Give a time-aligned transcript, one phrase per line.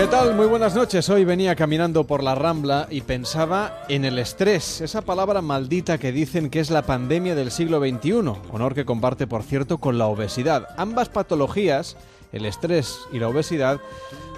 [0.00, 0.34] ¿Qué tal?
[0.34, 1.10] Muy buenas noches.
[1.10, 6.10] Hoy venía caminando por la Rambla y pensaba en el estrés, esa palabra maldita que
[6.10, 8.12] dicen que es la pandemia del siglo XXI,
[8.50, 10.68] honor que comparte, por cierto, con la obesidad.
[10.78, 11.98] Ambas patologías,
[12.32, 13.78] el estrés y la obesidad,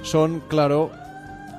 [0.02, 0.90] son, claro,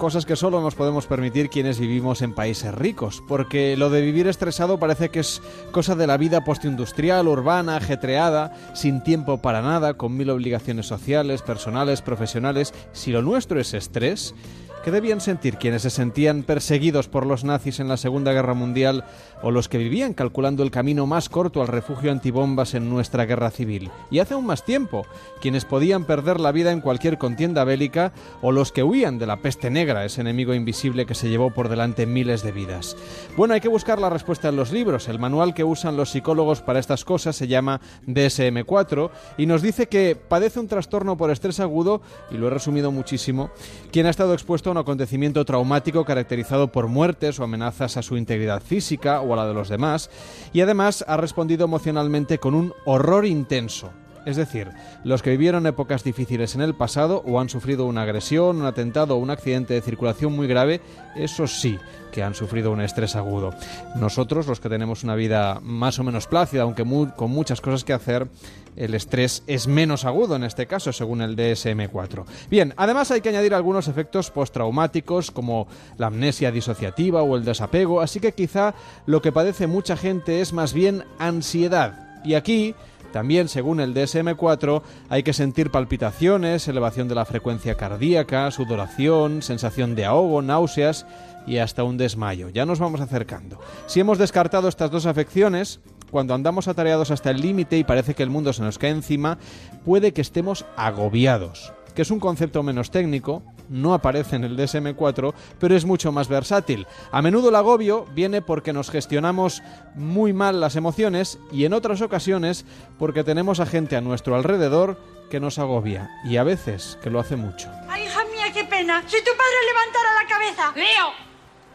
[0.04, 4.28] cosas que solo nos podemos permitir quienes vivimos en países ricos, porque lo de vivir
[4.28, 9.94] estresado parece que es cosa de la vida postindustrial, urbana, ajetreada, sin tiempo para nada,
[9.94, 12.74] con mil obligaciones sociales, personales, profesionales.
[12.92, 14.36] Si lo nuestro es estrés,
[14.84, 19.06] ¿Qué debían sentir quienes se sentían perseguidos por los nazis en la Segunda Guerra Mundial
[19.42, 23.50] o los que vivían calculando el camino más corto al refugio antibombas en nuestra guerra
[23.50, 23.92] civil?
[24.12, 25.06] Y hace aún más tiempo,
[25.40, 29.38] quienes podían perder la vida en cualquier contienda bélica o los que huían de la
[29.38, 32.98] peste negra, ese enemigo invisible que se llevó por delante miles de vidas.
[33.38, 35.08] Bueno, hay que buscar la respuesta en los libros.
[35.08, 39.88] El manual que usan los psicólogos para estas cosas se llama DSM-4 y nos dice
[39.88, 43.50] que padece un trastorno por estrés agudo, y lo he resumido muchísimo,
[43.90, 48.62] quien ha estado expuesto un acontecimiento traumático caracterizado por muertes o amenazas a su integridad
[48.62, 50.10] física o a la de los demás,
[50.52, 53.94] y además ha respondido emocionalmente con un horror intenso.
[54.26, 54.70] Es decir,
[55.04, 59.16] los que vivieron épocas difíciles en el pasado o han sufrido una agresión, un atentado
[59.16, 60.82] o un accidente de circulación muy grave,
[61.16, 61.78] esos sí
[62.14, 63.54] que han sufrido un estrés agudo.
[63.96, 67.92] Nosotros, los que tenemos una vida más o menos plácida, aunque con muchas cosas que
[67.92, 68.28] hacer,
[68.76, 72.26] el estrés es menos agudo en este caso, según el DSM-4.
[72.50, 78.00] Bien, además hay que añadir algunos efectos postraumáticos como la amnesia disociativa o el desapego,
[78.00, 82.22] así que quizá lo que padece mucha gente es más bien ansiedad.
[82.24, 82.76] Y aquí
[83.14, 89.96] también, según el DSM-4, hay que sentir palpitaciones, elevación de la frecuencia cardíaca, sudoración, sensación
[89.96, 91.06] de ahogo, náuseas
[91.48, 92.50] y hasta un desmayo.
[92.50, 93.60] Ya nos vamos acercando.
[93.86, 95.80] Si hemos descartado estas dos afecciones,
[96.12, 99.38] cuando andamos atareados hasta el límite y parece que el mundo se nos cae encima,
[99.86, 105.34] puede que estemos agobiados que es un concepto menos técnico, no aparece en el DSM4,
[105.60, 106.88] pero es mucho más versátil.
[107.12, 109.62] A menudo el agobio viene porque nos gestionamos
[109.96, 112.66] muy mal las emociones y en otras ocasiones
[113.00, 114.98] porque tenemos a gente a nuestro alrededor
[115.30, 117.70] que nos agobia y a veces que lo hace mucho.
[117.90, 119.02] ¡Ay, hija mía, qué pena!
[119.08, 120.74] Si tu padre levantara la cabeza.
[120.76, 121.12] ¡Leo!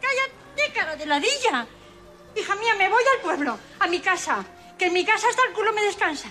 [0.00, 1.66] ¡Cállate, cara de ladilla!
[2.36, 4.44] Hija mía, me voy al pueblo, a mi casa,
[4.78, 6.28] que en mi casa hasta el culo me descansa.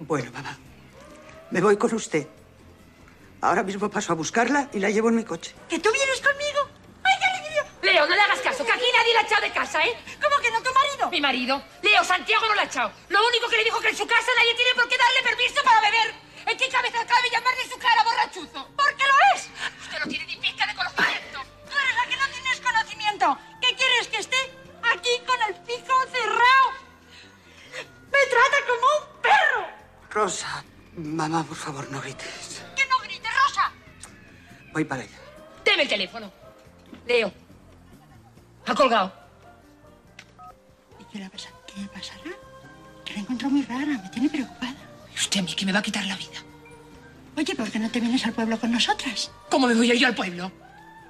[0.00, 0.58] Bueno, mamá,
[1.50, 2.26] me voy con usted.
[3.42, 5.54] Ahora mismo paso a buscarla y la llevo en mi coche.
[5.68, 6.60] ¿Que tú vienes conmigo?
[7.02, 7.64] ¡Ay, qué alegría!
[7.82, 9.96] Leo, no le hagas caso, que aquí nadie la ha echado de casa, ¿eh?
[10.22, 11.10] ¿Cómo que no, tu marido?
[11.10, 11.62] Mi marido.
[11.82, 12.92] Leo, Santiago no la ha echado.
[13.08, 15.62] Lo único que le dijo que en su casa nadie tiene por qué darle permiso
[15.64, 16.14] para beber.
[16.46, 18.68] ¿En qué cabeza cabe llamarle su cara borrachuzo?
[18.76, 19.48] ¡Porque lo es!
[19.82, 21.40] Usted no tiene ni pizca de conocimiento.
[21.64, 23.38] Tú eres la que no tienes conocimiento.
[23.62, 24.36] ¿Qué quieres que esté
[24.82, 26.66] aquí con el pico cerrado?
[28.12, 29.66] Me trata como un perro.
[30.10, 30.64] Rosa,
[30.96, 32.62] mamá, por favor, no grites.
[32.76, 33.09] Que no grites.
[34.72, 35.18] Voy para allá.
[35.64, 36.30] Deme el teléfono.
[37.06, 37.32] Leo.
[38.66, 39.12] Ha colgado.
[40.98, 41.48] ¿Y qué le, pasa?
[41.66, 42.30] qué le pasará?
[43.04, 44.74] Que la encuentro muy rara, me tiene preocupada.
[45.12, 46.38] ¿Y usted a mí que me va a quitar la vida?
[47.36, 49.30] Oye, ¿por qué no te vienes al pueblo con nosotras?
[49.50, 50.52] ¿Cómo me voy a ir al pueblo?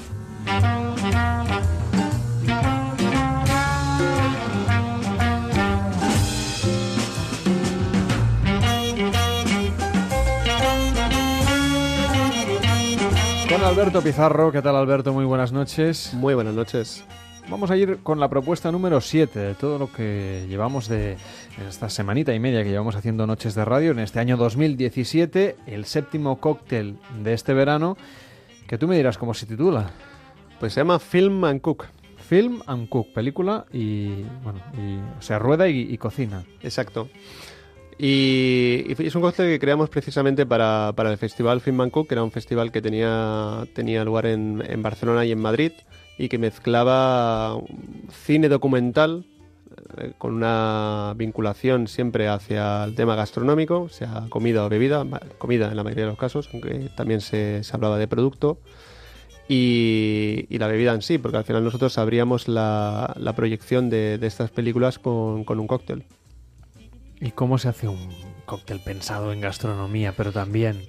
[13.61, 15.13] Con Alberto Pizarro, ¿qué tal Alberto?
[15.13, 16.15] Muy buenas noches.
[16.15, 17.05] Muy buenas noches.
[17.51, 21.19] vamos a ir con la propuesta número 7 de todo lo que llevamos de
[21.69, 25.85] esta semanita y media que llevamos haciendo Noches de Radio en este año 2017, el
[25.85, 27.99] séptimo cóctel de este verano,
[28.67, 29.91] que tú me dirás cómo se titula.
[30.59, 31.85] Pues se llama Film and Cook.
[32.17, 36.45] Film and Cook, película y, bueno, y, o sea, rueda y, y cocina.
[36.63, 37.11] Exacto.
[38.03, 42.23] Y, es un cóctel que creamos precisamente para, para el festival Film Cook, que era
[42.23, 45.73] un festival que tenía, tenía lugar en, en Barcelona y en Madrid
[46.17, 47.61] y que mezclaba
[48.25, 49.27] cine documental
[49.99, 55.05] eh, con una vinculación siempre hacia el tema gastronómico, sea comida o bebida,
[55.37, 58.61] comida en la mayoría de los casos, aunque también se, se hablaba de producto,
[59.47, 64.17] y, y la bebida en sí, porque al final nosotros abríamos la, la proyección de,
[64.17, 66.05] de estas películas con, con un cóctel.
[67.21, 68.09] ¿Y cómo se hace un
[68.47, 70.83] cóctel pensado en gastronomía, pero también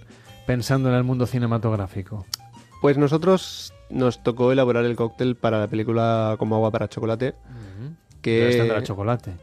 [0.47, 2.25] pensando en el mundo cinematográfico?
[2.81, 7.35] Pues nosotros nos tocó elaborar el cóctel para la película Como agua para chocolate,
[8.21, 8.39] que...
[8.39, 9.33] Debes tendrá chocolate.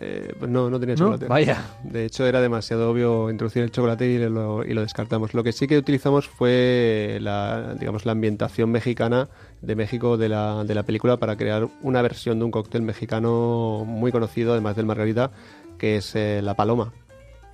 [0.00, 1.06] Eh, pues no, no tenía ¿No?
[1.06, 1.26] chocolate.
[1.26, 1.64] Vaya.
[1.82, 5.34] De hecho, era demasiado obvio introducir el chocolate y lo, y lo descartamos.
[5.34, 9.28] Lo que sí que utilizamos fue la, digamos, la ambientación mexicana
[9.60, 13.84] de México de la, de la película para crear una versión de un cóctel mexicano
[13.84, 15.32] muy conocido, además del margarita,
[15.78, 16.92] que es eh, la paloma.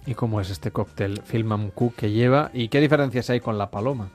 [0.07, 2.51] ¿Y cómo es este cóctel Film Cook que lleva?
[2.53, 4.11] ¿Y qué diferencias hay con la paloma?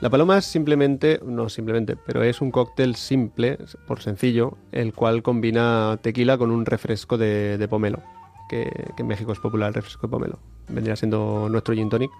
[0.00, 5.22] La paloma es simplemente, no simplemente, pero es un cóctel simple, por sencillo, el cual
[5.22, 8.02] combina tequila con un refresco de, de pomelo,
[8.48, 10.38] que, que en México es popular el refresco de pomelo.
[10.68, 12.10] Vendría siendo nuestro gin tonic,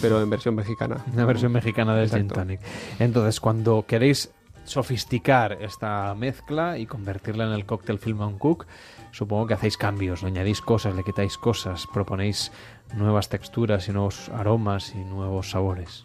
[0.00, 1.04] pero en versión mexicana.
[1.12, 2.60] Una versión mexicana del gin tonic.
[3.00, 4.30] Entonces, cuando queréis
[4.64, 8.66] sofisticar esta mezcla y convertirla en el cóctel Film Cook,
[9.14, 12.50] supongo que hacéis cambios, le añadís cosas, le quitáis cosas, proponéis
[12.94, 16.04] nuevas texturas y nuevos aromas y nuevos sabores.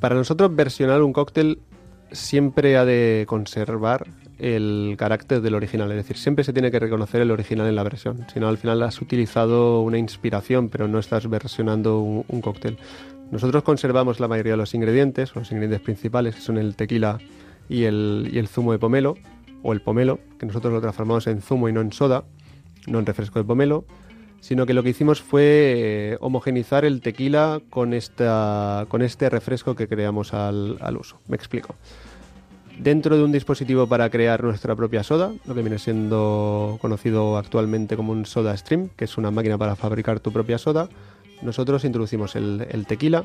[0.00, 1.60] Para nosotros versionar un cóctel
[2.10, 4.08] siempre ha de conservar
[4.38, 7.84] el carácter del original, es decir, siempre se tiene que reconocer el original en la
[7.84, 12.76] versión, si no al final has utilizado una inspiración pero no estás versionando un, cóctel.
[13.30, 17.18] Nosotros conservamos la mayoría de los ingredientes, los ingredientes principales que son el tequila
[17.68, 19.16] y el, y el zumo de pomelo,
[19.66, 22.22] o el pomelo, que nosotros lo transformamos en zumo y no en soda,
[22.86, 23.84] no en refresco de pomelo,
[24.40, 29.74] sino que lo que hicimos fue eh, homogenizar el tequila con, esta, con este refresco
[29.74, 31.18] que creamos al, al uso.
[31.26, 31.74] Me explico.
[32.78, 37.96] Dentro de un dispositivo para crear nuestra propia soda, lo que viene siendo conocido actualmente
[37.96, 40.88] como un soda stream, que es una máquina para fabricar tu propia soda,
[41.42, 43.24] nosotros introducimos el, el tequila,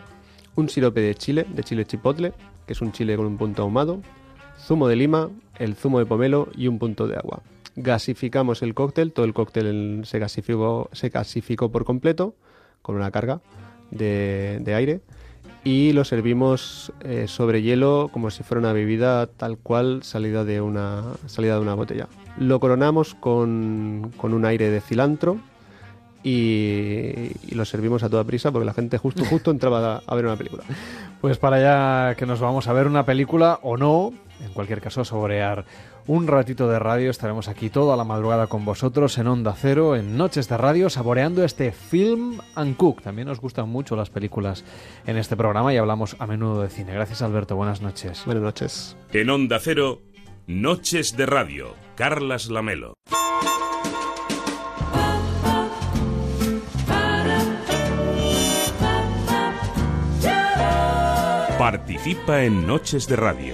[0.56, 2.34] un sirope de chile, de chile chipotle,
[2.66, 4.02] que es un chile con un punto ahumado,
[4.72, 5.30] zumo de lima,
[5.60, 7.42] el zumo de pomelo y un punto de agua.
[7.76, 12.36] Gasificamos el cóctel, todo el cóctel se gasificó, se gasificó por completo
[12.82, 13.42] con una carga
[13.90, 15.02] de, aire
[15.66, 20.62] y lo servimos eh, sobre hielo como si fuera una bebida tal cual salida de
[20.62, 22.08] una, salida de una botella.
[22.40, 25.38] Lo coronamos con, con un aire de cilantro
[26.24, 30.16] y, y lo servimos a toda prisa porque la gente justo justo entraba a, a
[30.16, 30.64] ver una película.
[31.20, 34.14] Pues para allá que nos vamos a ver una película o no,
[34.44, 35.66] en cualquier caso, a saborear
[36.08, 37.12] un ratito de radio.
[37.12, 41.44] Estaremos aquí toda la madrugada con vosotros en Onda Cero, en Noches de Radio, saboreando
[41.44, 43.02] este Film and Cook.
[43.04, 44.64] También nos gustan mucho las películas
[45.06, 46.94] en este programa y hablamos a menudo de cine.
[46.94, 47.56] Gracias, Alberto.
[47.56, 48.24] Buenas noches.
[48.26, 48.98] Buenas noches.
[49.14, 50.02] En Onda Cero,
[50.48, 52.96] Noches de Radio, Carlas Lamelo.
[61.62, 63.54] Participa en Noches de Radio.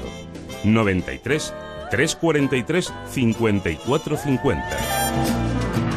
[0.64, 1.54] 93
[1.92, 5.97] 343 5450.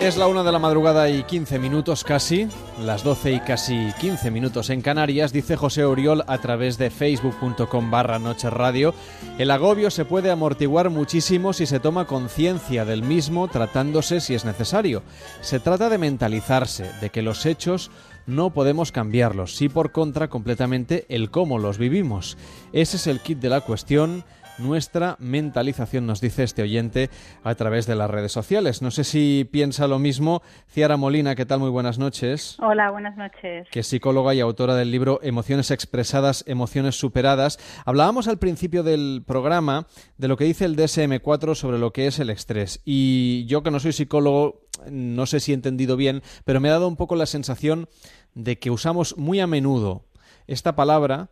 [0.00, 2.46] Es la una de la madrugada y 15 minutos casi,
[2.80, 7.90] las 12 y casi 15 minutos en Canarias, dice José Oriol a través de facebook.com
[7.90, 8.94] barra Noche Radio.
[9.38, 14.44] El agobio se puede amortiguar muchísimo si se toma conciencia del mismo tratándose si es
[14.44, 15.02] necesario.
[15.40, 17.90] Se trata de mentalizarse, de que los hechos
[18.28, 22.38] no podemos cambiarlos, sí por contra completamente el cómo los vivimos.
[22.72, 24.24] Ese es el kit de la cuestión
[24.58, 27.10] nuestra mentalización, nos dice este oyente
[27.42, 28.82] a través de las redes sociales.
[28.82, 30.42] No sé si piensa lo mismo.
[30.68, 31.60] Ciara Molina, ¿qué tal?
[31.60, 32.56] Muy buenas noches.
[32.60, 33.68] Hola, buenas noches.
[33.70, 37.58] Que es psicóloga y autora del libro Emociones expresadas, emociones superadas.
[37.84, 39.86] Hablábamos al principio del programa
[40.16, 42.80] de lo que dice el DSM-4 sobre lo que es el estrés.
[42.84, 46.72] Y yo que no soy psicólogo, no sé si he entendido bien, pero me ha
[46.72, 47.88] dado un poco la sensación
[48.34, 50.04] de que usamos muy a menudo
[50.46, 51.30] esta palabra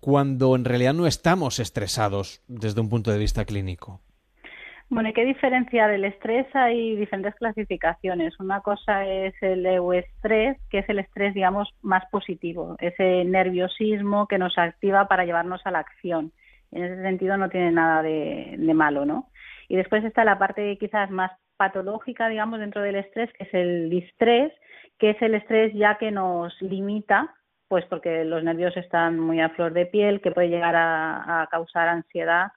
[0.00, 4.00] cuando en realidad no estamos estresados desde un punto de vista clínico.
[4.88, 6.46] Bueno, ¿y qué diferencia del estrés?
[6.52, 8.38] Hay diferentes clasificaciones.
[8.40, 14.38] Una cosa es el euestrés, que es el estrés, digamos, más positivo, ese nerviosismo que
[14.38, 16.32] nos activa para llevarnos a la acción.
[16.72, 19.28] En ese sentido no tiene nada de, de malo, ¿no?
[19.68, 23.90] Y después está la parte quizás más patológica, digamos, dentro del estrés, que es el
[23.90, 24.52] distrés,
[24.98, 27.32] que es el estrés ya que nos limita,
[27.70, 31.86] pues porque los nervios están muy a flor de piel, que puede llegar a, causar
[31.86, 32.48] ansiedad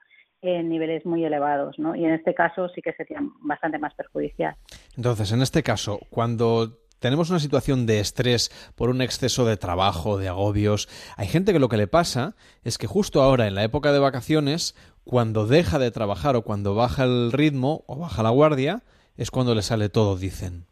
[0.42, 1.94] en niveles muy elevados, ¿no?
[1.94, 4.56] Y en este caso sí que sería bastante más perjudicial.
[4.96, 10.18] Entonces, en este caso, cuando tenemos una situación de estrés por un exceso de trabajo,
[10.18, 13.62] de agobios, hay gente que lo que le pasa es que justo ahora, en la
[13.62, 18.30] época de vacaciones, cuando deja de trabajar o cuando baja el ritmo o baja la
[18.30, 18.82] guardia,
[19.16, 20.66] es cuando le sale todo, dicen.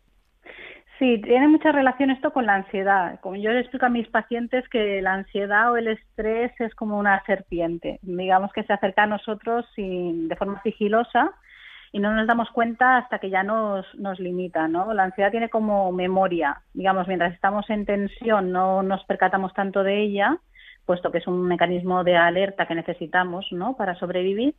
[1.02, 3.18] Sí, tiene mucha relación esto con la ansiedad.
[3.22, 6.96] Como yo le explico a mis pacientes que la ansiedad o el estrés es como
[6.96, 11.32] una serpiente, digamos que se acerca a nosotros de forma sigilosa
[11.90, 14.94] y no nos damos cuenta hasta que ya nos, nos limita, ¿no?
[14.94, 20.04] La ansiedad tiene como memoria, digamos, mientras estamos en tensión no nos percatamos tanto de
[20.04, 20.38] ella,
[20.86, 23.76] puesto que es un mecanismo de alerta que necesitamos, ¿no?
[23.76, 24.54] Para sobrevivir,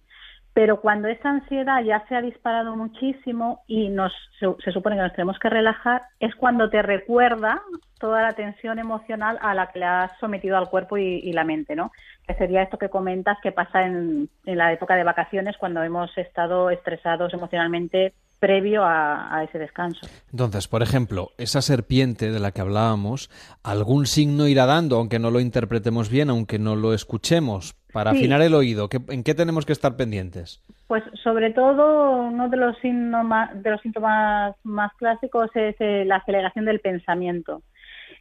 [0.53, 5.13] pero cuando esa ansiedad ya se ha disparado muchísimo y nos, se, supone que nos
[5.13, 7.61] tenemos que relajar, es cuando te recuerda
[7.99, 11.75] toda la tensión emocional a la que le has sometido al cuerpo y, la mente,
[11.75, 11.91] ¿no?
[12.27, 16.15] Que sería esto que comentas que pasa en, en la época de vacaciones cuando hemos
[16.17, 20.05] estado estresados emocionalmente previo a, ese descanso.
[20.29, 23.29] Entonces, por ejemplo, esa serpiente de la que hablábamos,
[23.63, 28.41] algún signo irá dando, aunque no lo interpretemos bien, aunque no lo escuchemos, para afinar
[28.41, 28.89] el oído.
[29.07, 30.61] ¿En qué tenemos que estar pendientes?
[30.87, 36.17] Pues sobre todo uno de los síntomas, de los síntomas más clásicos es eh, la
[36.17, 37.61] aceleración del pensamiento.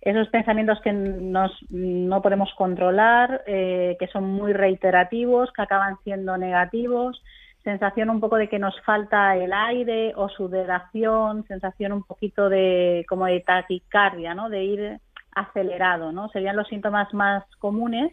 [0.03, 6.39] Esos pensamientos que nos, no podemos controlar, eh, que son muy reiterativos, que acaban siendo
[6.39, 7.21] negativos,
[7.65, 13.05] sensación un poco de que nos falta el aire o sudoración, sensación un poquito de
[13.09, 14.49] como de taquicardia, ¿no?
[14.49, 15.01] De ir
[15.35, 16.29] acelerado, ¿no?
[16.29, 18.13] Serían los síntomas más comunes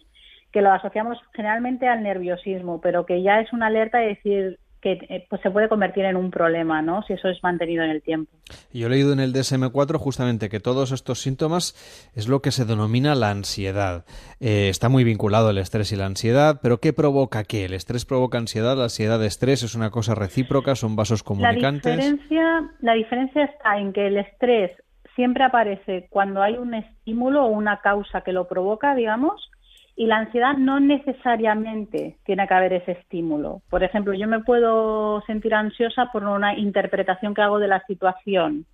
[0.51, 4.93] que lo asociamos generalmente al nerviosismo, pero que ya es una alerta de decir, que
[5.09, 7.03] eh, pues se puede convertir en un problema, ¿no?
[7.03, 8.31] Si eso es mantenido en el tiempo.
[8.71, 11.73] Yo he leído en el DSM-4 justamente que todos estos síntomas
[12.15, 14.05] es lo que se denomina la ansiedad.
[14.39, 17.65] Eh, está muy vinculado el estrés y la ansiedad, pero ¿qué provoca qué?
[17.65, 18.77] ¿El estrés provoca ansiedad?
[18.77, 20.75] ¿La ansiedad de estrés es una cosa recíproca?
[20.75, 21.95] ¿Son vasos comunicantes?
[21.97, 24.71] La diferencia, la diferencia está en que el estrés
[25.15, 29.51] siempre aparece cuando hay un estímulo o una causa que lo provoca, digamos,
[29.99, 33.61] y la ansiedad no necesariamente tiene que haber ese estímulo.
[33.69, 38.65] Por ejemplo, yo me puedo sentir ansiosa por una interpretación que hago de la situación.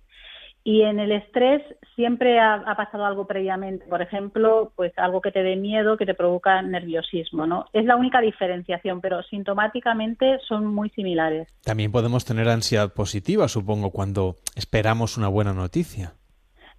[0.62, 1.62] Y en el estrés
[1.96, 6.14] siempre ha, pasado algo previamente, por ejemplo, pues algo que te dé miedo, que te
[6.14, 7.64] provoca nerviosismo, ¿no?
[7.72, 11.48] Es la única diferenciación, pero sintomáticamente son muy similares.
[11.64, 16.12] También podemos tener ansiedad positiva, supongo, cuando esperamos una buena noticia.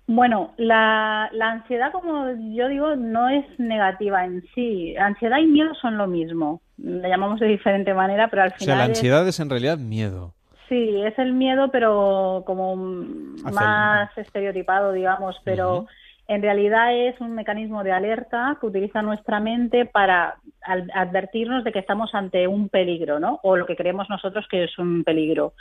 [0.09, 4.95] Bueno, la, la, ansiedad, como yo digo, no es negativa en sí.
[4.95, 6.61] Ansiedad y miedo son lo mismo.
[6.77, 8.61] La llamamos de diferente manera, pero al final.
[8.61, 10.33] O sea, la ansiedad es, en realidad miedo.
[10.69, 15.35] Sí, es el miedo, pero como más estereotipado, digamos.
[15.43, 15.87] Pero
[16.27, 20.37] en realidad es un mecanismo de alerta que utiliza nuestra mente para
[20.93, 23.41] advertirnos de que estamos ante un peligro, ¿no?
[23.43, 25.53] O lo que creemos nosotros que es un peligro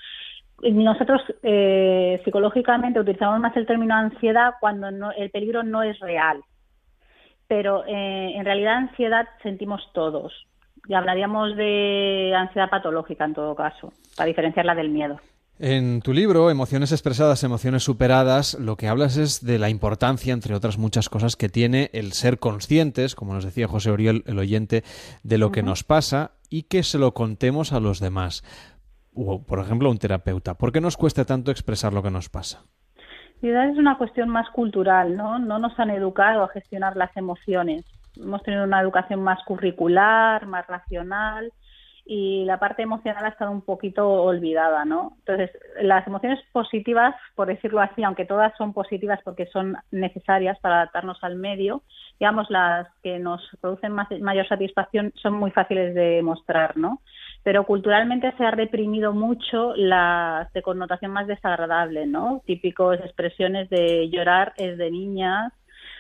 [0.63, 6.43] nosotros eh, psicológicamente utilizamos más el término ansiedad cuando el peligro no es real,
[7.47, 10.33] pero eh, en realidad ansiedad sentimos todos.
[10.89, 15.21] Y hablaríamos de ansiedad patológica en todo caso, para diferenciarla del miedo.
[15.59, 20.55] En tu libro, Emociones expresadas, emociones superadas, lo que hablas es de la importancia, entre
[20.55, 24.85] otras muchas cosas, que tiene el ser conscientes, como nos decía José Oriol, el oyente,
[25.23, 28.45] de lo que nos pasa y que se lo contemos a los demás
[29.17, 30.55] o, por ejemplo, un terapeuta?
[30.55, 32.65] ¿Por qué nos cuesta tanto expresar lo que nos pasa?
[33.43, 35.39] Es una cuestión más cultural, ¿no?
[35.39, 37.85] No nos han educado a gestionar las emociones.
[38.17, 41.53] Hemos tenido una educación más curricular, más racional,
[42.09, 45.15] y la parte emocional ha estado un poquito olvidada, ¿no?
[45.19, 45.51] Entonces,
[45.83, 51.19] las emociones positivas, por decirlo así, aunque todas son positivas porque son necesarias para adaptarnos
[51.23, 51.83] al medio,
[52.21, 57.01] digamos, las que nos producen mayor satisfacción son muy fáciles de mostrar, ¿no?
[57.47, 62.43] Pero culturalmente se ha reprimido mucho las de connotación más desagradable, ¿no?
[62.45, 65.53] Típicos expresiones de llorar es de niñas,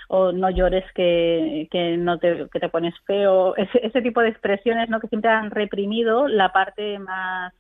[0.09, 4.31] o no llores que, que no te, que te pones feo, ese, ese tipo de
[4.31, 4.99] expresiones ¿no?
[4.99, 7.53] que siempre han reprimido la parte más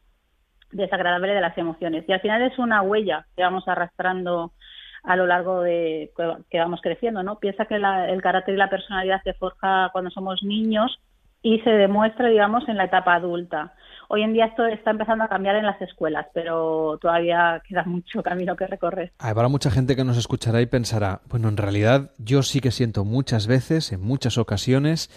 [0.72, 2.04] desagradable de las emociones.
[2.08, 4.50] Y al final es una huella que vamos arrastrando
[5.04, 6.10] a lo largo de
[6.50, 7.38] que vamos creciendo, ¿no?
[7.38, 10.98] Piensa que el carácter y la personalidad se forja cuando somos niños
[11.46, 13.72] y se demuestra, digamos, en la etapa adulta.
[14.08, 18.20] Hoy en día esto está empezando a cambiar en las escuelas, pero todavía queda mucho
[18.20, 19.12] camino que recorrer.
[19.20, 23.04] Habrá mucha gente que nos escuchará y pensará, bueno, en realidad yo sí que siento
[23.04, 25.08] muchas veces, en muchas ocasiones,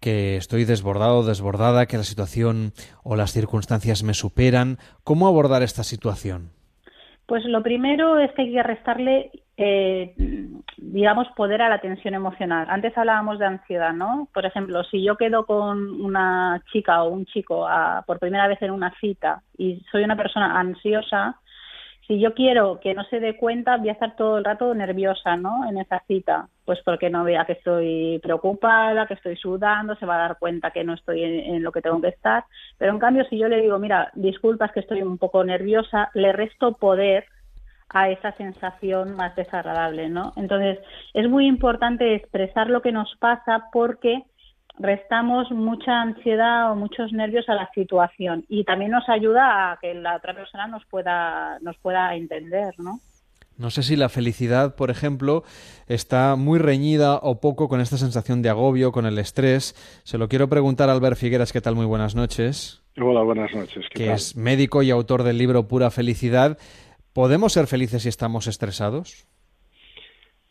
[0.00, 2.72] que estoy desbordado, desbordada, que la situación
[3.04, 4.78] o las circunstancias me superan.
[5.04, 6.50] ¿Cómo abordar esta situación?
[7.26, 10.14] Pues lo primero es que hay que restarle, eh,
[10.76, 12.66] digamos, poder a la tensión emocional.
[12.68, 14.28] Antes hablábamos de ansiedad, ¿no?
[14.32, 17.66] Por ejemplo, si yo quedo con una chica o un chico
[18.06, 21.40] por primera vez en una cita y soy una persona ansiosa,
[22.06, 25.36] si yo quiero que no se dé cuenta, voy a estar todo el rato nerviosa,
[25.36, 25.68] ¿no?
[25.68, 30.14] En esa cita, pues porque no vea que estoy preocupada, que estoy sudando, se va
[30.14, 32.44] a dar cuenta que no estoy en, lo que tengo que estar.
[32.78, 36.32] Pero en cambio, si yo le digo, mira, disculpas que estoy un poco nerviosa, le
[36.32, 37.24] resto poder
[37.88, 40.32] a esa sensación más desagradable, ¿no?
[40.36, 40.78] Entonces,
[41.14, 44.22] es muy importante expresar lo que nos pasa porque
[44.78, 49.94] restamos mucha ansiedad o muchos nervios a la situación y también nos ayuda a que
[49.94, 53.00] la otra persona nos pueda nos pueda entender, ¿no?
[53.58, 55.42] No sé si la felicidad, por ejemplo,
[55.86, 59.74] está muy reñida o poco con esta sensación de agobio, con el estrés.
[60.04, 61.74] Se lo quiero preguntar a Albert Figueras, ¿qué tal?
[61.74, 62.82] Muy buenas noches.
[63.00, 63.86] Hola, buenas noches.
[63.90, 66.58] que es médico y autor del libro Pura Felicidad.
[67.16, 69.26] ¿Podemos ser felices si estamos estresados?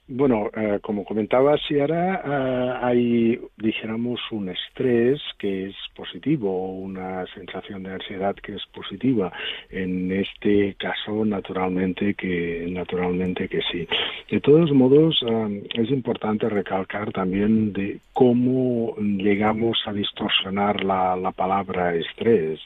[0.08, 7.84] Bueno, eh, como comentaba Ciara, eh, hay, dijéramos, un estrés que es positivo, una sensación
[7.84, 9.32] de ansiedad que es positiva.
[9.70, 13.88] En este caso, naturalmente que, naturalmente que sí.
[14.32, 21.32] De todos modos, eh, es importante recalcar también de cómo llegamos a distorsionar la, la
[21.32, 22.60] palabra estrés.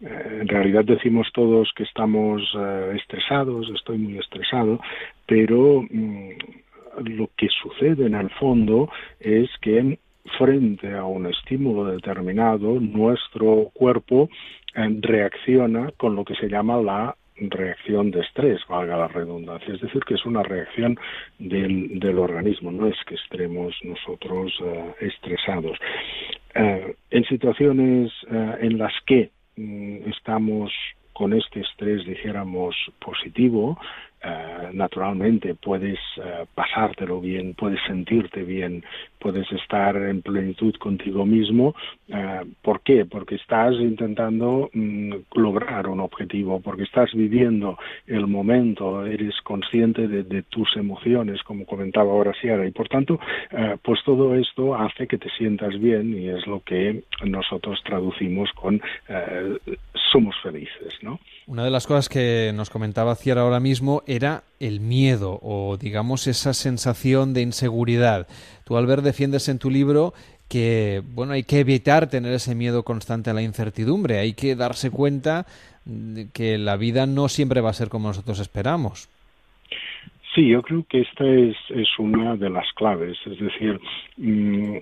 [0.00, 2.42] En realidad decimos todos que estamos
[2.94, 4.80] estresados, estoy muy estresado,
[5.26, 6.30] pero mm,
[7.04, 8.90] lo que sucede en el fondo
[9.20, 9.98] es que
[10.38, 14.28] frente a un estímulo determinado, nuestro cuerpo
[14.74, 19.80] eh, reacciona con lo que se llama la reacción de estrés, valga la redundancia, es
[19.80, 20.98] decir, que es una reacción
[21.38, 25.78] del, del organismo, no es que estemos nosotros eh, estresados.
[26.54, 29.30] Eh, en situaciones en las que
[30.06, 30.72] estamos
[31.12, 33.78] con este estrés, dijéramos, positivo,
[34.22, 38.84] eh, naturalmente puedes uh, pasártelo bien, puedes sentirte bien,
[39.18, 41.74] puedes estar en plenitud contigo mismo.
[42.08, 43.06] Uh, ¿Por qué?
[43.06, 50.22] Porque estás intentando mm, lograr un objetivo, porque estás viviendo el momento, eres consciente de,
[50.24, 53.18] de tus emociones, como comentaba ahora Sierra, y por tanto,
[53.82, 58.80] pues todo esto hace que te sientas bien y es lo que nosotros traducimos con
[60.12, 61.20] somos felices, ¿no?
[61.46, 66.26] Una de las cosas que nos comentaba Ciara ahora mismo era el miedo o digamos
[66.26, 68.26] esa sensación de inseguridad.
[68.64, 70.14] Tú Albert defiendes en tu libro
[70.48, 74.90] que bueno, hay que evitar tener ese miedo constante a la incertidumbre, hay que darse
[74.90, 75.46] cuenta
[75.84, 79.08] de que la vida no siempre va a ser como nosotros esperamos.
[80.34, 83.80] Sí, yo creo que esta es, es una de las claves, es decir,
[84.16, 84.76] mm,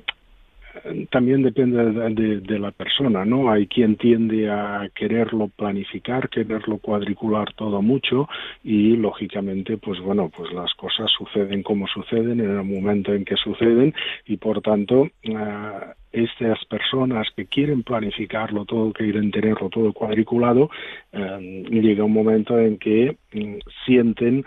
[1.10, 3.50] también depende de, la persona, ¿no?
[3.50, 8.28] Hay quien tiende a quererlo planificar, quererlo cuadricular todo mucho
[8.64, 13.36] y lógicamente, pues bueno, pues las cosas suceden como suceden en el momento en que
[13.36, 13.94] suceden
[14.26, 20.70] y por tanto uh, estas personas que quieren planificarlo todo, quieren tenerlo todo cuadriculado,
[21.12, 24.44] eh, llega un momento en que mm, sienten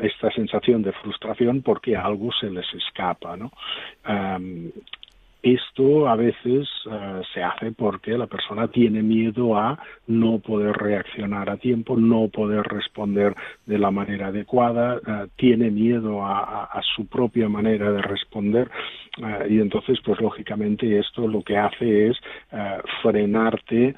[0.00, 3.52] esta sensación de frustración porque algo se les escapa, ¿no?
[5.46, 9.78] Esto a veces uh, se hace porque la persona tiene miedo a
[10.08, 13.32] no poder reaccionar a tiempo, no poder responder
[13.64, 18.68] de la manera adecuada, uh, tiene miedo a, su propia manera de responder
[19.18, 22.16] uh, y entonces pues lógicamente esto lo que hace es
[23.00, 23.94] frenarte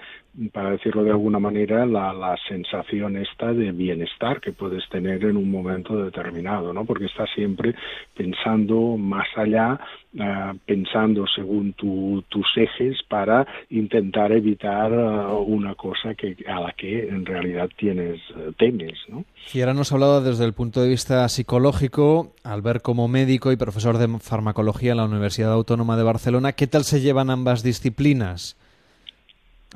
[0.53, 5.51] para decirlo de alguna manera, la, sensación esta de bienestar que puedes tener en un
[5.51, 6.85] momento determinado, ¿no?
[6.85, 7.75] Porque estás siempre
[8.17, 9.81] pensando más allá,
[10.15, 16.73] uh, pensando según tu, tus ejes para intentar evitar uh, una cosa que, a la
[16.73, 19.25] que en realidad tienes uh, temes, ¿no?
[19.53, 23.51] Y ahora nos ha hablado desde el punto de vista psicológico, al ver como médico
[23.51, 27.63] y profesor de farmacología en la Universidad Autónoma de Barcelona, ¿qué tal se llevan ambas
[27.63, 28.57] disciplinas?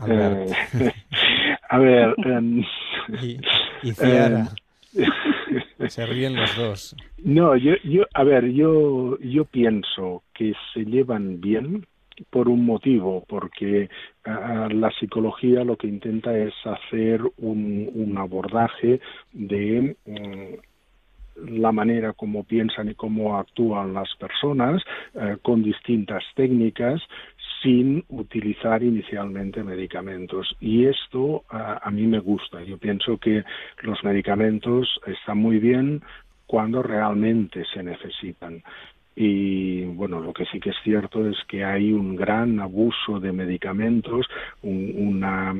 [0.07, 0.47] Eh,
[1.69, 2.15] a ver.
[2.19, 2.65] Um,
[3.21, 3.41] y,
[3.83, 4.49] y Ciara.
[4.95, 6.97] Um, se ríen los dos.
[7.19, 11.87] No, yo, yo, a ver, yo, yo pienso que se llevan bien
[12.31, 13.89] por un motivo, porque
[14.25, 19.01] la psicología lo que intenta es hacer un, abordaje
[19.33, 24.83] de mm, la manera como piensan y cómo actúan las personas
[25.15, 27.01] eh, con distintas técnicas
[27.63, 30.57] sin utilizar inicialmente medicamentos.
[30.61, 32.63] Y esto a mí me gusta.
[32.63, 33.45] Yo pienso que
[33.83, 36.03] los medicamentos están muy bien
[36.47, 38.63] cuando realmente se necesitan.
[39.15, 43.33] Y bueno, lo que sí que es cierto es que hay un gran abuso de
[43.33, 44.27] medicamentos,
[44.63, 45.55] una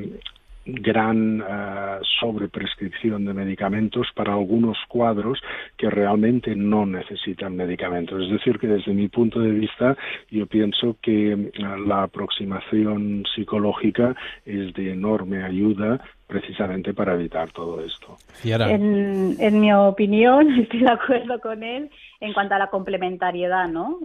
[0.65, 5.41] gran uh, sobreprescripción de medicamentos para algunos cuadros
[5.77, 8.23] que realmente no necesitan medicamentos.
[8.23, 9.97] Es decir, que desde mi punto de vista
[10.31, 11.53] yo pienso que eh,
[11.87, 18.17] la aproximación psicológica es de enorme ayuda precisamente para evitar todo esto.
[18.45, 21.91] En, en, mi opinión, estoy de acuerdo con él
[22.23, 23.99] en cuanto a la complementariedad, ¿no?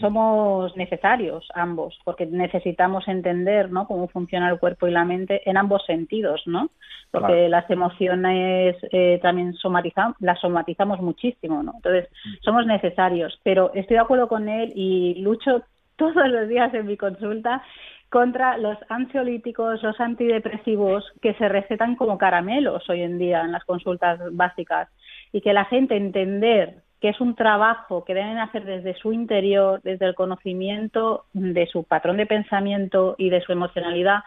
[0.00, 3.86] Somos necesarios ambos, porque necesitamos entender, ¿no?
[3.86, 6.70] Cómo funciona el cuerpo y la mente en ambos sentidos, ¿no?
[7.12, 11.74] Porque las emociones eh, también somatizamos, las somatizamos muchísimo, ¿no?
[11.76, 12.08] Entonces,
[12.40, 15.62] somos necesarios, pero estoy de acuerdo con él y lucho
[15.94, 17.62] todos los días en mi consulta
[18.10, 23.64] contra los ansiolíticos, los antidepresivos que se recetan como caramelos hoy en día en las
[23.64, 24.88] consultas básicas
[25.30, 29.82] y que la gente entender que es un trabajo que deben hacer desde su interior,
[29.82, 34.20] desde el conocimiento de su patrón de pensamiento y de su emocionalidad,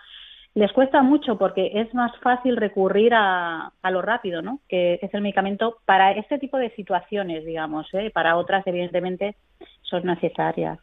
[0.55, 4.59] les cuesta mucho porque es más fácil recurrir a, lo rápido, ¿no?
[4.67, 8.11] Que es el medicamento para este tipo de situaciones, digamos, ¿eh?
[8.13, 9.37] para otras evidentemente
[9.83, 10.77] son necesarias.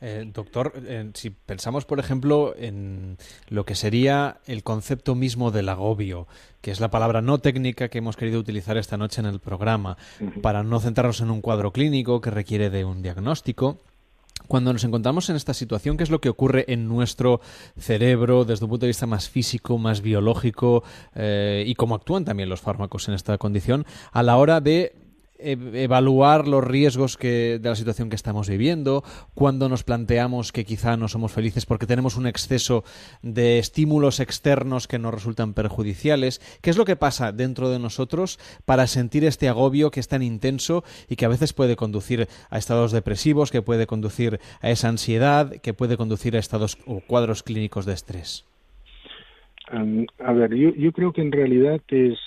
[0.00, 3.16] Eh, doctor, eh, si pensamos, por ejemplo, en
[3.48, 6.26] lo que sería el concepto mismo del agobio,
[6.60, 9.96] que es la palabra no técnica que hemos querido utilizar esta noche en el programa,
[10.42, 13.78] para no centrarnos en un cuadro clínico que requiere de un diagnóstico,
[14.48, 17.40] cuando nos encontramos en esta situación, ¿qué es lo que ocurre en nuestro
[17.78, 22.48] cerebro desde un punto de vista más físico, más biológico eh, y cómo actúan también
[22.48, 24.94] los fármacos en esta condición a la hora de
[25.38, 30.96] evaluar los riesgos que, de la situación que estamos viviendo, cuando nos planteamos que quizá
[30.96, 32.84] no somos felices porque tenemos un exceso
[33.22, 36.40] de estímulos externos que nos resultan perjudiciales.
[36.62, 40.22] ¿Qué es lo que pasa dentro de nosotros para sentir este agobio que es tan
[40.22, 44.88] intenso y que a veces puede conducir a estados depresivos, que puede conducir a esa
[44.88, 48.44] ansiedad, que puede conducir a estados o cuadros clínicos de estrés?
[49.68, 52.18] a ver, yo, creo que en realidad es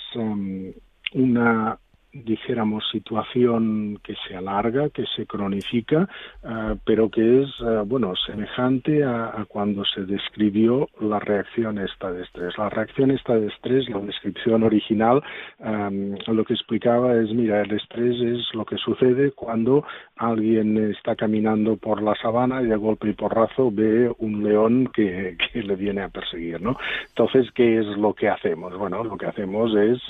[1.14, 1.78] una
[2.12, 6.08] dijéramos, situación que se alarga, que se cronifica,
[6.42, 12.22] eh, pero que es, eh, bueno, semejante a, cuando se describió la reacción esta de
[12.22, 12.56] estrés.
[12.58, 15.22] La reacción esta de estrés, la descripción original,
[15.60, 19.84] eh, lo que explicaba es, mira, el estrés es lo que sucede cuando
[20.16, 25.36] alguien está caminando por la sabana y de golpe y porrazo ve un león que,
[25.54, 26.76] le viene a perseguir, ¿no?
[27.08, 28.76] Entonces, ¿qué es lo que hacemos?
[28.76, 30.00] Bueno, lo que hacemos es,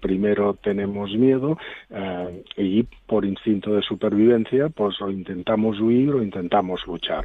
[0.00, 1.37] primero tenemos miedo,
[1.90, 7.24] eh, y por instinto de supervivencia, pues o intentamos huir o intentamos luchar.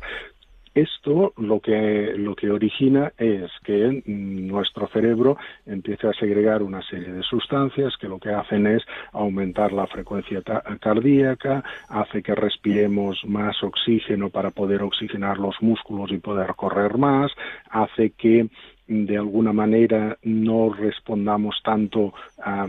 [0.74, 7.14] Esto lo que, lo que origina es que nuestro cerebro empiece a segregar una serie
[7.14, 10.42] de sustancias que lo que hacen es aumentar la frecuencia
[10.80, 17.32] cardíaca, hace que respiremos más oxígeno para poder oxigenar los músculos y poder correr más,
[17.70, 18.48] hace que
[18.88, 22.68] de alguna manera no respondamos tanto a,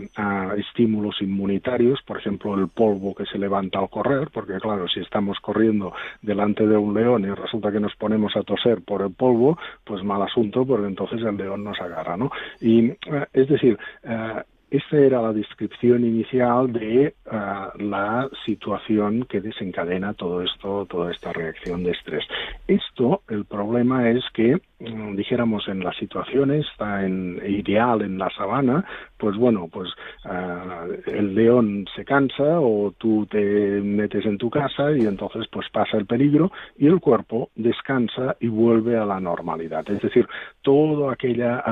[0.57, 5.39] estímulos inmunitarios, por ejemplo el polvo que se levanta al correr, porque claro, si estamos
[5.39, 9.57] corriendo delante de un león y resulta que nos ponemos a toser por el polvo,
[9.83, 12.31] pues mal asunto, porque entonces el león nos agarra, ¿no?
[12.61, 12.97] Y eh,
[13.33, 14.43] es decir, eh,
[14.77, 21.33] esta era la descripción inicial de ah, la situación que desencadena todo esto, toda esta
[21.33, 22.23] reacción de estrés.
[22.67, 28.29] Esto, el problema es que, mm, dijéramos, en las situaciones está en, ideal en la
[28.31, 28.85] sabana,
[29.17, 29.89] pues bueno, pues
[30.25, 33.39] ah, el león se cansa o tú te
[33.81, 38.47] metes en tu casa y entonces pues pasa el peligro y el cuerpo descansa y
[38.47, 39.89] vuelve a la normalidad.
[39.89, 40.27] Es decir,
[40.61, 41.63] todas aquella,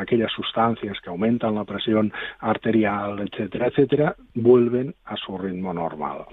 [0.00, 6.24] aquellas sustancias que aumentan la presión arterial, etcétera, etcétera, vuelven a su ritmo normal.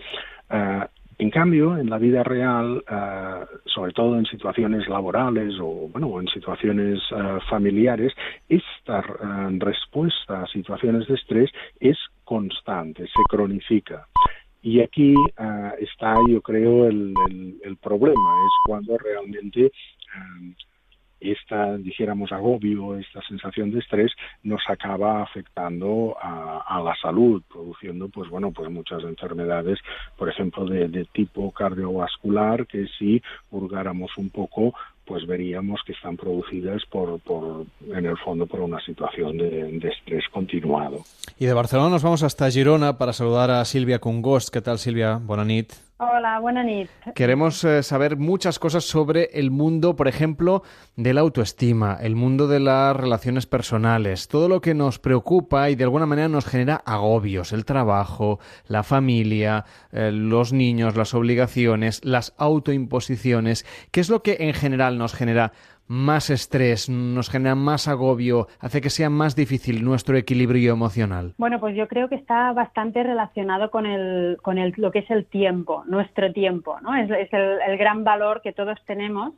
[0.50, 0.82] Eh,
[1.18, 6.28] en cambio, en la vida real, eh, sobre todo en situaciones laborales o bueno, en
[6.28, 8.14] situaciones eh, familiares,
[8.50, 9.02] esta
[9.60, 14.08] respuesta a situaciones de estrés es constante, se cronifica.
[14.62, 15.14] Y aquí
[15.80, 17.14] está, yo creo, el,
[17.64, 19.72] el, problema, es cuando realmente
[21.20, 24.12] esta, dijéramos, agobio, esta sensación de estrés
[24.44, 29.80] nos acaba afectando a, la salud, produciendo, pues bueno, pues muchas enfermedades,
[30.18, 34.74] por ejemplo, de, de tipo cardiovascular, que si hurgáramos un poco,
[35.06, 40.24] pues veríamos que están producidas por, por en el fondo por una situación de, estrés
[40.32, 41.04] continuado.
[41.40, 44.50] Y de Barcelona nos vamos hasta Girona para saludar a Silvia Congost.
[44.50, 45.20] ¿Qué tal Silvia?
[45.22, 45.46] Buenas
[45.98, 46.90] Hola, buenas.
[47.16, 50.62] Queremos eh, saber muchas cosas sobre el mundo, por ejemplo,
[50.98, 55.76] de la autoestima, el mundo de las relaciones personales, todo lo que nos preocupa y
[55.76, 62.04] de alguna manera nos genera agobios, el trabajo, la familia, eh, los niños, las obligaciones,
[62.04, 63.66] las autoimposiciones.
[63.92, 65.54] ¿Qué es lo que en general nos genera
[65.88, 71.34] más estrés, nos genera más agobio, hace que sea más difícil nuestro equilibrio emocional?
[71.38, 75.12] Bueno, pues yo creo que está bastante relacionado con, el, con el, lo que es
[75.12, 76.96] el tiempo, nuestro tiempo, ¿no?
[76.96, 79.34] Es, el, gran valor que todos tenemos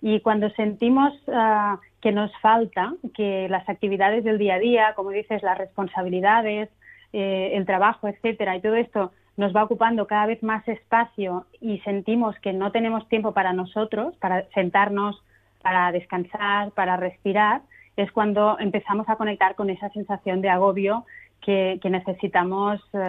[0.00, 5.10] y cuando sentimos ah, que nos falta, que las actividades del día a día, como
[5.10, 6.70] dices, las responsabilidades,
[7.12, 11.78] eh, el trabajo, etcétera, y todo esto nos va ocupando cada vez más espacio y
[11.80, 15.22] sentimos que no tenemos tiempo para nosotros, para sentarnos,
[15.62, 17.62] para descansar, para respirar,
[17.96, 21.04] es cuando empezamos a conectar con esa sensación de agobio
[21.40, 23.00] que, necesitamos eh,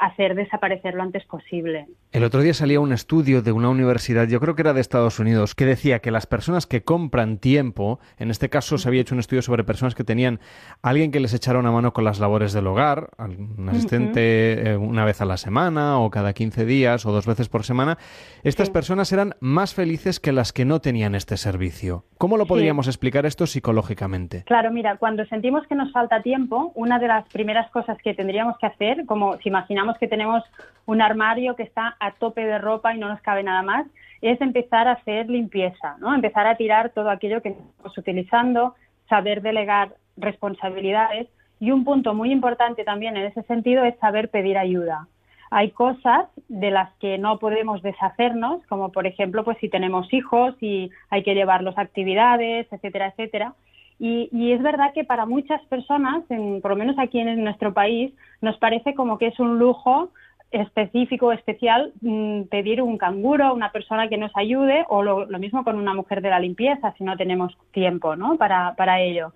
[0.00, 1.86] hacer desaparecer lo antes posible.
[2.12, 5.18] El otro día salía un estudio de una universidad, yo creo que era de Estados
[5.18, 9.14] Unidos, que decía que las personas que compran tiempo, en este caso se había hecho
[9.14, 10.40] un estudio sobre personas que tenían
[10.82, 15.04] alguien que les echara una mano con las labores del hogar, un asistente eh, una
[15.04, 17.98] vez a la semana o cada 15 días o dos veces por semana,
[18.42, 22.04] estas personas eran más felices que las que no tenían este servicio.
[22.16, 24.44] ¿Cómo lo podríamos explicar esto psicológicamente?
[24.44, 28.56] Claro, mira, cuando sentimos que nos falta tiempo, una de las primeras cosas que tendríamos
[28.58, 30.44] que hacer, como si imaginamos que tenemos
[30.86, 33.86] un armario que está a tope de ropa y no nos cabe nada más,
[34.20, 36.14] es empezar a hacer limpieza, ¿no?
[36.14, 38.74] Empezar a tirar todo aquello que estamos utilizando,
[39.08, 41.28] saber delegar responsabilidades
[41.60, 45.08] y un punto muy importante también en ese sentido es saber pedir ayuda.
[45.50, 50.54] Hay cosas de las que no podemos deshacernos, como por ejemplo, pues si tenemos hijos
[50.60, 53.54] y hay que llevarlos a actividades, etcétera, etcétera.
[53.98, 57.74] Y, y, es verdad que para muchas personas, en, por lo menos aquí en nuestro
[57.74, 60.10] país, nos parece como que es un lujo
[60.50, 65.76] específico, especial, mm, pedir un canguro, una persona que nos ayude, o lo, mismo con
[65.76, 68.36] una mujer de la limpieza, si no tenemos tiempo ¿no?
[68.36, 69.32] para, para ello.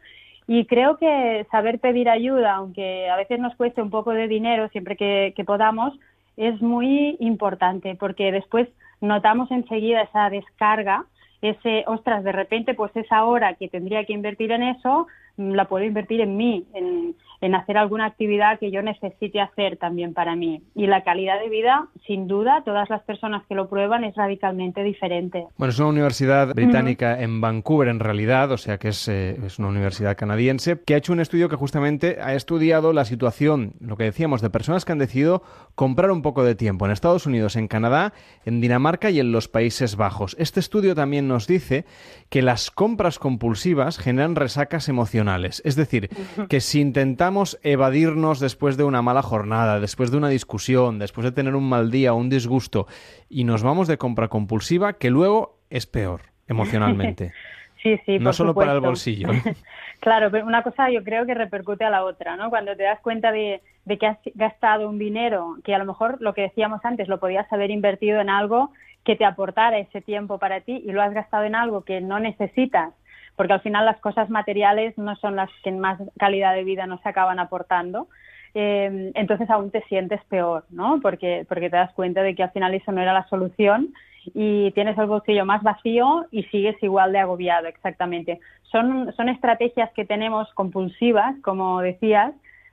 [0.46, 4.68] Y creo que saber pedir ayuda, aunque a veces nos cueste un poco de dinero
[4.68, 5.94] siempre que, que podamos,
[6.36, 8.68] es muy importante porque después
[9.00, 11.04] notamos enseguida esa descarga
[11.42, 15.84] ese, ostras, de repente, pues esa hora que tendría que invertir en eso, la puedo
[15.84, 20.62] invertir en mí, en, en hacer alguna actividad que yo necesite hacer también para mí.
[20.76, 24.84] Y la calidad de vida, sin duda, todas las personas que lo prueban es radicalmente
[24.84, 25.46] diferente.
[25.58, 29.58] Bueno, es una universidad británica en Vancouver en realidad, o sea que es, eh, es,
[29.58, 33.96] una universidad canadiense, que ha hecho un estudio que justamente ha estudiado la situación, lo
[33.96, 35.42] que decíamos, de personas que han decidido
[35.74, 38.12] comprar un poco de tiempo en Estados Unidos, en Canadá,
[38.44, 40.36] en Dinamarca y en los Países Bajos.
[40.38, 41.86] Este estudio también nos dice
[42.28, 45.21] que las compras compulsivas generan resacas emocionales,
[45.64, 46.08] es decir,
[46.48, 51.32] que si intentamos evadirnos después de una mala jornada, después de una discusión, después de
[51.32, 52.86] tener un mal día o un disgusto
[53.28, 57.32] y nos vamos de compra compulsiva, que luego es peor emocionalmente.
[57.82, 59.28] sí, sí, no solo para el bolsillo.
[60.00, 62.50] claro, pero una cosa yo creo que repercute a la otra, ¿no?
[62.50, 66.18] Cuando te das cuenta de, de que has gastado un dinero que a lo mejor
[66.20, 68.70] lo que decíamos antes lo podías haber invertido en algo
[69.04, 72.20] que te aportara ese tiempo para ti y lo has gastado en algo que no
[72.20, 72.94] necesitas
[73.36, 77.04] porque al final las cosas materiales no son las que más calidad de vida nos
[77.06, 78.08] acaban aportando.
[78.54, 81.00] Eh, entonces aún te sientes peor, ¿no?
[81.00, 83.94] Porque, porque te das cuenta de que al final eso no era la solución
[84.34, 88.40] y tienes el bolsillo más vacío y sigues igual de agobiado, exactamente.
[88.70, 92.32] Son, son estrategias que tenemos compulsivas, como decías,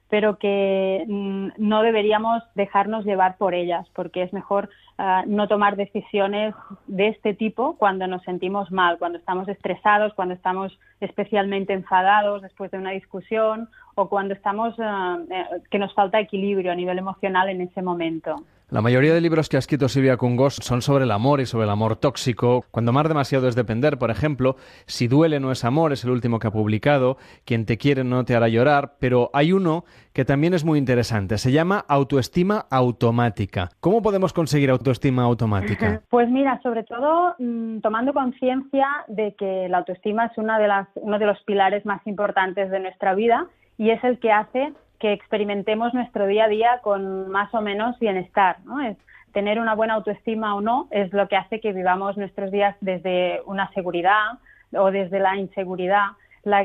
[0.09, 5.75] pero que mm, no deberíamos dejarnos llevar por ellas, porque es mejor ah, no tomar
[5.75, 6.55] decisiones
[6.87, 12.71] de este tipo cuando nos sentimos mal, cuando estamos estresados, cuando estamos especialmente enfadados después
[12.71, 13.69] de una discusión
[13.99, 18.35] o cuando estamos ah, eh, que nos falta equilibrio a nivel emocional en ese momento.
[18.71, 21.63] La mayoría de libros que ha escrito Silvia Cungos son sobre el amor y sobre
[21.63, 22.65] el amor tóxico.
[22.69, 26.37] Cuando amar demasiado es depender, por ejemplo, Si duele no es amor, es el último
[26.37, 30.53] que ha publicado, Quien te quiere no te hará llorar, pero hay uno que también
[30.53, 33.69] es muy interesante, se llama autoestima automática.
[33.79, 36.01] ¿Cómo podemos conseguir autoestima automática?
[36.09, 40.87] Pues mira, sobre todo mm, tomando conciencia de que la autoestima es una de las,
[40.95, 43.47] uno de los pilares más importantes de nuestra vida
[43.79, 47.97] y es el que hace que experimentemos nuestro día a día con más o menos
[47.97, 48.81] bienestar, ¿no?
[48.81, 48.97] Es
[49.33, 53.41] tener una buena autoestima o no es lo que hace que vivamos nuestros días desde
[53.45, 54.37] una seguridad,
[54.73, 56.09] o desde la inseguridad,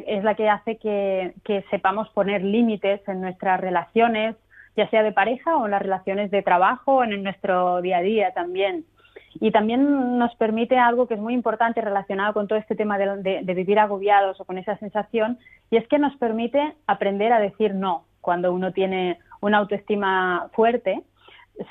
[0.07, 4.37] es la que hace que, sepamos poner límites en nuestras relaciones,
[4.77, 8.03] ya sea de pareja o en las relaciones de trabajo o en nuestro día a
[8.03, 8.85] día también.
[9.40, 13.42] Y también nos permite algo que es muy importante relacionado con todo este tema de,
[13.55, 15.38] vivir agobiados o con esa sensación,
[15.70, 21.03] y es que nos permite aprender a decir no cuando uno tiene una autoestima fuerte.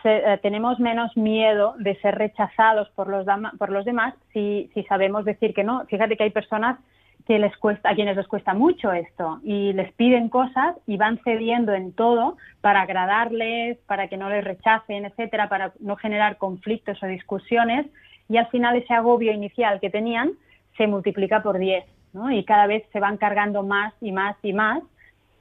[0.03, 3.25] Eh, tenemos menos miedo de ser rechazados por los,
[3.57, 5.85] por los demás si, si sabemos decir que no.
[5.87, 6.79] Fíjate que hay personas
[7.25, 11.19] que les cuesta, a quienes les cuesta mucho esto y les piden cosas y van
[11.23, 17.01] cediendo en todo para agradarles, para que no les rechacen, etcétera, para no generar conflictos
[17.01, 17.85] o discusiones
[18.29, 20.33] y al final ese agobio inicial que tenían
[20.77, 22.31] se multiplica por 10 ¿no?
[22.31, 24.83] y cada vez se van cargando más y más y más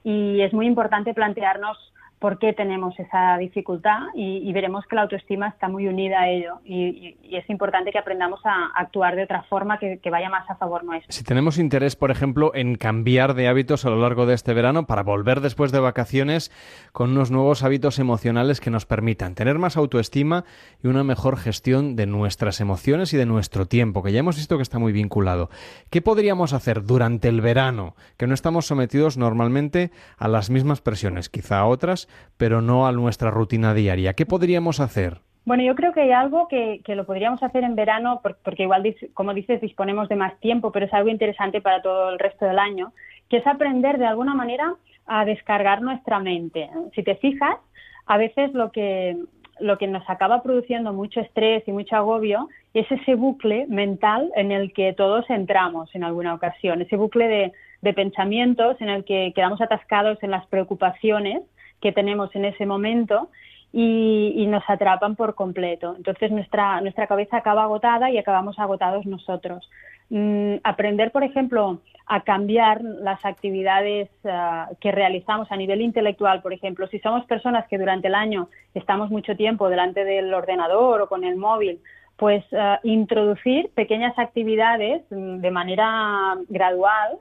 [0.03, 1.92] y es muy importante plantearnos
[2.23, 6.61] por qué tenemos esa dificultad y, veremos que la autoestima está muy unida a ello
[6.63, 10.85] y, es importante que aprendamos a actuar de otra forma que, vaya más a favor
[10.85, 11.11] nuestro.
[11.11, 14.85] Si tenemos interés, por ejemplo, en cambiar de hábitos a lo largo de este verano
[14.85, 16.49] para volver después de vacaciones
[16.93, 20.45] con unos nuevos hábitos emocionales que nos permitan tener más autoestima
[20.81, 24.55] y una mejor gestión de nuestras emociones y de nuestro tiempo, que ya hemos visto
[24.55, 25.49] que está muy vinculado.
[25.89, 31.27] ¿Qué podríamos hacer durante el verano, que no estamos sometidos normalmente a las mismas presiones,
[31.27, 34.13] quizá a otras, pero no a nuestra rutina diaria.
[34.13, 35.19] ¿Qué podríamos hacer?
[35.45, 39.33] Bueno, yo creo que hay algo que, lo podríamos hacer en verano, porque igual, como
[39.33, 42.93] dices, disponemos de más tiempo, pero es algo interesante para todo el resto del año,
[43.29, 46.69] que es aprender de alguna manera a descargar nuestra mente.
[46.95, 47.57] Si te fijas,
[48.05, 49.17] a veces lo que,
[49.59, 54.53] lo que nos acaba produciendo mucho estrés y mucho agobio es ese bucle mental en
[54.53, 59.33] el que todos entramos en alguna ocasión, ese bucle de, de pensamientos en el que
[59.35, 61.41] quedamos atascados en las preocupaciones
[61.83, 63.29] que tenemos en ese momento
[63.73, 65.95] y, nos atrapan por completo.
[65.97, 69.69] Entonces nuestra, nuestra cabeza acaba agotada y acabamos agotados nosotros.
[70.09, 76.53] Mm, aprender, por ejemplo, a cambiar las actividades ah, que realizamos a nivel intelectual, por
[76.53, 81.09] ejemplo, si somos personas que durante el año estamos mucho tiempo delante del ordenador o
[81.09, 81.79] con el móvil,
[82.15, 87.17] pues ah, introducir pequeñas actividades mm, de manera gradual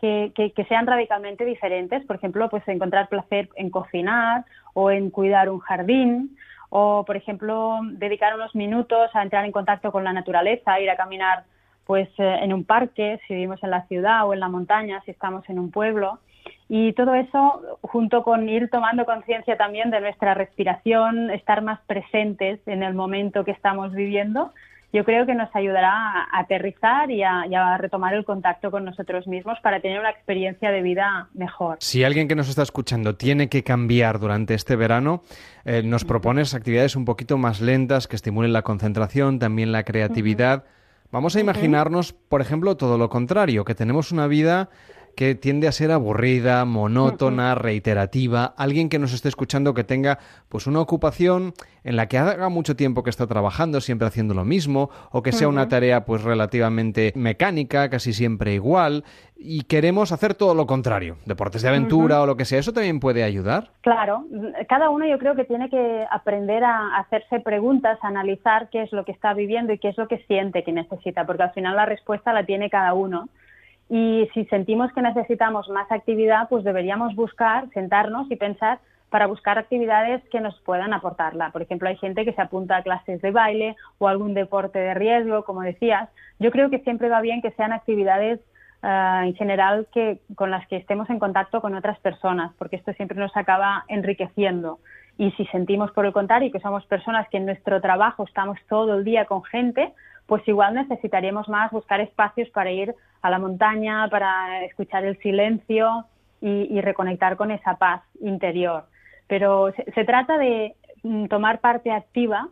[0.00, 2.04] que, sean radicalmente diferentes.
[2.06, 6.36] Por ejemplo, pues encontrar placer en cocinar o en cuidar un jardín
[6.70, 10.96] o, por ejemplo, dedicar unos minutos a entrar en contacto con la naturaleza, ir a
[10.96, 11.44] caminar
[11.84, 15.10] pues eh, en un parque, si vivimos en la ciudad o en la montaña, si
[15.10, 16.20] estamos en un pueblo.
[16.68, 22.60] Y todo eso, junto con ir tomando conciencia también de nuestra respiración, estar más presentes
[22.66, 24.52] en el momento que estamos viviendo,
[24.92, 29.58] yo creo que nos ayudará a aterrizar y a, retomar el contacto con nosotros mismos
[29.62, 31.78] para tener una experiencia de vida mejor.
[31.80, 35.22] Si alguien que nos está escuchando tiene que cambiar durante este verano,
[35.64, 40.64] eh, nos propones actividades un poquito más lentas que estimulen la concentración, también la creatividad.
[41.12, 44.70] Vamos a imaginarnos, por ejemplo, todo lo contrario, que tenemos una vida
[45.16, 50.18] que tiende a ser aburrida, monótona, reiterativa, alguien que nos esté escuchando que tenga
[50.48, 51.52] pues una ocupación
[51.84, 55.32] en la que haga mucho tiempo que está trabajando, siempre haciendo lo mismo, o que
[55.32, 59.04] sea una tarea pues relativamente mecánica, casi siempre igual,
[59.36, 63.00] y queremos hacer todo lo contrario, deportes de aventura o lo que sea, ¿eso también
[63.00, 63.70] puede ayudar?
[63.80, 64.26] Claro,
[64.68, 68.92] cada uno yo creo que tiene que aprender a hacerse preguntas, a analizar qué es
[68.92, 71.76] lo que está viviendo y qué es lo que siente que necesita, porque al final
[71.76, 73.28] la respuesta la tiene cada uno.
[73.90, 78.78] Y si sentimos que necesitamos más actividad, pues deberíamos buscar, sentarnos y pensar
[79.10, 81.50] para buscar actividades que nos puedan aportarla.
[81.50, 84.94] Por ejemplo, hay gente que se apunta a clases de baile o algún deporte de
[84.94, 86.08] riesgo, como decías.
[86.38, 88.38] Yo creo que siempre va bien que sean actividades
[88.84, 92.92] eh, en general que con las que estemos en contacto con otras personas, porque esto
[92.92, 94.78] siempre nos acaba enriqueciendo.
[95.18, 98.94] Y si sentimos por el contrario que somos personas que en nuestro trabajo estamos todo
[98.94, 99.92] el día con gente,
[100.30, 106.04] pues igual necesitaríamos más buscar espacios para ir a la montaña, para escuchar el silencio
[106.40, 108.84] y, reconectar con esa paz interior.
[109.26, 112.48] Pero se, trata de mm, tomar parte activa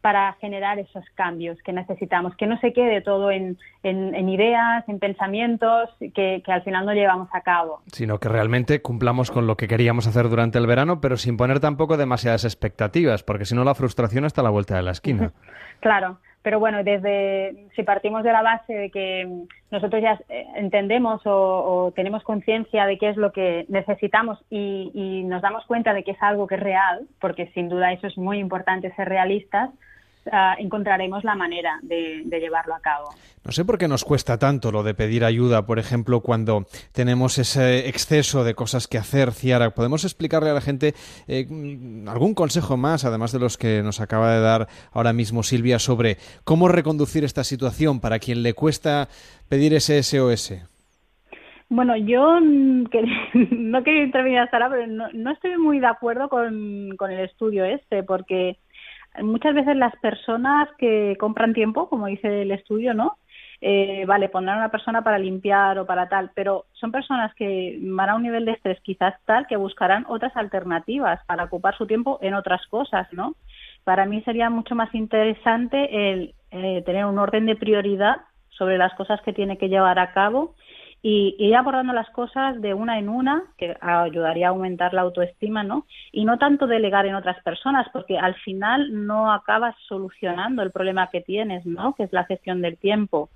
[0.00, 5.90] para generar esos cambios que necesitamos, que no se quede todo en, ideas, en pensamientos
[6.00, 7.82] que, que, al final no llevamos a cabo.
[7.88, 11.60] Sino que realmente cumplamos con lo que queríamos hacer durante el verano, pero sin poner
[11.60, 15.32] tampoco demasiadas expectativas, porque si no la frustración está a la vuelta de la esquina.
[15.80, 19.28] claro, pero bueno, desde si partimos de la base de que
[19.70, 25.42] nosotros ya eh, entendemos o, tenemos conciencia de qué es lo que necesitamos y, nos
[25.42, 28.38] damos cuenta de que es algo que es real, porque sin duda eso es muy
[28.38, 29.68] importante ser realistas,
[30.30, 33.10] ah, encontraremos la manera de, llevarlo a cabo.
[33.44, 37.38] No sé por qué nos cuesta tanto lo de pedir ayuda, por ejemplo, cuando tenemos
[37.38, 39.70] ese exceso de cosas que hacer, Ciara.
[39.70, 40.94] ¿Podemos explicarle a la gente
[41.26, 41.46] eh,
[42.06, 46.18] algún consejo más, además de los que nos acaba de dar ahora mismo Silvia, sobre
[46.44, 49.08] cómo reconducir esta situación para quien le cuesta
[49.48, 50.54] pedir ese SOS?
[51.70, 52.84] Bueno, yo mm,
[53.50, 57.64] no quería intervenir hasta ahora, pero no, estoy muy de acuerdo con, con el estudio
[57.64, 58.58] este, porque
[59.22, 63.18] muchas veces las personas que compran tiempo, como dice el estudio, ¿no?
[63.60, 67.76] Eh, vale, pondrán a una persona para limpiar o para tal, pero son personas que
[67.82, 71.86] van a un nivel de estrés quizás tal que buscarán otras alternativas para ocupar su
[71.86, 73.34] tiempo en otras cosas, ¿no?
[73.82, 78.18] Para mí sería mucho más interesante el eh, tener un orden de prioridad
[78.50, 80.54] sobre las cosas que tiene que llevar a cabo
[81.02, 85.62] y ir abordando las cosas de una en una, que ayudaría a aumentar la autoestima,
[85.62, 85.86] ¿no?
[86.10, 91.08] Y no tanto delegar en otras personas, porque al final no acabas solucionando el problema
[91.08, 91.94] que tienes, ¿no?
[91.94, 93.30] Que es la gestión del tiempo.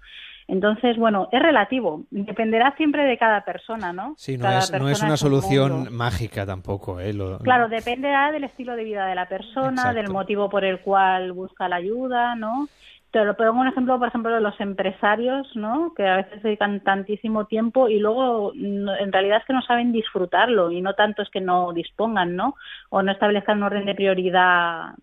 [0.48, 4.14] Entonces, bueno, es relativo, dependerá siempre de cada persona, ¿no?
[4.18, 7.14] Sí, no, es, no es, una solución mágica tampoco, ¿eh?
[7.42, 11.68] Claro, dependerá del estilo de vida de la persona, del motivo por el cual busca
[11.68, 12.68] la ayuda, ¿no?
[13.12, 15.92] Te lo pongo un ejemplo, por ejemplo, de los empresarios, ¿no?
[15.94, 20.70] Que a veces dedican tantísimo tiempo y luego en realidad es que no saben disfrutarlo
[20.70, 22.56] y no tanto es que no dispongan, ¿no?
[22.88, 24.94] O no establezcan un orden de prioridad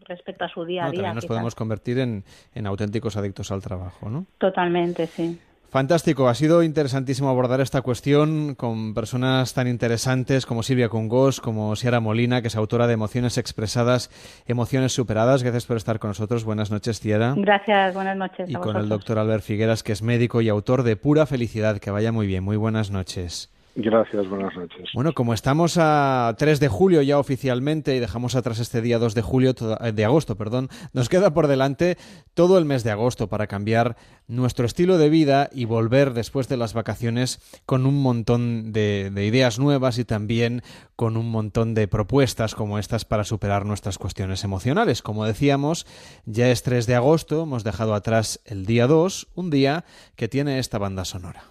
[0.00, 0.96] respecto a su día a día.
[0.96, 4.26] también nos podemos convertir en, en auténticos adictos al trabajo, ¿no?
[4.38, 5.40] Totalmente, sí.
[5.72, 11.76] Fantástico, ha sido interesantísimo abordar esta cuestión con personas tan interesantes como Silvia Cungos, como
[11.76, 14.10] Sierra Molina, que es autora de Emociones Expresadas,
[14.46, 15.42] Emociones Superadas.
[15.42, 16.44] Gracias por estar con nosotros.
[16.44, 17.32] Buenas noches, Sierra.
[17.38, 18.50] Gracias, buenas noches.
[18.50, 21.78] Y con el doctor Albert Figueras, que es médico y autor de Pura Felicidad.
[21.78, 22.44] Que vaya muy bien.
[22.44, 23.50] Muy buenas noches.
[23.74, 24.90] Gracias, buenas noches.
[24.92, 29.14] Bueno, como estamos a 3 de julio ya oficialmente y dejamos atrás este día 2
[29.14, 31.96] de julio eh, de agosto, perdón, nos queda por delante
[32.34, 33.96] todo el mes de agosto para cambiar
[34.28, 39.24] nuestro estilo de vida y volver después de las vacaciones con un montón de, de
[39.24, 40.62] ideas nuevas y también
[40.94, 45.00] con un montón de propuestas como estas para superar nuestras cuestiones emocionales.
[45.00, 45.86] Como decíamos,
[46.26, 50.58] ya es 3 de agosto, hemos dejado atrás el día 2, un día que tiene
[50.58, 51.44] esta banda sonora.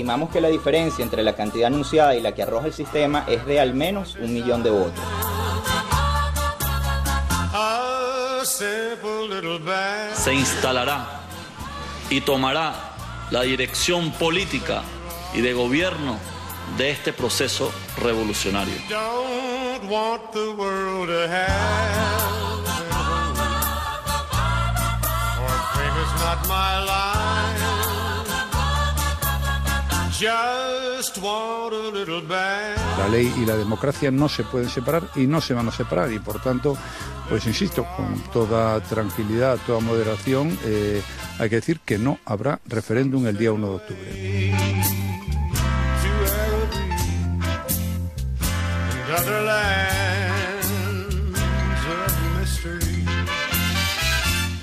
[0.00, 3.44] Estimamos que la diferencia entre la cantidad anunciada y la que arroja el sistema es
[3.44, 5.04] de al menos un millón de votos.
[10.14, 11.20] Se instalará
[12.08, 12.94] y tomará
[13.30, 14.80] la dirección política
[15.34, 16.16] y de gobierno
[16.78, 18.76] de este proceso revolucionario.
[32.98, 36.12] La ley y la democracia no se pueden separar y no se van a separar.
[36.12, 36.76] Y por tanto,
[37.28, 41.00] pues insisto, con toda tranquilidad, toda moderación, eh,
[41.38, 44.50] hay que decir que no habrá referéndum el día 1 de octubre.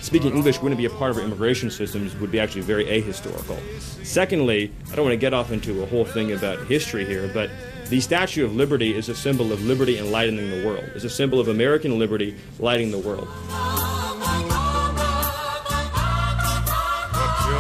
[0.08, 3.60] Speaking English wouldn't be a part of our immigration systems would be actually very ahistorical.
[4.06, 7.50] Secondly, I don't want to get off into a whole thing about history here, but
[7.90, 10.86] the Statue of Liberty is a symbol of liberty enlightening the world.
[10.96, 13.28] It's a symbol of American liberty lighting the world.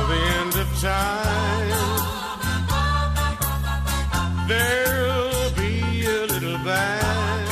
[0.07, 1.57] The end of time,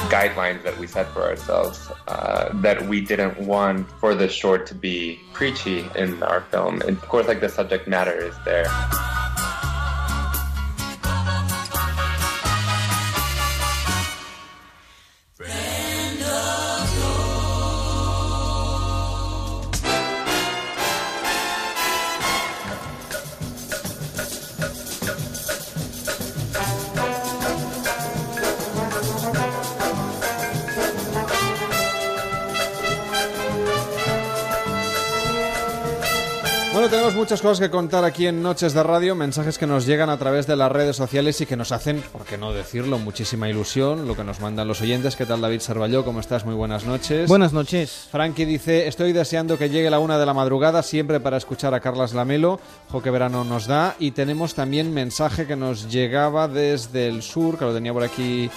[0.10, 4.76] guidelines that we set for ourselves uh, that we didn't want for the short to
[4.76, 6.82] be preachy in our film.
[6.82, 8.66] And of course, like the subject matter is there.
[37.36, 40.48] Muchas cosas que contar aquí en Noches de Radio, mensajes que nos llegan a través
[40.48, 44.16] de las redes sociales y que nos hacen, por qué no decirlo, muchísima ilusión, lo
[44.16, 45.18] que nos mandan los oyentes.
[45.18, 46.06] ¿Qué tal David Sarvalló?
[46.06, 46.46] ¿Cómo estás?
[46.46, 47.28] Muy buenas noches.
[47.28, 48.08] Buenas noches.
[48.10, 51.82] Frankie dice, estoy deseando que llegue la una de la madrugada, siempre para escuchar a
[51.82, 52.62] Carlas Lamelo.
[52.90, 53.98] Jo, que verano nos da.
[54.00, 58.50] Y tenemos también mensaje que nos llegaba desde el sur, que lo tenía por aquí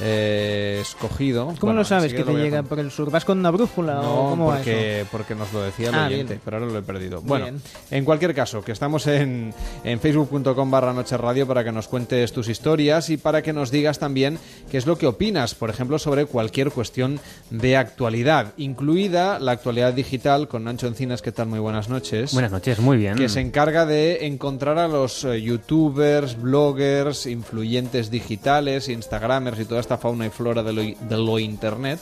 [0.00, 1.46] eh, escogido.
[1.46, 2.68] ¿Cómo Bueno, lo sabes que te lo voy a llega contar.
[2.68, 3.10] por el sur?
[3.10, 5.08] ¿Vas con una brújula o cómo va porque, eso?
[5.12, 6.40] porque nos lo decía el Ah, oyente, bien.
[6.44, 7.20] pero ahora lo he perdido.
[7.22, 7.60] Bueno, Bien.
[7.90, 9.52] en cualquier caso, que estamos en,
[9.84, 13.70] en facebook.com barra Noche Radio para que nos cuentes tus historias y para que nos
[13.70, 14.38] digas también
[14.70, 17.20] qué es lo que opinas, por ejemplo, sobre cualquier cuestión
[17.50, 21.22] de actualidad, incluida la actualidad digital con Nacho Encinas.
[21.22, 21.48] ¿Qué tal?
[21.48, 22.32] Muy buenas noches.
[22.32, 23.16] Buenas noches, muy bien.
[23.16, 29.80] Que se encarga de encontrar a los eh, youtubers, bloggers, influyentes digitales, instagramers y toda
[29.82, 32.00] esta fauna y flora de lo, de lo internet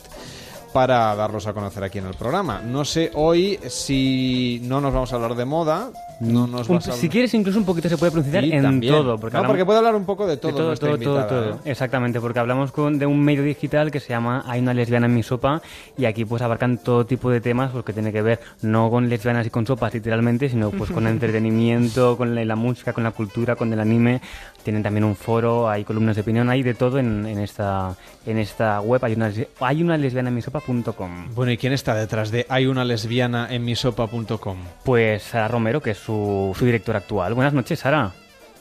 [0.72, 2.60] para darlos a conocer aquí en el programa.
[2.64, 6.88] No sé hoy si no nos vamos a hablar de moda, no nos Un- vas
[6.90, 8.94] a si quieres, incluso un poquito se puede pronunciar Sí, en también.
[8.94, 9.18] todo.
[9.18, 11.50] Porque No, hablamos- porque puede hablar un poco de todo todo, todo, todo, invitada, todo.
[11.54, 11.54] ¿eh?
[11.64, 15.14] Exactamente, porque hablamos con, de un medio digital que se llama Hay una lesbiana en
[15.14, 15.60] mi sopa
[15.98, 19.08] y aquí pues abarcan todo tipo de temas pues, que tiene que ver no con
[19.08, 23.10] lesbianas y con sopas literalmente, sino pues con entretenimiento, con la, la música, con la
[23.10, 24.20] cultura, con el anime.
[24.62, 27.94] Tienen también un foro, hay columnas de opinión, hay de todo en, en esta,
[28.26, 29.02] en esta web.
[29.04, 31.34] Hay una, hay una lesbiana en mi sopa.com.
[31.34, 34.58] Bueno, ¿y quién está detrás de hay una lesbiana en misopa.com?
[34.84, 37.32] Pues Sara Romero, que es su, su directora actual.
[37.34, 38.12] Buenas noches, Sara.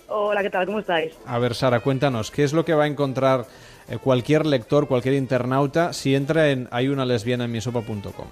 [0.07, 0.65] Hola, ¿qué tal?
[0.65, 1.13] ¿Cómo estáis?
[1.25, 3.45] A ver, Sara, cuéntanos, ¿qué es lo que va a encontrar
[3.89, 8.27] eh, cualquier lector, cualquier internauta si entra en hay una lesbiana en misopa.com?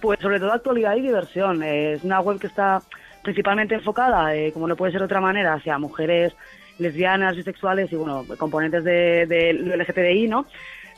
[0.00, 1.62] Pues sobre todo actualidad y diversión.
[1.62, 2.80] Eh, Es una web que está
[3.22, 6.32] principalmente enfocada, eh, como no puede ser de otra manera, hacia mujeres
[6.80, 10.46] lesbianas, bisexuales y, bueno, componentes de, de LGTBI, ¿no?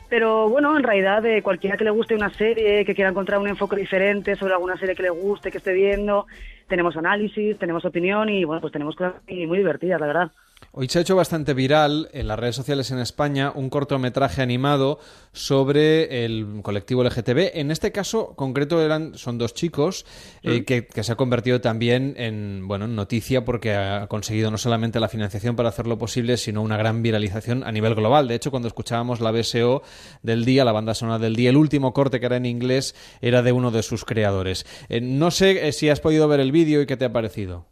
[0.09, 3.47] Pero bueno, en realidad, de cualquiera que le guste una serie, que quiera encontrar un
[3.47, 6.27] enfoque diferente sobre alguna serie que le guste, que esté viendo,
[6.67, 10.31] tenemos análisis, tenemos opinión y, bueno, pues tenemos cosas muy divertidas, la verdad.
[10.75, 14.97] Hoy se ha hecho bastante viral en las redes sociales en España un cortometraje animado
[15.31, 17.51] sobre el colectivo LGTB.
[17.53, 20.03] En este caso concreto eran son dos chicos
[20.41, 20.65] eh, Mm.
[20.65, 24.99] que, que se ha convertido también en bueno en noticia porque ha conseguido no solamente
[24.99, 28.27] la financiación para hacerlo posible, sino una gran viralización a nivel global.
[28.27, 29.83] De hecho, cuando escuchábamos la BSO
[30.23, 33.43] del día, la banda sonora del día, el último corte que era en inglés era
[33.43, 34.65] de uno de sus creadores.
[34.89, 37.67] Eh, no sé eh, si has podido ver el vídeo y qué te ha parecido.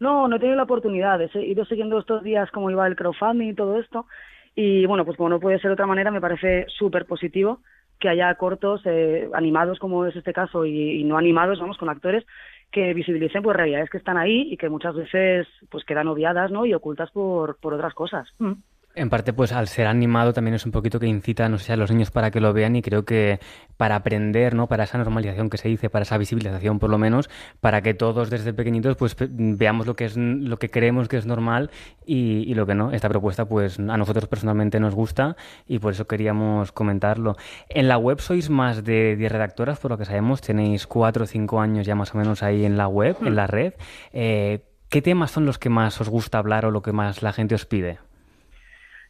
[0.00, 1.20] No, no he tenido la oportunidad.
[1.20, 4.06] He ido siguiendo estos días cómo iba el crowdfunding y todo esto.
[4.54, 7.60] Y bueno, pues como no puede ser de otra manera, me parece súper positivo
[7.98, 12.24] que haya cortos eh, animados, como es este caso, y, no animados, vamos, con actores
[12.70, 16.66] que visibilicen pues realidades que están ahí y que muchas veces pues quedan obviadas, ¿no?
[16.66, 18.28] Y ocultas por, por otras cosas.
[18.38, 18.52] Mm.
[18.98, 21.76] En parte, pues al ser animado también es un poquito que incita, no sé, a
[21.76, 23.38] los niños para que lo vean y creo que
[23.76, 24.66] para aprender, ¿no?
[24.66, 27.30] Para esa normalización que se dice, para esa visibilización por lo menos,
[27.60, 31.26] para que todos desde pequeñitos pues veamos lo que es lo que creemos que es
[31.26, 31.70] normal
[32.04, 32.90] y, y lo que no.
[32.90, 35.36] Esta propuesta pues a nosotros personalmente nos gusta
[35.68, 37.36] y por eso queríamos comentarlo.
[37.68, 41.26] En la web sois más de 10 redactoras, por lo que sabemos, tenéis 4 o
[41.26, 43.74] 5 años ya más o menos ahí en la web, en la red.
[44.12, 47.32] Eh, ¿Qué temas son los que más os gusta hablar o lo que más la
[47.32, 48.00] gente os pide?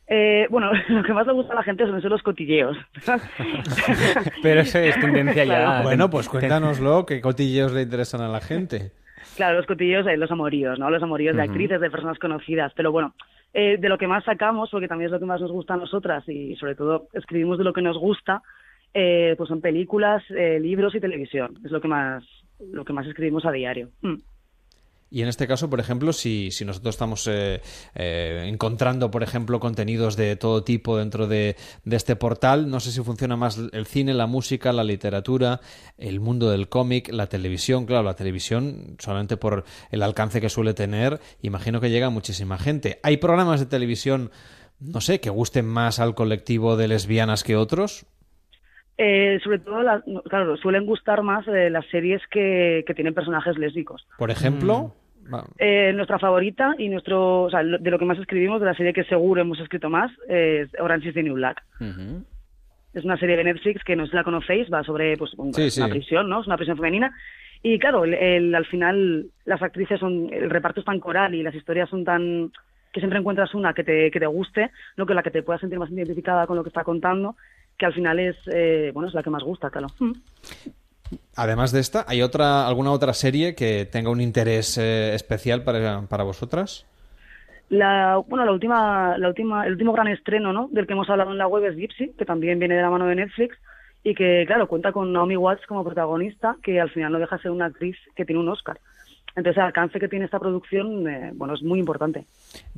[0.09, 2.77] Eh, bueno, lo que más le gusta a la gente son esos los cotilleos.
[4.43, 5.59] Pero eso es tendencia ya.
[5.59, 5.83] Claro.
[5.85, 8.93] Bueno, pues cuéntanoslo, qué cotilleos le interesan a la gente.
[9.37, 10.91] Claro, los cotilleos, eh, los amoríos, ¿no?
[10.91, 12.73] Los amoríos de actrices, de personas conocidas.
[12.75, 13.15] Pero bueno,
[13.55, 15.79] eh, de lo que más sacamos, porque también es lo que más nos gusta a
[15.79, 18.43] nosotras y sobre todo escribimos de lo que nos gusta,
[18.93, 21.59] eh, pues son películas, eh, libros y televisión.
[21.65, 22.25] Es lo que más,
[22.61, 23.89] lo que más escribimos a diario.
[24.03, 24.17] Mm.
[25.11, 27.63] Y en este caso, por ejemplo, si, si nosotros estamos eh,
[27.95, 32.93] eh, encontrando, por ejemplo, contenidos de todo tipo dentro de, de este portal, no sé
[32.93, 35.61] si funciona más el cine, la música, la literatura,
[35.97, 37.87] el mundo del cómic, la televisión.
[37.87, 42.59] Claro, la televisión, solamente por el alcance que suele tener, imagino que llega a muchísima
[42.59, 43.01] gente.
[43.03, 44.31] ¿Hay programas de televisión,
[44.79, 48.05] no sé, que gusten más al colectivo de lesbianas que otros?
[49.01, 53.57] Eh, sobre todo, la- claro, suelen gustar más eh, las series que, que tienen personajes
[53.57, 54.05] lésbicos.
[54.19, 54.93] Por ejemplo,
[55.33, 58.67] va- Eh, nuestra favorita y nuestro, o sea, lo- de lo que más escribimos, de
[58.67, 61.63] la serie que seguro hemos escrito más, es Orange is the New Black.
[62.93, 65.55] Es una serie de Netflix que no sé si la conocéis, va sobre pues, un-
[65.55, 65.81] Sí, sí.
[65.81, 66.41] una prisión, ¿no?
[66.41, 67.15] Es una prisión femenina.
[67.63, 71.43] Y claro, el, el- al final las actrices son, el reparto es tan coral y
[71.45, 72.51] las historias son tan
[72.93, 75.61] que siempre encuentras una que te, que te guste, no con la que te puedas
[75.61, 77.37] sentir más identificada con lo que está contando,
[77.79, 79.89] que al final es, eh, bueno, es la que más gusta, claro.
[79.99, 80.13] Mm.
[81.37, 86.03] además de esta, ¿hay otra alguna otra serie que tenga un interés eh, especial para,
[86.03, 86.85] para vosotras?
[87.71, 90.69] La, bueno, la última, la última, el último gran estreno, ¿no?
[90.73, 93.07] Del que hemos hablado en la web es Gypsy, que también viene de la mano
[93.07, 93.57] de Netflix
[94.03, 97.43] y que, claro, cuenta con Naomi Watts como protagonista, que al final no deja de
[97.43, 98.79] ser una actriz que tiene un Oscar.
[99.37, 102.27] Entonces, el alcance que tiene esta producción, eh, bueno, es muy importante.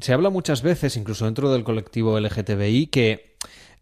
[0.00, 3.36] Se habla muchas veces, incluso dentro del colectivo LGTBI, que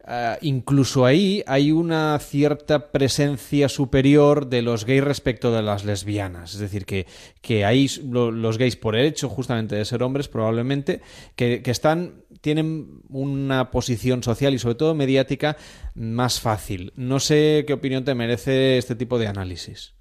[0.04, 6.54] ah, incluso ahí hay una cierta presencia superior de los gays respecto de las lesbianas.
[6.54, 7.06] Es decir, que,
[7.40, 11.00] que hay lo- los gays, por el hecho justamente de ser hombres, probablemente,
[11.34, 15.56] que, que están tienen una posición social y sobre todo mediática
[15.96, 16.92] más fácil.
[16.94, 19.94] No sé qué opinión te merece este tipo de análisis.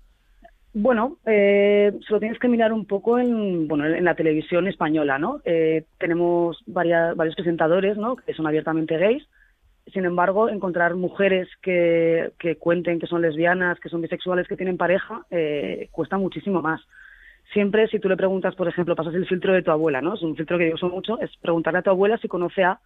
[0.74, 5.18] Bueno, eh, se lo tienes que mirar un poco en, bueno, en la televisión española,
[5.18, 5.42] ¿no?
[5.46, 8.16] Eh, tenemos varias, varios presentadores, ¿no?
[8.16, 9.28] Que son abiertamente gays.
[9.94, 14.78] Sin embargo, encontrar mujeres que, que cuenten que son lesbianas, que son bisexuales, que tienen
[14.78, 16.82] pareja, eh, cuesta muchísimo más.
[17.54, 20.16] Siempre, si tú le preguntas, por ejemplo, pasas el filtro de tu abuela, ¿no?
[20.16, 22.80] Es un filtro que yo uso mucho, es preguntarle a tu abuela si conoce a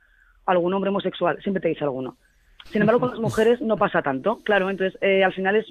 [0.46, 1.42] algún hombre homosexual.
[1.42, 2.18] Siempre te dice alguno.
[2.66, 4.40] Sin embargo, con las mujeres no pasa tanto.
[4.44, 5.66] Claro, entonces, eh, al final es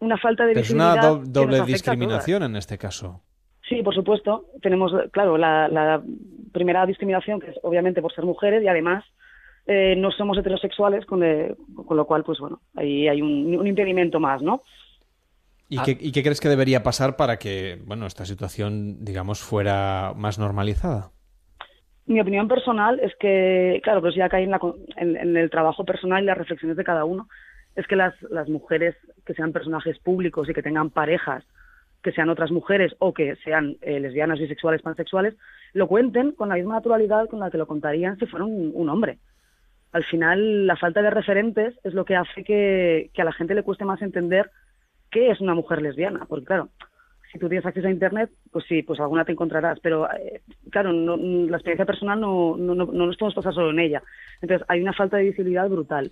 [0.00, 3.22] una falta de Pero es una visibilidad do- doble discriminación en este caso.
[3.68, 4.46] Sí, por supuesto.
[4.62, 6.02] Tenemos, claro, la, la
[6.52, 9.04] primera discriminación, que es obviamente por ser mujeres y además
[9.66, 11.54] eh, no somos heterosexuales, con, de-
[11.86, 14.62] con lo cual, pues bueno, ahí hay un, un impedimento más, ¿no?
[15.70, 20.14] ¿Y, qué, y qué crees que debería pasar para que bueno esta situación, digamos, fuera
[20.16, 21.10] más normalizada?
[22.06, 25.36] Mi opinión personal es que, claro, pero eso ya cae en, la con- en- en
[25.36, 27.28] el trabajo personal y las reflexiones de cada uno,
[27.78, 31.44] es que las, las mujeres que sean personajes públicos y que tengan parejas,
[32.02, 35.36] que sean otras mujeres o que sean eh, lesbianas, bisexuales, pansexuales,
[35.74, 39.18] lo cuenten con la misma naturalidad con la que lo contarían si fuera un, hombre.
[39.92, 43.62] Al final, la falta de referentes es lo que hace que, a la gente le
[43.62, 44.50] cueste más entender
[45.12, 46.70] qué es una mujer lesbiana, porque claro,
[47.30, 50.92] si tú tienes acceso a internet, pues sí, pues alguna te encontrarás, pero eh, claro,
[50.92, 54.02] no- la experiencia personal no, no, no, no nos podemos pasar solo en ella.
[54.40, 56.10] Entonces, hay una falta de visibilidad brutal.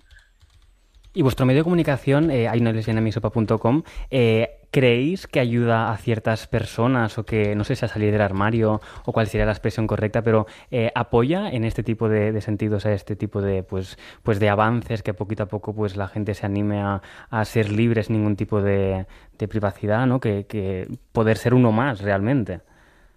[1.17, 6.45] Y vuestro medio de comunicación, eh, hay una lesbianamisopa.com, eh, ¿creéis que ayuda a ciertas
[6.45, 9.87] personas o que, no sé si a salir del armario o cuál sería la expresión
[9.87, 14.39] correcta, pero eh, apoya en este tipo de, sentidos, a este tipo de, pues, pues
[14.39, 17.01] de avances, que poquito a poco pues la gente se anime a,
[17.45, 19.07] ser libre sin ningún tipo de,
[19.49, 20.19] privacidad, ¿no?
[20.19, 22.59] Que, poder ser uno más realmente.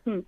[0.07, 0.21] Hmm.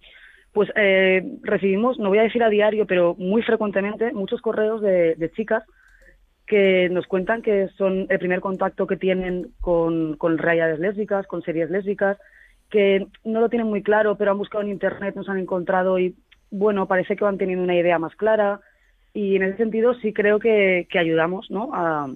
[0.52, 5.32] Pues eh, recibimos, no voy a decir a diario, pero muy frecuentemente, muchos correos de
[5.34, 5.64] chicas
[6.52, 11.40] que nos cuentan que son el primer contacto que tienen con, con realidades lésbicas, con
[11.40, 12.18] series lésbicas,
[12.68, 16.14] que no lo tienen muy claro, pero han buscado en internet, nos han encontrado y,
[16.50, 18.60] bueno, parece que van teniendo una idea más clara.
[19.14, 21.70] Y en ese sentido sí creo que, ayudamos, ¿no?
[21.72, 22.10] A,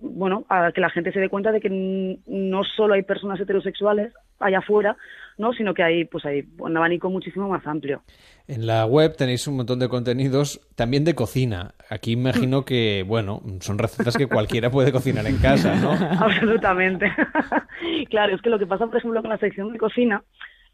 [0.00, 4.12] bueno, a que la gente se dé cuenta de que no solo hay personas heterosexuales
[4.40, 4.96] allá afuera,
[5.38, 5.52] ¿no?
[5.52, 8.02] Sino que hay, pues hay un abanico muchísimo más amplio.
[8.46, 11.74] En la web tenéis un montón de contenidos también de cocina.
[11.90, 15.92] Aquí imagino que, bueno, son recetas que cualquiera puede cocinar en casa, ¿no?
[16.20, 17.12] Absolutamente.
[18.10, 20.22] claro, es que lo que pasa, por ejemplo, con la sección de cocina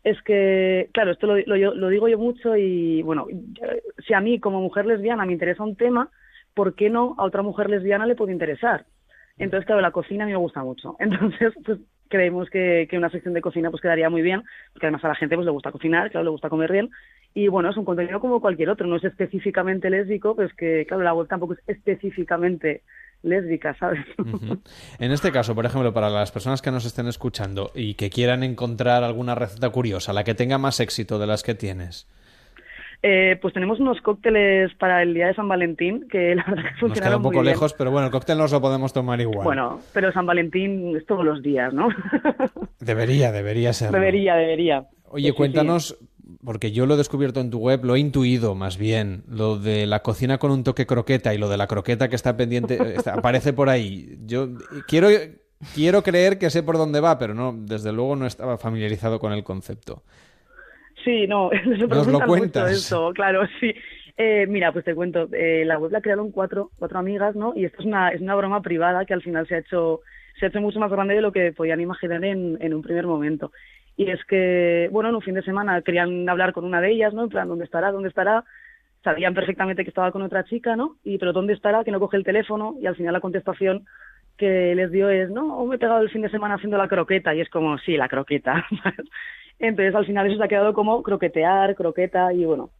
[0.03, 3.27] es que, claro, esto lo, lo- digo yo mucho y, bueno,
[4.07, 6.11] si a mí como mujer lesbiana me interesa un tema,
[6.55, 8.87] ¿por qué no a otra mujer lesbiana le puede interesar?
[9.39, 10.95] Entonces, claro, la cocina a mí me gusta mucho.
[11.01, 11.79] Entonces, pues
[12.09, 14.43] creemos que, que una sección de cocina pues quedaría muy bien,
[14.73, 16.91] porque además a la gente pues le gusta cocinar, claro, le gusta comer bien.
[17.35, 21.03] Y bueno, es un contenido como cualquier otro, no es específicamente lésbico, pues que, claro,
[21.03, 22.83] la web tampoco es específicamente
[23.25, 24.05] lésbica, ¿sabes?
[24.99, 28.43] En este caso, por ejemplo, para las personas que nos estén escuchando y que quieran
[28.45, 32.07] encontrar alguna receta curiosa, la que tenga más éxito de las que tienes,
[33.07, 36.71] Eh, pues tenemos unos cócteles para el día de San Valentín que la verdad que
[36.71, 37.53] nos funcionaron queda un muy poco bien.
[37.53, 39.45] lejos, pero bueno, el cóctel nos lo podemos tomar igual.
[39.45, 41.89] Bueno, pero San Valentín es todos los días, ¿no?
[42.81, 43.91] Debería, debería ser.
[43.91, 44.87] debería, debería.
[45.05, 45.99] Oye, Sí, sí, cuéntanos,
[46.43, 49.87] porque yo lo he descubierto en tu web, lo he intuido más bien, lo de
[49.87, 52.95] la cocina con un toque croqueta y lo de la croqueta que está pendiente, eh,
[52.97, 54.17] está- aparece por ahí.
[54.25, 54.49] Yo
[54.89, 55.09] quiero,
[55.75, 59.33] quiero creer que sé por dónde va, pero no, desde luego no estaba familiarizado con
[59.35, 60.03] el concepto.
[61.05, 62.73] Sí, no, se Nos lo cuentas.
[62.73, 63.75] eso, claro, sí.
[64.17, 67.53] Eh, mira, pues te cuento, eh, la web la crearon cuatro, cuatro amigas, ¿no?
[67.57, 70.01] Y esto es una, es una broma privada que al final se ha hecho,
[70.39, 73.07] se ha hecho mucho más grande de lo que podían imaginar en, en un primer
[73.07, 73.51] momento.
[73.97, 77.13] Y es que, bueno, en un fin de semana querían hablar con una de ellas,
[77.13, 77.25] ¿no?
[77.25, 77.93] En plan, ¿dónde estará?
[77.93, 78.45] ¿Dónde estará?
[79.03, 80.97] Sabían perfectamente que estaba con otra chica, ¿no?
[81.05, 81.85] Y, pero ¿dónde estará?
[81.85, 83.85] Que no coge el teléfono y al final la contestación
[84.37, 87.35] que les dio es, no, me he pegado el fin de semana haciendo la croqueta.
[87.35, 88.65] Y es como, sí, la croqueta.
[89.59, 92.71] Entonces al final eso se ha quedado como croquetear, croqueta y bueno,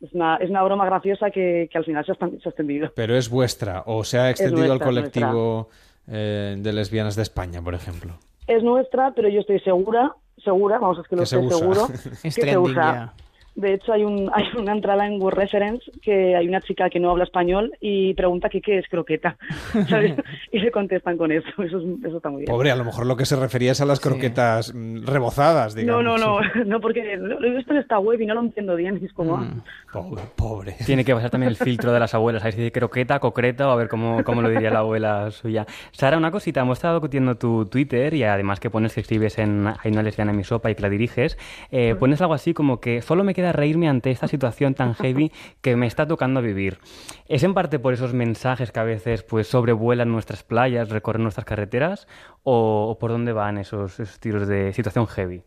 [0.00, 2.90] es una, es una broma graciosa que, que al final se ha, se extendido.
[2.94, 5.68] Pero es vuestra, o se ha extendido al nuestra, colectivo
[6.06, 8.14] eh, de lesbianas de España, por ejemplo.
[8.46, 10.12] Es nuestra, pero yo estoy segura,
[10.42, 11.58] segura, vamos, es que lo Que se estoy usa.
[11.58, 11.88] seguro,
[12.22, 12.74] Es que se usa.
[12.74, 13.12] ya.
[13.58, 17.00] De hecho, hay, un, hay una entrada en Word Reference que hay una chica que
[17.00, 19.36] no habla español y pregunta que qué es croqueta.
[19.88, 20.14] ¿sabes?
[20.52, 21.48] y le contestan con eso.
[21.62, 22.46] Eso, es- eso está muy bien.
[22.52, 26.04] Pobre, a lo mejor lo que se refería es a las croquetas mm, rebozadas, digamos.
[26.04, 28.76] No, no, no, no, porque lo he visto en esta web y no lo entiendo
[28.76, 28.98] bien.
[29.02, 29.46] Y es como, ah,
[29.92, 30.76] Pobre, pobre.
[30.84, 33.66] Tiene que pasar también el filtro de las abuelas, a ver si dice croqueta, concreta
[33.68, 35.66] o a ver cómo, cómo lo diría la abuela suya.
[35.92, 39.66] Sara, una cosita, hemos estado discutiendo tu Twitter y además que pones que escribes en
[39.66, 41.38] Hay una lesbiana en mi sopa y que la diriges,
[41.70, 45.32] eh, pones algo así como que solo me queda reírme ante esta situación tan heavy
[45.62, 46.80] que me está tocando vivir.
[47.26, 51.46] ¿Es en parte por esos mensajes que a veces pues sobrevuelan nuestras playas, recorren nuestras
[51.46, 52.06] carreteras
[52.42, 55.42] o, o por dónde van esos, esos tiros de situación heavy?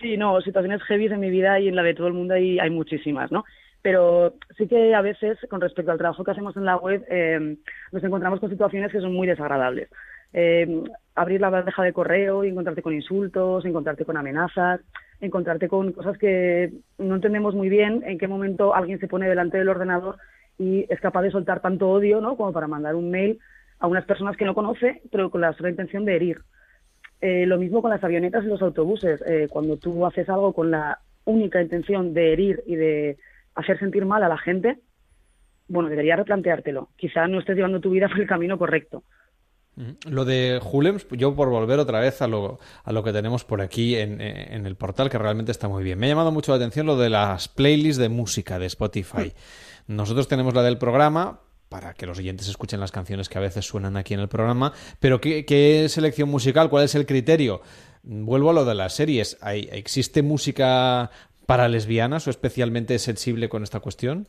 [0.00, 2.58] Sí, no, situaciones heavy en mi vida y en la de todo el mundo hay,
[2.58, 3.44] hay muchísimas, ¿no?
[3.82, 7.56] Pero sí que a veces, con respecto al trabajo que hacemos en la web, eh,
[7.92, 9.88] nos encontramos con situaciones que son muy desagradables.
[10.32, 10.82] Eh,
[11.14, 14.80] abrir la bandeja de correo y encontrarte con insultos, encontrarte con amenazas,
[15.20, 19.56] encontrarte con cosas que no entendemos muy bien en qué momento alguien se pone delante
[19.56, 20.16] del ordenador
[20.58, 22.36] y es capaz de soltar tanto odio, ¿no?
[22.36, 23.38] Como para mandar un mail
[23.78, 26.38] a unas personas que no conoce, pero con la sola intención de herir.
[27.20, 29.20] Eh, lo mismo con las avionetas y los autobuses.
[29.26, 33.16] Eh, cuando tú haces algo con la única intención de herir y de
[33.54, 34.78] hacer sentir mal a la gente,
[35.68, 36.90] bueno, deberías replanteártelo.
[36.96, 39.02] Quizá no estés llevando tu vida por el camino correcto.
[40.08, 43.60] Lo de Julems, yo por volver otra vez a lo, a lo que tenemos por
[43.60, 45.98] aquí en, eh, en el portal, que realmente está muy bien.
[45.98, 49.34] Me ha llamado mucho la atención lo de las playlists de música de Spotify.
[49.86, 53.64] Nosotros tenemos la del programa para que los oyentes escuchen las canciones que a veces
[53.66, 56.70] suenan aquí en el programa, pero ¿qué, selección musical?
[56.70, 57.60] ¿Cuál es el criterio?
[58.02, 59.36] Vuelvo a lo de las series.
[59.40, 61.10] ¿Hay- ¿Existe música
[61.46, 64.28] para lesbianas o especialmente sensible con esta cuestión?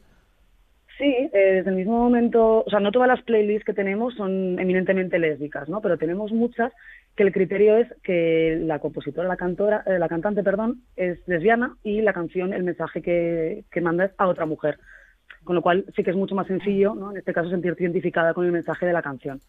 [0.97, 4.57] Sí, eh, desde el mismo momento, o sea, no todas las playlists que tenemos son
[4.59, 5.79] eminentemente lésbicas, ¿no?
[5.79, 6.73] Pero tenemos muchas
[7.15, 11.75] que el criterio es que la compositora, la cantora, eh, la cantante, perdón, es lesbiana
[11.83, 14.79] y la canción, el mensaje que, que manda es a otra mujer.
[15.47, 17.11] Con lo cual sí que es mucho más sencillo, ¿no?
[17.11, 19.39] En este caso sentirte identificada con el mensaje de la canción.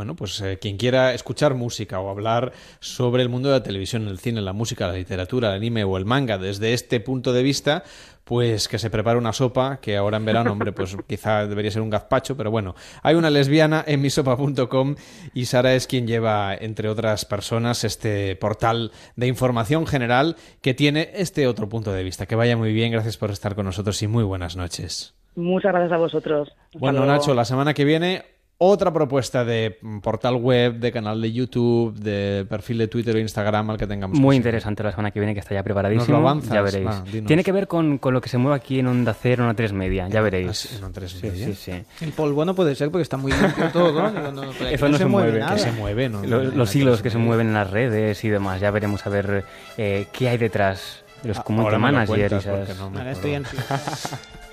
[0.00, 4.08] Bueno, pues eh, quien quiera escuchar música o hablar sobre el mundo de la televisión,
[4.08, 7.42] el cine, la música, la literatura, el anime o el manga desde este punto de
[7.42, 7.84] vista,
[8.24, 11.82] pues que se prepare una sopa, que ahora en verano, hombre, pues quizá debería ser
[11.82, 14.94] un gazpacho, pero bueno, hay una lesbiana en misopa.com
[15.34, 21.10] y Sara es quien lleva, entre otras personas, este portal de información general que tiene
[21.12, 22.24] este otro punto de vista.
[22.24, 25.12] Que vaya muy bien, gracias por estar con nosotros y muy buenas noches.
[25.36, 26.48] Muchas gracias a vosotros.
[26.48, 27.12] Hasta Bueno, luego.
[27.12, 31.94] Nacho, la semana que viene otra propuesta de mm, portal web, de canal de YouTube,
[31.98, 34.18] de perfil de Twitter o Instagram al que tengamos.
[34.18, 36.04] Muy que interesante la semana que viene, que está ya preparadísimo.
[36.18, 36.52] ¿Nos lo avanzas?
[36.52, 37.04] Ya veréis.
[37.10, 37.26] Dinos.
[37.26, 39.56] Tiene que ver con, con lo que se mueve aquí en Onda Cero, en Onda
[39.56, 40.08] 3 Media.
[40.08, 40.72] Ya veréis.
[40.76, 41.46] En Onda 3 Sí, Media.
[41.46, 41.72] sí, sí.
[42.04, 44.10] El polvo no puede ser porque está muy limpio todo.
[44.30, 45.54] No, Eso no se mueve, nada.
[45.54, 46.22] que se mueve, ¿no?
[46.22, 48.60] Los, los hilos que se mueven en las redes y demás.
[48.60, 49.44] Ya veremos a ver
[49.78, 52.32] eh, qué hay detrás de los Ah, community ahora me lo managers.
[52.32, 53.58] y esas- no me Ahora estoy acuerdo.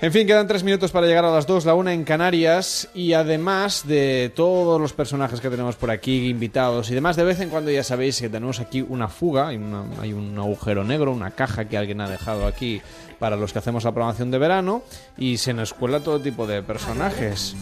[0.00, 3.14] En fin, quedan tres minutos para llegar a las dos, la una en Canarias y
[3.14, 7.48] además de todos los personajes que tenemos por aquí, invitados y demás, de vez en
[7.48, 11.32] cuando ya sabéis que tenemos aquí una fuga, hay, una- hay un agujero negro, una
[11.32, 12.80] caja que alguien ha dejado aquí
[13.18, 14.82] para los que hacemos la programación de verano
[15.16, 17.56] y se nos cuela todo tipo de personajes.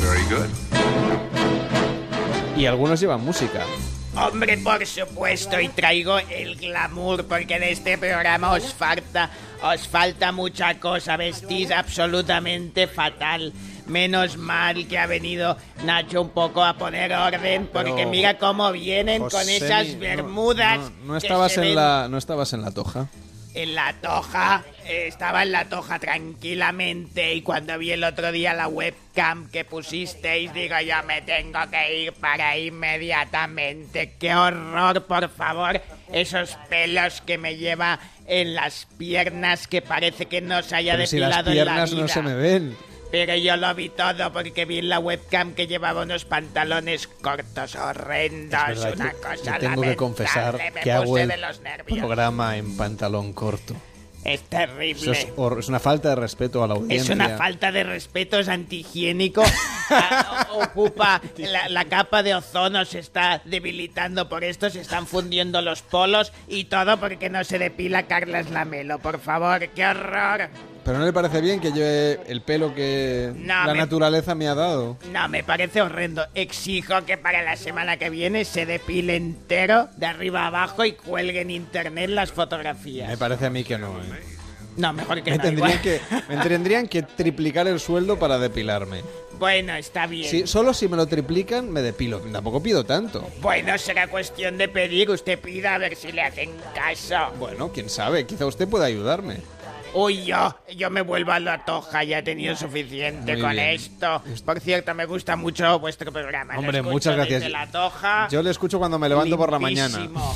[0.00, 0.48] Very good.
[2.56, 3.64] Y algunos llevan música.
[4.16, 9.28] Hombre, por supuesto, y traigo el glamour, porque en este programa os falta,
[9.62, 13.52] os falta mucha cosa, vestís absolutamente fatal.
[13.86, 18.72] Menos mal que ha venido Nacho un poco a poner orden, porque Pero, mira cómo
[18.72, 20.78] vienen con esas bermudas.
[20.78, 23.08] No, no estabas en ven la, no estabas en la toja.
[23.54, 28.52] En la toja, eh, estaba en la toja tranquilamente y cuando vi el otro día
[28.52, 34.14] la webcam que pusisteis, digo yo me tengo que ir para inmediatamente.
[34.18, 35.80] ¡Qué horror, por favor!
[36.12, 41.06] Esos pelos que me lleva en las piernas que parece que no se haya Pero
[41.06, 42.76] si las depilado en la piernas no se me ven.
[43.14, 47.76] Pero yo lo vi todo porque vi en la webcam que llevaba unos pantalones cortos
[47.76, 51.32] horrendos, Es verdad, una yo- cosa yo tengo que confesar me que hago el
[51.86, 53.76] programa en pantalón corto.
[54.24, 55.12] Es terrible.
[55.12, 57.14] Es, es una falta de respeto a la Es audiencia.
[57.14, 59.44] una falta de respeto, es antihigiénico.
[59.90, 65.60] Ah, Ocupa la, la capa de ozono, se está debilitando por esto, se están fundiendo
[65.60, 68.98] los polos y todo porque no se depila Carlas Lamelo.
[68.98, 70.48] Por favor, qué horror.
[70.84, 74.46] Pero no le parece bien que lleve el pelo que No, la me- naturaleza me
[74.48, 74.98] ha dado.
[75.10, 76.26] No, me parece horrendo.
[76.34, 80.92] Exijo que para la semana que viene se depile entero, de arriba a abajo, y
[80.92, 83.08] cuelgue en internet las fotografías.
[83.08, 83.98] Me parece a mí que no.
[83.98, 84.04] ¿eh?
[84.76, 85.82] No, mejor que me no, tendrían igual.
[85.82, 89.02] que me tendrían que triplicar el sueldo para depilarme.
[89.38, 90.28] Bueno, está bien.
[90.28, 92.18] Sí, solo si me lo triplican me depilo.
[92.18, 93.26] Tampoco pido tanto.
[93.40, 95.10] Bueno, será cuestión de pedir.
[95.10, 97.32] Usted pida a ver si le hacen caso.
[97.38, 99.36] Bueno, quién sabe, quizá usted pueda ayudarme.
[99.94, 103.68] Uy, yo, yo me vuelvo a la toja, ya he tenido suficiente Muy con bien.
[103.70, 104.22] esto.
[104.44, 106.58] Por cierto, me gusta mucho vuestro programa.
[106.58, 107.40] Hombre, muchas gracias.
[107.42, 108.28] desde la toja.
[108.30, 109.98] Yo le escucho cuando me levanto por la mañana.
[109.98, 110.34] limpísimo.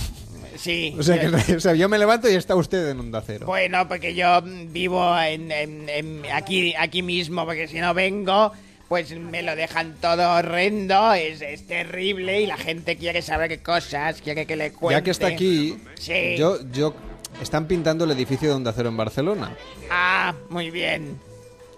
[0.56, 0.94] Sí.
[0.98, 3.46] O sea, que, o sea, yo me levanto y está usted en Onda Cero.
[3.46, 8.50] Bueno, porque yo vivo en, en- en- aquí, aquí mismo, porque si no vengo,
[8.88, 14.20] pues me lo dejan todo horrendo, es, es terrible y la gente quiere saber cosas,
[14.22, 14.98] quiere que le cuente.
[15.00, 16.34] ya que está aquí, Sí.
[16.38, 16.94] yo, yo,
[17.40, 19.56] están pintando el edificio de Onda Cero en Barcelona.
[19.90, 21.18] Ah, muy bien.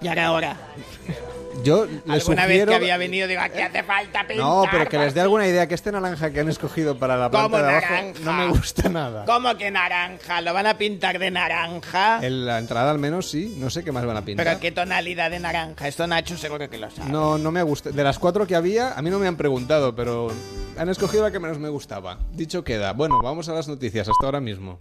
[0.03, 0.57] Y ahora.
[1.63, 4.47] Yo le Alguna vez que había venido, digo, aquí hace falta pintar.
[4.47, 7.31] No, pero que les dé alguna idea que este naranja que han escogido para la
[7.31, 8.21] planta ¿Cómo de abajo naranja?
[8.25, 9.25] no me gusta nada.
[9.27, 10.41] ¿Cómo que naranja?
[10.41, 12.25] ¿Lo van a pintar de naranja?
[12.25, 14.47] En la entrada al menos sí, no sé qué más van a pintar.
[14.47, 15.87] ¿Pero qué tonalidad de naranja?
[15.87, 17.11] Esto Nacho seguro que lo sabe.
[17.11, 17.91] No, no me gusta.
[17.91, 20.33] De las cuatro que había, a mí no me han preguntado, pero
[20.79, 22.19] han escogido la que menos me gustaba.
[22.33, 22.93] Dicho queda.
[22.95, 24.81] Bueno, vamos a las noticias hasta ahora mismo.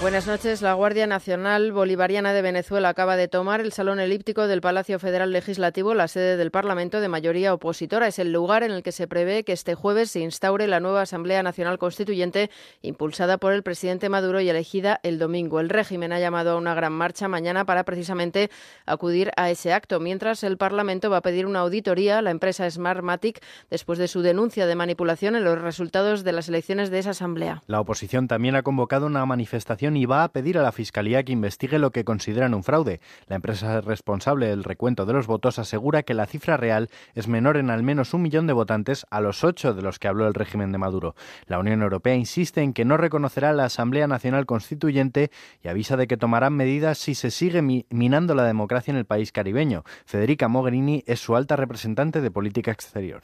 [0.00, 0.62] Buenas noches.
[0.62, 5.30] La Guardia Nacional Bolivariana de Venezuela acaba de tomar el salón elíptico del Palacio Federal
[5.30, 8.06] Legislativo, la sede del Parlamento de mayoría opositora.
[8.06, 11.02] Es el lugar en el que se prevé que este jueves se instaure la nueva
[11.02, 15.60] Asamblea Nacional Constituyente, impulsada por el presidente Maduro y elegida el domingo.
[15.60, 18.48] El régimen ha llamado a una gran marcha mañana para precisamente
[18.86, 22.70] acudir a ese acto, mientras el Parlamento va a pedir una auditoría a la empresa
[22.70, 27.10] Smartmatic después de su denuncia de manipulación en los resultados de las elecciones de esa
[27.10, 27.62] Asamblea.
[27.66, 31.32] La oposición también ha convocado una manifestación y va a pedir a la Fiscalía que
[31.32, 33.00] investigue lo que consideran un fraude.
[33.26, 37.56] La empresa responsable del recuento de los votos asegura que la cifra real es menor
[37.56, 40.34] en al menos un millón de votantes a los ocho de los que habló el
[40.34, 41.14] régimen de Maduro.
[41.46, 45.30] La Unión Europea insiste en que no reconocerá la Asamblea Nacional Constituyente
[45.62, 49.04] y avisa de que tomarán medidas si se sigue mi- minando la democracia en el
[49.04, 49.84] país caribeño.
[50.06, 53.22] Federica Mogherini es su alta representante de política exterior.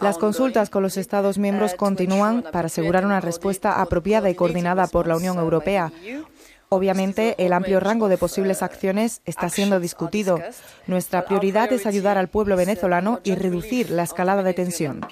[0.00, 5.06] Las consultas con los Estados miembros continúan para asegurar una respuesta apropiada y coordinada por
[5.06, 5.92] la Unión Europea.
[6.74, 10.40] Obviamente, el amplio rango de posibles acciones está siendo discutido.
[10.86, 15.06] Nuestra prioridad es ayudar al pueblo venezolano y reducir la escalada de tensión.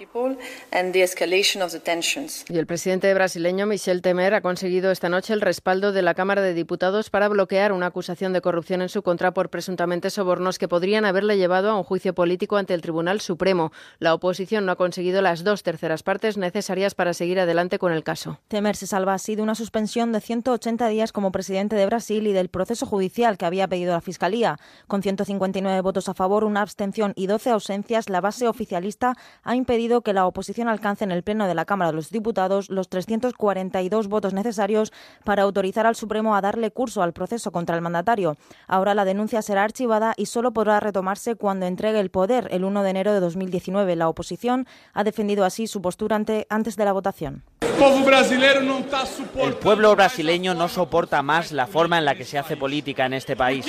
[2.48, 6.40] Y el presidente brasileño Michel Temer ha conseguido esta noche el respaldo de la Cámara
[6.40, 10.66] de Diputados para bloquear una acusación de corrupción en su contra por presuntamente sobornos que
[10.66, 13.70] podrían haberle llevado a un juicio político ante el Tribunal Supremo.
[13.98, 18.02] La oposición no ha conseguido las dos terceras partes necesarias para seguir adelante con el
[18.02, 18.40] caso.
[18.48, 22.32] Temer se salva así de una suspensión de 180 días como presidente de Brasil y
[22.32, 24.58] del proceso judicial que había pedido la Fiscalía.
[24.86, 30.02] Con 159 votos a favor, una abstención y 12 ausencias, la base oficialista ha impedido
[30.02, 34.06] que la oposición alcance en el Pleno de la Cámara de los Diputados los 342
[34.06, 34.92] votos necesarios
[35.24, 38.36] para autorizar al Supremo a darle curso al proceso contra el mandatario.
[38.68, 42.84] Ahora la denuncia será archivada y solo podrá retomarse cuando entregue el poder el 1
[42.84, 43.96] de enero de 2019.
[43.96, 47.42] La oposición ha defendido así su postura ante, antes de la votación.
[47.80, 53.14] El pueblo brasileño no soporta más la forma en la que se hace política en
[53.14, 53.64] este país,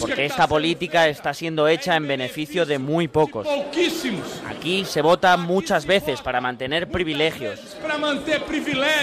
[0.00, 3.46] porque esta política está siendo hecha en beneficio de muy pocos.
[4.48, 7.60] Aquí se vota muchas veces para mantener privilegios,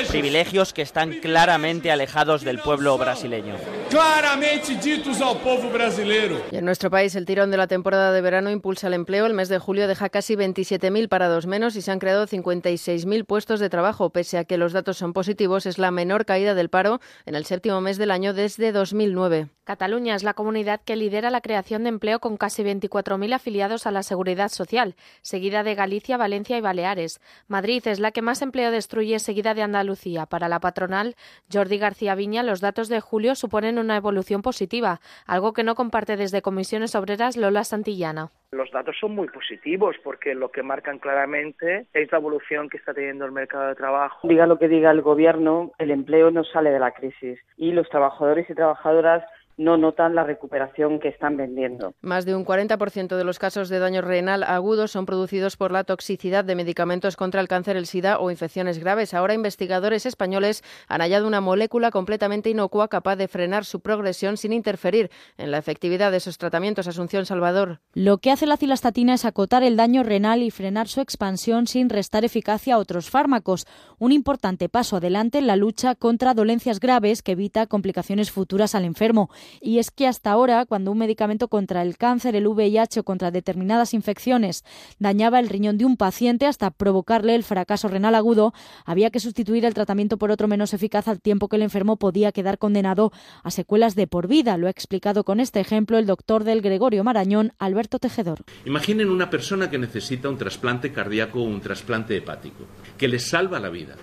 [0.09, 3.55] privilegios que están claramente alejados del pueblo brasileño.
[3.89, 6.41] claramente ditos ao povo brasileiro.
[6.51, 9.25] Y en nuestro país, el tirón de la temporada de verano impulsa el empleo.
[9.25, 13.59] El mes de julio deja casi 27.000 parados menos y se han creado 56.000 puestos
[13.61, 14.09] de trabajo.
[14.09, 17.45] Pese a que los datos son positivos, es la menor caída del paro en el
[17.45, 19.49] séptimo mes del año desde 2009.
[19.65, 23.91] Cataluña es la comunidad que lidera la creación de empleo con casi 24.000 afiliados a
[23.91, 24.93] la Seguridad Social,
[25.23, 27.19] seguida de Galicia, Valencia y Baleares.
[27.47, 30.27] Madrid es la que más empleo destruye, seguida de Andalucía.
[30.27, 31.15] Para la patronal
[31.51, 36.15] Jordi García Viña, los datos de julio suponen una evolución positiva, algo que no comparte
[36.15, 38.29] desde Comisiones Obreras Lola Santillana.
[38.51, 42.93] Los datos son muy positivos porque lo que marcan claramente es la evolución que está
[42.93, 44.27] teniendo el mercado de trabajo.
[44.27, 47.89] Diga lo que diga el gobierno, el empleo no sale de la crisis y los
[47.89, 49.23] trabajadores y trabajadoras
[49.57, 51.93] no notan la recuperación que están vendiendo.
[52.01, 55.83] Más de un 40% de los casos de daño renal agudo son producidos por la
[55.83, 59.13] toxicidad de medicamentos contra el cáncer, el SIDA o infecciones graves.
[59.13, 64.53] Ahora investigadores españoles han hallado una molécula completamente inocua capaz de frenar su progresión sin
[64.53, 66.87] interferir en la efectividad de esos tratamientos.
[66.87, 67.79] Asunción Salvador.
[67.93, 71.89] Lo que hace la cilastatina es acotar el daño renal y frenar su expansión sin
[71.89, 73.65] restar eficacia a otros fármacos.
[73.99, 78.85] Un importante paso adelante en la lucha contra dolencias graves que evita complicaciones futuras al
[78.85, 79.29] enfermo.
[79.61, 83.31] Y es que hasta ahora, cuando un medicamento contra el cáncer, el VIH o contra
[83.31, 84.63] determinadas infecciones
[84.99, 88.53] dañaba el riñón de un paciente hasta provocarle el fracaso renal agudo,
[88.85, 92.31] había que sustituir el tratamiento por otro menos eficaz al tiempo que el enfermo podía
[92.31, 93.11] quedar condenado
[93.43, 94.57] a secuelas de por vida.
[94.57, 98.43] Lo ha explicado con este ejemplo el doctor del Gregorio Marañón, Alberto Tejedor.
[98.65, 102.65] Imaginen una persona que necesita un trasplante cardíaco o un trasplante hepático,
[102.97, 103.95] que les salva la vida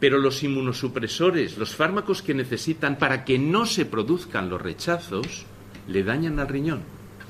[0.00, 5.44] pero los inmunosupresores, los fármacos que necesitan para que no se produzcan los rechazos,
[5.86, 6.80] le dañan al riñón.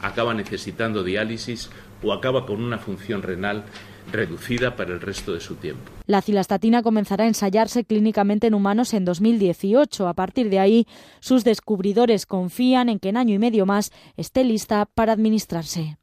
[0.00, 1.68] Acaba necesitando diálisis
[2.02, 3.64] o acaba con una función renal
[4.12, 5.82] reducida para el resto de su tiempo.
[6.06, 10.08] La cilastatina comenzará a ensayarse clínicamente en humanos en 2018.
[10.08, 10.86] A partir de ahí,
[11.20, 15.98] sus descubridores confían en que en año y medio más esté lista para administrarse.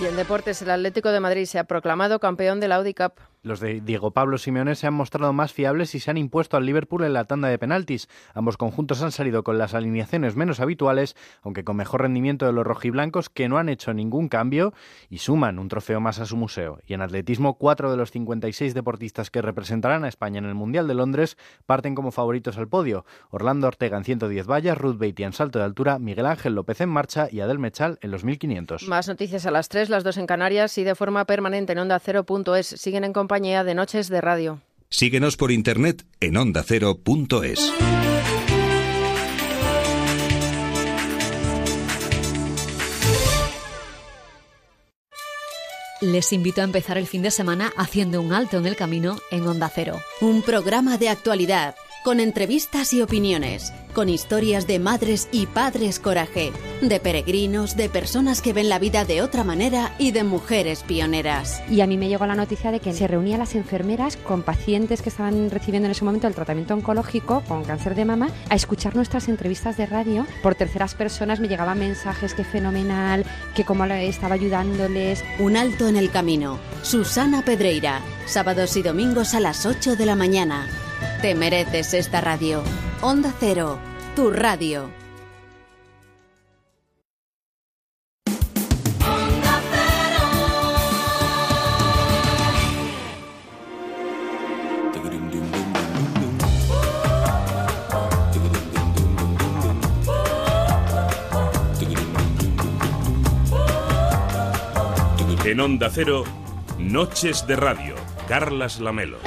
[0.00, 3.12] Y en deportes, el Atlético de Madrid se ha proclamado campeón de la Audi Cup.
[3.42, 6.66] Los de Diego Pablo Simeone se han mostrado más fiables y se han impuesto al
[6.66, 8.06] Liverpool en la tanda de penaltis.
[8.34, 12.66] Ambos conjuntos han salido con las alineaciones menos habituales, aunque con mejor rendimiento de los
[12.66, 14.74] rojiblancos que no han hecho ningún cambio
[15.08, 16.80] y suman un trofeo más a su museo.
[16.86, 20.86] Y en atletismo, cuatro de los 56 deportistas que representarán a España en el Mundial
[20.86, 23.06] de Londres parten como favoritos al podio.
[23.30, 26.90] Orlando Ortega en 110 vallas, Ruth Beatty en salto de altura, Miguel Ángel López en
[26.90, 28.86] marcha y Adel Mechal en los 1500.
[28.86, 31.98] Más noticias a las 3, las dos en Canarias y de forma permanente en onda
[31.98, 32.66] cero.es.
[32.66, 34.60] Siguen en compañía de Noches de Radio.
[34.88, 37.72] Síguenos por internet en ondacero.es.
[46.00, 49.46] Les invito a empezar el fin de semana haciendo un alto en el camino en
[49.46, 50.00] Onda Cero.
[50.20, 56.52] Un programa de actualidad con entrevistas y opiniones, con historias de madres y padres coraje,
[56.80, 61.62] de peregrinos, de personas que ven la vida de otra manera y de mujeres pioneras.
[61.68, 65.02] Y a mí me llegó la noticia de que se reunían las enfermeras con pacientes
[65.02, 68.96] que estaban recibiendo en ese momento el tratamiento oncológico con cáncer de mama a escuchar
[68.96, 70.26] nuestras entrevistas de radio.
[70.42, 75.22] Por terceras personas me llegaban mensajes que fenomenal, que cómo estaba ayudándoles.
[75.38, 76.58] Un alto en el camino.
[76.82, 80.66] Susana Pedreira, sábados y domingos a las 8 de la mañana.
[81.22, 82.62] Te mereces esta radio.
[83.02, 83.78] Onda Cero,
[84.16, 84.90] tu radio.
[105.44, 106.24] En Onda Cero,
[106.78, 107.94] Noches de Radio,
[108.28, 109.18] Carlas Lamelo.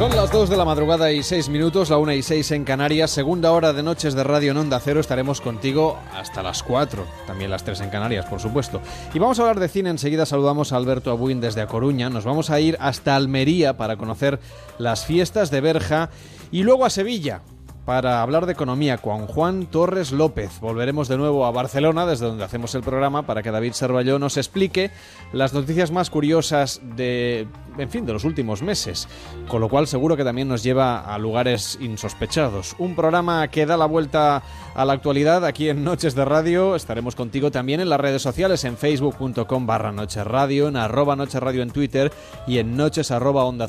[0.00, 3.10] Son las 2 de la madrugada y 6 minutos, la 1 y 6 en Canarias,
[3.10, 7.50] segunda hora de Noches de Radio en Onda Cero, estaremos contigo hasta las 4, también
[7.50, 8.80] las 3 en Canarias, por supuesto.
[9.12, 12.24] Y vamos a hablar de cine, enseguida saludamos a Alberto Abuin desde A Coruña, nos
[12.24, 14.40] vamos a ir hasta Almería para conocer
[14.78, 16.08] las fiestas de Berja
[16.50, 17.42] y luego a Sevilla,
[17.84, 20.60] para hablar de economía con Juan Torres López.
[20.60, 24.36] Volveremos de nuevo a Barcelona, desde donde hacemos el programa, para que David Servalló nos
[24.36, 24.90] explique
[25.32, 27.48] las noticias más curiosas de,
[27.78, 29.08] en fin, de los últimos meses,
[29.48, 32.74] con lo cual seguro que también nos lleva a lugares insospechados.
[32.78, 34.42] Un programa que da la vuelta
[34.74, 36.76] a la actualidad aquí en Noches de Radio.
[36.76, 41.70] Estaremos contigo también en las redes sociales, en facebook.com barra Noches Radio, en arroba en
[41.70, 42.12] Twitter
[42.46, 43.68] y en noches arroba onda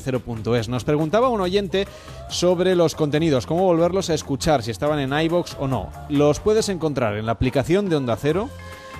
[0.68, 1.86] Nos preguntaba un oyente
[2.28, 5.90] sobre los contenidos, cómo volverlos a escuchar, si estaban en iBox o no.
[6.08, 8.48] Los puedes encontrar en la aplicación de Onda Cero,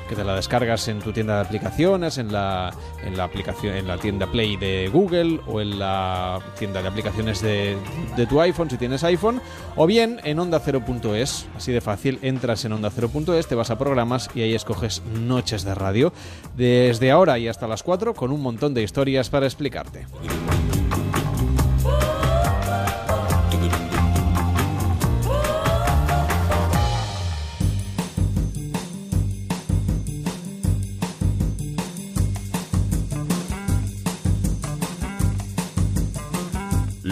[0.09, 2.73] que te la descargas en tu tienda de aplicaciones, en la,
[3.05, 7.43] en la aplicación, en la tienda Play de Google o en la tienda de aplicaciones
[7.43, 7.77] de,
[8.17, 9.41] de tu iPhone si tienes iPhone,
[9.77, 14.43] o bien en onda0.es, así de fácil, entras en onda0.es, te vas a programas y
[14.43, 16.13] ahí escoges noches de radio,
[16.57, 20.07] desde ahora y hasta las 4 con un montón de historias para explicarte.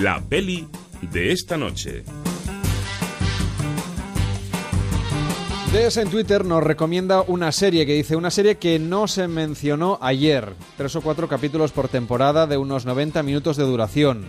[0.01, 0.66] La peli
[1.12, 2.05] de esta noche.
[5.74, 9.98] DS en Twitter nos recomienda una serie que dice una serie que no se mencionó
[10.01, 10.55] ayer.
[10.78, 14.24] Tres o cuatro capítulos por temporada de unos 90 minutos de duración.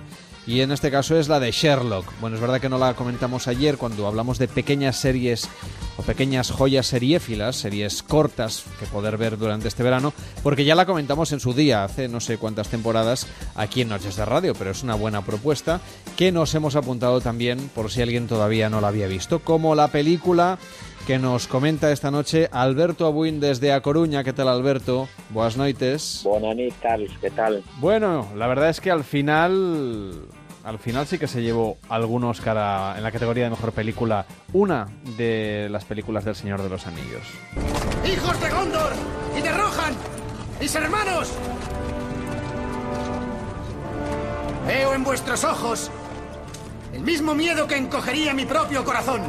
[0.51, 2.05] Y en este caso es la de Sherlock.
[2.19, 5.47] Bueno, es verdad que no la comentamos ayer cuando hablamos de pequeñas series
[5.95, 10.11] o pequeñas joyas seriéfilas, series cortas que poder ver durante este verano,
[10.43, 14.17] porque ya la comentamos en su día, hace no sé cuántas temporadas, aquí en Noches
[14.17, 15.79] de Radio, pero es una buena propuesta
[16.17, 19.87] que nos hemos apuntado también por si alguien todavía no la había visto, como la
[19.87, 20.59] película
[21.07, 24.23] que nos comenta esta noche Alberto Abuin desde A Coruña.
[24.23, 25.07] ¿Qué tal, Alberto?
[25.29, 26.21] Buenas noches.
[26.23, 27.63] Buenas noches, ¿qué tal?
[27.79, 30.27] Bueno, la verdad es que al final
[30.63, 34.87] al final sí que se llevó algún Oscar en la categoría de mejor película, una
[35.17, 37.23] de las películas del Señor de los Anillos.
[38.05, 38.93] ¡Hijos de Gondor!
[39.37, 39.95] ¡Y de Rohan!
[40.59, 41.31] ¡Mis hermanos!
[44.67, 45.91] Veo en vuestros ojos
[46.93, 49.21] el mismo miedo que encogería mi propio corazón.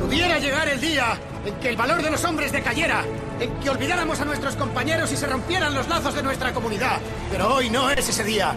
[0.00, 3.04] Pudiera llegar el día en que el valor de los hombres decayera,
[3.40, 6.98] en que olvidáramos a nuestros compañeros y se rompieran los lazos de nuestra comunidad.
[7.30, 8.54] Pero hoy no es ese día.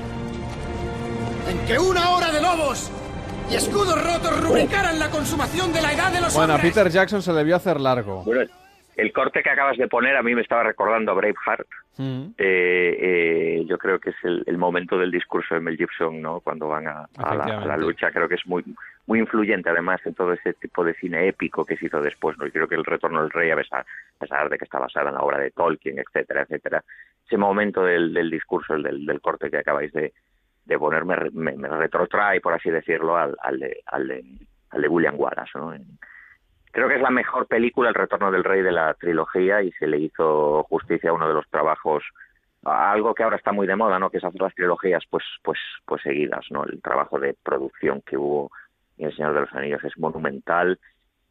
[1.50, 2.90] En que una hora de lobos
[3.50, 6.74] y escudos rotos rubricaran la consumación de la edad de los bueno, hombres.
[6.74, 8.24] Bueno, a Peter Jackson se le vio hacer largo.
[8.24, 8.50] Bueno,
[8.98, 11.68] el corte que acabas de poner a mí me estaba recordando a Braveheart.
[11.98, 12.22] Mm.
[12.38, 16.40] Eh, eh, yo creo que es el, momento del discurso de Mel Gibson, ¿no?
[16.40, 18.64] Cuando van a, la, lucha, creo que es muy
[19.08, 22.46] muy influyente además en todo ese tipo de cine épico que se hizo después, ¿no?
[22.46, 25.10] Y creo que el Retorno del Rey, a pesar, a pesar de que está basada
[25.10, 26.84] en la obra de Tolkien, etcétera, etcétera,
[27.26, 30.14] ese momento del, del discurso, el del, del, corte que acabáis de,
[30.66, 34.24] de poner, me, me, retrotrae, por así decirlo, al, al, de, al, de,
[34.70, 35.74] al de William Wallace, ¿no?
[36.72, 39.88] Creo que es la mejor película, El Retorno del Rey de la trilogía, y se
[39.88, 42.04] le hizo justicia a uno de los trabajos,
[42.64, 44.10] algo que ahora está muy de moda, ¿no?
[44.10, 46.64] Que es hacer las trilogías, pues, pues, pues seguidas, ¿no?
[46.64, 48.52] El trabajo de producción que hubo
[48.98, 50.80] en El Señor de los Anillos es monumental.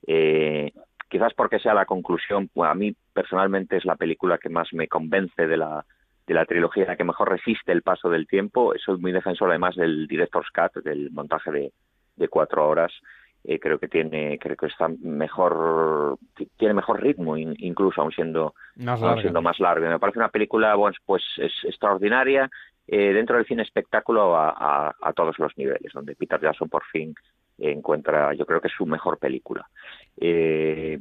[0.06, 0.72] Eh,
[1.08, 4.88] quizás porque sea la conclusión, pues a mí personalmente es la película que más me
[4.88, 5.84] convence de la,
[6.26, 8.74] de la trilogía, la que mejor resiste el paso del tiempo.
[8.84, 11.72] Soy muy defensor además del director's cut, del montaje de,
[12.16, 12.92] de cuatro horas.
[13.42, 16.18] Eh, creo que tiene creo que está mejor
[16.58, 20.74] tiene mejor ritmo incluso aún siendo más aún siendo más largo me parece una película
[20.74, 22.50] bueno, pues es extraordinaria
[22.86, 27.14] eh, dentro del cine espectáculo a, a, todos los niveles donde Peter Jackson por fin
[27.56, 29.66] encuentra yo creo que es su mejor película.
[30.18, 30.98] Eh,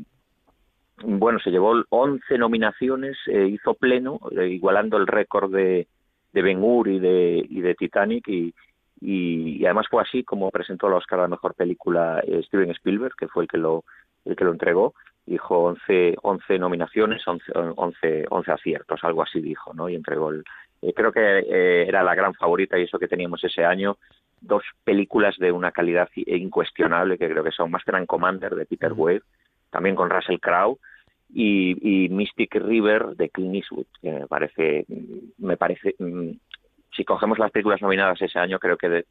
[1.04, 5.88] bueno se llevó 11 nominaciones hizo pleno igualando el récord de
[6.32, 8.54] de Ben Hur y de y de Titanic y
[9.02, 13.16] y, además fue así como presentó el Oscar a la mejor película eh, Steven Spielberg,
[13.16, 13.86] que fue el que lo,
[14.26, 14.93] el que lo entregó.
[15.26, 19.88] Dijo 11, 11 nominaciones, 11, 11, 11 aciertos, algo así dijo, ¿no?
[19.88, 20.43] Y entregó el.
[20.82, 23.97] Eh, creo que eh, era la gran favorita y eso que teníamos ese año.
[24.41, 28.93] Dos películas de una calidad incuestionable, que creo que son Master and Commander de Peter
[28.93, 29.22] Weir,
[29.70, 30.80] también con Russell Crowe,
[31.32, 34.86] y, y, Mystic River de Clint Eastwood, que me parece,
[35.38, 36.32] me parece mm,
[37.00, 39.06] si cogemos las películas nominadas ese año, creo que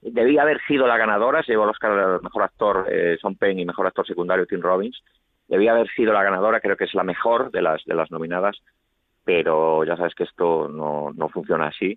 [0.00, 3.60] debía haber sido la ganadora, se llevó el Oscar al mejor actor eh, Son Penn
[3.60, 5.00] y mejor actor secundario Tim Robbins.
[5.46, 8.60] Debía haber sido la ganadora, creo que es la mejor de las de las nominadas,
[9.24, 11.96] pero ya sabes que esto no, no funciona así.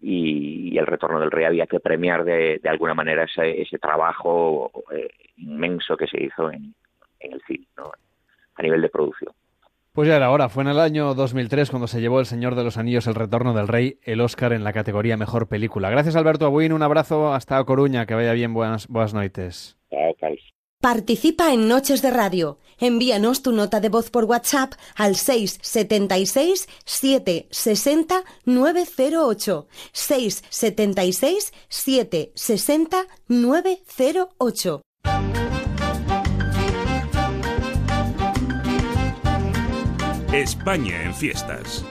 [0.00, 5.10] Y, el retorno del rey había que premiar de, alguna manera ese, ese trabajo eh,
[5.36, 6.72] inmenso que se hizo en,
[7.20, 7.90] en el cine, ¿no?
[8.54, 9.34] a nivel de producción.
[9.98, 12.62] Pues ya era hora, fue en el año 2003 cuando se llevó El Señor de
[12.62, 15.90] los Anillos, El Retorno del Rey, el Oscar en la categoría Mejor Película.
[15.90, 19.76] Gracias Alberto Abuin, un abrazo hasta Coruña, que vaya bien, buenas, buenas noites.
[20.80, 22.60] Participa en Noches de Radio.
[22.78, 29.66] Envíanos tu nota de voz por WhatsApp al 676 760 908.
[29.92, 34.82] 676 760 908.
[40.38, 41.84] España en fiestas.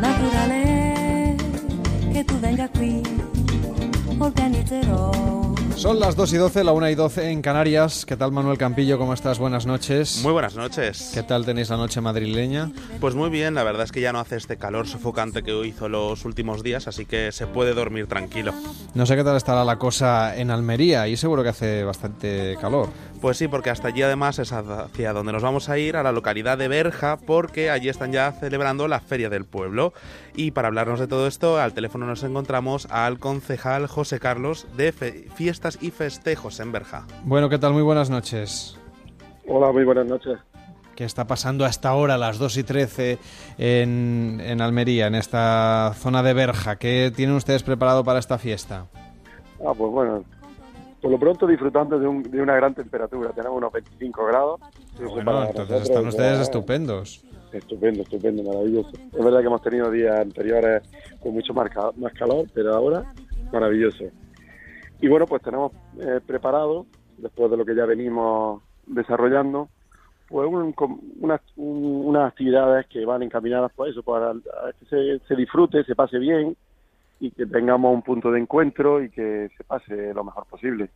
[0.00, 1.36] Naturale
[2.12, 3.02] che tu venga qui,
[4.18, 5.17] organizzerò
[5.78, 8.04] son las 2 y 12, la 1 y 12 en Canarias.
[8.04, 8.98] ¿Qué tal Manuel Campillo?
[8.98, 9.38] ¿Cómo estás?
[9.38, 10.22] Buenas noches.
[10.24, 11.12] Muy buenas noches.
[11.14, 12.72] ¿Qué tal tenéis la noche madrileña?
[13.00, 15.88] Pues muy bien, la verdad es que ya no hace este calor sofocante que hizo
[15.88, 18.52] los últimos días, así que se puede dormir tranquilo.
[18.94, 22.88] No sé qué tal estará la cosa en Almería, y seguro que hace bastante calor.
[23.20, 26.12] Pues sí, porque hasta allí además es hacia donde nos vamos a ir, a la
[26.12, 29.92] localidad de Berja, porque allí están ya celebrando la Feria del Pueblo.
[30.36, 34.92] Y para hablarnos de todo esto, al teléfono nos encontramos al concejal José Carlos de
[34.92, 37.06] Fiestas y Festejos en Berja.
[37.24, 37.72] Bueno, ¿qué tal?
[37.72, 38.78] Muy buenas noches.
[39.48, 40.38] Hola, muy buenas noches.
[40.94, 43.18] ¿Qué está pasando hasta ahora, a las 2 y 13,
[43.58, 46.76] en, en Almería, en esta zona de Berja?
[46.76, 48.86] ¿Qué tienen ustedes preparado para esta fiesta?
[49.64, 50.24] Ah, pues bueno,
[51.00, 54.60] Por lo pronto disfrutando de, una gran temperatura, tenemos unos 25 grados.
[54.98, 57.24] Bueno, entonces están ustedes estupendos.
[57.52, 58.90] Estupendo, estupendo, maravilloso.
[58.94, 60.82] Es verdad que hemos tenido días anteriores
[61.20, 63.12] con mucho más, más calor, pero ahora
[63.52, 64.04] maravilloso.
[65.00, 66.86] Y bueno, pues tenemos eh, preparado,
[67.16, 69.68] después de lo que ya venimos desarrollando,
[70.28, 70.46] pues
[71.16, 71.40] unas,
[72.26, 74.34] actividades que van encaminadas por eso, para
[74.78, 76.56] que se, disfrute, se pase bien
[77.20, 80.90] y que tengamos un punto de encuentro y que se pase lo mejor posible.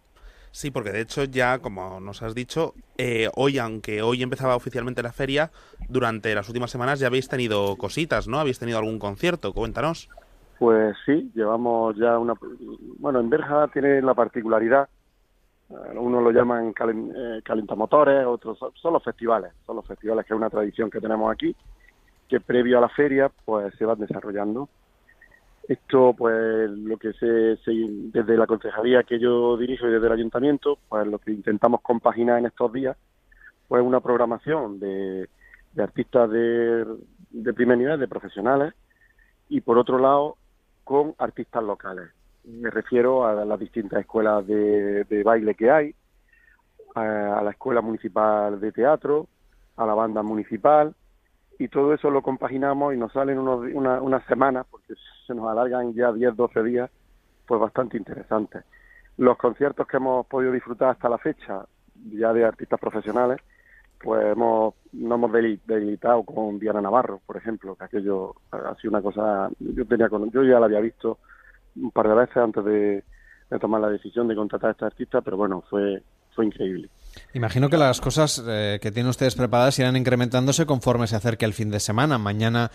[0.51, 5.03] Sí, porque de hecho ya, como nos has dicho, eh, hoy, aunque hoy empezaba oficialmente
[5.03, 5.51] la feria,
[5.89, 8.39] durante las últimas semanas ya habéis tenido cositas, ¿no?
[8.39, 10.11] Habéis tenido algún concierto, cuéntanos.
[10.59, 12.35] Pues sí, llevamos ya una...
[12.99, 14.89] Bueno, en Berja tiene la particularidad
[15.73, 20.37] eh, uno lo llaman eh, calentamotores, otros son los festivales, son los festivales que es
[20.37, 21.55] una tradición que tenemos aquí,
[22.29, 24.69] que previo a la feria pues se van desarrollando.
[25.69, 27.27] Esto pues lo que se,
[27.67, 32.39] desde la concejalía que yo dirijo y desde el ayuntamiento, pues lo que intentamos compaginar
[32.39, 32.97] en estos días,
[33.69, 35.29] pues una programación de,
[35.79, 36.85] artistas de,
[37.31, 38.75] de primer nivel, de profesionales,
[39.49, 40.37] y por otro lado
[40.85, 42.11] con artistas locales.
[42.45, 45.95] Me refiero a las distintas escuelas de, baile que hay,
[46.95, 49.29] a, la escuela municipal de teatro,
[49.77, 50.95] a la banda municipal,
[51.63, 54.95] y todo eso lo compaginamos y nos salen unos, una, unas semanas, porque
[55.27, 56.91] se nos alargan ya 10, 12 días,
[57.47, 58.65] pues bastante interesantes.
[59.17, 61.65] Los conciertos que hemos podido disfrutar hasta la fecha,
[62.11, 63.39] ya de artistas profesionales,
[64.03, 69.03] pues hemos, nos hemos debilitado con Diana Navarro, por ejemplo, que aquello ha sido una
[69.03, 71.19] cosa, yo tenía yo ya la había visto
[71.77, 73.05] un par de veces antes de,
[73.61, 76.03] tomar la decisión de contratar a este artista, pero bueno, fue,
[76.35, 76.89] fue increíble.
[77.35, 81.53] Imagino que las cosas eh, que tienen ustedes preparadas irán incrementándose conforme se acerque el
[81.53, 82.19] fin de semana.
[82.19, 82.71] Mañana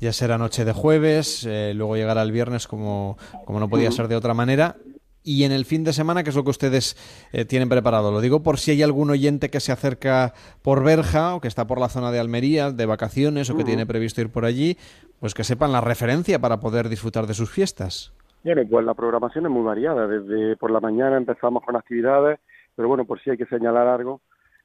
[0.00, 4.08] ya será noche de jueves, eh, luego llegará el viernes como, como no podía ser
[4.08, 4.76] de otra manera.
[5.24, 6.96] Y en el fin de semana, ¿qué es lo que ustedes
[7.32, 8.10] eh, tienen preparado?
[8.10, 11.66] Lo digo por si hay algún oyente que se acerca por Berja o que está
[11.66, 14.76] por la zona de Almería de vacaciones o que tiene previsto ir por allí,
[15.20, 18.12] pues que sepan la referencia para poder disfrutar de sus fiestas.
[18.42, 20.08] Bueno, pues la programación es muy variada.
[20.08, 22.40] Desde por la mañana empezamos con actividades,
[22.74, 24.20] pero bueno, por si hay que señalar algo,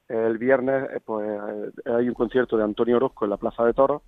[0.07, 3.73] el viernes eh, pues eh, hay un concierto de Antonio Orozco en la Plaza de
[3.73, 4.01] Toros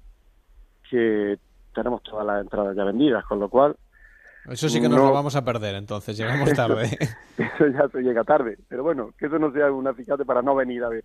[0.90, 1.38] que
[1.74, 3.76] tenemos todas las entradas ya vendidas, con lo cual...
[4.50, 6.98] Eso sí que nos lo vamos a perder, entonces llegamos tarde.
[7.38, 10.56] eso ya se llega tarde, pero bueno, que eso no sea un acicate para no
[10.56, 11.04] venir a ver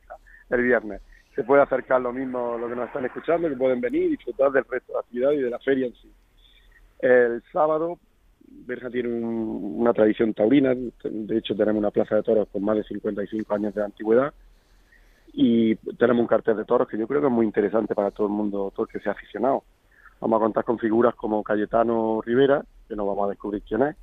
[0.50, 1.02] el viernes.
[1.34, 4.52] Se puede acercar lo mismo lo que nos están escuchando, que pueden venir y disfrutar
[4.52, 6.10] del resto de la ciudad y de la feria en sí.
[7.00, 7.98] El sábado
[8.66, 12.84] Berja tiene una tradición taurina, de hecho tenemos una plaza de toros con más de
[12.84, 14.32] 55 años de antigüedad
[15.32, 18.28] y tenemos un cartel de toros que yo creo que es muy interesante para todo
[18.28, 19.64] el mundo, todo el que sea aficionado.
[20.20, 23.96] Vamos a contar con figuras como Cayetano Rivera, que no vamos a descubrir quién es,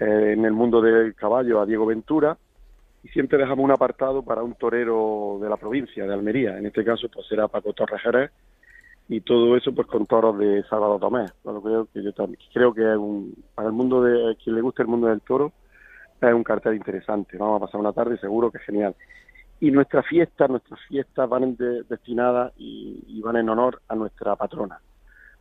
[0.00, 2.36] eh, en el mundo del caballo a Diego Ventura,
[3.02, 6.84] y siempre dejamos un apartado para un torero de la provincia, de Almería, en este
[6.84, 8.30] caso pues será Paco Torres Jerez,
[9.10, 11.26] y todo eso pues con toros de Salvador Tomé.
[11.42, 14.82] Bueno, creo que yo también creo que un, para el mundo de quien le guste
[14.82, 15.52] el mundo del toro
[16.20, 17.36] es un cartel interesante.
[17.36, 18.94] Vamos a pasar una tarde seguro que es genial.
[19.58, 21.56] Y nuestras fiestas, nuestras fiestas van
[21.88, 24.80] destinadas y, van en honor a nuestra patrona,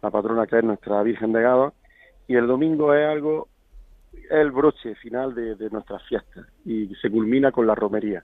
[0.01, 1.73] la patrona que es nuestra Virgen de Gado.
[2.27, 3.49] Y el domingo es algo,
[4.13, 8.23] es el broche final de, de nuestras fiestas y se culmina con la romería.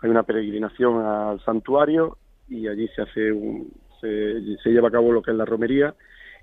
[0.00, 2.16] Hay una peregrinación al santuario
[2.48, 3.70] y allí se hace un,
[4.62, 5.94] se, lleva a cabo lo que es la romería.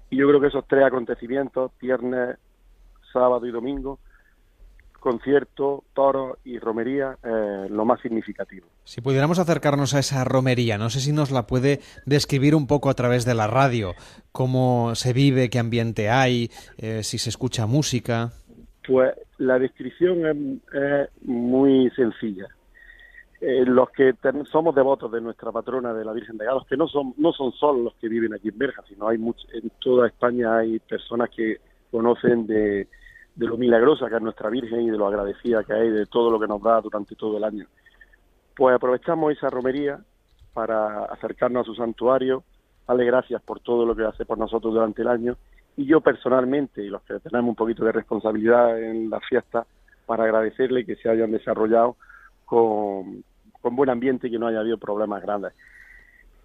[0.09, 2.37] Y yo creo que esos tres acontecimientos, viernes,
[3.13, 3.99] sábado y domingo,
[4.99, 8.67] concierto, toro y romería, eh, lo más significativo.
[8.83, 12.89] Si pudiéramos acercarnos a esa romería, no sé si nos la puede describir un poco
[12.89, 13.93] a través de la radio,
[14.31, 18.31] cómo se vive, qué ambiente hay, eh, si se escucha música.
[18.85, 22.47] Pues la descripción es muy sencilla.
[23.43, 24.13] Eh, los que
[24.51, 27.51] somos devotos de nuestra patrona de la Virgen de Galos, que no son no son
[27.53, 31.59] solo los que viven aquí en Berja, sino hay en toda España hay personas que
[31.89, 32.87] conocen de,
[33.37, 36.39] lo milagrosa que es nuestra Virgen y de lo agradecida que hay de todo lo
[36.39, 37.65] que nos da durante todo el año.
[38.55, 39.99] Pues aprovechamos esa romería
[40.53, 42.43] para acercarnos a su santuario,
[42.87, 45.35] darle gracias por todo lo que hace por nosotros durante el año
[45.77, 49.65] y yo personalmente y los que tenemos un poquito de responsabilidad en la fiesta
[50.05, 51.95] para agradecerle que se hayan desarrollado
[52.45, 53.23] con,
[53.61, 55.53] con buen ambiente y que no haya habido problemas grandes.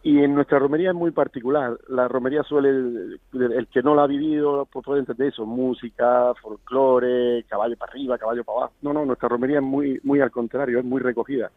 [0.03, 1.79] Y en nuestra romería es muy particular.
[1.89, 7.45] La romería suele, el, que no la ha vivido pues puede entender eso, música, folclore,
[7.49, 8.75] caballo para arriba, caballo para abajo.
[8.83, 11.51] No, no, nuestra romería es muy, muy al contrario, es muy recogida.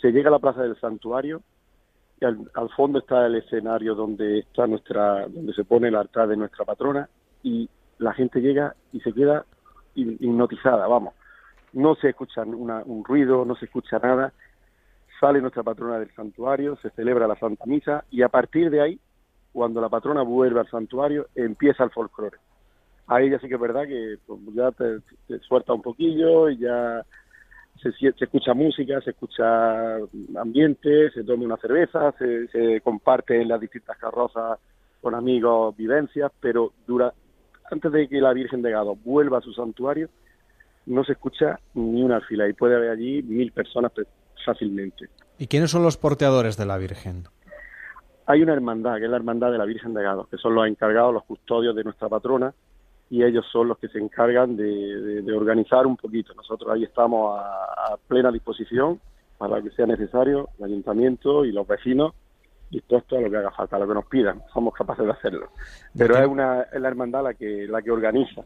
[0.00, 1.42] Se llega a la plaza del santuario
[2.20, 6.36] y al, fondo está el escenario donde está nuestra, donde se pone el altar de
[6.36, 7.08] nuestra patrona
[7.44, 9.44] y la gente llega y se queda
[9.94, 11.14] hipnotizada, vamos
[11.72, 14.32] no se escucha un ruido, no se escucha nada,
[15.20, 19.00] sale nuestra patrona del santuario, se celebra la Santa Misa y a partir de ahí,
[19.52, 22.38] cuando la patrona vuelve al santuario, empieza el folclore.
[23.06, 25.00] Ahí ya sí que es verdad que pues, ya te,
[25.40, 27.04] suelta un poquillo y ya
[27.82, 29.96] se, se, escucha música, se escucha
[30.36, 34.58] ambiente, se toma una cerveza, se, se comparte en las distintas carrozas
[35.02, 37.12] con amigos vivencias, pero dura,
[37.70, 40.08] antes de que la Virgen de Gado vuelva a su santuario,
[40.86, 43.92] no se escucha ni una fila y puede haber allí mil personas
[44.44, 45.08] fácilmente.
[45.38, 47.24] ¿Y quiénes son los porteadores de la Virgen?
[48.26, 50.66] Hay una hermandad, que es la hermandad de la Virgen de Gado, que son los
[50.66, 52.52] encargados, los custodios de nuestra patrona,
[53.08, 56.32] y ellos son los que se encargan de, organizar un poquito.
[56.34, 59.00] Nosotros ahí estamos a, plena disposición
[59.36, 62.14] para lo que sea necesario, el ayuntamiento y los vecinos
[62.70, 65.48] dispuestos a lo que haga falta, a lo que nos pidan, somos capaces de hacerlo.
[65.96, 68.44] Pero es, una, es la hermandad la que, la que organiza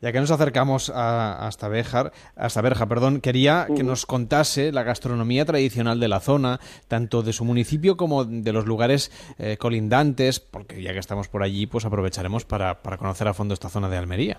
[0.00, 4.82] ya que nos acercamos a, hasta Béjar, hasta Berja, perdón, quería que nos contase la
[4.82, 10.40] gastronomía tradicional de la zona, tanto de su municipio como de los lugares eh, colindantes,
[10.40, 13.96] porque ya que estamos por allí, pues aprovecharemos para, conocer a fondo esta zona de
[13.96, 14.38] Almería.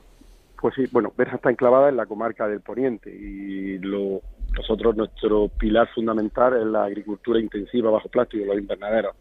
[0.61, 4.21] Pues sí, bueno, Berja está enclavada en la comarca del Poniente y lo,
[4.53, 9.15] nosotros nuestro pilar fundamental es la agricultura intensiva bajo plástico, los invernaderos.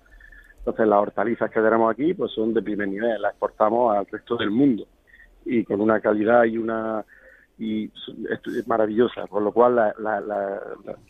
[0.58, 4.36] Entonces las hortalizas que tenemos aquí pues son de primer nivel, las exportamos al resto
[4.36, 4.86] del mundo
[5.48, 7.04] y con una calidad y una
[7.58, 10.60] y es maravillosa, por lo cual la, la, la,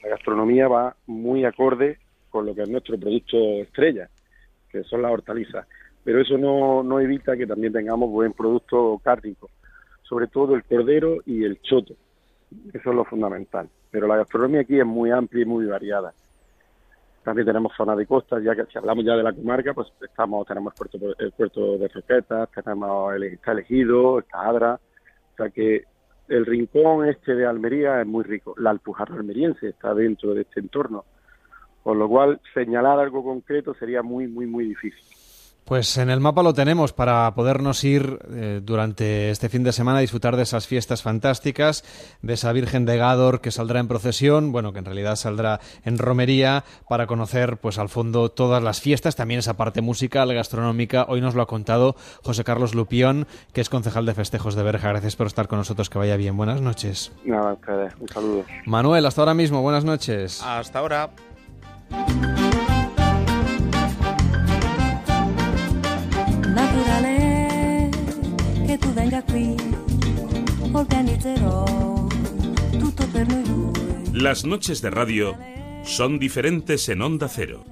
[0.03, 1.99] gastronomía va muy acorde
[2.31, 4.09] con lo que es nuestro producto estrella,
[4.71, 5.67] que son las hortalizas.
[6.05, 9.51] Pero eso no, no evita que también tengamos buen producto cárnico,
[10.03, 11.95] sobre todo el cordero y el choto.
[12.73, 13.69] Eso es lo fundamental.
[13.91, 16.15] Pero la gastronomía aquí es muy amplia y muy variada.
[17.29, 20.47] También tenemos zona de costa, ya que si hablamos ya de la comarca, pues estamos
[20.47, 24.81] tenemos el puerto, el puerto de Roquetas, tenemos el, está elegido, está Adra,
[25.35, 25.85] o sea que
[26.27, 28.55] el rincón este de Almería es muy rico.
[28.57, 31.05] La Alpujarra almeriense está dentro de este entorno,
[31.83, 35.18] con lo cual señalar algo concreto sería muy, muy, muy difícil.
[35.69, 39.99] Pues en el mapa lo tenemos para podernos ir eh, durante este fin de semana
[39.99, 41.85] a disfrutar de esas fiestas fantásticas,
[42.23, 45.99] de esa Virgen de Gádor que saldrá en procesión, bueno, que en realidad saldrá en
[45.99, 51.05] romería para conocer pues al fondo todas las fiestas, también esa parte musical, gastronómica.
[51.07, 54.89] Hoy nos lo ha contado José Carlos Lupión, que es concejal de festejos de Berja.
[54.89, 56.35] Gracias por estar con nosotros, que vaya bien.
[56.35, 57.13] Buenas noches.
[57.27, 57.59] Nada,
[58.01, 58.45] un saludo.
[58.65, 60.43] Manuel, hasta ahora mismo, buenas noches.
[60.43, 61.11] Hasta ahora.
[74.29, 75.39] Las noches de radio
[75.85, 77.65] son diferentes en Onda Cero.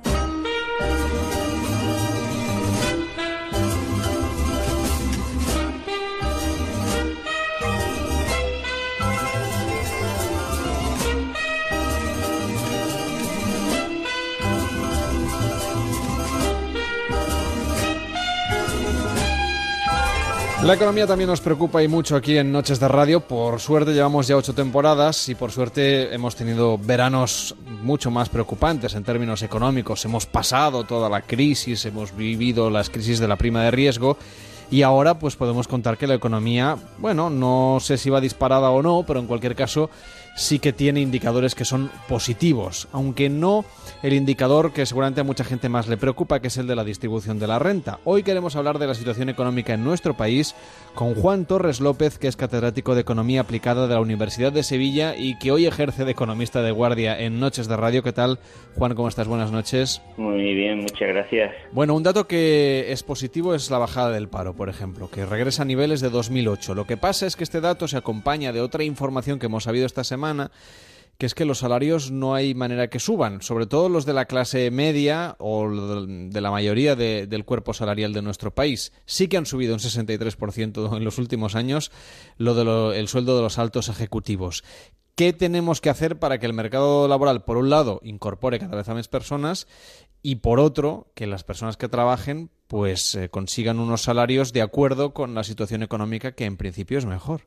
[20.66, 23.20] La economía también nos preocupa y mucho aquí en Noches de Radio.
[23.20, 28.96] Por suerte llevamos ya ocho temporadas y por suerte hemos tenido veranos mucho más preocupantes
[28.96, 30.04] en términos económicos.
[30.04, 34.16] Hemos pasado toda la crisis, hemos vivido las crisis de la prima de riesgo
[34.68, 38.82] y ahora pues podemos contar que la economía, bueno, no sé si va disparada o
[38.82, 39.88] no, pero en cualquier caso
[40.36, 43.64] sí que tiene indicadores que son positivos, aunque no
[44.02, 46.84] el indicador que seguramente a mucha gente más le preocupa, que es el de la
[46.84, 47.98] distribución de la renta.
[48.04, 50.54] Hoy queremos hablar de la situación económica en nuestro país
[50.94, 55.16] con Juan Torres López, que es catedrático de Economía Aplicada de la Universidad de Sevilla
[55.16, 58.02] y que hoy ejerce de economista de guardia en Noches de Radio.
[58.02, 58.38] ¿Qué tal,
[58.76, 58.94] Juan?
[58.94, 59.26] ¿Cómo estás?
[59.26, 60.02] Buenas noches.
[60.18, 61.54] Muy bien, muchas gracias.
[61.72, 65.62] Bueno, un dato que es positivo es la bajada del paro, por ejemplo, que regresa
[65.62, 66.74] a niveles de 2008.
[66.74, 69.86] Lo que pasa es que este dato se acompaña de otra información que hemos sabido
[69.86, 70.25] esta semana
[71.18, 74.26] que es que los salarios no hay manera que suban, sobre todo los de la
[74.26, 78.92] clase media o de la mayoría del cuerpo salarial de nuestro país.
[79.06, 81.90] Sí que han subido un 63% en los últimos años
[82.36, 84.62] lo de el sueldo de los altos ejecutivos.
[85.14, 88.88] ¿Qué tenemos que hacer para que el mercado laboral, por un lado, incorpore cada vez
[88.88, 89.66] a más personas
[90.22, 95.14] y por otro, que las personas que trabajen pues eh, consigan unos salarios de acuerdo
[95.14, 97.46] con la situación económica que en principio es mejor?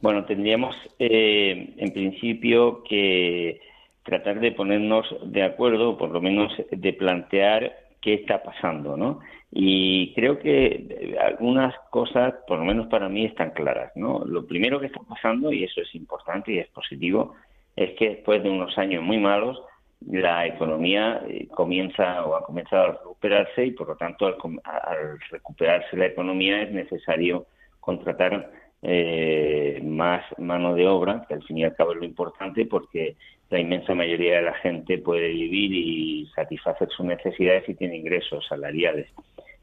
[0.00, 3.60] Bueno, tendríamos eh, en principio que
[4.02, 9.20] tratar de ponernos de acuerdo, o por lo menos de plantear qué está pasando, ¿no?
[9.50, 14.24] Y creo que algunas cosas, por lo menos para mí, están claras, ¿no?
[14.24, 17.34] Lo primero que está pasando, y eso es importante y es positivo,
[17.74, 19.60] es que después de unos años muy malos,
[20.06, 25.96] la economía eh, comienza o ha comenzado a recuperarse y, por lo tanto, al recuperarse
[25.96, 27.46] la economía es necesario
[27.80, 28.50] contratar
[28.88, 33.16] eh, más mano de obra, que al fin y al cabo es lo importante porque
[33.50, 38.46] la inmensa mayoría de la gente puede vivir y satisfacer sus necesidades y tiene ingresos
[38.48, 39.08] salariales.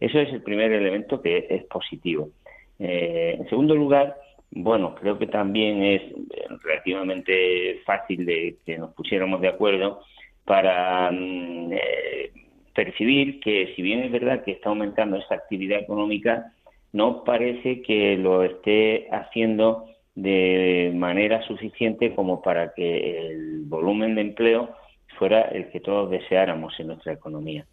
[0.01, 2.31] Eso es el primer elemento que es positivo.
[2.79, 4.17] Eh, en segundo lugar,
[4.51, 6.01] bueno, creo que también es
[6.61, 10.01] relativamente fácil de que nos pusiéramos de acuerdo
[10.43, 12.31] para mm, eh,
[12.75, 16.51] percibir que si bien es verdad que está aumentando esa actividad económica,
[16.93, 24.21] no parece que lo esté haciendo de manera suficiente como para que el volumen de
[24.21, 24.69] empleo
[25.17, 27.65] fuera el que todos deseáramos en nuestra economía.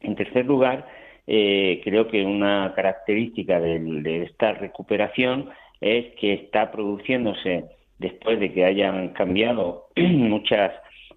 [0.00, 0.86] En tercer lugar,
[1.26, 5.50] eh, creo que una característica de, esta recuperación
[5.80, 7.64] es que está produciéndose
[7.98, 10.72] después de que hayan cambiado muchas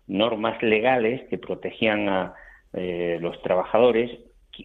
[0.07, 2.33] normas legales que protegían a
[2.73, 4.09] eh, los trabajadores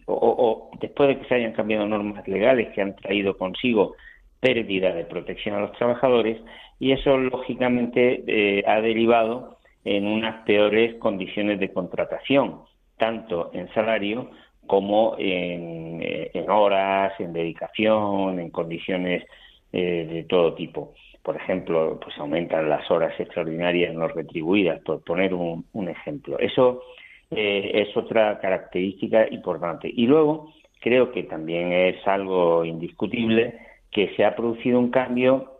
[0.07, 3.95] o, después de que se hayan cambiado normas legales que han traído consigo
[4.41, 6.41] pérdida de protección a los trabajadores
[6.79, 12.63] y eso lógicamente eh, ha derivado en unas peores condiciones de contratación,
[12.97, 14.31] tanto en salario
[14.67, 19.25] como en, eh, horas, en dedicación, en condiciones
[19.73, 20.95] eh, de todo tipo.
[21.23, 26.39] Por ejemplo, pues aumentan las horas extraordinarias no retribuidas, por poner un, ejemplo.
[26.39, 26.83] Eso
[27.35, 29.91] eh, es otra característica importante.
[29.93, 33.59] Y luego, creo que también es algo indiscutible
[33.91, 35.53] que se ha producido un cambio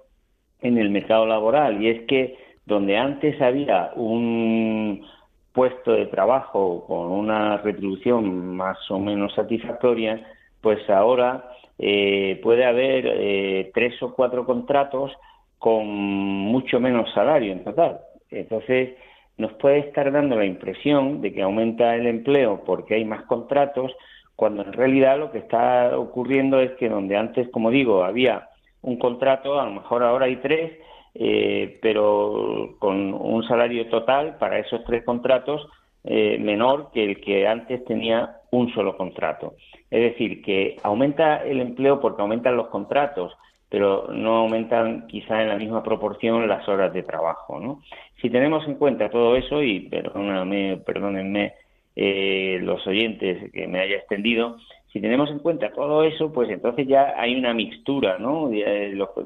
[0.61, 5.05] en el mercado laboral y es que donde antes había un,
[5.53, 10.27] puesto de trabajo con una retribución más o menos satisfactoria,
[10.61, 15.13] pues ahora eh, puede haber eh, tres o cuatro contratos
[15.59, 18.01] con mucho menos salario en total.
[18.31, 18.97] Entonces,
[19.39, 23.93] nos puede estar dando la impresión de que aumenta el empleo porque hay más contratos,
[24.37, 28.49] cuando en realidad lo que está ocurriendo es que donde antes, como digo, había
[28.83, 30.73] un contrato, a lo mejor ahora hay tres,
[31.15, 35.69] eh, pero con un salario total para esos tres contratos
[36.05, 39.55] eh, menor que el que antes tenía un solo contrato.
[39.91, 43.37] Es decir, que aumenta el empleo porque aumentan los contratos,
[43.69, 47.61] pero no aumentan quizá en la misma proporción las horas de trabajo.
[47.61, 47.83] ¿no?
[48.23, 51.55] Si tenemos en cuenta todo eso, y perdóname, perdónenme
[51.97, 54.57] eh, los oyentes que me haya extendido,
[54.93, 58.51] si tenemos en cuenta todo eso, pues entonces ya hay una mixtura, ¿no?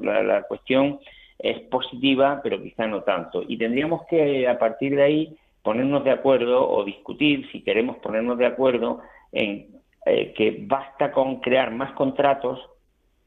[0.01, 0.99] La, la cuestión
[1.39, 3.45] es positiva, pero quizá no tanto.
[3.47, 8.39] Y tendríamos que, a partir de ahí, ponernos de acuerdo o discutir, si queremos ponernos
[8.39, 9.01] de acuerdo,
[9.33, 12.61] en eh, que basta con crear más contratos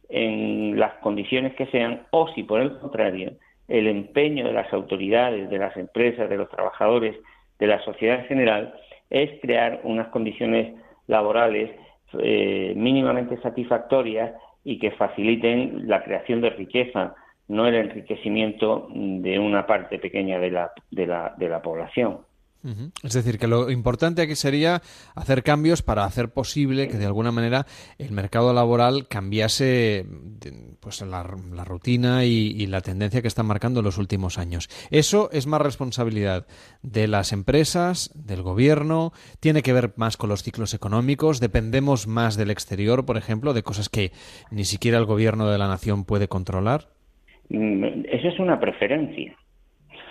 [0.08, 3.34] en las condiciones que sean, o si por el contrario,
[3.70, 7.16] el empeño de las autoridades, de las empresas, de los trabajadores,
[7.60, 8.74] de la sociedad en general,
[9.10, 10.74] es crear unas condiciones
[11.08, 11.72] laborales
[12.20, 14.34] eh, mínimamente satisfactorias
[14.64, 17.16] y que faciliten la creación de riqueza,
[17.48, 22.20] no el enriquecimiento de una parte pequeña de la, población.
[23.03, 24.81] Es decir, que lo importante aquí sería
[25.15, 27.65] hacer cambios para hacer posible que de alguna manera
[27.98, 30.06] el mercado laboral cambiase
[30.81, 34.68] pues la, rutina y, la tendencia que está marcando en los últimos años.
[34.91, 36.48] Eso es más responsabilidad
[36.81, 42.36] de las empresas, del gobierno, tiene que ver más con los ciclos económicos, dependemos más
[42.36, 44.11] del exterior, por ejemplo, de cosas que
[44.52, 46.90] ni siquiera el gobierno de la nación puede controlar.
[47.49, 49.36] Mm, eso es una preferencia.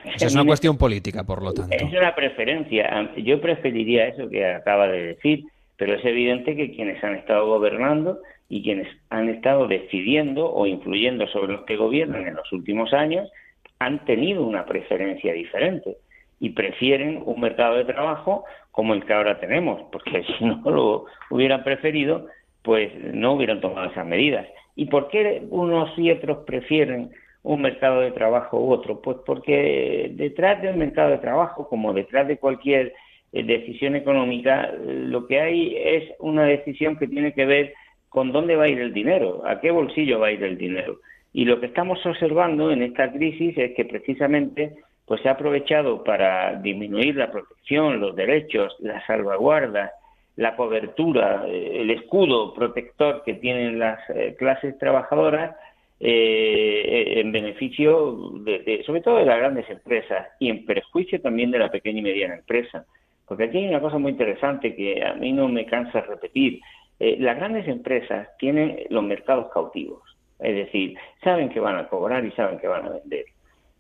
[0.05, 1.75] Es una cuestión política, por lo tanto.
[1.75, 3.11] Es una preferencia.
[3.17, 5.45] Yo preferiría eso que acaba de decir,
[5.77, 11.27] pero es evidente que quienes han estado gobernando y quienes han estado decidiendo o influyendo
[11.29, 13.31] sobre los que gobiernan en los últimos años
[13.79, 15.97] han tenido una preferencia diferente
[16.41, 21.05] y prefieren un mercado de trabajo como el que ahora tenemos, porque si no lo
[21.31, 22.27] hubieran preferido,
[22.63, 24.47] pues no hubieran tomado esas medidas.
[24.77, 27.11] ¿Y por qué unos y otros prefieren
[27.43, 29.01] un mercado de trabajo u otro?
[29.01, 32.95] Pues porque detrás del mercado de trabajo, como detrás de cualquier
[33.33, 37.75] eh, decisión económica, lo que hay es una decisión que tiene que ver
[38.09, 41.01] con dónde va a ir el dinero, a qué bolsillo va a ir el dinero.
[41.33, 46.05] Y lo que estamos observando en esta crisis es que precisamente pues se ha aprovechado
[46.05, 49.91] para disminuir la protección, los derechos, las salvaguardas,
[50.37, 55.57] la cobertura, eh, el escudo protector que tienen las eh, clases trabajadoras
[56.01, 61.59] eh, en beneficio de, sobre todo de las grandes empresas y en perjuicio también de
[61.59, 62.85] la pequeña y mediana empresa.
[63.27, 66.61] Porque aquí hay una cosa muy interesante que a mí no me cansa repetir.
[67.01, 70.03] Eh, las grandes empresas tienen los mercados cautivos,
[70.41, 73.25] es decir, saben que van a cobrar y saben que van a vender.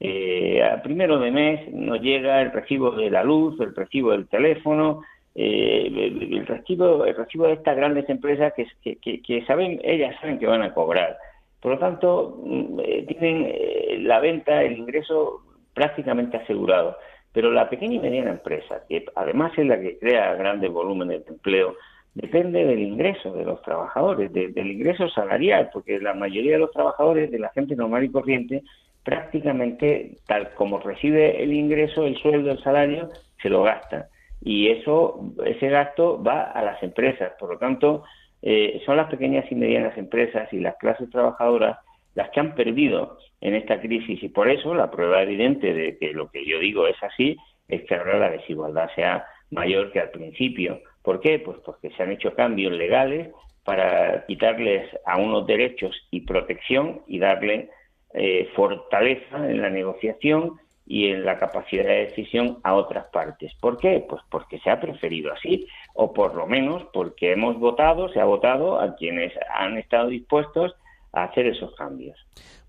[0.00, 4.28] Eh, a primero de mes nos llega el recibo de la luz, el recibo del
[4.28, 5.02] teléfono,
[5.34, 10.38] eh, el, recibo, el recibo de estas grandes empresas que, que, que, saben, ellas saben
[10.38, 11.16] que van a cobrar
[11.60, 15.42] Por lo tanto, mm, eh, tienen eh, la venta, el ingreso
[15.74, 16.96] prácticamente asegurado.
[17.32, 21.32] Pero la pequeña y mediana empresa, que además es la que crea grandes volúmenes de
[21.32, 21.76] empleo,
[22.14, 27.30] depende del ingreso de los trabajadores, del ingreso salarial, porque la mayoría de los trabajadores,
[27.30, 28.62] de la gente normal y corriente,
[29.04, 33.10] prácticamente tal como recibe el ingreso, el sueldo, el salario,
[33.40, 34.08] se lo gasta.
[34.40, 37.32] Y eso, ese gasto va a las empresas.
[37.38, 38.04] Por lo tanto,
[38.42, 41.78] eh, son las pequeñas y medianas empresas y las clases trabajadoras
[42.14, 46.12] las que han perdido en esta crisis y por eso la prueba evidente de que
[46.12, 47.36] lo que yo digo es así
[47.68, 50.80] es que ahora la desigualdad sea mayor que al principio.
[51.02, 51.38] ¿Por qué?
[51.38, 53.30] Pues porque se han hecho cambios legales
[53.64, 57.70] para quitarles a unos derechos y protección y darle
[58.14, 63.52] eh, fortaleza en la negociación y en la capacidad de decisión a otras partes.
[63.60, 64.04] ¿Por qué?
[64.08, 65.66] Pues porque se ha preferido así,
[66.00, 70.72] o por lo menos porque hemos votado, se ha votado a quienes han estado dispuestos
[71.12, 72.16] a hacer esos cambios.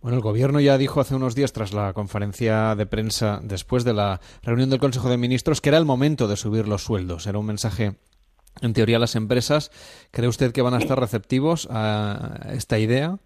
[0.01, 3.93] Bueno, el Gobierno ya dijo hace unos días, tras la conferencia de prensa después de
[3.93, 7.27] la reunión del Consejo de Ministros, que era el momento de subir los sueldos.
[7.27, 7.91] Era un mensaje,
[8.63, 9.69] en teoría, a las empresas.
[10.11, 13.19] ¿Cree usted que van a estar receptivos a esta idea?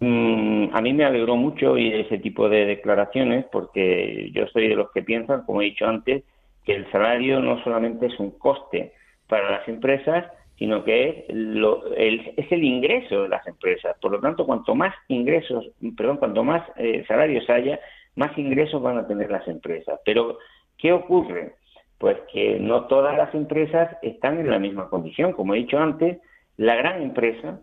[0.00, 4.90] Mm, a mí me alegró mucho ese tipo de declaraciones porque yo soy de los
[4.92, 6.24] que piensan, como he dicho antes,
[6.64, 8.94] que el salario no solamente es un coste
[9.28, 10.26] para las empresas,
[10.56, 13.96] sino que es, el, es el ingreso de las empresas.
[14.00, 17.80] Por lo tanto, cuanto más ingresos, perdón, cuanto más eh, salarios haya,
[18.16, 19.98] más ingresos van a tener las empresas.
[20.04, 20.38] Pero,
[20.78, 21.54] ¿qué ocurre?
[21.98, 25.32] Pues que no todas las empresas están en la misma condición.
[25.32, 26.18] Como he dicho antes,
[26.56, 27.60] la gran empresa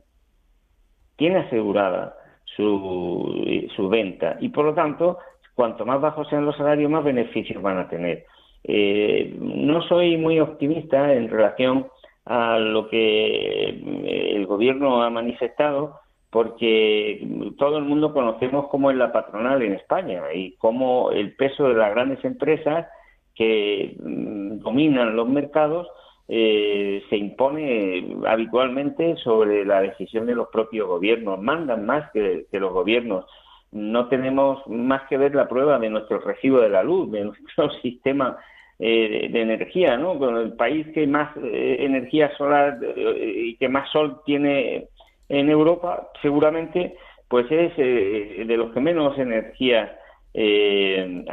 [1.16, 2.16] tiene asegurada
[2.46, 5.20] su, su venta y por lo tanto
[5.54, 8.26] cuanto más bajos sean los salarios más beneficios van a tener.
[8.64, 11.88] Eh, no soy muy optimista en relación
[12.26, 17.28] a lo que eh, el gobierno ha manifestado porque
[17.58, 21.74] todo el mundo conocemos cómo es la patronal en España y cómo el peso de
[21.74, 22.88] las grandes empresas
[23.36, 25.88] que mm, dominan los mercados
[26.34, 32.72] eh, se impone habitualmente sobre la decisión de los propios gobiernos, mandan más que, los
[32.72, 33.26] gobiernos.
[33.74, 37.70] No tenemos más que ver la prueba de nuestro recibo de la luz, de nuestro
[37.82, 38.38] sistema
[38.84, 40.18] eh, de, energía, ¿no?
[40.18, 42.80] Con el país que más eh, energía solar
[43.16, 44.88] y que más sol tiene
[45.30, 46.96] en Europa, seguramente,
[47.28, 49.96] pues es de los que menos energía
[50.34, 51.24] eh,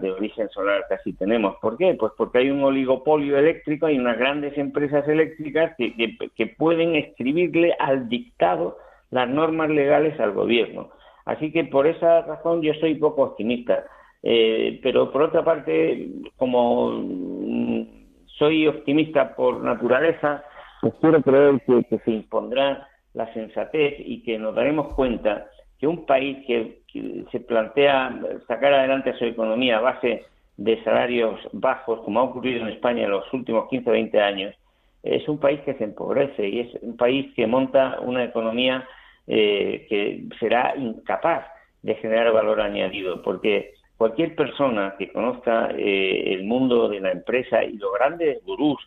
[0.00, 1.56] de origen solar casi tenemos.
[1.60, 1.94] ¿Por qué?
[1.94, 7.74] Pues porque hay un oligopolio eléctrico, hay unas grandes empresas eléctricas que, que, pueden escribirle
[7.78, 8.78] al dictado
[9.10, 10.90] las normas legales al gobierno.
[11.26, 13.84] Así que por esa razón yo soy poco optimista.
[14.22, 17.82] Eh, pero por otra parte, como mm,
[18.38, 20.44] soy optimista por naturaleza,
[20.80, 25.46] pues quiero creer que, se impondrá la sensatez y que nos daremos cuenta
[25.78, 26.82] que un país que,
[27.30, 28.18] se plantea
[28.48, 30.24] sacar adelante su economía a base
[30.56, 34.54] de salarios bajos, como ha ocurrido en España en los últimos 15 o 20 años,
[35.02, 38.88] es un país que se empobrece y es un país que monta una economía
[39.26, 41.46] eh, que será incapaz
[41.82, 47.64] de generar valor añadido, porque cualquier persona que conozca eh, el mundo de la empresa
[47.64, 48.78] y los grandes gurús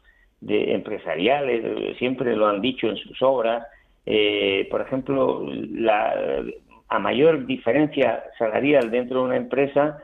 [0.42, 3.66] de empresariales siempre lo han dicho en sus obras,
[4.06, 6.44] eh, por ejemplo, la,
[6.88, 10.00] a mayor diferencia salarial dentro de una empresa,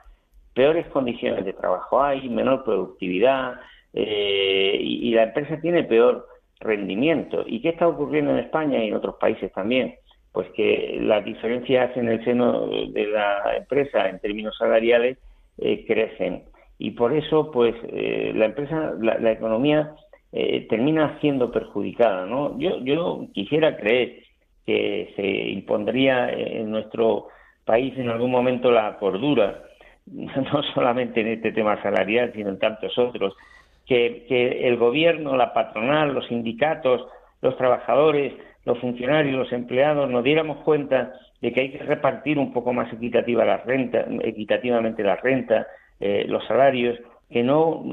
[0.53, 3.59] peores condiciones de trabajo hay, menor productividad
[3.93, 6.27] eh, y, la empresa tiene peor
[6.59, 7.43] rendimiento.
[7.47, 9.95] ¿Y qué está ocurriendo en España y en otros países también?
[10.35, 15.17] Pues que las diferencias en el seno de la empresa en términos salariales
[15.57, 16.43] eh, crecen
[16.77, 19.95] y por eso pues eh, la empresa, la, economía
[20.69, 22.25] termina siendo perjudicada.
[22.25, 22.59] ¿no?
[22.59, 24.23] Yo, yo quisiera creer
[24.65, 27.29] que se impondría en nuestro
[27.65, 29.63] país en algún momento la cordura,
[30.05, 33.35] no solamente en este tema salarial, sino en tantos otros,
[33.85, 37.07] que, el gobierno, la patronal, los sindicatos,
[37.41, 38.33] los trabajadores,
[38.65, 42.91] los funcionarios, los empleados, nos diéramos cuenta de que hay que repartir un poco más
[42.91, 45.67] equitativa la renta, equitativamente la renta,
[45.99, 47.83] eh, los salarios, que no,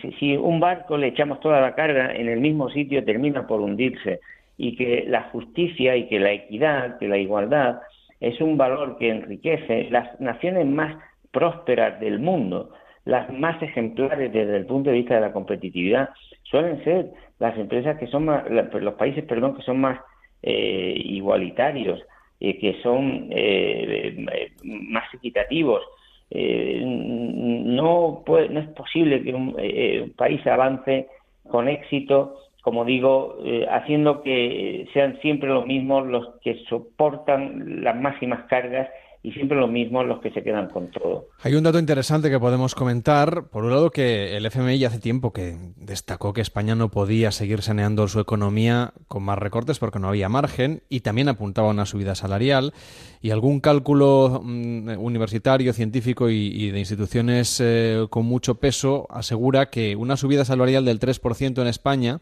[0.00, 3.60] si, si, un barco le echamos toda la carga en el mismo sitio termina por
[3.60, 4.20] hundirse.
[4.56, 7.80] Y que la justicia y que la equidad, que la igualdad
[8.20, 10.96] es un valor que enriquece las naciones más
[11.30, 12.70] prósperas del mundo,
[13.08, 16.10] las más ejemplares desde el punto de vista de la competitividad,
[16.42, 19.98] suelen ser las empresas que son más, los países, perdón, que son más
[20.42, 22.00] eh, igualitarios,
[22.38, 24.26] eh, que son eh,
[24.62, 25.82] más equitativos.
[26.30, 31.08] no, puede, no es posible que un país avance
[31.48, 32.36] con éxito
[32.68, 38.90] como digo, eh, haciendo que sean siempre los mismos los que soportan las máximas cargas
[39.22, 41.28] y siempre lo mismo los que se quedan con todo.
[41.42, 43.48] Hay un dato interesante que podemos comentar.
[43.48, 47.62] Por un lado, que el FMI hace tiempo que destacó que España no podía seguir
[47.62, 51.86] saneando su economía con más recortes porque no había margen y también apuntaba a una
[51.86, 52.72] subida salarial.
[53.20, 59.96] Y algún cálculo mm, universitario, científico y, de instituciones eh, con mucho peso asegura que
[59.96, 62.20] una subida salarial del 3% en España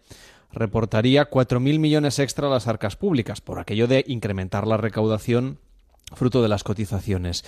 [0.53, 5.59] reportaría 4.000 millones extra a las arcas públicas por aquello de incrementar la recaudación
[6.15, 7.43] fruto de las cotizaciones.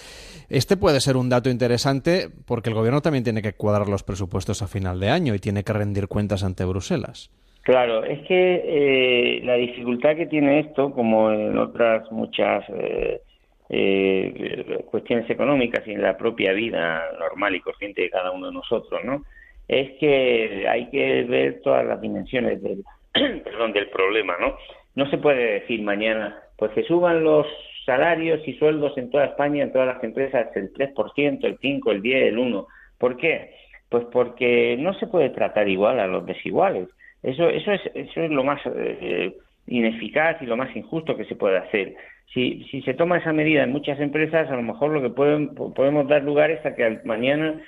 [0.49, 4.63] Este puede ser un dato interesante porque el gobierno también tiene que cuadrar los presupuestos
[4.63, 7.31] a final de año y tiene que rendir cuentas ante Bruselas.
[7.63, 13.21] Claro, es que eh, la dificultad que tiene esto, como en otras muchas eh,
[13.69, 18.55] eh, cuestiones económicas y en la propia vida normal y corriente de cada uno de
[18.55, 19.23] nosotros, ¿no?
[19.69, 22.83] Es que hay que ver todas las dimensiones del,
[23.13, 24.57] perdón, del problema, ¿no?
[24.95, 27.47] No se puede decir mañana, pues que suban los
[27.89, 32.03] salarios y sueldos en toda España, en todas las empresas, el 3%, el 5%, el
[32.03, 32.67] 10%, el 1%.
[32.99, 33.55] ¿Por qué?
[33.89, 36.89] Pues porque no se puede tratar igual a los desiguales.
[37.23, 39.33] Eso, eso, es, eso es lo más eh,
[39.69, 41.95] ineficaz y lo más injusto que se puede hacer.
[42.35, 45.55] Si, si se toma esa medida en muchas empresas, a lo mejor lo que pueden,
[45.55, 47.59] podemos dar lugar es a que mañana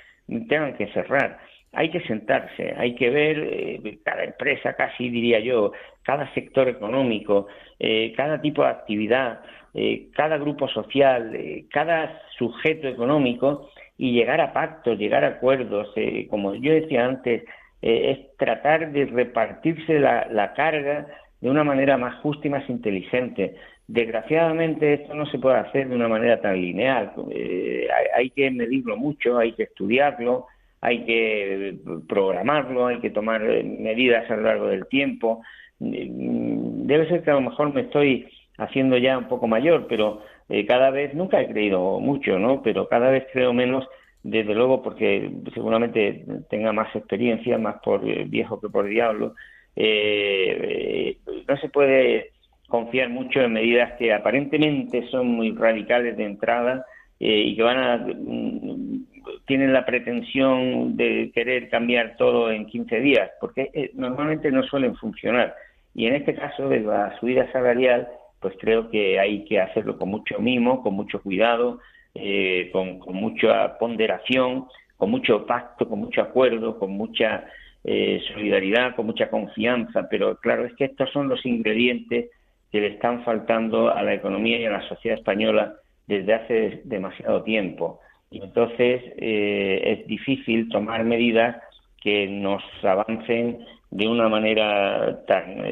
[0.47, 1.39] tengan que cerrar.
[1.73, 5.71] Hay que sentarse, hay que ver eh, cada empresa, casi diría yo,
[6.03, 7.47] cada sector económico,
[7.79, 9.39] eh, cada tipo de actividad,
[9.73, 15.93] eh, cada grupo social, eh, cada sujeto económico y llegar a pactos, llegar a acuerdos.
[15.95, 17.43] Eh, como yo decía antes,
[17.81, 21.07] es tratar de repartirse la, carga
[21.39, 23.55] de una manera más justa y más inteligente.
[23.87, 27.13] Desgraciadamente esto no se puede hacer de una manera tan lineal.
[28.15, 30.45] hay, que medirlo mucho, hay que estudiarlo,
[30.79, 31.77] hay que
[32.07, 35.41] programarlo, hay que tomar medidas a lo largo del tiempo.
[35.79, 38.27] Debe ser que a lo mejor me estoy
[38.61, 42.61] haciendo ya un poco mayor, pero eh, cada vez, nunca he creído mucho, ¿no?
[42.61, 43.87] Pero cada vez creo menos,
[44.23, 49.33] desde luego, porque seguramente tenga más experiencia, más por eh, viejo que por diablo.
[49.75, 51.17] Eh,
[51.47, 52.31] no se puede
[52.67, 56.85] confiar mucho en medidas que aparentemente son muy radicales de entrada
[57.19, 59.05] y que van a mm,
[59.45, 65.55] tienen la pretensión de querer cambiar todo en 15 días, porque normalmente no suelen funcionar.
[65.93, 68.07] Y en este caso de la subida salarial,
[68.41, 71.79] pues creo que hay que hacerlo con mucho mimo, con mucho cuidado,
[72.15, 74.65] eh, con, mucha ponderación,
[74.97, 77.45] con mucho pacto, con mucho acuerdo, con mucha
[77.83, 80.07] eh, solidaridad, con mucha confianza.
[80.09, 82.31] Pero claro, es que estos son los ingredientes
[82.71, 85.75] que le están faltando a la economía y a la sociedad española
[86.07, 87.99] desde hace demasiado tiempo.
[88.31, 91.57] Y entonces eh, es difícil tomar medidas
[92.01, 93.59] que nos avancen
[93.91, 95.63] de una manera tan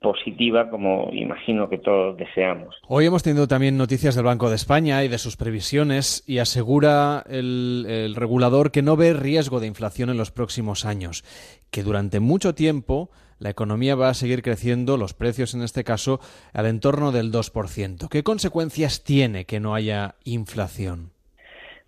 [0.00, 2.76] positiva como imagino que todos deseamos.
[2.88, 7.24] Hoy hemos tenido también noticias del Banco de España y de sus previsiones y asegura
[7.28, 11.24] el, regulador que no ve riesgo de inflación en los próximos años,
[11.70, 16.20] que durante mucho tiempo la economía va a seguir creciendo, los precios en este caso,
[16.54, 18.08] al entorno del 2%.
[18.08, 21.10] ¿Qué consecuencias tiene que no haya inflación?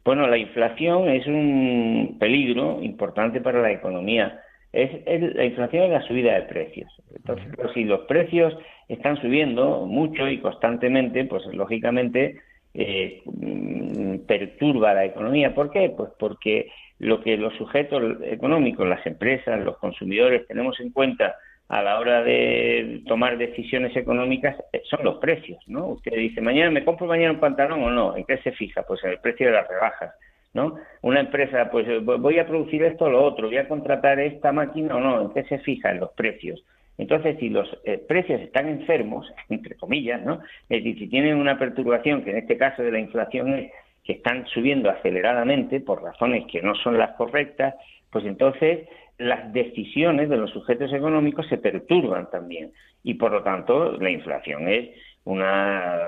[0.04, 4.40] Bueno, la inflación es un peligro importante para la economía
[4.72, 6.92] es, la inflación es la subida de precios.
[7.14, 8.56] Entonces, si los precios
[8.88, 12.40] están subiendo mucho y constantemente, pues lógicamente
[12.74, 15.54] eh, mm, perturba la economía.
[15.54, 15.92] ¿Por qué?
[15.96, 21.36] Pues porque lo que los sujetos económicos, las empresas, los consumidores tenemos en cuenta
[21.68, 25.86] a la hora de tomar decisiones económicas eh, son los precios, ¿no?
[25.88, 28.82] Usted dice, mañana me compro mañana un pantalón o no, ¿en qué se fija?
[28.82, 30.14] Pues en el precio de las rebajas.
[30.54, 30.76] ¿No?
[31.02, 34.52] Una empresa, pues eh, voy a producir esto o lo otro, voy a contratar esta
[34.52, 36.64] máquina o no, ¿en qué se fijan los precios?
[36.96, 40.40] Entonces, si los eh, precios están enfermos, entre comillas, ¿no?
[40.68, 43.72] Es decir, si tienen una perturbación, que en este caso de la inflación es
[44.04, 47.74] que están subiendo aceleradamente por razones que no son las correctas,
[48.10, 48.88] pues entonces
[49.18, 52.72] las decisiones de los sujetos económicos se perturban también.
[53.02, 54.90] Y por lo tanto, la inflación es
[55.24, 55.98] una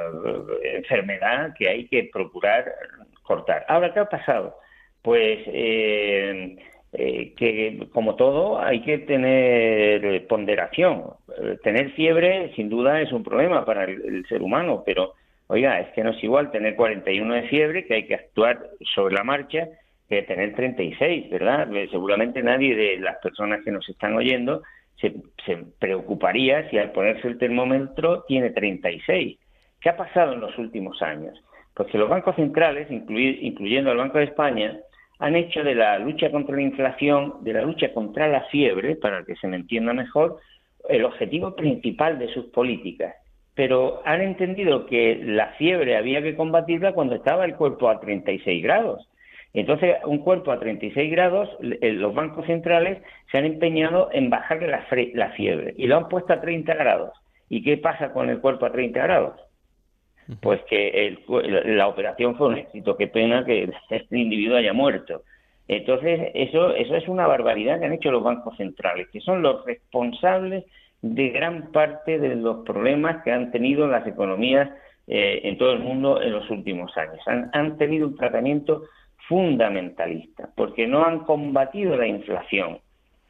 [0.62, 2.64] eh, enfermedad que hay que procurar
[3.68, 4.56] Ahora, ¿qué ha pasado?
[5.02, 6.56] Pues eh,
[6.92, 11.04] eh, que, como todo, hay que tener ponderación.
[11.62, 15.14] Tener fiebre, sin duda, es un problema para el, ser humano, pero,
[15.46, 18.58] oiga, es que no es igual tener 41 de fiebre, que hay que actuar
[18.94, 19.68] sobre la marcha,
[20.08, 21.74] que tener 36, ¿verdad?
[21.74, 24.62] Eh, seguramente nadie de las personas que nos están oyendo
[25.00, 25.14] se,
[25.46, 29.38] se preocuparía si al ponerse el termómetro tiene 36.
[29.80, 31.40] ¿Qué ha pasado en los últimos años?
[31.74, 34.78] Porque los bancos centrales, incluyendo el Banco de España,
[35.18, 39.24] han hecho de la lucha contra la inflación, de la lucha contra la fiebre, para
[39.24, 40.38] que se me entienda mejor,
[40.88, 43.14] el objetivo principal de sus políticas,
[43.54, 48.62] pero han entendido que la fiebre había que combatirla cuando estaba el cuerpo a 36
[48.62, 49.06] grados.
[49.52, 54.86] Entonces, un cuerpo a 36 grados, los bancos centrales se han empeñado en bajar la,
[55.14, 57.10] la fiebre y lo han puesto a 30 grados.
[57.48, 59.40] ¿Y qué pasa con el cuerpo a 30 grados?
[60.40, 61.18] Pues que
[61.64, 62.96] la operación fue un éxito.
[62.96, 65.22] Qué pena que este individuo haya muerto.
[65.68, 69.64] Entonces, eso, eso es una barbaridad que han hecho los bancos centrales, que son los
[69.64, 70.64] responsables
[71.02, 74.68] de gran parte de los problemas que han tenido las economías
[75.06, 77.18] eh, en todo el mundo en los últimos años.
[77.26, 78.82] Han, tenido un tratamiento
[79.28, 82.78] fundamentalista, porque no han combatido la inflación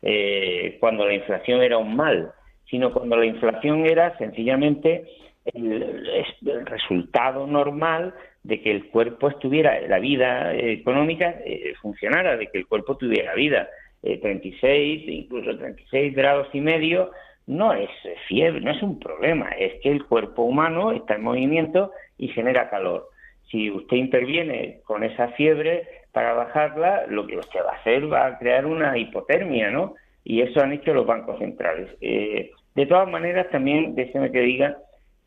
[0.02, 2.32] eh, cuando la inflación era un mal,
[2.68, 5.04] sino cuando la inflación era sencillamente
[5.44, 12.58] el, resultado normal de que el cuerpo estuviera, la vida económica eh, funcionara, de que
[12.58, 13.68] el cuerpo tuviera vida.
[14.02, 17.10] 36, incluso 36 grados y medio,
[17.46, 17.90] no es
[18.28, 22.70] fiebre, no es un problema, es que el cuerpo humano está en movimiento y genera
[22.70, 23.08] calor.
[23.50, 28.26] Si usted interviene con esa fiebre para bajarla, lo que usted va a hacer va
[28.26, 29.96] a crear una hipotermia, ¿no?
[30.22, 31.90] Y eso han hecho los bancos centrales.
[32.00, 34.78] Eh, de todas maneras, también déjeme que diga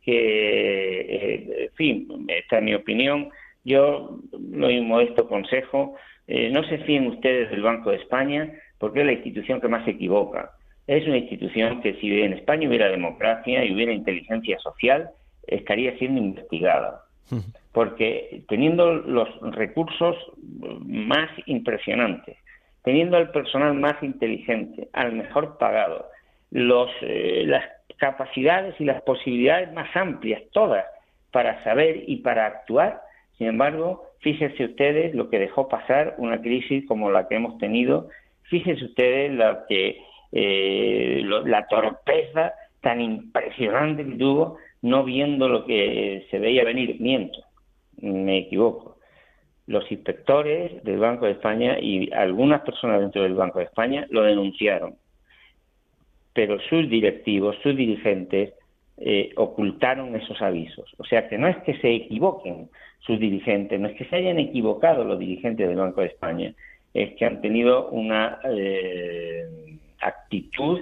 [0.04, 3.30] que, eh, en fin, esta es mi opinión.
[3.64, 4.20] Yo
[4.52, 5.96] lo modesto consejo,
[6.28, 9.86] eh, no se fíen ustedes del Banco de España, porque es la institución que más
[9.86, 10.52] se equivoca
[10.88, 15.10] es una institución que si en España hubiera democracia y hubiera inteligencia social,
[15.48, 17.04] estaría siendo investigada.
[17.72, 20.16] Porque teniendo los recursos
[20.86, 22.38] más impresionantes,
[22.84, 26.06] teniendo al personal más inteligente, al mejor pagado,
[26.52, 27.64] los, eh, las
[28.04, 30.86] capacidades y las posibilidades más amplias, todas,
[31.32, 33.00] para saber y para actuar,
[33.38, 38.10] sin embargo, fíjense ustedes lo que dejó pasar una crisis como la que hemos tenido,
[38.50, 40.02] fíjense ustedes lo que
[40.34, 47.00] eh, la torpeza tan impresionante que tuvo, no viendo lo que se veía venir.
[47.00, 47.40] Miento,
[48.02, 48.98] me equivoco.
[49.66, 54.24] Los inspectores del Banco de España y algunas personas dentro del Banco de España lo
[54.24, 54.98] denunciaron,
[56.34, 58.54] pero sus directivos, sus dirigentes,
[58.98, 60.94] eh, ocultaron esos avisos.
[60.98, 62.70] O sea que no es que se equivoquen
[63.00, 66.54] sus dirigentes, no es que se hayan equivocado los dirigentes del Banco de España,
[66.94, 69.46] es que han tenido una eh,
[70.00, 70.82] actitud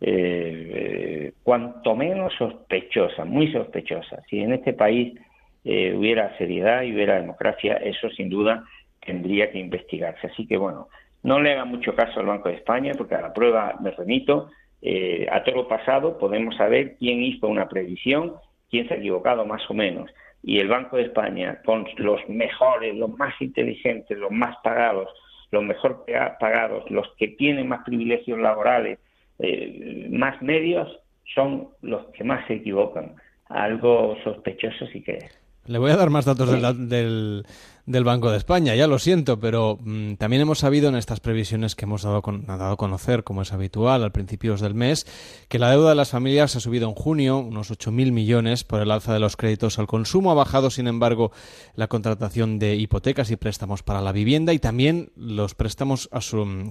[0.00, 4.22] eh, cuanto menos sospechosa, muy sospechosa.
[4.28, 5.18] Si en este país
[5.64, 8.64] eh, hubiera seriedad y hubiera democracia, eso sin duda
[9.04, 10.26] tendría que investigarse.
[10.26, 10.88] Así que bueno,
[11.22, 14.50] no le haga mucho caso al Banco de España, porque a la prueba me remito.
[14.86, 18.34] Eh, a todo pasado podemos saber quién hizo una previsión,
[18.70, 20.10] quién se ha equivocado más o menos.
[20.42, 25.08] Y el Banco de España, con los mejores, los más inteligentes, los más pagados,
[25.50, 26.04] los mejor
[26.38, 28.98] pagados, los que tienen más privilegios laborales,
[29.38, 31.00] eh, más medios,
[31.34, 33.14] son los que más se equivocan.
[33.48, 35.40] Algo sospechoso sí que es.
[35.66, 37.46] Le voy a dar más datos del, del,
[37.86, 41.84] Banco de España, ya lo siento, pero mm, también hemos sabido en estas previsiones que
[41.84, 45.06] hemos dado, dado a conocer, como es habitual, al principios del mes,
[45.48, 48.90] que la deuda de las familias ha subido en junio unos 8.000 millones por el
[48.90, 50.30] alza de los créditos al consumo.
[50.30, 51.30] Ha bajado, sin embargo,
[51.74, 56.08] la contratación de hipotecas y préstamos para la vivienda y también los préstamos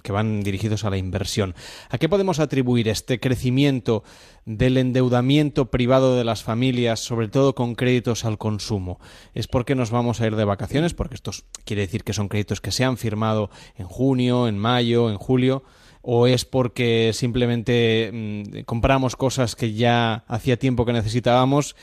[0.02, 1.54] que van dirigidos a la inversión.
[1.90, 4.04] ¿A qué podemos atribuir este crecimiento
[4.46, 9.00] del endeudamiento privado de las familias, sobre todo con créditos al consumo?
[9.36, 10.94] ¿Es porque nos vamos a ir de vacaciones?
[11.04, 11.32] Porque esto
[11.66, 15.64] quiere decir que son créditos que se han firmado en junio, en mayo, en julio.
[16.02, 21.76] ¿O es porque simplemente mm, compramos cosas que ya hacía tiempo que necesitábamos?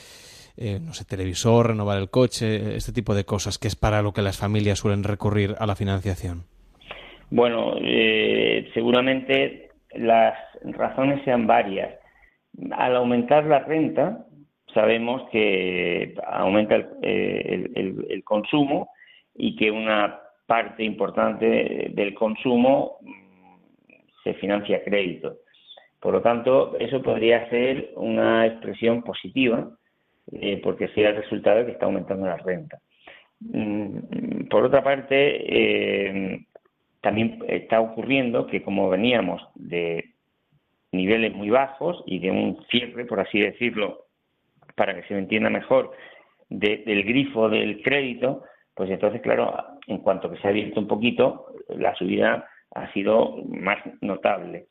[0.57, 4.15] Eh, no sé, televisor, renovar el coche, este tipo de cosas, que es para lo
[4.15, 6.45] que las familias suelen recurrir a la financiación.
[7.29, 10.35] Bueno, eh, seguramente las
[10.65, 12.01] razones sean varias
[12.73, 14.25] al aumentar la renta,
[14.73, 17.71] sabemos que aumenta el,
[18.09, 18.89] el, consumo
[19.41, 23.13] y que una parte importante del consumo mm,
[24.25, 25.37] se financia a crédito.
[26.01, 29.71] Por lo tanto, eso podría ser una expresión positiva,
[30.33, 32.79] eh, porque sería el resultado de que está aumentando la renta.
[33.41, 36.41] Mm, por otra parte, eh,
[37.01, 40.05] también está ocurriendo que como veníamos de
[40.93, 44.07] niveles muy bajos y de un cierre, por así decirlo,
[44.75, 45.93] para que se me entienda mejor,
[46.49, 48.43] del grifo del crédito,
[48.75, 49.55] pues entonces, claro,
[49.87, 54.67] en cuanto que se ha abierto un poquito, la subida ha sido más notable.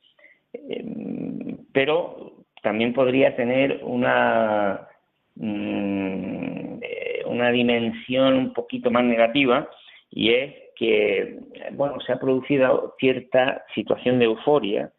[0.52, 4.88] Em, pero también podría tener una,
[5.36, 9.68] mm, eh, una dimensión un poquito más negativa
[10.10, 11.38] y es que,
[11.72, 14.90] bueno, se ha producido cierta situación de euforia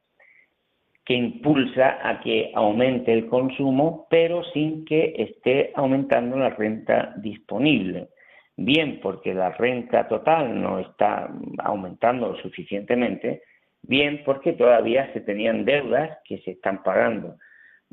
[1.05, 8.09] que impulsa a que aumente el consumo, pero sin que esté aumentando la renta disponible.
[8.57, 11.29] Bien porque la renta total no está
[11.59, 13.43] aumentando suficientemente,
[13.81, 17.37] bien porque todavía se tenían deudas que se están pagando.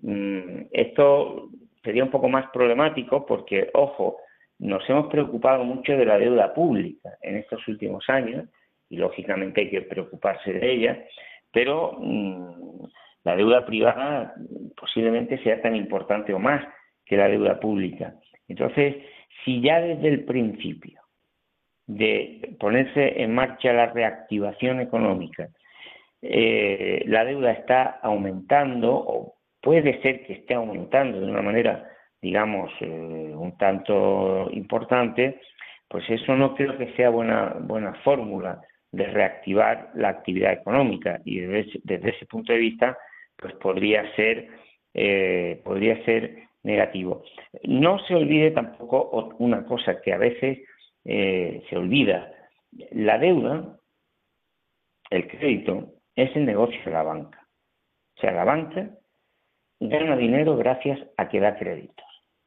[0.02, 1.48] Mm, esto
[1.82, 4.18] sería un poco más problemático porque, ojo,
[4.59, 8.48] nos hemos preocupado mucho de la deuda pública en estos últimos años
[8.90, 11.05] y lógicamente hay que preocuparse de ella,
[11.52, 12.85] pero mm,
[13.24, 14.35] la deuda privada
[14.76, 16.66] posiblemente sea tan importante o más
[17.05, 18.14] que la deuda pública.
[18.48, 18.97] Entonces,
[19.44, 21.01] si ya desde el principio
[21.86, 25.48] de ponerse en marcha la reactivación económica,
[26.20, 31.89] eh, la deuda está aumentando o puede ser que esté aumentando de una manera,
[32.20, 35.40] digamos, eh, un tanto importante,
[35.89, 38.60] pues eso no creo que sea buena, buena fórmula
[38.93, 41.20] de reactivar la actividad económica.
[41.24, 42.98] Y desde, ese punto de vista
[43.36, 44.48] pues podría ser
[44.94, 47.24] eh, podría ser negativo.
[47.64, 50.59] No se olvide tampoco una cosa que a veces
[51.05, 52.32] eh, se olvida.
[52.93, 53.78] La deuda
[55.10, 57.47] el crédito es el negocio de la banca.
[58.16, 58.90] O sea la banca
[59.80, 62.05] gana dinero gracias a que da créditos.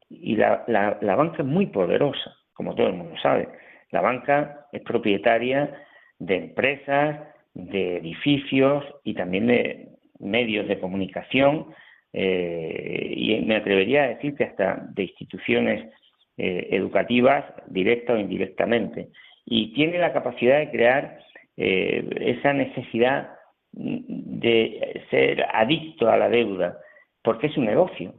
[0.09, 3.49] Y la, la banca es muy poderosa como todo el mundo sabe.
[3.89, 5.83] La banca es propietaria
[6.19, 7.19] de empresas,
[7.55, 9.89] de edificios y también de
[10.19, 11.73] medios de comunicación
[12.13, 15.93] eh, y me atrevería a decir que hasta de instituciones
[16.37, 19.09] eh, educativas, directa o indirectamente.
[19.45, 21.19] Y tiene la capacidad de crear
[21.57, 23.31] eh, esa necesidad
[23.73, 26.77] de ser adicto a la deuda,
[27.23, 28.13] porque es un negocio.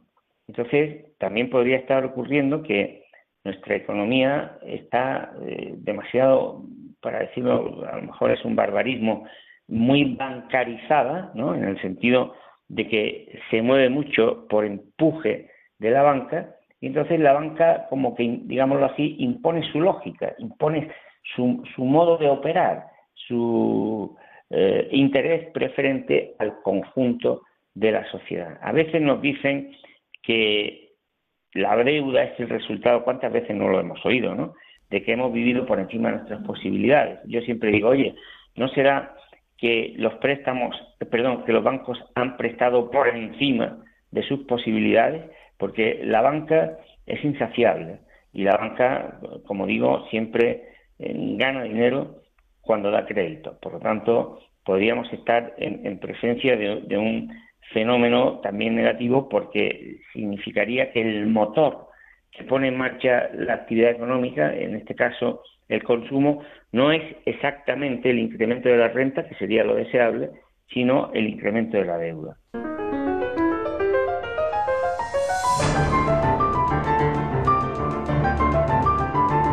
[0.49, 3.05] Entonces, también podría estar ocurriendo que
[3.45, 5.33] nuestra economía está
[5.77, 6.65] demasiado
[7.03, 9.27] para decirlo, a lo mejor es un barbarismo,
[9.69, 11.55] muy bancarizada, ¿no?
[11.55, 12.35] en el sentido
[12.73, 18.15] de que se mueve mucho por empuje de la banca, y entonces la banca, como
[18.15, 20.91] que, digámoslo así, impone su lógica, impone
[21.37, 24.17] su, su modo de operar, su
[24.49, 27.43] eh, interés preferente al conjunto
[27.75, 28.59] de la sociedad.
[28.63, 29.77] A veces nos dicen
[30.23, 30.95] que
[31.53, 34.55] la deuda es el resultado, ¿cuántas veces no lo hemos oído, no?
[34.89, 37.19] de que hemos vivido por encima de nuestras posibilidades.
[37.27, 38.15] Yo siempre digo, oye,
[38.57, 39.15] ¿no será
[39.63, 40.75] que los préstamos,
[41.09, 43.79] perdón, que los bancos han prestado por encima
[44.11, 45.23] de sus posibilidades?
[45.57, 48.01] Porque la banca es insaciable
[48.33, 50.65] y la banca, como digo, siempre
[50.99, 52.23] eh, gana dinero
[52.61, 53.57] cuando da crédito.
[53.63, 57.33] Por lo tanto, podríamos estar en, presencia de un
[57.73, 61.87] fenómeno también negativo porque significaría que el motor
[62.33, 68.11] que pone en marcha la actividad económica, en este caso el consumo, no es exactamente
[68.11, 70.31] el incremento de la renta, que sería lo deseable,
[70.73, 72.37] sino el incremento de la deuda.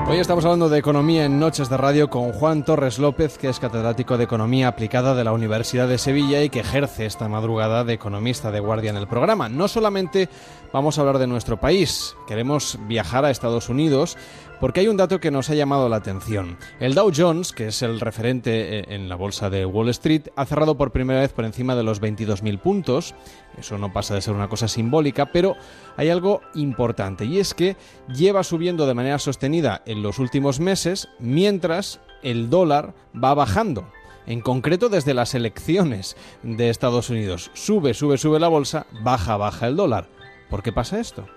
[0.10, 3.60] Hoy estamos hablando de economía en Noches de Radio con Juan Torres López, que es
[3.60, 7.94] catedrático de Economía Aplicada de la Universidad de Sevilla y que ejerce esta madrugada de
[7.94, 9.50] economista de guardia en el programa.
[9.50, 10.28] No solamente
[10.72, 14.18] vamos a hablar de nuestro país, queremos viajar a Estados Unidos
[14.60, 16.58] porque hay un dato que nos ha llamado la atención.
[16.80, 20.46] El Dow Jones, que es el referente eh, en la bolsa de Wall Street, ha
[20.46, 23.16] cerrado por primera vez por encima de los 22.000 puntos.
[23.58, 25.56] Eso no pasa de ser una cosa simbólica, pero
[25.96, 27.78] hay algo importante y es que
[28.14, 33.90] lleva subiendo de manera sostenida en los últimos meses mientras el dólar va bajando
[34.28, 37.50] en concreto desde las elecciones de Estados Unidos.
[37.54, 40.19] Sube, sube, sube la bolsa, baja, baja el dólar.
[40.50, 41.28] ¿Por qué pasa esto?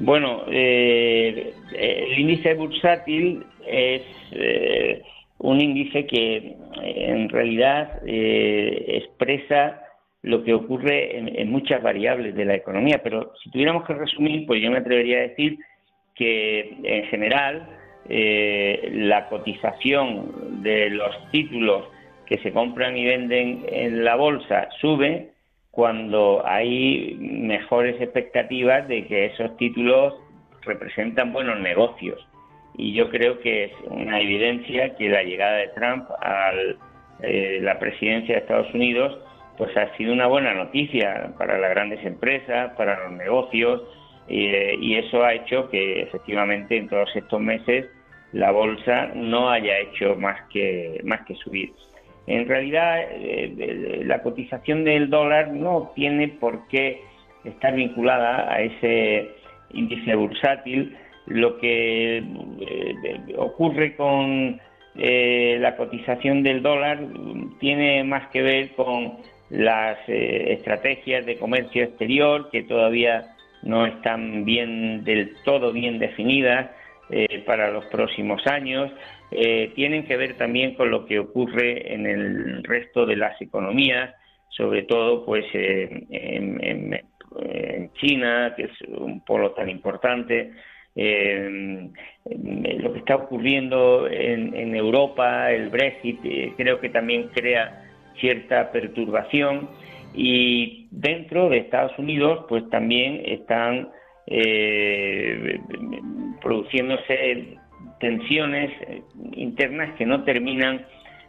[0.00, 4.02] Bueno, eh, el índice bursátil es
[4.32, 5.02] eh,
[5.38, 9.82] un índice que eh, en realidad expresa
[10.22, 14.60] lo que ocurre en, muchas variables de la economía, pero si tuviéramos que resumir, pues
[14.62, 15.58] yo me atrevería a decir
[16.14, 17.68] que en general
[18.08, 21.84] la cotización de los títulos
[22.26, 25.30] que se compran y venden en la bolsa sube,
[25.78, 30.12] cuando hay mejores expectativas de que esos títulos
[30.62, 32.18] representan buenos negocios.
[32.76, 36.50] Y yo creo que es una evidencia que la llegada de Trump a
[37.22, 39.20] eh, la presidencia de Estados Unidos
[39.56, 43.82] pues ha sido una buena noticia para las grandes empresas, para los negocios,
[44.26, 47.86] eh, y eso ha hecho que efectivamente en todos estos meses
[48.32, 51.72] la bolsa no haya hecho más que, más que subir.
[52.28, 57.00] En realidad, eh, la cotización del dólar no tiene por qué
[57.42, 59.30] estar vinculada a ese
[59.72, 60.94] índice bursátil.
[61.26, 62.24] Lo que eh,
[63.38, 64.60] ocurre con
[64.96, 67.00] eh, la cotización del dólar
[67.60, 69.16] tiene más que ver con
[69.48, 76.70] las estrategias de comercio exterior que todavía no están bien del todo bien definidas
[77.46, 78.92] para los próximos años.
[79.30, 84.14] Tienen que ver también con lo que ocurre en el resto de las economías,
[84.48, 87.00] sobre todo pues en,
[88.00, 90.52] China, que es un polo tan importante,
[91.00, 91.90] eh,
[92.24, 97.84] lo que está ocurriendo en, Europa, el Brexit, eh, creo que también crea
[98.18, 99.68] cierta perturbación.
[100.14, 103.90] Y dentro de Estados Unidos pues también están
[104.26, 105.60] eh,
[106.42, 107.57] produciéndose
[108.00, 108.72] tensiones
[109.32, 110.86] internas que no terminan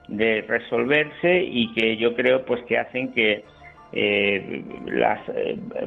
[0.07, 3.43] de resolverse y que yo creo pues que hacen que
[3.91, 5.19] las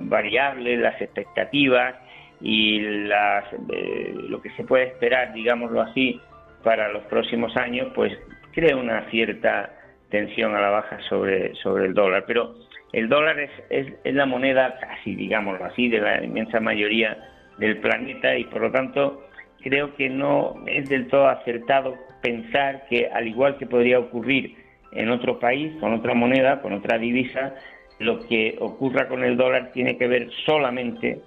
[0.01, 1.95] variables, las expectativas
[2.43, 6.21] y las, eh, lo que se puede esperar, digámoslo así,
[6.63, 8.13] para los próximos años, pues
[8.53, 9.71] crea una cierta
[10.11, 12.25] tensión a la baja sobre, sobre el dólar.
[12.27, 12.55] Pero
[12.93, 17.17] el dólar es, es, la moneda casi, digámoslo así, de la inmensa mayoría
[17.59, 19.25] del planeta y por lo tanto
[19.63, 24.57] creo que no es del todo acertado pensar que al igual que podría ocurrir
[24.93, 27.55] en otro país, con otra moneda, con otra divisa,
[27.99, 31.21] lo que ocurra con el dólar tiene que ver solamente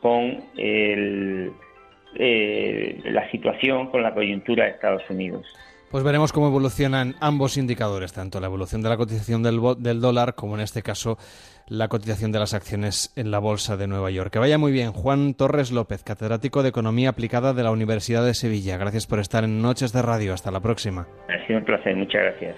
[0.00, 1.52] con el,
[2.16, 5.46] eh, la situación, con la coyuntura de Estados Unidos.
[5.92, 10.34] Pues veremos cómo evolucionan ambos indicadores, tanto la evolución de la cotización del, del, dólar
[10.34, 11.18] como en este caso
[11.68, 14.32] la cotización de las acciones en la Bolsa de Nueva York.
[14.32, 14.92] Que vaya muy bien.
[14.92, 18.78] Juan Torres López, catedrático de Economía Aplicada de la Universidad de Sevilla.
[18.78, 20.32] Gracias por estar en Noches de Radio.
[20.32, 21.06] Hasta la próxima.
[21.28, 21.94] Ha sido un placer.
[21.94, 22.56] Muchas gracias.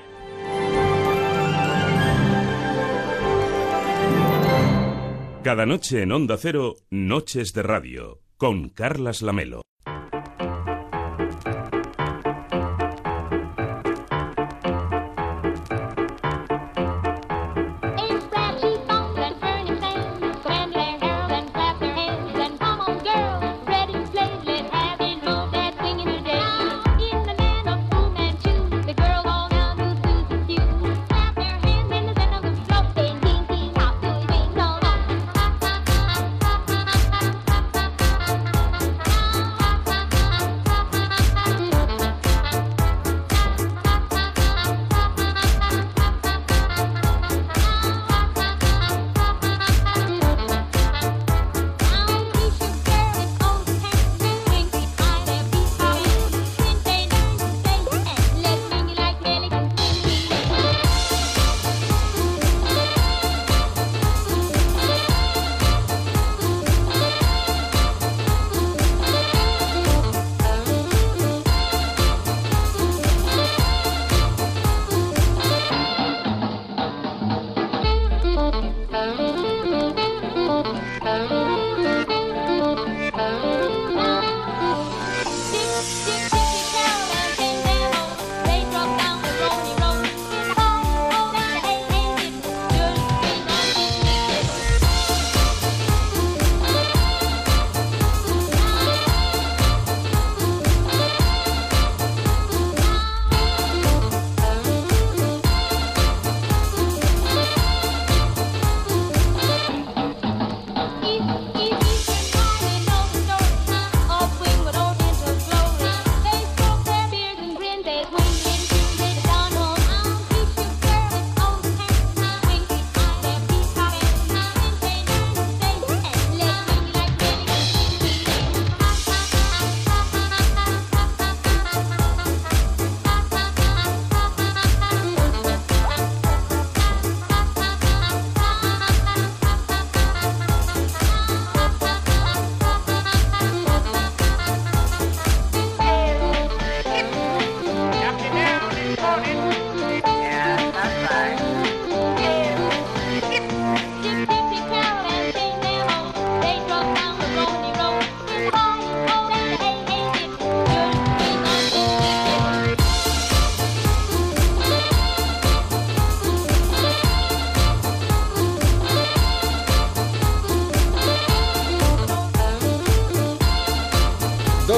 [5.43, 9.62] Cada noche en Onda Cero, Noches de Radio, con Carlas Lamelo.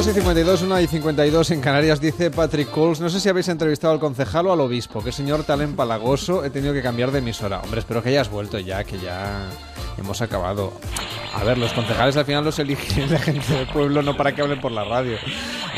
[0.08, 3.00] Y 52, 1 y 52 en Canarias, dice Patrick Coles.
[3.00, 5.02] No sé si habéis entrevistado al concejal o al obispo.
[5.02, 7.60] Qué señor tan empalagoso, he tenido que cambiar de emisora.
[7.60, 9.48] Hombre, espero que hayas vuelto ya, que ya
[9.98, 10.72] hemos acabado.
[11.34, 14.42] A ver, los concejales al final los eligen la gente del pueblo, no para que
[14.42, 15.18] hablen por la radio.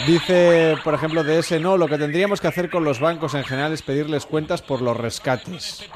[0.07, 3.45] Dice, por ejemplo, de ese no, lo que tendríamos que hacer con los bancos en
[3.45, 5.89] general es pedirles cuentas por los rescates.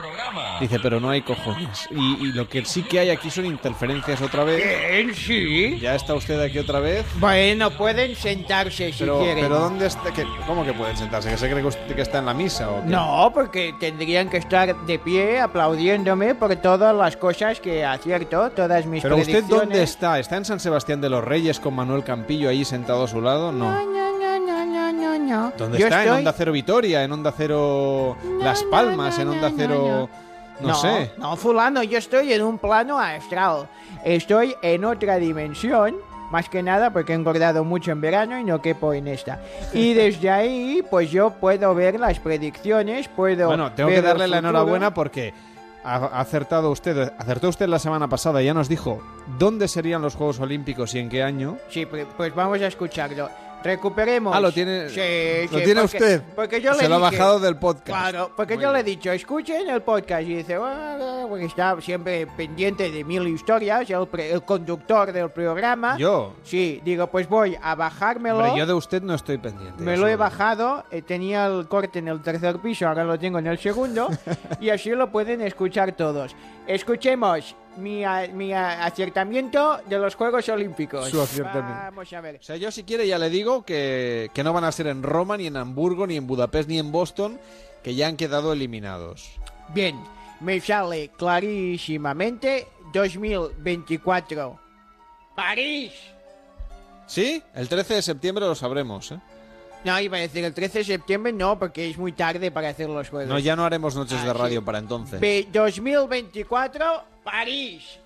[0.63, 1.89] Dice, pero no hay cojones.
[1.91, 4.63] Y, lo que sí que hay aquí son interferencias otra vez.
[4.63, 5.13] ¿Quién?
[5.13, 5.81] Sí.
[5.81, 7.05] ¿Ya está usted aquí otra vez?
[7.19, 9.43] Bueno, pueden sentarse si pero, quieren.
[9.43, 10.03] ¿Pero dónde está?
[10.47, 11.31] ¿Cómo que pueden sentarse?
[11.31, 12.91] ¿Que se cree que usted que está en la misa o qué?
[12.91, 18.87] No, porque tendrían que estar de pie aplaudiéndome por todas las cosas que acierto, todas
[18.87, 20.21] mis ¿Pero usted dónde está?
[20.21, 23.51] ¿Está en San Sebastián de los Reyes con Manuel Campillo ahí sentado a su lado?
[23.51, 23.73] No.
[23.85, 24.13] no,
[25.19, 25.53] no.
[25.57, 26.03] ¿Dónde Yo está?
[26.03, 27.05] estoy- ¿En Onda Cero Vitoria?
[27.05, 29.19] ¿En Onda Cero Las Palmas?
[29.19, 30.09] ¿En Onda Cero...?
[30.13, 30.32] No,
[30.75, 31.13] sé.
[31.19, 33.69] No, fulano, yo estoy en un plano astral.
[34.05, 35.97] Estoy en otra dimensión.
[36.31, 39.41] Más que nada porque he engordado mucho en verano y no quepo en esta.
[39.75, 44.29] Y desde ahí, pues yo puedo ver las predicciones, puedo Bueno, tengo ver que darle
[44.29, 45.35] la enhorabuena porque
[45.85, 49.03] ha acertado usted, acertó usted la semana pasada, ya nos dijo
[49.39, 51.59] dónde serían los Juegos Olímpicos y en qué año.
[51.69, 53.29] Sí, pues pues vamos a escucharlo.
[53.63, 54.35] Recuperemos.
[54.37, 56.23] Ah, lo tiene- Sí, lo sí, tiene porque- usted.
[56.35, 57.87] Porque yo Se le lo ha dije- bajado del podcast.
[57.87, 60.23] Claro, porque yo le he dicho, escuchen el podcast.
[60.23, 65.31] Y dice, "Ah", porque está siempre pendiente de mil historias, el, pre- el conductor del
[65.31, 65.97] programa.
[65.99, 66.35] ¿Yo?
[66.43, 68.39] Sí, digo, pues voy a bajármelo.
[68.39, 69.83] Hombre, yo de usted no estoy pendiente.
[69.83, 73.39] Me lo he bajado, eh, tenía el corte en el tercer piso, ahora lo tengo
[73.39, 74.09] en el segundo,
[74.61, 76.35] y así lo pueden escuchar todos.
[76.67, 81.09] Escuchemos mi, a- mi a- acertamiento de los Juegos Olímpicos.
[81.09, 81.83] Su acertamiento.
[81.85, 82.37] Vamos a ver.
[82.37, 85.03] O sea, yo si quiere ya le digo que, que no van a ser en
[85.03, 87.39] Roma, ni en Hamburgo, ni en Budapest, ni en Boston,
[87.83, 89.31] que ya han quedado eliminados.
[89.75, 89.99] Bien,
[90.41, 94.59] me sale clarísimamente 2024.
[95.35, 95.93] París.
[97.07, 97.43] ¿Sí?
[97.55, 99.19] El 13 de septiembre lo sabremos, ¿eh?
[99.85, 102.89] No, iba a decir el 13 de septiembre, no, porque es muy tarde para hacer
[102.89, 103.29] los juegos.
[103.29, 104.39] No, ya no haremos noches Ah, de sí.
[104.39, 105.19] radio para entonces.
[105.19, 107.99] Ve- 2024, París.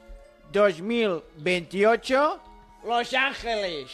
[0.53, 2.41] 2028,
[2.85, 3.93] Los Ángeles.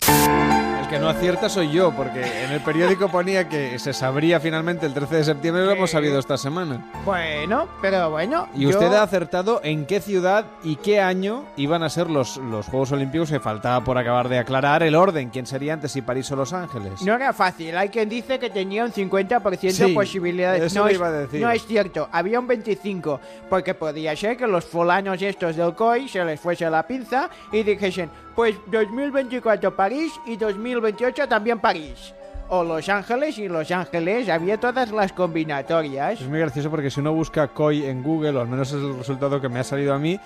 [0.93, 4.93] Que no acierta soy yo, porque en el periódico ponía que se sabría finalmente el
[4.93, 6.85] 13 de septiembre lo hemos sabido esta semana.
[7.07, 8.47] Bueno, pero bueno.
[8.55, 12.37] Y yo- usted ha acertado en qué ciudad y qué año iban a ser los,
[12.37, 15.31] los Juegos Olímpicos que faltaba por acabar de aclarar el orden.
[15.31, 17.01] ¿Quién sería antes, si París o Los Ángeles?
[17.03, 20.63] No era fácil, hay quien dice que tenía un 50% Sí, posibilidades.
[20.65, 21.41] eso no, le es, iba a decir.
[21.41, 26.07] no es cierto, había un 25%, porque podía ser que los fulanos estos del COI
[26.09, 32.15] se les fuese la pinza y dijesen, pues 2024 París y 2028 también París.
[32.49, 36.21] O Los Ángeles y Los Ángeles, había todas las combinatorias.
[36.21, 38.97] Es muy gracioso porque si uno busca COI en Google, o al menos es el
[38.99, 40.21] resultado que me ha salido a mí,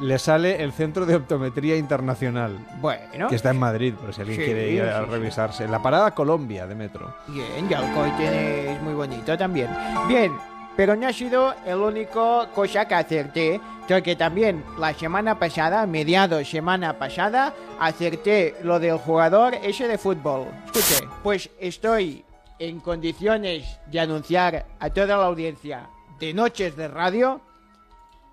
[0.00, 2.56] le sale el Centro de Optometría Internacional.
[2.80, 3.26] Bueno.
[3.28, 5.10] Que está en Madrid, por si alguien Sí, quiere ir a sí, sí.
[5.10, 5.68] revisarse.
[5.68, 7.14] La parada Colombia de metro.
[7.26, 9.68] Bien, ya el COI tiene- es muy bonito también.
[10.06, 10.32] Bien,
[10.76, 16.48] pero no ha sido el único cosa que acerté, porque también la semana pasada, mediados
[16.48, 20.46] semana pasada, acerté lo del jugador ese de fútbol.
[20.66, 22.24] Escuche, pues estoy
[22.58, 25.88] en condiciones de anunciar a toda la audiencia
[26.18, 27.40] de Noches de Radio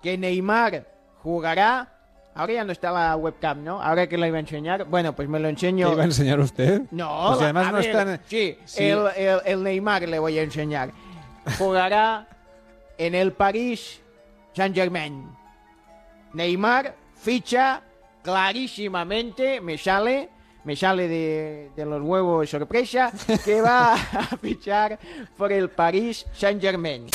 [0.02, 0.86] que Neymar
[1.22, 1.88] jugará.
[2.34, 3.82] Ahora ya no está la webcam, ¿no?
[3.82, 4.84] Ahora que lo iba a enseñar.
[4.84, 5.88] Bueno, pues me lo enseño.
[5.88, 6.82] ¿Qué iba a enseñar usted?
[6.92, 8.84] No, Pues además no ver, está en- Sí, Sí.
[8.84, 10.90] El, el- el Neymar le voy a enseñar.
[11.58, 12.26] Jugará
[12.98, 14.00] en el Paris
[14.52, 15.26] Saint Germain.
[16.32, 17.82] Neymar ficha
[18.22, 20.28] clarísimamente, me sale,
[20.64, 23.12] me sale de, de los huevos sorpresa,
[23.44, 24.98] que va a fichar
[25.36, 27.06] por el Paris Saint Germain.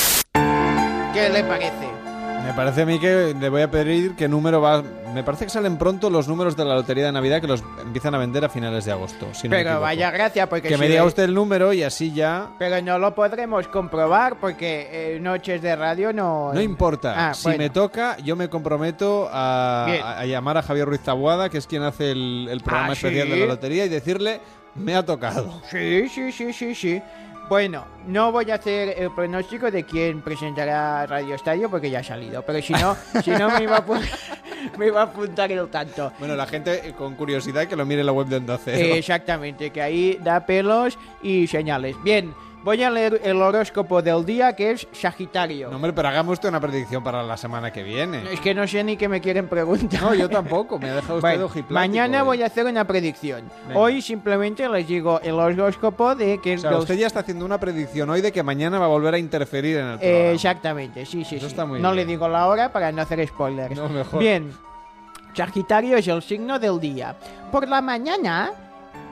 [1.14, 2.05] ¿Qué le parece?
[2.46, 4.84] Me parece a mí que le voy a pedir qué número va.
[5.14, 8.14] Me parece que salen pronto los números de la lotería de Navidad que los empiezan
[8.16, 9.28] a vender a finales de agosto.
[9.34, 9.82] si no me Pero equivoco.
[9.82, 12.50] vaya gracia, porque Que si me diga usted el número y así ya.
[12.60, 16.54] Pero no lo podremos comprobar porque eh, noches de radio no...
[16.54, 17.30] No importa.
[17.30, 17.58] Ah, si bueno.
[17.64, 19.86] me toca, yo me comprometo a-
[20.20, 23.26] a llamar a Javier Ruiz Tabuada, que es quien hace el, el programa Ah, especial
[23.28, 23.34] ¿sí?
[23.34, 24.40] de la lotería, y decirle:
[24.76, 25.62] Me ha tocado.
[25.72, 27.02] Sí, sí, sí, sí, sí.
[27.48, 32.04] Bueno, no voy a hacer el pronóstico de quién presentará Radio Estadio porque ya ha
[32.04, 32.42] salido.
[32.42, 33.86] Pero si no, si no me, iba a
[34.78, 36.12] me iba a apuntar el tanto.
[36.18, 38.96] Bueno, la gente eh, con curiosidad que lo mire en la web de Onda Cero.
[38.96, 41.96] Exactamente, que ahí da pelos y señales.
[42.04, 42.34] Bien,
[42.66, 45.70] voy a leer el horóscopo del día que es Sagitario.
[45.70, 48.24] No, hombre, pero hagamos usted una predicción para la semana que viene.
[48.34, 50.02] Es que no sé ni qué me quieren preguntar.
[50.02, 52.24] No, yo tampoco, me ha dejado usted Bueno, ojiplático, mañana eh.
[52.24, 53.44] voy a hacer una predicción.
[53.68, 53.80] Venga.
[53.80, 57.46] Hoy simplemente les digo el horóscopo de que O sea, los- usted ya está haciendo
[57.46, 60.32] una predicción hoy de que mañana va a volver a interferir en el Eh, programa.
[60.32, 61.52] exactamente, sí, sí, Eso sí.
[61.52, 61.96] está muy no bien.
[62.08, 63.76] le digo la hora para no hacer spoilers.
[63.78, 64.20] No, mejor.
[64.20, 64.52] Bien,
[65.36, 67.16] Sagitario es el signo del día.
[67.52, 68.52] Por la mañana,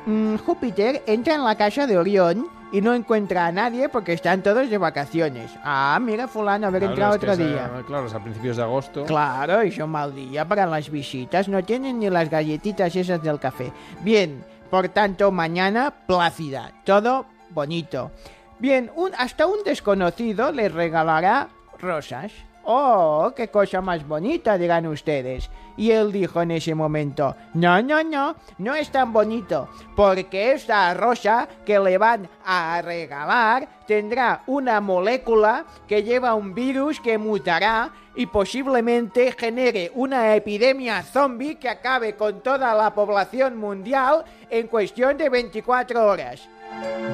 [0.07, 4.41] mm, Júpiter entra en la casa de Orión y no encuentra a nadie porque están
[4.41, 5.51] todos de vacaciones.
[5.63, 7.69] Ah, mira fulano haber entrado otro día.
[7.85, 9.05] claro, es a principios de agosto.
[9.05, 11.47] Claro, y son mal día para las visitas.
[11.47, 13.71] No tienen ni las galletitas esas del café.
[14.01, 16.71] Bien, por tanto, mañana plácida.
[16.83, 18.11] Todo bonito.
[18.57, 22.31] Bien, un, hasta un desconocido le regalará rosas.
[22.63, 25.47] Oh, qué cosa más bonita, dirán ustedes.
[25.75, 30.93] Y él dijo en ese momento, no, no, no, no es tan bonito, porque esta
[30.93, 37.91] rosa que le van a regalar tendrá una molécula que lleva un virus que mutará
[38.15, 45.17] y posiblemente genere una epidemia zombie que acabe con toda la población mundial en cuestión
[45.17, 46.47] de 24 horas.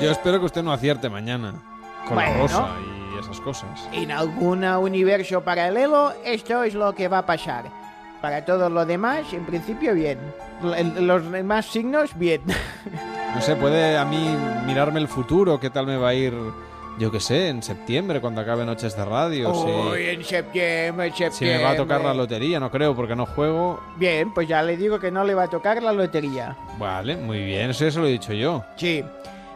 [0.01, 1.53] Yo espero que usted no acierte mañana
[2.07, 2.69] con la rosa
[3.15, 3.87] y esas cosas.
[3.91, 7.78] En algún universo paralelo esto es lo que va a pasar.
[8.21, 10.19] Para todo lo demás, en principio bien.
[10.61, 12.41] Los demás signos, bien.
[13.29, 14.35] No sé, puede a mí
[14.65, 16.33] mirarme el futuro, qué tal me va a ir
[16.99, 19.51] yo qué sé, en septiembre, cuando acabe Noches de Radio.
[19.51, 21.31] Uy, en septiembre, en septiembre.
[21.31, 23.81] Si me va a tocar la lotería, no creo, porque no juego.
[23.95, 26.57] Bien, pues ya le digo que no le va a tocar la lotería.
[26.77, 28.65] Vale, muy bien, eso, eso lo he dicho yo.
[28.75, 29.01] Sí.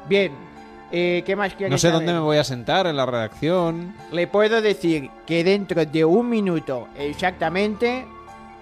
[0.07, 0.31] Bien,
[0.89, 3.93] eh, ¿qué más quiere No sé dónde me voy a sentar en la redacción.
[4.13, 8.05] Le puedo decir que dentro de un minuto exactamente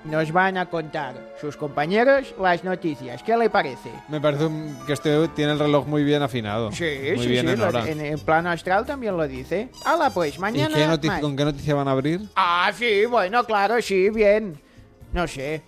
[0.03, 3.22] nos van a contar sus compañeros las noticias.
[3.23, 3.90] ¿Qué le parece?
[4.10, 4.49] Me parece
[4.86, 6.72] que este tiene el reloj muy bien afinado.
[6.72, 7.90] Sí, muy sí, bien sí.
[7.90, 9.69] En, en, plano astral también lo dice.
[9.86, 10.78] Hala, pues mañana.
[10.95, 12.22] ¿Y qué con qué noticia van a abrir?
[12.36, 14.60] Ah, sí, bueno, claro, sí, bien.
[15.14, 15.61] No sé.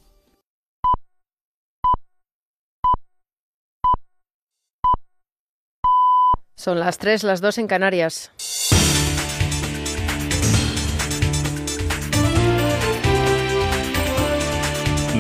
[6.57, 8.31] Son las 3, las 2 en Canarias.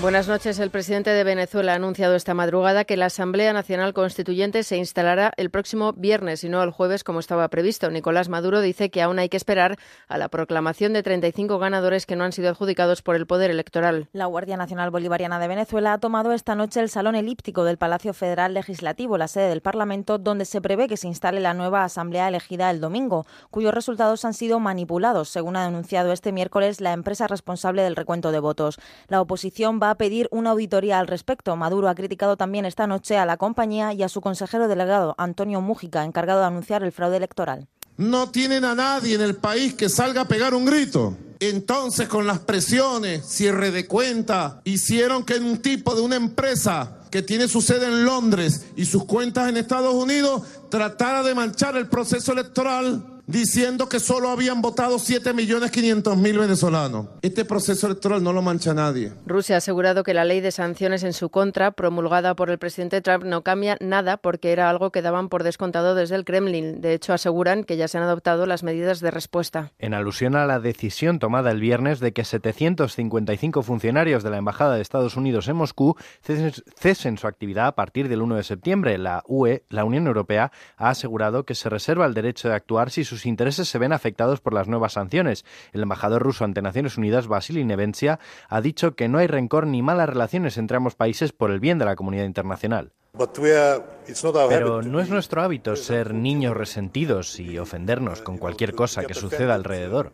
[0.00, 0.58] Buenas noches.
[0.58, 5.30] El presidente de Venezuela ha anunciado esta madrugada que la Asamblea Nacional Constituyente se instalará
[5.36, 7.90] el próximo viernes y no el jueves como estaba previsto.
[7.90, 9.76] Nicolás Maduro dice que aún hay que esperar
[10.08, 14.08] a la proclamación de 35 ganadores que no han sido adjudicados por el poder electoral.
[14.14, 18.14] La Guardia Nacional Bolivariana de Venezuela ha tomado esta noche el salón elíptico del Palacio
[18.14, 22.26] Federal Legislativo, la sede del Parlamento, donde se prevé que se instale la nueva Asamblea
[22.26, 27.26] elegida el domingo, cuyos resultados han sido manipulados, según ha denunciado este miércoles la empresa
[27.26, 28.78] responsable del recuento de votos.
[29.08, 31.54] La oposición va a pedir una auditoría al respecto.
[31.56, 35.60] Maduro ha criticado también esta noche a la compañía y a su consejero delegado, Antonio
[35.60, 37.68] Mújica, encargado de anunciar el fraude electoral.
[37.96, 41.16] No tienen a nadie en el país que salga a pegar un grito.
[41.38, 47.22] Entonces, con las presiones, cierre de cuenta, hicieron que un tipo de una empresa que
[47.22, 51.88] tiene su sede en Londres y sus cuentas en Estados Unidos tratara de manchar el
[51.88, 57.06] proceso electoral diciendo que solo habían votado 7.500.000 venezolanos.
[57.22, 59.12] Este proceso electoral no lo mancha nadie.
[59.24, 63.00] Rusia ha asegurado que la ley de sanciones en su contra, promulgada por el presidente
[63.00, 66.80] Trump, no cambia nada porque era algo que daban por descontado desde el Kremlin.
[66.80, 69.72] De hecho, aseguran que ya se han adoptado las medidas de respuesta.
[69.78, 74.74] En alusión a la decisión tomada el viernes de que 755 funcionarios de la Embajada
[74.74, 79.22] de Estados Unidos en Moscú cesen su actividad a partir del 1 de septiembre, la
[79.26, 83.19] UE, la Unión Europea, ha asegurado que se reserva el derecho de actuar si sus
[83.26, 85.44] intereses se ven afectados por las nuevas sanciones.
[85.72, 88.18] El embajador ruso ante Naciones Unidas, Vasily Nevencia,
[88.48, 91.78] ha dicho que no hay rencor ni malas relaciones entre ambos países por el bien
[91.78, 92.92] de la comunidad internacional.
[94.48, 99.54] Pero no es nuestro hábito ser niños resentidos y ofendernos con cualquier cosa que suceda
[99.54, 100.12] alrededor.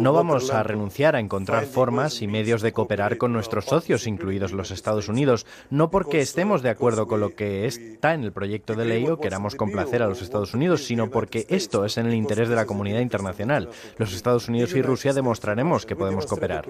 [0.00, 4.52] No vamos a renunciar a encontrar formas y medios de cooperar con nuestros socios, incluidos
[4.52, 8.74] los Estados Unidos, no porque estemos de acuerdo con lo que está en el proyecto
[8.74, 12.14] de ley o queramos complacer a los Estados Unidos, sino porque esto es en el
[12.14, 13.70] interés de la comunidad internacional.
[13.96, 16.66] Los Estados Unidos y Rusia demostraremos que podemos cooperar.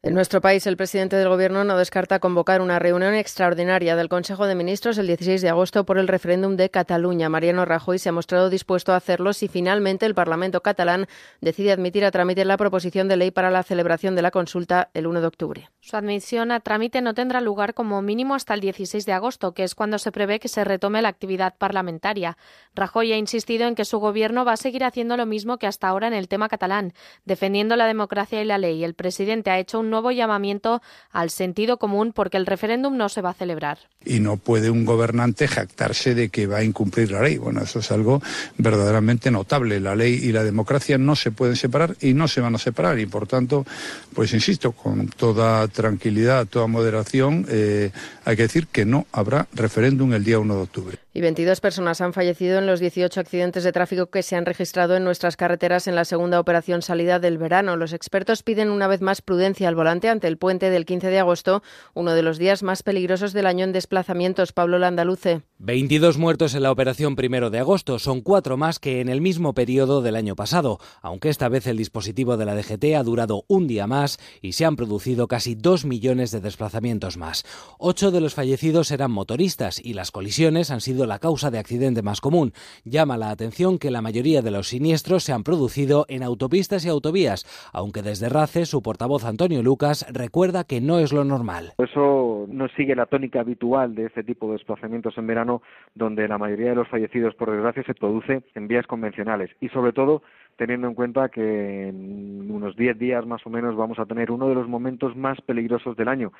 [0.00, 4.46] En nuestro país, el presidente del Gobierno no descarta convocar una reunión extraordinaria del Consejo
[4.46, 7.28] de Ministros el 16 de agosto por el referéndum de Cataluña.
[7.28, 11.08] Mariano Rajoy se ha mostrado dispuesto a hacerlo si finalmente el Parlamento catalán
[11.40, 15.08] decide admitir a trámite la proposición de ley para la celebración de la consulta el
[15.08, 15.70] 1 de octubre.
[15.80, 19.64] Su admisión a trámite no tendrá lugar como mínimo hasta el 16 de agosto, que
[19.64, 22.38] es cuando se prevé que se retome la actividad parlamentaria.
[22.72, 25.88] Rajoy ha insistido en que su Gobierno va a seguir haciendo lo mismo que hasta
[25.88, 26.92] ahora en el tema catalán,
[27.24, 28.84] defendiendo la democracia y la ley.
[28.84, 33.22] El presidente ha hecho un nuevo llamamiento al sentido común porque el referéndum no se
[33.22, 33.78] va a celebrar.
[34.04, 37.38] Y no puede un gobernante jactarse de que va a incumplir la ley.
[37.38, 38.22] Bueno, eso es algo
[38.56, 39.80] verdaderamente notable.
[39.80, 42.98] La ley y la democracia no se pueden separar y no se van a separar.
[42.98, 43.66] Y por tanto,
[44.14, 47.90] pues insisto, con toda tranquilidad, toda moderación, eh,
[48.24, 50.98] hay que decir que no habrá referéndum el día 1 de octubre.
[51.18, 54.94] Y 22 personas han fallecido en los 18 accidentes de tráfico que se han registrado
[54.94, 57.76] en nuestras carreteras en la segunda operación salida del verano.
[57.76, 61.18] Los expertos piden una vez más prudencia al volante ante el puente del 15 de
[61.18, 64.52] agosto, uno de los días más peligrosos del año en desplazamientos.
[64.52, 65.42] Pablo Landaluce.
[65.58, 69.54] 22 muertos en la operación primero de agosto, son cuatro más que en el mismo
[69.54, 73.66] periodo del año pasado, aunque esta vez el dispositivo de la DGT ha durado un
[73.66, 77.44] día más y se han producido casi dos millones de desplazamientos más.
[77.76, 82.02] Ocho de los fallecidos eran motoristas y las colisiones han sido la causa de accidente
[82.02, 82.52] más común.
[82.84, 86.88] Llama la atención que la mayoría de los siniestros se han producido en autopistas y
[86.88, 91.72] autovías, aunque desde RACE su portavoz Antonio Lucas recuerda que no es lo normal.
[91.78, 95.62] Eso no sigue la tónica habitual de este tipo de desplazamientos en verano,
[95.94, 99.92] donde la mayoría de los fallecidos, por desgracia, se produce en vías convencionales y, sobre
[99.92, 100.22] todo,
[100.56, 104.48] teniendo en cuenta que en unos 10 días más o menos vamos a tener uno
[104.48, 106.32] de los momentos más peligrosos del año,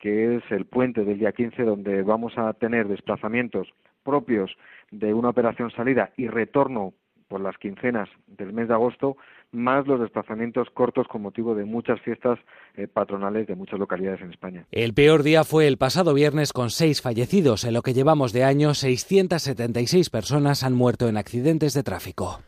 [0.00, 3.68] que es el puente del día 15, donde vamos a tener desplazamientos
[4.02, 4.50] propios
[4.90, 6.94] de una operación salida y retorno
[7.28, 9.16] por las quincenas del mes de agosto,
[9.52, 12.40] más los desplazamientos cortos con motivo de muchas fiestas
[12.74, 14.66] eh, patronales de muchas localidades en España.
[14.72, 17.64] El peor día fue el pasado viernes con seis fallecidos.
[17.64, 22.40] En lo que llevamos de año, 676 personas han muerto en accidentes de tráfico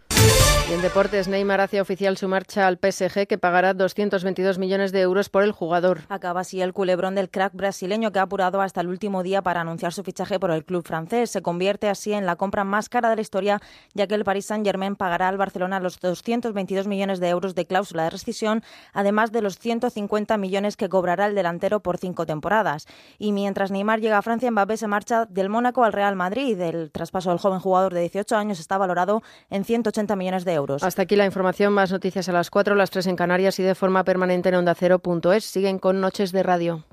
[0.72, 5.28] en deportes, Neymar hace oficial su marcha al PSG que pagará 222 millones de euros
[5.28, 6.00] por el jugador.
[6.08, 9.60] Acaba así el culebrón del crack brasileño que ha apurado hasta el último día para
[9.60, 11.30] anunciar su fichaje por el club francés.
[11.30, 13.60] Se convierte así en la compra más cara de la historia,
[13.92, 18.04] ya que el Paris Saint-Germain pagará al Barcelona los 222 millones de euros de cláusula
[18.04, 18.62] de rescisión,
[18.94, 22.86] además de los 150 millones que cobrará el delantero por cinco temporadas.
[23.18, 26.58] Y mientras Neymar llega a Francia, Mbappé se marcha del Mónaco al Real Madrid.
[26.60, 30.61] El traspaso del joven jugador de 18 años está valorado en 180 millones de euros.
[30.82, 33.74] Hasta aquí la información, más noticias a las 4, las 3 en Canarias y de
[33.74, 35.44] forma permanente en ondacero.es.
[35.44, 36.84] Siguen con Noches de Radio.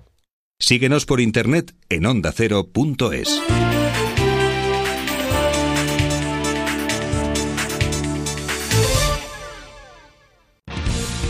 [0.59, 3.41] Síguenos por internet en ondacero.es.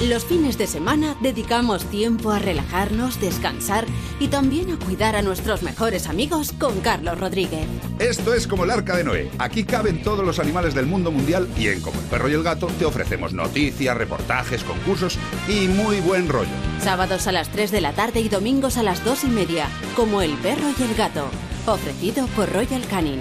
[0.07, 3.85] Los fines de semana dedicamos tiempo a relajarnos, descansar
[4.21, 7.67] y también a cuidar a nuestros mejores amigos con Carlos Rodríguez.
[7.99, 9.29] Esto es como el arca de Noé.
[9.39, 12.43] Aquí caben todos los animales del mundo mundial y en Como el perro y el
[12.43, 15.19] gato te ofrecemos noticias, reportajes, concursos
[15.49, 16.47] y muy buen rollo.
[16.81, 19.67] Sábados a las 3 de la tarde y domingos a las 2 y media,
[19.97, 21.25] como el perro y el gato.
[21.65, 23.19] Ofrecido por Royal Canin.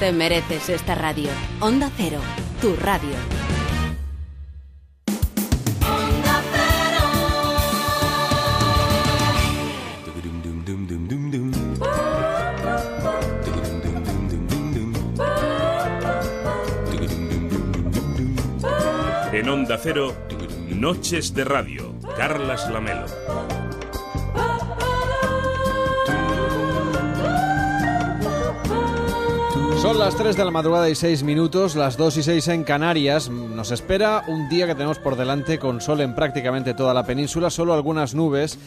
[0.00, 1.28] Te mereces esta radio.
[1.60, 2.20] Onda Cero,
[2.62, 3.45] tu radio.
[19.88, 20.12] Cero,
[20.68, 23.06] Noches de Radio, Carlas Lamelo.
[29.80, 33.30] Son las 3 de la madrugada y 6 minutos, las 2 y 6 en Canarias.
[33.30, 37.48] Nos espera un día que tenemos por delante con sol en prácticamente toda la península,
[37.48, 38.58] solo algunas nubes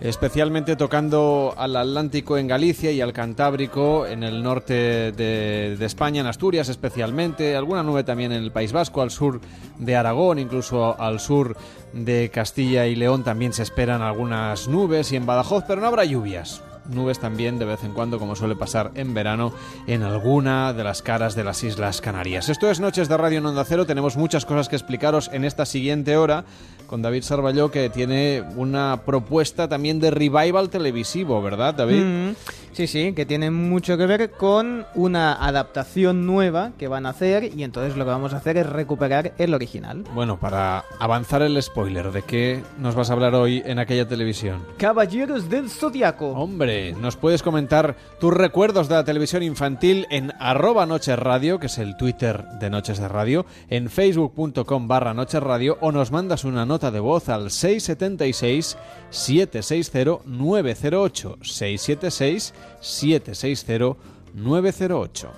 [0.00, 6.26] especialmente tocando al Atlántico en Galicia y al Cantábrico en el norte de, España, en
[6.26, 9.40] Asturias especialmente, alguna nube también en el País Vasco, al sur
[9.78, 11.56] de Aragón, incluso al sur
[11.92, 16.04] de Castilla y León también se esperan algunas nubes y en Badajoz, pero no habrá
[16.04, 19.52] lluvias nubes también de vez en cuando, como suele pasar en verano,
[19.86, 22.48] en alguna de las caras de las Islas Canarias.
[22.48, 23.86] Esto es Noches de Radio Onda Cero.
[23.86, 26.44] Tenemos muchas cosas que explicaros en esta siguiente hora
[26.90, 32.02] con David Sarballó, que tiene una propuesta también de revival televisivo, ¿verdad, David?
[32.02, 32.34] Mm.
[32.72, 37.50] Sí, sí, que tiene mucho que ver con una adaptación nueva que van a hacer
[37.56, 40.04] y entonces lo que vamos a hacer es recuperar el original.
[40.14, 44.64] Bueno, para avanzar el spoiler, ¿de qué nos vas a hablar hoy en aquella televisión?
[44.78, 46.28] Caballeros del Zodiaco.
[46.30, 51.66] Hombre, nos puedes comentar tus recuerdos de la televisión infantil en arroba Noches Radio, que
[51.66, 56.44] es el Twitter de Noches de Radio, en facebook.com barra Noches Radio o nos mandas
[56.44, 58.78] una nota de voz al 676
[59.10, 63.96] 760 908 676 760
[64.34, 65.30] 908.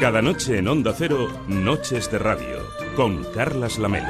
[0.00, 2.58] Cada noche en Onda Cero, Noches de Radio,
[2.94, 4.06] con Carlas Lamelo.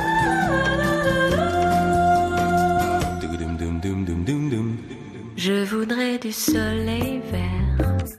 [5.37, 8.19] Je voudrais du soleil vert,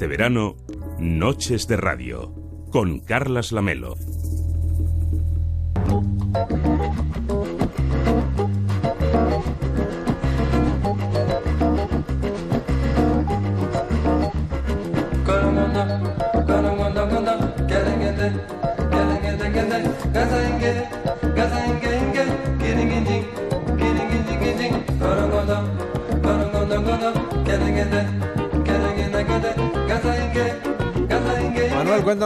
[0.00, 0.56] Este verano,
[0.98, 2.34] Noches de Radio,
[2.72, 3.96] con Carlas Lamelo.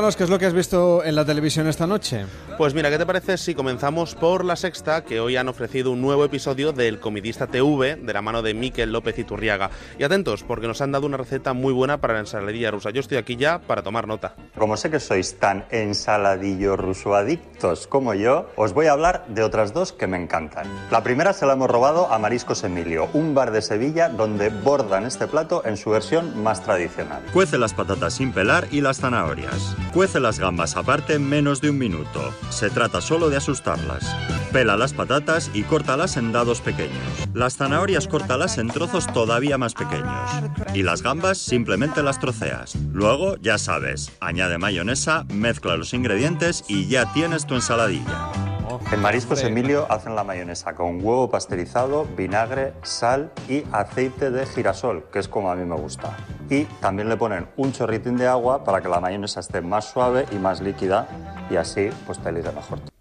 [0.05, 2.27] Cuéntanos qué es lo que has visto en la televisión esta noche.
[2.59, 6.03] Pues mira, ¿qué te parece si comenzamos por la sexta, que hoy han ofrecido un
[6.03, 9.71] nuevo episodio del Comidista TV de la mano de Miquel López Iturriaga?
[9.99, 12.91] Y atentos, porque nos han dado una receta muy buena para la ensaladilla rusa.
[12.91, 14.35] Yo estoy aquí ya para tomar nota.
[14.59, 19.43] Como sé que sois tan ensaladillo ruso adictos como yo, os voy a hablar de
[19.43, 20.67] otras dos que me encantan.
[20.91, 25.07] La primera se la hemos robado a Mariscos Emilio, un bar de Sevilla donde bordan
[25.07, 27.23] este plato en su versión más tradicional.
[27.33, 29.75] Cuece las patatas sin pelar y las zanahorias.
[29.95, 32.35] Cuece las gambas aparte en menos de un minuto.
[32.51, 34.05] Se trata solo de asustarlas.
[34.51, 36.99] Pela las patatas y córtalas en dados pequeños.
[37.33, 40.31] Las zanahorias córtalas en trozos todavía más pequeños.
[40.75, 42.75] Y las gambas simplemente las troceas.
[42.93, 48.54] Luego, ya sabes, añade mayonesa, mezcla los ingredientes y ya tienes tu ensaladilla.
[48.93, 55.05] En Mariscos Emilio hacen la mayonesa con huevo pasteurizado, vinagre, sal y aceite de girasol,
[55.13, 56.17] que es como a mí me gusta.
[56.49, 60.27] Y también le ponen un chorritín de agua para que la mayonesa esté más suave
[60.33, 61.09] y más líquida
[61.51, 62.94] y así pues te mejor.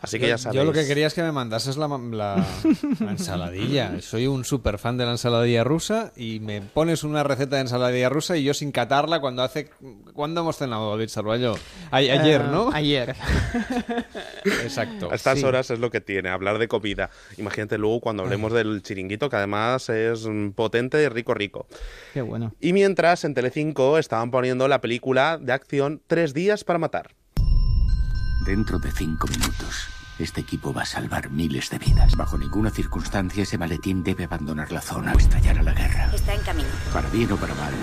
[0.00, 0.56] Así que Yo- ya sabéis.
[0.56, 2.46] Yo lo que quería es que me mandases la, la-
[3.00, 4.00] la ensaladilla.
[4.00, 8.08] Soy un super fan de la ensaladilla rusa y me pones una receta de ensaladilla
[8.08, 9.70] rusa y yo sin catarla cuando hace...
[10.14, 11.54] ¿Cuándo hemos cenado, David Sarballo?
[11.90, 12.70] A- ayer, Eh, ¿no?
[12.72, 13.14] Ayer.
[14.62, 15.10] Exacto.
[15.10, 15.44] A estas Sí.
[15.44, 17.10] horas es lo que tiene, hablar de comida.
[17.36, 21.66] Imagínate luego cuando hablemos del chiringuito, que además es mm, potente y rico, rico.
[22.14, 22.54] Qué bueno.
[22.60, 27.14] Y mientras en Telecinco estaban poniendo la película de acción Tres días para matar.
[28.48, 32.16] Dentro de cinco minutos, este equipo va a salvar miles de vidas.
[32.16, 36.10] Bajo ninguna circunstancia ese maletín debe abandonar la zona o estallar a la guerra.
[36.14, 36.68] Está en camino.
[36.90, 37.74] Para bien o para mal.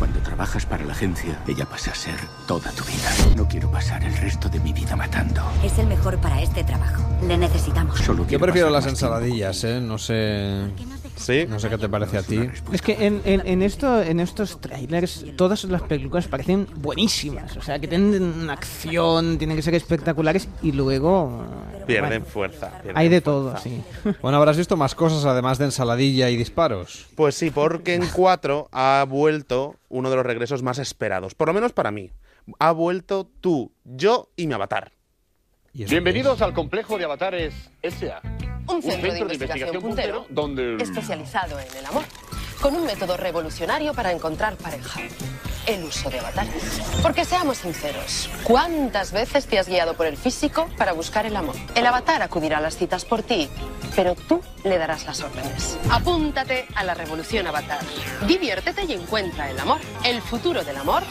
[0.00, 2.18] Cuando trabajas para la agencia, ella pasa a ser
[2.48, 3.36] toda tu vida.
[3.36, 5.40] No quiero pasar el resto de mi vida matando.
[5.62, 7.04] Es el mejor para este trabajo.
[7.24, 8.00] Le necesitamos.
[8.00, 9.80] Solo Yo prefiero las ensaladillas, ¿eh?
[9.80, 10.72] No sé...
[11.18, 11.46] ¿Sí?
[11.48, 12.40] No sé qué te parece a ti.
[12.72, 17.56] Es que en, en, en esto, en estos trailers todas las películas parecen buenísimas.
[17.56, 21.44] O sea, que tienen acción, tienen que ser espectaculares y luego...
[21.74, 22.70] eh, Pierden bueno, fuerza.
[22.82, 23.30] pierden hay de fuerza.
[23.30, 23.82] todo, sí.
[24.22, 27.06] Bueno, habrás visto más cosas además de ensaladilla y disparos.
[27.14, 31.54] Pues sí, porque en 4 ha vuelto uno de los regresos más esperados, por lo
[31.54, 32.10] menos para mí.
[32.58, 34.92] Ha vuelto tú, yo y mi avatar.
[35.86, 38.20] Bienvenidos al complejo de avatares SA.
[38.66, 40.76] Un centro, de, investigación puntero, donde...
[40.82, 42.02] especializado en el amor,
[42.60, 45.00] con un método revolucionario para encontrar pareja.
[45.66, 46.82] El uso de avatares.
[47.00, 51.54] Porque seamos sinceros, ¿cuántas veces te has guiado por el físico para buscar el amor?
[51.76, 53.48] El avatar acudirá a las citas por ti,
[53.94, 55.78] pero tú le darás las órdenes.
[55.90, 57.78] Apúntate a la revolución avatar.
[58.26, 59.78] Diviértete y encuentra el amor.
[60.04, 61.04] El futuro del amor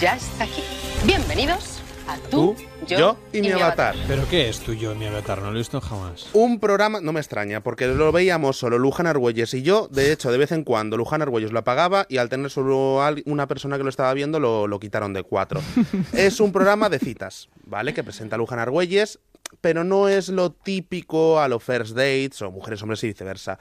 [0.00, 0.62] ya está aquí.
[1.04, 2.54] Bienvenidos a tú,
[2.86, 3.94] yo, yo y mi avatar.
[4.06, 5.40] ¿Pero qué es tú, yo y mi avatar?
[5.40, 6.26] No lo he visto jamás.
[6.32, 9.88] Un programa, no me extraña, porque lo veíamos solo Luján Argüelles y yo.
[9.90, 13.22] De hecho, de vez en cuando Luján Argüelles lo apagaba y al tener solo al-
[13.26, 15.60] una persona que lo estaba viendo lo, lo quitaron de cuatro.
[16.12, 17.94] es un programa de citas, ¿vale?
[17.94, 19.18] Que presenta Luján Argüelles,
[19.60, 23.58] pero no es lo típico a los first dates o mujeres, hombres y viceversa.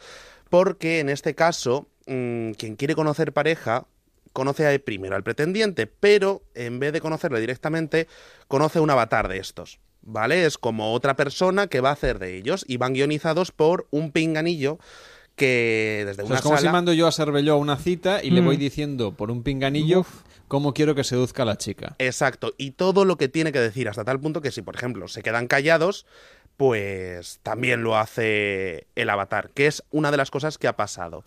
[0.50, 3.86] Porque en este caso, mm, quien quiere conocer pareja
[4.34, 8.08] conoce a- primero al pretendiente, pero en vez de conocerle directamente,
[8.48, 9.80] conoce un avatar de estos.
[10.06, 10.46] ¿Vale?
[10.46, 14.12] Es como otra persona que va a hacer de ellos y van guionizados por un
[14.12, 14.78] pinganillo
[15.38, 16.70] que desde O sea, una es como sala...
[16.70, 18.46] si mando yo a Cervelló a una cita y le Mm.
[18.46, 20.06] voy diciendo por un pinganillo
[20.50, 21.96] cómo quiero que seduzca a la chica.
[22.00, 25.08] Exacto, y todo lo que tiene que decir, hasta tal punto que si, por ejemplo,
[25.08, 26.06] se quedan callados,
[26.58, 31.24] pues también lo hace el avatar, que es una de las cosas que ha pasado.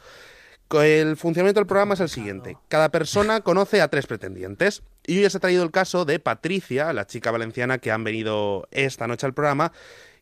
[0.71, 2.57] El funcionamiento del programa es el siguiente.
[2.69, 4.83] Cada persona conoce a tres pretendientes.
[5.07, 8.67] Y hoy os he traído el caso de Patricia, la chica valenciana que han venido
[8.73, 9.73] esta noche al programa,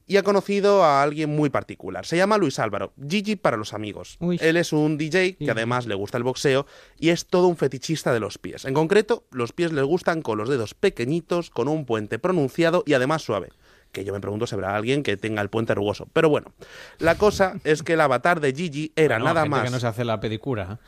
[0.06, 2.04] y ha conocido a alguien muy particular.
[2.04, 4.18] Se llama Luis Álvaro, Gigi para los amigos.
[4.40, 6.66] Él es un DJ que además le gusta el boxeo
[6.98, 8.66] y es todo un fetichista de los pies.
[8.66, 12.92] En concreto, los pies le gustan con los dedos pequeñitos, con un puente pronunciado y
[12.92, 13.48] además suave.
[13.94, 16.06] Que yo me pregunto si habrá alguien que tenga el puente rugoso.
[16.12, 16.52] Pero bueno,
[16.98, 19.64] la cosa es que el avatar de Gigi era Bueno, nada gente más.
[19.64, 20.78] que no se hace la pedicura.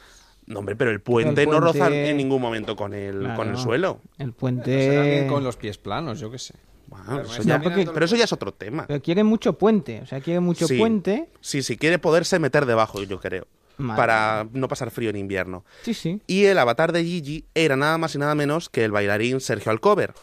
[0.47, 3.37] No, hombre, pero el puente, El no roza puente- en ningún momento con el, Claro.
[3.37, 4.01] con el suelo.
[4.19, 5.27] El puente...
[5.28, 6.55] con los pies planos, yo qué sé.
[6.89, 8.87] Bueno, eso Ya, ya- porque- pero eso ya es otro tema.
[8.87, 10.78] Pero quiere mucho puente, o sea, quiere mucho Sí.
[10.78, 11.28] puente.
[11.41, 13.47] Sí, sí, quiere poderse meter debajo, yo creo.
[13.78, 15.65] Madre Para no pasar frío en invierno.
[15.83, 16.20] Sí, sí.
[16.27, 19.70] Y el avatar de Gigi era nada más y nada menos que el bailarín Sergio
[19.73, 20.15] Alcover.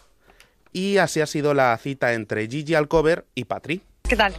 [0.73, 3.83] Y así ha sido la cita entre Gigi Alcover y Patri.
[4.01, 4.33] ¿Qué tal?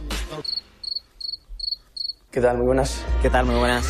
[2.29, 2.57] ¿Qué tal?
[2.57, 3.01] Muy buenas.
[3.21, 3.45] ¿Qué tal?
[3.45, 3.87] Muy buenas.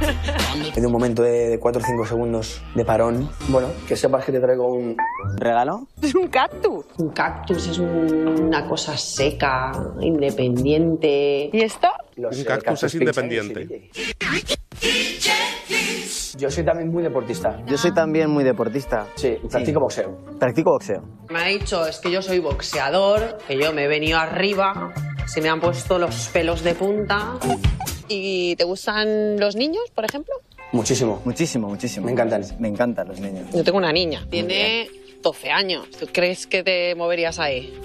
[0.76, 3.28] He de un momento de 4 o 5 segundos de parón.
[3.48, 4.96] Bueno, que sepas que te traigo un...
[5.36, 5.88] ¿Regalo?
[6.00, 6.86] Es un cactus.
[6.98, 11.50] Un cactus es una cosa seca, independiente.
[11.52, 11.88] ¿Y esto?
[12.14, 13.90] Los, Un eh, cactus es independiente.
[16.40, 17.62] Yo soy también muy deportista.
[17.66, 19.06] Yo soy también muy deportista.
[19.16, 20.16] Sí, practico boxeo.
[20.38, 21.02] Practico boxeo.
[21.28, 24.94] Me ha dicho, es que yo soy boxeador, que yo me he venido arriba,
[25.26, 27.38] se me han puesto los pelos de punta.
[28.08, 30.34] ¿Y te gustan los niños, por ejemplo?
[30.72, 31.20] Muchísimo.
[31.26, 32.06] Muchísimo, muchísimo.
[32.06, 32.42] Me encantan.
[32.58, 33.46] Me encantan los niños.
[33.52, 34.88] Yo tengo una niña, tiene
[35.22, 35.90] 12 años.
[35.90, 37.78] ¿Tú crees que te moverías ahí?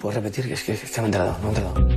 [0.00, 0.48] ¿Puedes repetir?
[0.48, 1.93] Que es que, es que me he enterado, me he enterado.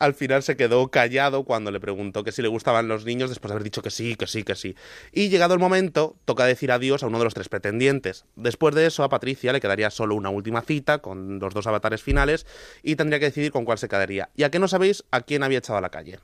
[0.00, 3.50] Al final se quedó callado cuando le preguntó que si le gustaban los niños después
[3.50, 4.76] de haber dicho que sí, que sí, que sí.
[5.12, 8.24] Y llegado el momento, toca decir adiós a uno de los tres pretendientes.
[8.36, 12.02] Después de eso, a Patricia le quedaría solo una última cita con los dos avatares
[12.02, 12.46] finales
[12.82, 14.30] y tendría que decidir con cuál se quedaría.
[14.36, 16.18] ¿Y a qué no sabéis a quién había echado a la calle?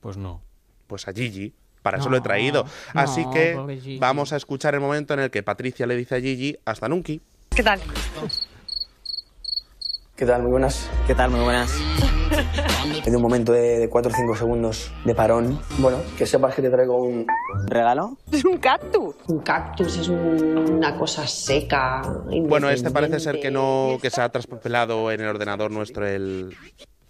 [0.00, 0.42] Pues no.
[0.86, 1.54] Pues a Gigi.
[1.82, 2.64] Para eso lo he traído.
[2.64, 6.20] no, Así que vamos a escuchar el momento en el que Patricia le dice a
[6.20, 7.12] Gigi, hasta nunca.
[7.50, 7.80] ¿Qué tal?
[10.16, 10.42] ¿Qué tal?
[10.42, 10.88] Muy buenas.
[11.08, 11.30] ¿Qué tal?
[11.30, 11.72] Muy buenas.
[13.06, 16.62] En un momento de, de 4 o 5 segundos de parón, bueno, que sepas que
[16.62, 17.26] te traigo un...
[17.66, 18.16] ¿Regalo?
[18.30, 19.14] Es un cactus.
[19.28, 22.02] Un cactus es una cosa seca.
[22.46, 26.56] Bueno, este parece ser que no, que se ha traspapelado en el ordenador nuestro el...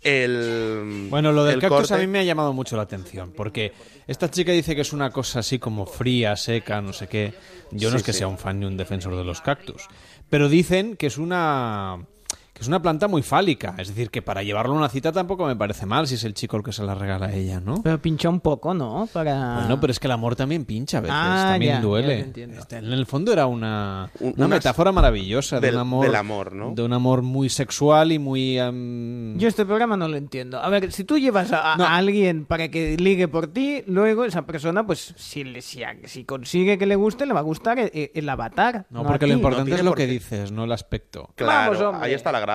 [0.02, 1.94] el Bueno, lo del el cactus corte.
[1.94, 3.72] a mí me ha llamado mucho la atención, porque
[4.06, 7.34] esta chica dice que es una cosa así como fría, seca, no sé qué.
[7.70, 8.18] Yo no es que sí.
[8.20, 9.86] sea un fan ni un defensor de los cactus,
[10.28, 12.06] pero dicen que es una
[12.54, 15.44] que es una planta muy fálica, es decir, que para llevarlo a una cita tampoco
[15.44, 17.82] me parece mal si es el chico el que se la regala a ella, ¿no?
[17.82, 19.08] Pero pincha un poco, ¿no?
[19.12, 19.56] Para...
[19.56, 22.20] Bueno, pero es que el amor también pincha a veces, Ah, también ya, duele.
[22.56, 26.52] Este, en el fondo era una, una metáfora maravillosa de del- un amor, del amor,
[26.54, 26.70] ¿no?
[26.74, 30.60] de un amor muy sexual y muy em, Yo este programa no lo entiendo.
[30.60, 34.86] A ver, si tú llevas a, alguien para que ligue por ti, luego esa persona,
[34.86, 38.28] pues si, le- si, si consigue que le guste, le va a gustar el, el
[38.28, 38.86] avatar.
[38.90, 41.30] No, porque a lo importante es lo que dices, no el aspecto.
[41.34, 42.53] Claro, Vamos, ahí está la gracia.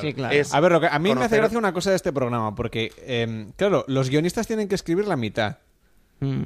[0.00, 0.34] Sí, claro.
[0.34, 2.54] Es a ver, lo que- a mí me hace gracia una cosa de este programa,
[2.54, 5.58] porque, em, claro, los guionistas tienen que escribir la mitad,
[6.20, 6.44] Mm.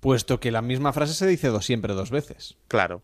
[0.00, 2.56] puesto que la misma frase se dice dos, siempre dos veces.
[2.68, 3.02] Claro.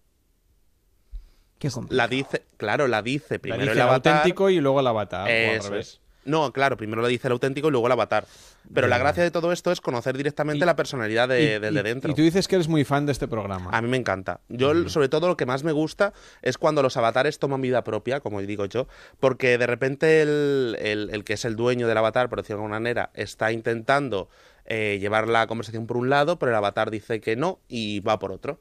[1.58, 4.16] Qué La dice, claro, la dice La primero dice el el avatar.
[4.18, 5.86] auténtico y luego el avatar, o al Eso revés.
[5.88, 6.00] es.
[6.26, 8.26] No, claro, primero lo dice el auténtico y luego el avatar.
[8.74, 11.82] Pero la gracia de todo esto es conocer directamente la personalidad de, Y- del de
[11.84, 12.10] dentro.
[12.10, 13.70] Y tú dices que eres muy fan de este programa.
[13.72, 14.40] A mí me encanta.
[14.48, 16.12] Yo, sobre todo, lo que más me gusta
[16.42, 18.88] es cuando los avatares toman vida propia, como digo yo,
[19.20, 22.62] porque de repente el, el- el que es el dueño del avatar, por decirlo de
[22.64, 24.28] alguna manera, está intentando
[24.66, 28.18] eh, llevar la conversación por un lado, pero el avatar dice que no y va
[28.18, 28.58] por otro.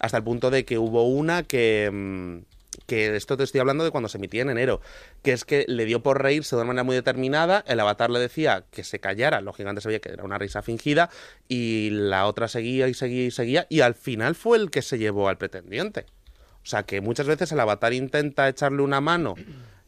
[0.00, 1.88] Hasta el punto de que hubo una que...
[1.92, 2.55] mm,
[2.86, 4.80] que esto te estoy hablando de cuando se emitía en enero,
[5.22, 8.18] que es que le dio por reírse de una manera muy determinada, el avatar le
[8.18, 11.10] decía que se callara, lógicamente sabía que era una risa fingida,
[11.48, 14.98] y la otra seguía y seguía y seguía, y al final fue el que se
[14.98, 16.06] llevó al pretendiente.
[16.62, 19.36] O sea que muchas veces el avatar intenta echarle una mano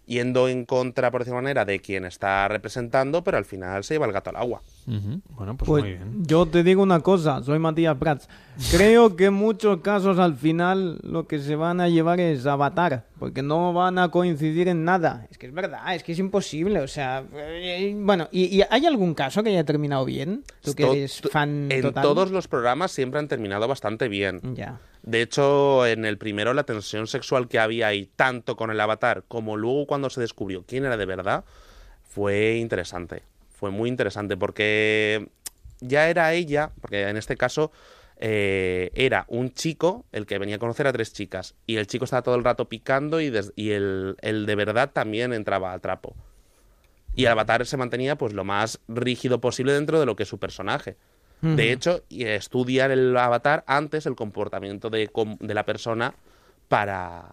[0.09, 3.95] yendo en contra, por decirlo de manera, de quien está representando, pero al final se
[3.95, 4.63] lleva el gato al agua.
[4.87, 6.25] Bueno, pues, Pues muy bien.
[6.27, 8.29] yo te digo una cosa, soy Matías Prats.
[8.71, 13.05] Creo que en muchos casos al final lo que se van a llevar es avatar,
[13.19, 15.27] porque no van a coincidir en nada.
[15.31, 16.81] Es que es verdad, es que es imposible.
[16.81, 20.43] O sea, eh, bueno, ¿y, y hay algún caso que haya terminado bien?
[20.63, 22.03] Tú que eres fan En total.
[22.03, 24.41] todos los programas siempre han terminado bastante bien.
[24.55, 24.81] Ya.
[25.09, 29.25] De hecho, en el primero la tensión sexual que había ahí, tanto con el avatar
[29.27, 31.47] como luego cuando se descubrió quién era de verdad,
[32.03, 33.23] fue interesante.
[33.49, 35.31] Fue muy interesante porque
[35.81, 37.73] ya era ella, porque en este caso
[38.19, 42.05] eh, era un chico el que venía a conocer a tres chicas y el chico
[42.05, 46.15] estaba todo el rato picando y, el, el de verdad también entraba a trapo.
[47.15, 50.29] Y el avatar se mantenía pues lo más rígido posible dentro de lo que es
[50.29, 50.99] su personaje.
[51.41, 56.15] De hecho, y estudiar el avatar antes el comportamiento de, com- de la persona
[56.69, 57.27] para,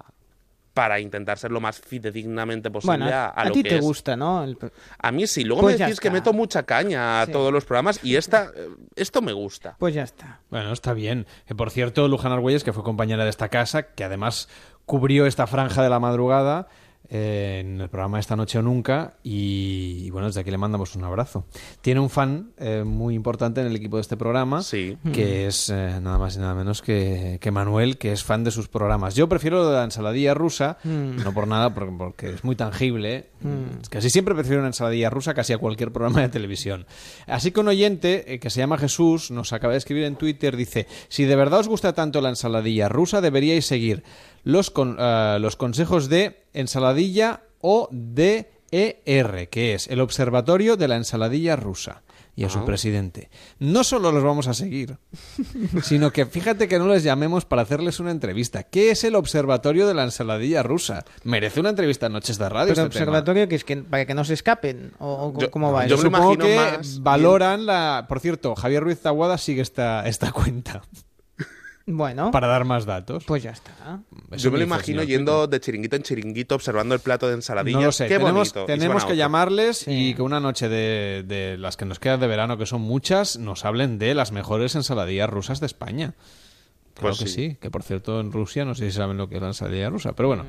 [0.73, 3.75] para intentar ser lo más fidedignamente posible Bueno, a, a, a lo ti que te
[3.77, 3.81] es.
[3.81, 4.43] gusta, ¿no?
[4.43, 4.57] El-
[4.99, 7.31] A mí sí, luego Pues me decís que meto mucha caña a Sí.
[7.31, 9.75] todos los programas y esta, eh, esto me gusta.
[9.79, 10.41] Pues ya está.
[10.49, 11.25] Bueno, está bien.
[11.47, 14.49] Que por cierto, Luján Argüelles, que fue compañera de esta casa, que además
[14.85, 16.67] cubrió esta franja de la madrugada
[17.09, 20.95] eh, en el programa Esta Noche o Nunca, y, y bueno, desde aquí le mandamos
[20.95, 21.45] un abrazo.
[21.81, 24.61] Tiene un fan eh, muy importante en el equipo de este programa,
[25.13, 28.51] que es eh, nada más y nada menos que, que Manuel, que es fan de
[28.51, 29.15] sus programas.
[29.15, 31.23] Yo prefiero lo de la ensaladilla rusa, Mm.
[31.23, 33.29] no por nada, porque, porque es muy tangible.
[33.41, 33.87] Mm.
[33.89, 36.85] Casi siempre prefiero una ensaladilla rusa casi a cualquier programa de televisión.
[37.27, 40.55] Así que un oyente eh, que se llama Jesús nos acaba de escribir en Twitter,
[40.55, 44.03] dice, si de verdad os gusta tanto la ensaladilla rusa, deberíais seguir
[44.45, 50.95] los, con- eh, los consejos de ensaladilla o DER, que es el Observatorio de la
[50.95, 52.01] Ensaladilla Rusa.
[52.37, 52.65] Y a su Ah.
[52.65, 53.29] presidente.
[53.59, 54.97] No solo los vamos a seguir,
[55.83, 58.63] sino que fíjate que no les llamemos para hacerles una entrevista.
[58.63, 61.05] ¿Qué es el Observatorio de la Ensaladilla Rusa?
[61.23, 62.73] Merece una entrevista en Noches de Radio.
[62.73, 63.05] Pero este tema.
[63.11, 65.95] observatorio que es que para que no se escapen o, o Yo- cómo va Yo
[65.95, 66.03] eso?
[66.03, 66.59] supongo que
[66.99, 68.05] valoran la...
[68.09, 70.81] Por cierto, Javier Ruiz Taguada sigue esta, esta cuenta
[71.87, 73.25] Bueno, para dar más datos.
[73.25, 73.99] pues ya está.
[74.31, 77.35] Eso Yo me lo imagino señor yendo de chiringuito en chiringuito observando el plato de
[77.35, 77.77] ensaladilla.
[77.79, 78.07] No lo sé.
[78.07, 78.65] Qué tenemos bonito.
[78.65, 82.57] Tenemos que llamarles y que una noche de, de las que nos quedan de verano,
[82.57, 86.15] que son muchas, nos hablen de las mejores ensaladillas rusas de España.
[86.95, 87.49] Claro Pues que sí.
[87.51, 87.57] sí.
[87.61, 90.13] que por cierto en Rusia no sé si saben lo que es la ensaladilla rusa,
[90.13, 90.45] pero bueno,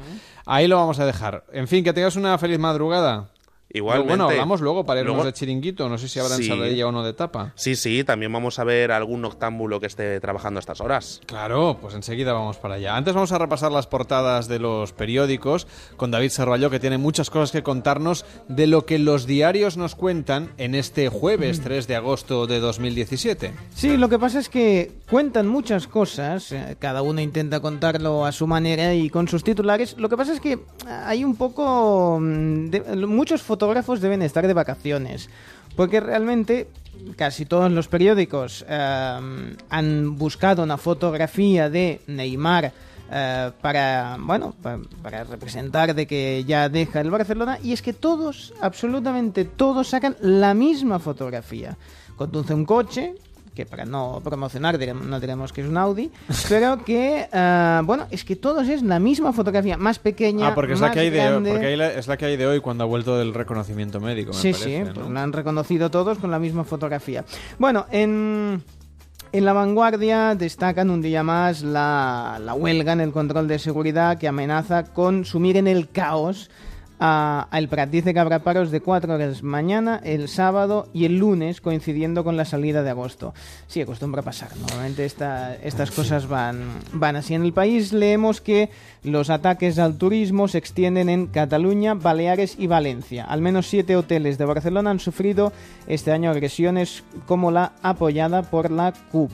[0.47, 1.45] ahí lo vamos a dejar.
[1.53, 3.31] En fin, que tengas una feliz madrugada.
[3.77, 4.09] Igualmente.
[4.16, 5.89] Bueno, hablamos luego para irnos Luego- de chiringuito.
[5.89, 6.43] No sé si habrá Sí.
[6.44, 7.53] ensaladilla o no de tapa.
[7.57, 11.20] Sí, sí, también vamos a ver algún noctámbulo que esté trabajando a estas horas.
[11.27, 12.97] Claro, pues enseguida vamos para allá.
[12.97, 15.66] Antes vamos a repasar las portadas de los periódicos
[15.97, 19.94] con David Sarvalló, que tiene muchas cosas que contarnos de lo que los diarios nos
[19.94, 23.53] cuentan en este jueves 3 de agosto de 2017.
[23.74, 28.32] Sí, lo que pasa es que cuentan muchas cosas, eh, cada uno intenta contarlo a
[28.32, 29.97] su manera y con sus titulares.
[29.98, 32.19] Lo que pasa es que hay un poco...
[32.20, 33.65] mm, de- muchos fotógrafos
[34.01, 35.28] deben estar de vacaciones,
[35.76, 36.68] porque realmente
[37.16, 42.72] casi todos los periódicos eh, han buscado una fotografía de Neymar
[43.12, 47.93] eh, para bueno pa- para representar de que ya deja el Barcelona y es que
[47.93, 51.77] todos absolutamente todos sacan la misma fotografía.
[52.16, 53.14] Conduce un coche
[53.56, 56.12] que para no promocionar no diremos que es un Audi
[56.48, 60.74] pero que eh, bueno es que todos es la misma fotografía más pequeña Ah, porque
[60.74, 62.86] es la que hay de porque la- es la que hay de hoy cuando ha
[62.86, 64.94] vuelto del reconocimiento médico, me Sí, parece, sí, ¿no?
[64.94, 67.24] pues la han reconocido todos con la misma fotografía.
[67.59, 68.62] Bueno, en,
[69.32, 74.18] en la vanguardia destacan un día más la, la huelga en el control de seguridad
[74.18, 76.51] que amenaza con sumir en el caos
[76.99, 77.91] a, a El Prat.
[77.91, 82.37] Dice que habrá paros de cuatro horas mañana, el sábado y el lunes, coincidiendo con
[82.37, 83.35] la salida de agosto.
[83.66, 84.51] Sí, acostumbra pasar.
[84.57, 86.61] Normalmente esta- estas cosas van,
[86.93, 87.35] van así.
[87.35, 88.71] En el país leemos que
[89.03, 93.25] los ataques al turismo se extienden en Cataluña, Baleares y Valencia.
[93.25, 95.53] Al menos siete hoteles de Barcelona han sufrido
[95.87, 99.31] este año agresiones como la apoyada por la CUP.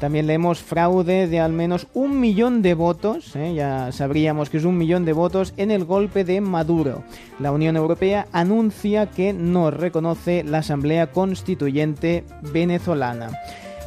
[0.00, 3.52] También leemos fraude de al menos un millón de votos, ¿eh?
[3.54, 7.04] ya sabríamos que es un millón de votos en el golpe de Maduro.
[7.38, 13.30] La Unión Europea anuncia que no reconoce la Asamblea Constituyente venezolana.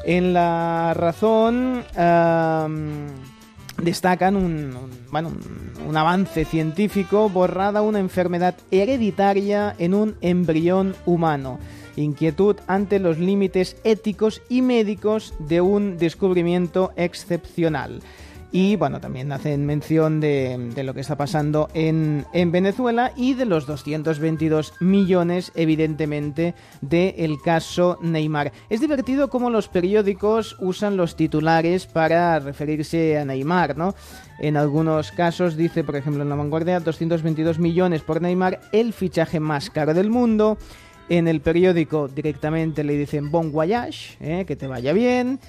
[0.06, 1.84] En la razón...
[3.82, 4.78] destacan un,
[5.12, 5.32] bueno,
[5.88, 11.58] un avance científico, borrada una enfermedad hereditaria en un embrión humano.
[11.96, 18.02] Inquietud ante los límites éticos y médicos de un descubrimiento excepcional.
[18.56, 23.34] Y bueno, también hacen mención de, de lo que está pasando en, en Venezuela y
[23.34, 28.52] de los 222 millones, evidentemente, del caso Neymar.
[28.70, 33.96] Es divertido cómo los periódicos usan los titulares para referirse a Neymar, ¿no?
[34.38, 39.40] En algunos casos dice, por ejemplo, en la vanguardia, 222 millones por Neymar, el fichaje
[39.40, 40.60] más caro del mundo.
[41.10, 44.46] En el periódico directamente le dicen bon voyage, ¿eh?
[44.46, 45.40] que te vaya bien.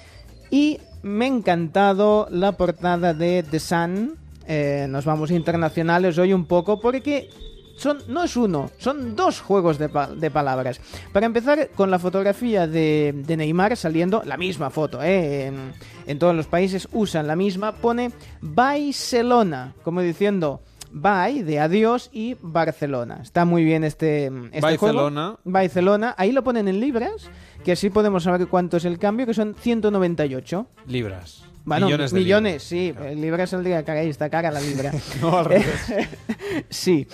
[0.51, 4.17] Y me ha encantado la portada de The Sun.
[4.47, 7.31] Eh, nos vamos internacionales hoy un poco porque
[7.79, 10.81] son, no es uno, son dos juegos de, pa- de palabras.
[11.13, 15.47] Para empezar, con la fotografía de, de Neymar saliendo, la misma foto, ¿eh?
[15.47, 15.73] en,
[16.07, 18.11] en todos los países usan la misma, pone
[18.43, 20.61] Barcelona, como diciendo
[20.95, 23.19] bye de adiós y Barcelona.
[23.23, 25.25] Está muy bien este, este Barcelona.
[25.27, 25.41] juego.
[25.45, 27.29] Barcelona, ahí lo ponen en libras,
[27.65, 30.67] que así podemos saber cuánto es el cambio, que son 198.
[30.87, 31.43] Libras.
[31.67, 33.03] Bueno, millones millones, de libras.
[33.03, 33.09] sí.
[33.13, 34.93] El libra saldría cara, ahí está cara la libra.
[35.21, 35.93] No, al revés.
[36.71, 37.07] sí.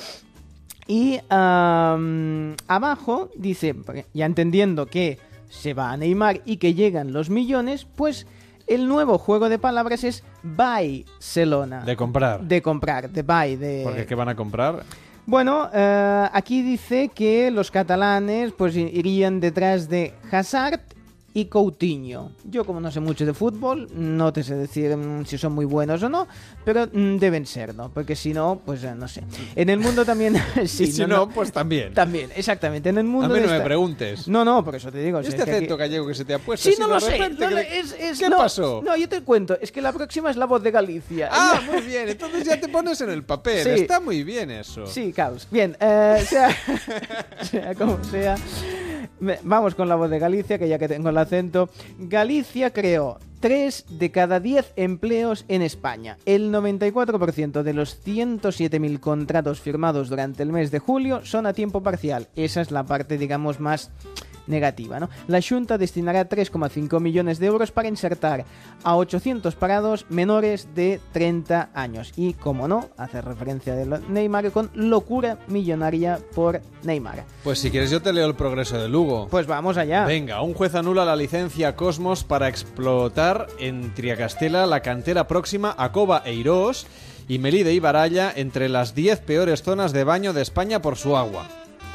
[0.87, 1.21] Y
[2.69, 3.75] abajo dice,
[4.13, 5.19] ya entendiendo que
[5.49, 8.27] se va a Neymar y que llegan los millones, pues
[8.71, 11.83] el nuevo juego de palabras es Barcelona.
[11.85, 12.41] De comprar.
[12.41, 13.83] De comprar, de buy, de...
[13.85, 14.85] Porque ¿qué van a comprar?
[15.27, 20.81] Bueno, eh, aquí dice que los catalanes pues irían detrás de Hazard
[21.33, 22.33] y Coutinho.
[22.45, 25.65] Yo como no sé mucho de fútbol, no te sé decir mm, si son muy
[25.65, 26.27] buenos o no,
[26.65, 27.89] pero mm, deben ser, ¿no?
[27.91, 29.23] Porque si no, pues eh, no sé.
[29.55, 30.35] En el mundo también...
[30.67, 31.95] sí, y si no, pues también.
[31.95, 32.89] También, exactamente.
[32.89, 34.27] En el mundo A mí no me preguntes.
[34.27, 35.21] No, no, por eso te digo.
[35.21, 36.69] Este es que aquí- acento gallego que se te ha puesto.
[36.69, 37.17] Sí, no lo sé.
[37.19, 38.83] no, que- no, es- es- ¿Qué no, pasó?
[38.85, 39.57] No, yo te cuento.
[39.61, 41.29] Es que la próxima es la voz de Galicia.
[41.31, 42.09] Ah, muy bien.
[42.09, 43.63] Entonces ya te pones en el papel.
[43.63, 43.83] Sí.
[43.83, 44.87] Está muy bien eso.
[44.87, 45.47] Sí, caos.
[45.51, 46.51] Bien, eh, sea,
[47.43, 48.35] sea como sea.
[49.43, 51.71] Vamos con la voz de Galicia, que ya que tengo el acento.
[51.99, 56.19] Galicia creó 3 de cada 10 empleos en España.
[56.27, 61.83] El 94% de los 107.000 contratos firmados durante el mes de julio son a tiempo
[61.83, 62.29] parcial.
[62.37, 63.91] Esa es la parte, digamos, más
[64.51, 65.01] negativa.
[65.01, 65.09] ¿no?
[65.29, 68.45] La Junta destinará 3,5 millones de euros para insertar
[68.83, 72.13] a 800 parados menores de 30 años.
[72.17, 77.25] Y, como no, hace referencia de Neymar con locura millonaria por Neymar.
[77.45, 79.29] Pues si quieres yo te leo el progreso de Lugo.
[79.31, 80.05] Pues vamos allá.
[80.05, 85.93] Venga, un juez anula la licencia Cosmos para explotar en Triacastela la cantera próxima a
[85.93, 86.87] Cova e Irós
[87.29, 91.17] y Melide y Baralla entre las 10 peores zonas de baño de España por su
[91.17, 91.47] agua.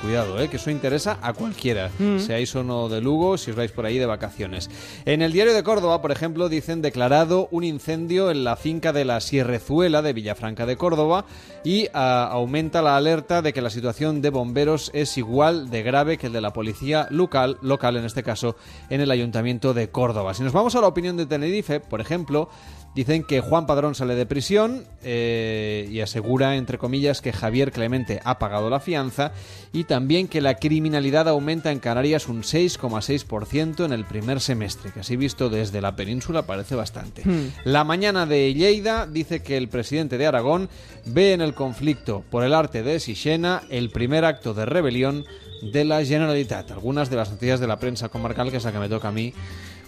[0.02, 0.50] Cuidado, ¿eh?
[0.50, 2.20] que eso interesa a cualquiera, Mm.
[2.20, 4.70] seáis o no de Lugo, si os vais por ahí de vacaciones.
[5.06, 9.04] En el diario de Córdoba, por ejemplo, dicen declarado un incendio en la finca de
[9.04, 11.26] la Sierrezuela de Villafranca de Córdoba
[11.64, 16.18] y ah, aumenta la alerta de que la situación de bomberos es igual de grave
[16.20, 18.56] que el de la policía local, local en este caso,
[18.92, 20.36] en el ayuntamiento de Córdoba.
[20.36, 22.50] Si nos vamos a la opinión de Tenerife, por ejemplo,
[22.96, 28.22] Dicen que Juan Padrón sale de prisión eh, y asegura, entre comillas, que Javier Clemente
[28.24, 29.34] ha pagado la fianza
[29.74, 35.02] y también que la criminalidad aumenta en Canarias un 6,6% en el primer semestre, que
[35.02, 37.24] así visto desde la península parece bastante.
[37.26, 37.52] Hmm.
[37.66, 40.70] La mañana de Lleida dice que el presidente de Aragón
[41.06, 45.26] ve en el conflicto por el arte de Sixena el primer acto de rebelión
[45.62, 46.72] de la Generalitat.
[46.72, 49.12] Algunas de las noticias de la prensa comarcal, que es la que me toca a
[49.12, 49.34] mí,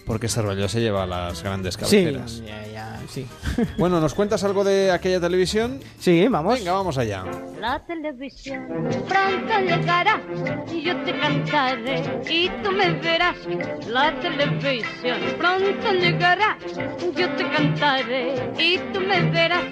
[0.08, 2.42] porque ese rollo se lleva a las grandes Sí, cabeceras.
[2.44, 3.28] ya, ya, sí.
[3.78, 5.80] Bueno, ¿nos cuentas algo de aquella televisión?
[6.00, 6.58] Sí, vamos.
[6.58, 7.26] Venga, vamos allá.
[7.60, 8.66] La televisión
[9.08, 10.22] pronto llegará
[10.74, 13.38] y yo te cantaré y tú me verás.
[13.88, 16.58] La televisión pronto llegará,
[17.16, 19.64] yo te cantaré y tú me verás.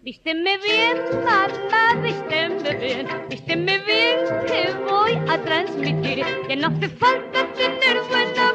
[0.00, 7.46] Vísteme bien, mamá, vísteme bien, vísteme bien que voy a transmitir que no hace falta
[7.54, 8.47] tener buena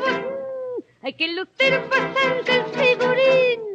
[1.03, 3.73] hay que lucir bastante el figurín.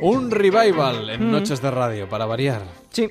[0.00, 1.30] Un revival en Mm.
[1.32, 2.62] Noches de Radio, para variar.
[2.90, 3.08] Sí,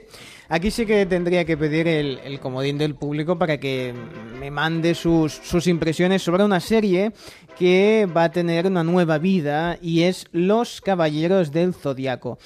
[0.50, 3.94] aquí sí que tendría que pedir el, el comodín del público para que
[4.40, 7.12] me mande sus, sus impresiones sobre una serie
[7.58, 12.38] que va a tener una nueva vida y es Los Caballeros del Zodiaco.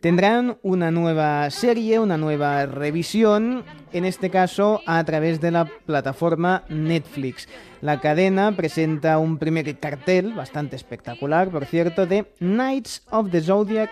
[0.00, 6.62] Tendrán una nueva serie, una nueva revisión, en este caso a través de la plataforma
[6.68, 7.48] Netflix.
[7.80, 13.90] La cadena presenta un primer cartel, bastante espectacular, por cierto, de Knights of the Zodiac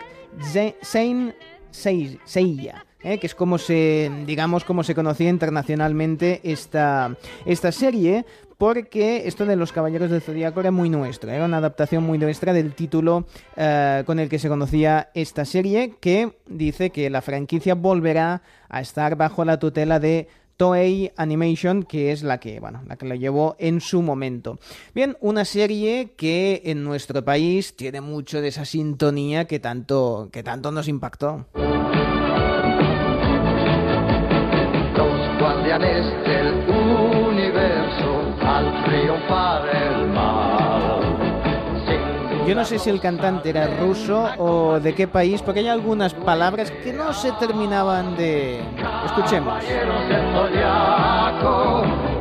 [0.83, 1.35] Saint
[1.73, 3.19] Sei- Seiya, ¿eh?
[3.19, 8.25] que es como se, digamos, como se conocía internacionalmente esta, esta serie,
[8.59, 12.53] porque esto de los Caballeros del Zodíaco era muy nuestro, era una adaptación muy nuestra
[12.53, 13.27] del título
[13.57, 18.81] eh, con el que se conocía esta serie, que dice que la franquicia volverá a
[18.81, 23.15] estar bajo la tutela de Toei Animation, que es la que, bueno, la que lo
[23.15, 24.59] llevó en su momento.
[24.95, 30.43] Bien, una serie que en nuestro país tiene mucho de esa sintonía que tanto, que
[30.43, 31.45] tanto nos impactó.
[34.97, 36.46] Los guardianes del
[42.47, 46.15] Yo no sé si el cantante era ruso o de qué país, porque hay algunas
[46.15, 48.61] palabras que no se terminaban de...
[49.05, 49.65] Escuchemos.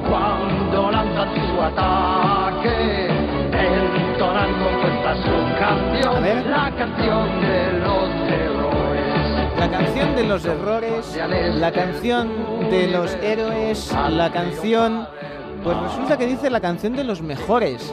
[0.10, 3.08] Cuando lanzan su ataque,
[3.54, 6.46] entonan compuesta su canción, A ver.
[6.48, 9.60] la canción de los héroes.
[9.60, 11.20] La canción de los errores,
[11.60, 15.08] la canción de los héroes, la canción...
[15.66, 17.92] Pues resulta que dice la canción de los mejores.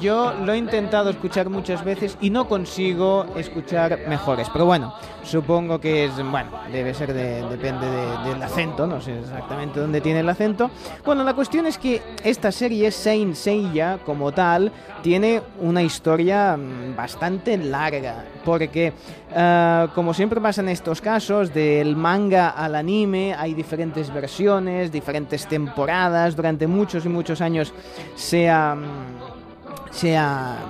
[0.00, 4.50] Yo lo he intentado escuchar muchas veces y no consigo escuchar mejores.
[4.52, 4.92] Pero bueno,
[5.22, 10.00] supongo que es, bueno, debe ser de, depende de- del acento, no sé exactamente dónde
[10.00, 10.68] tiene el acento.
[11.04, 16.96] Bueno, la cuestión es que esta serie, Saint Seiya, como tal, tiene una historia mm,
[16.96, 18.24] bastante larga.
[18.44, 18.92] Porque,
[19.32, 25.46] eh, como siempre pasa en estos casos, del manga al anime hay diferentes versiones, diferentes
[25.46, 26.34] temporadas.
[26.34, 27.72] Durante muchos muchos años
[28.16, 28.76] se ha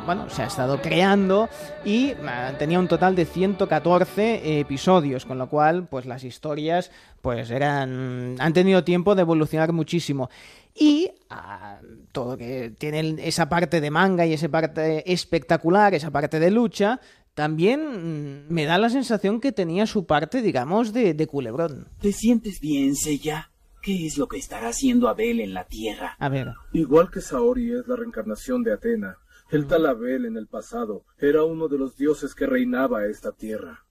[0.04, 1.48] bueno, se ha estado creando
[1.84, 2.16] y eh,
[2.58, 6.90] tenía un total de 114 episodios, con lo cual, pues las historias,
[7.20, 10.28] pues eran, han tenido tiempo de evolucionar muchísimo.
[10.74, 11.78] Y ah,
[12.12, 17.00] todo que tiene esa parte de manga y esa parte espectacular, esa parte de lucha,
[17.34, 21.88] también mm, me da la sensación que tenía su parte, digamos, de, de culebrón.
[22.00, 23.51] ¿Te sientes bien, Seiya?
[23.82, 26.16] ¿Qué es lo que estará haciendo Abel en la Tierra?
[26.18, 26.52] A ver.
[26.72, 29.18] Igual que Saori es la reencarnación de Atena,
[29.50, 33.84] el tal Abel en el pasado era uno de los dioses que reinaba esta tierra.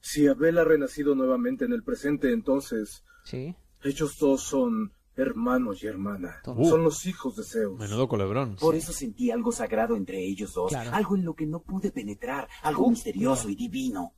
[0.00, 3.54] Si Abel ha renacido nuevamente en el presente, entonces Sí.
[3.82, 6.36] ellos dos son hermanos y hermana.
[6.46, 6.64] Uh.
[6.68, 7.78] Son los hijos de Zeus.
[7.78, 8.56] Menudo culebrón.
[8.56, 10.90] Por eso sentí algo sagrado entre ellos dos, Claro.
[10.94, 14.12] algo en lo que no pude penetrar, algo misterioso y divino.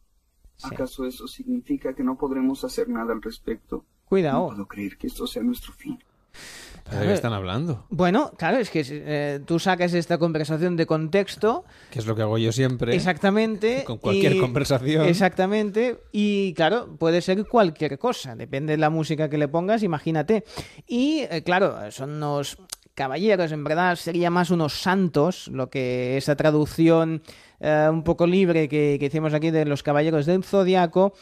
[0.62, 3.86] ¿Acaso eso significa que no podremos hacer nada al respecto?
[4.10, 4.40] Cuidado.
[4.40, 5.98] No puedo creer que esto sea nuestro fin.
[6.90, 7.86] ¿De qué están hablando?
[7.90, 11.64] Bueno, claro, es que eh, tú sacas esta conversación de contexto.
[11.92, 12.96] Que es lo que hago yo siempre.
[12.96, 13.84] Exactamente.
[13.86, 15.06] Con cualquier y- conversación.
[15.06, 16.00] Exactamente.
[16.10, 18.34] Y claro, puede ser cualquier cosa.
[18.34, 20.42] Depende de la música que le pongas, imagínate.
[20.88, 22.58] Y eh, claro, son unos
[22.94, 27.22] caballeros, en verdad sería más unos santos, lo que esa traducción
[27.60, 31.14] eh, un poco libre que, que hicimos aquí de los caballeros del zodiaco.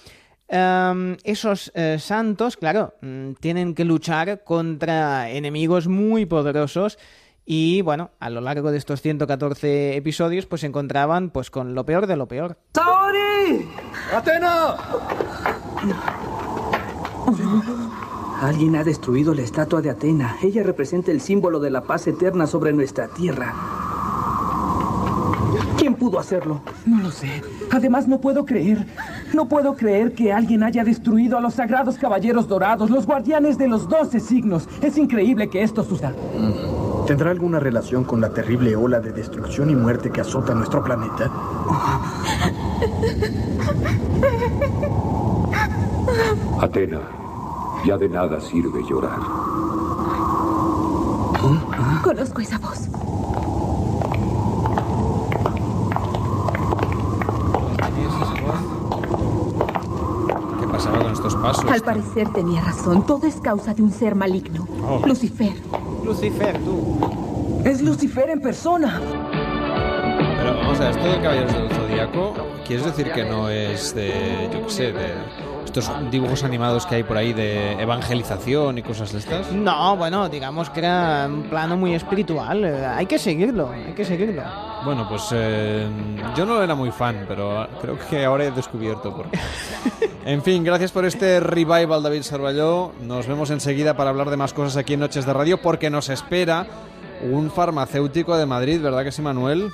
[0.49, 6.99] Em, esos eh, santos, claro, mm, tienen que luchar contra enemigos muy poderosos
[7.45, 11.85] y bueno, a lo largo de estos 114 episodios pues se encontraban pues con lo
[11.85, 12.57] peor de lo peor.
[12.75, 13.69] ¡Saori!
[14.15, 14.77] ¡Atena!
[18.41, 20.37] Alguien ha destruido la estatua de Atena.
[20.43, 23.55] Ella representa el símbolo de la paz eterna sobre nuestra tierra.
[25.79, 26.61] ¿Quién pudo hacerlo?
[26.85, 27.41] No lo sé.
[27.71, 28.85] Además, no puedo creer.
[29.33, 33.69] No puedo creer que alguien haya destruido a los sagrados caballeros dorados, los guardianes de
[33.69, 34.69] los doce signos.
[34.83, 36.15] Es increíble que esto suceda.
[37.07, 41.31] ¿Tendrá alguna relación con la terrible ola de destrucción y muerte que azota nuestro planeta?
[46.61, 47.01] Atena,
[47.87, 49.21] ya de nada sirve llorar.
[52.03, 52.89] Conozco esa voz.
[60.61, 60.67] ¿Qué
[61.57, 63.07] Al parecer tenía razón.
[63.07, 64.67] Todo es causa de un ser maligno.
[64.87, 65.03] Oh.
[65.07, 65.55] Lucifer.
[66.05, 67.63] Lucifer, tú.
[67.65, 69.01] Es Lucifer en persona.
[70.37, 72.35] Pero vamos a ver, esto de Caballeros del Zodíaco,
[72.67, 75.15] ¿quieres decir que no es de, yo qué sé, de
[75.65, 79.51] estos dibujos animados que hay por ahí de evangelización y cosas de estas?
[79.53, 82.65] No, bueno, digamos que era un plano muy espiritual.
[82.65, 84.43] Hay que seguirlo, hay que seguirlo.
[84.85, 85.89] Bueno, pues eh,
[86.37, 89.39] yo no era muy fan, pero creo que ahora he descubierto por qué.
[90.29, 92.93] En fin, gracias por este revival, David Sarballó.
[93.01, 96.11] Nos vemos enseguida para hablar de más cosas aquí en Noches de Radio, porque nos
[96.11, 96.67] espera
[97.23, 99.71] un farmacéutico de Madrid, ¿verdad que sí, Manuel?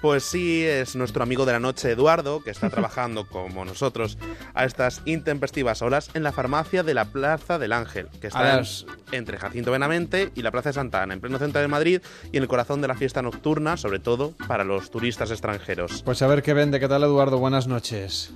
[0.00, 4.16] Pues sí, es nuestro amigo de la noche Eduardo, que está trabajando como nosotros
[4.54, 8.64] a estas intempestivas horas en la farmacia de la Plaza del Ángel, que está en-
[9.10, 12.36] entre Jacinto Benavente y la Plaza de Santa Ana, en pleno centro de Madrid y
[12.36, 16.02] en el corazón de la fiesta nocturna, sobre todo para los turistas extranjeros.
[16.04, 16.78] Pues a ver qué vende.
[16.78, 17.38] ¿Qué tal, Eduardo?
[17.38, 18.32] Buenas noches.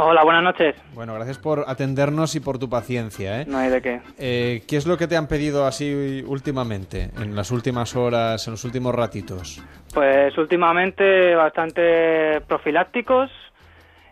[0.00, 0.76] Hola, buenas noches.
[0.94, 3.40] Bueno, gracias por atendernos y por tu paciencia.
[3.40, 3.46] ¿eh?
[3.48, 4.00] No hay de qué.
[4.16, 8.52] Eh, ¿Qué es lo que te han pedido así últimamente, en las últimas horas, en
[8.52, 9.60] los últimos ratitos?
[9.92, 13.28] Pues últimamente bastante profilácticos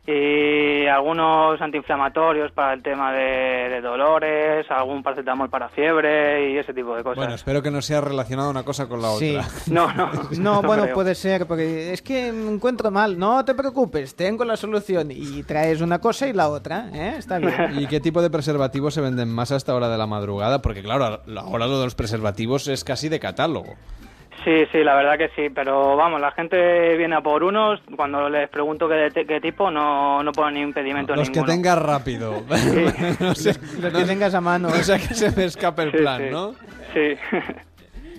[0.07, 6.73] y algunos antiinflamatorios para el tema de, de dolores, algún paracetamol para fiebre y ese
[6.73, 7.17] tipo de cosas.
[7.17, 9.37] Bueno, espero que no sea relacionado una cosa con la Sí.
[9.37, 9.49] otra.
[9.67, 10.11] No, no.
[10.39, 10.95] No, bueno, creo.
[10.95, 13.19] puede ser, porque es que me encuentro mal.
[13.19, 15.11] No te preocupes, tengo la solución.
[15.11, 17.15] Y traes una cosa y la otra, ¿eh?
[17.19, 17.79] Está bien.
[17.79, 20.63] ¿Y qué tipo de preservativos se venden más a esta hora de la madrugada?
[20.63, 21.05] Porque claro,
[21.37, 23.75] ahora lo de los preservativos es casi de catálogo.
[24.45, 28.29] Sí, sí, la verdad que sí, pero vamos, la gente viene a por unos, cuando
[28.29, 32.45] les pregunto qué, de- qué tipo, no, no ponen ni impedimento Los que tengas rápido.
[33.21, 34.69] no sé, Los que tengas a mano.
[34.77, 36.29] No sea que se me escape el Sí, plan, sí.
[36.31, 36.53] ¿no?
[36.95, 37.17] Sí.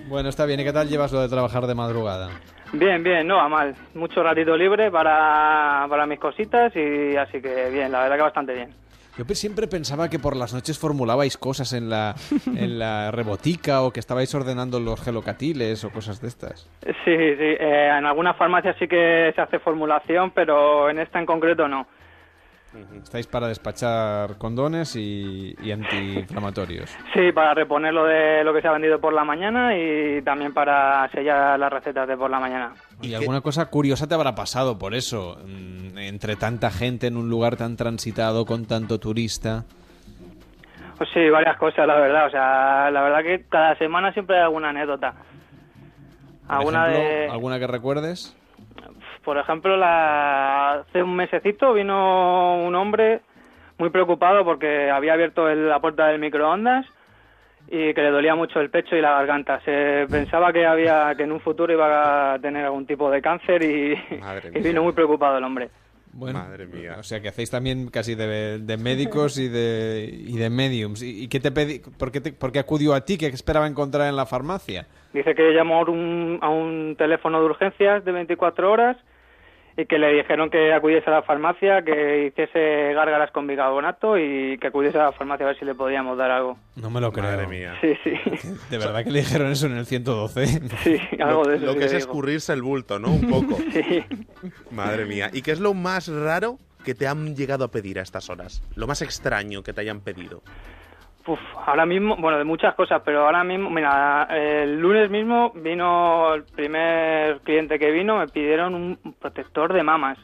[0.07, 0.59] Bueno, está bien.
[0.59, 2.29] ¿Y qué tal llevas lo de trabajar de madrugada?
[2.73, 3.75] Bien, bien, no va mal.
[3.93, 8.53] Mucho ratito libre para, para mis cositas y así que bien, la verdad que bastante
[8.53, 8.69] bien.
[9.17, 12.15] Yo siempre pensaba que por las noches formulabais cosas en la,
[12.45, 16.69] en la rebotica o que estabais ordenando los gelocatiles o cosas de estas.
[16.83, 21.25] Sí, sí, eh, en algunas farmacias sí que se hace formulación, pero en esta en
[21.25, 21.87] concreto no.
[23.03, 26.89] Estáis para despachar condones y, y antiinflamatorios.
[27.13, 30.53] Sí, para reponer lo de lo que se ha vendido por la mañana y también
[30.53, 32.73] para sellar las recetas de por la mañana.
[33.01, 35.37] ¿Y alguna cosa curiosa te habrá pasado por eso?
[35.45, 39.65] Mm, Entre tanta gente en un lugar tan transitado, con tanto turista.
[40.97, 42.25] Pues sí, varias cosas, la verdad.
[42.25, 45.13] O sea, la verdad que cada semana siempre hay alguna anécdota.
[46.47, 47.29] Alguna ejemplo, de...
[47.29, 48.35] ¿Alguna que recuerdes?
[49.27, 50.75] Por ejemplo, la...
[50.87, 53.19] hace un mesecito vino un hombre
[53.77, 56.85] muy preocupado porque había abierto el- la puerta del microondas
[57.67, 59.59] y que le dolía mucho el pecho y la garganta.
[59.65, 63.63] Se pensaba que había que en un futuro iba a tener algún tipo de cáncer
[63.63, 63.95] y,
[64.63, 65.69] vino muy preocupado el hombre.
[66.13, 66.95] Bueno, Madre mía.
[66.97, 71.03] O sea, que hacéis también casi de, de médicos y de, y de mediums.
[71.03, 73.17] ¿Y, y qué te pedí, por, qué te- por qué acudió a ti?
[73.17, 74.87] ¿Qué esperaba encontrar en la farmacia?
[75.11, 78.95] Dice que llamó a un, a un teléfono de urgencias de 24 horas
[79.79, 84.57] y que le dijeron que acudiese a la farmacia, que hiciese gárgaras con bicarbonato y
[84.57, 86.57] que acudiese a la farmacia a ver si le podíamos dar algo.
[86.75, 87.25] No me lo creo.
[87.25, 87.75] Madre mía.
[87.79, 88.11] Sí, sí.
[88.71, 90.47] ¿De verdad que le dijeron eso en el 112?
[90.83, 91.65] Sí, algo Lo, de eso.
[91.67, 91.99] lo sí que es digo.
[91.99, 93.09] escurrirse el bulto, ¿no?
[93.11, 93.57] Un poco.
[93.71, 94.03] Sí.
[94.71, 95.29] Madre mía.
[95.31, 98.63] ¿Y qué es lo más raro que te han llegado a pedir a estas horas?
[98.75, 100.41] Lo más extraño que te hayan pedido.
[101.27, 106.33] Uf, ahora mismo, bueno, de muchas cosas, pero ahora mismo, mira, el lunes mismo vino
[106.33, 110.17] el primer cliente que vino, me pidieron un protector de mamas.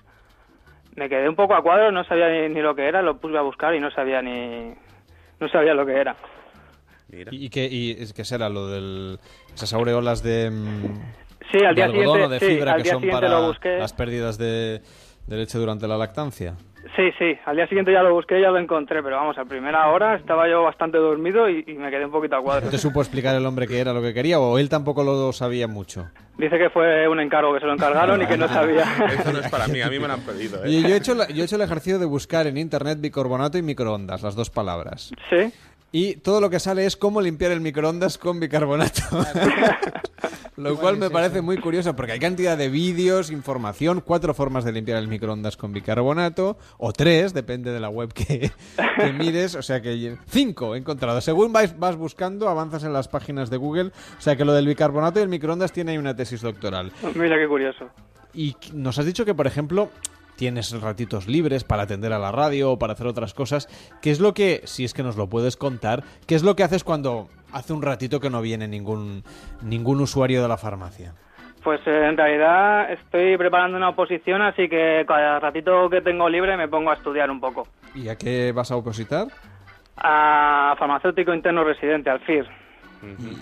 [0.95, 3.37] Me quedé un poco a cuadro, no sabía ni, ni lo que era, lo puse
[3.37, 4.73] a buscar y no sabía ni,
[5.39, 6.15] no sabía lo que era.
[7.11, 9.19] ¿Y, y qué, y qué será lo del
[9.53, 10.93] esas aureolas de, mm,
[11.51, 13.27] Sí, al de día algodón siguiente- o de sí, fibra al que día son para
[13.29, 13.77] lo busqué.
[13.77, 14.81] las pérdidas de,
[15.27, 16.55] de leche durante la lactancia?
[16.95, 19.87] Sí, sí, al día siguiente ya lo busqué, ya lo encontré, pero vamos, a primera
[19.89, 22.65] hora estaba yo bastante dormido y, y me quedé un poquito a cuadro.
[22.65, 25.33] ¿No te supo explicar el hombre que era lo que quería o él tampoco lo
[25.33, 26.07] sabía mucho?
[26.37, 28.83] Dice que fue un encargo, que se lo encargaron y que no sabía.
[29.19, 30.63] Eso no es para mí, a mí me lo han pedido.
[30.63, 30.81] ¿eh?
[30.83, 33.63] Yo he, hecho la- yo he hecho el ejercicio de buscar en internet bicarbonato y
[33.63, 35.11] microondas, las dos palabras.
[35.31, 35.51] Sí.
[35.95, 39.03] Y todo lo que sale es cómo limpiar el microondas con bicarbonato.
[40.57, 44.71] lo cual me parece muy curioso porque hay cantidad de vídeos, información, cuatro formas de
[44.71, 48.51] limpiar el microondas con bicarbonato, o tres, depende de la web que,
[48.97, 49.53] que mires.
[49.53, 51.21] O sea que cinco he encontrado.
[51.21, 53.91] Según vais, vas buscando, avanzas en las páginas de Google.
[54.17, 56.91] O sea que lo del bicarbonato y el microondas tiene ahí una tesis doctoral.
[57.13, 57.87] Mira qué curioso.
[58.33, 59.89] Y nos has dicho que, por ejemplo,
[60.35, 63.67] tienes ratitos libres para atender a la radio o para hacer otras cosas.
[64.01, 66.63] ¿Qué es lo que, si es que nos lo puedes contar, qué es lo que
[66.63, 69.23] haces cuando hace un ratito que no viene ningún,
[69.61, 71.13] ningún usuario de la farmacia?
[71.63, 76.57] Pues eh, en realidad estoy preparando una oposición, así que cada ratito que tengo libre
[76.57, 77.67] me pongo a estudiar un poco.
[77.95, 79.27] ¿Y a qué vas a opositar?
[79.95, 82.63] A farmacéutico interno residente, al FIR.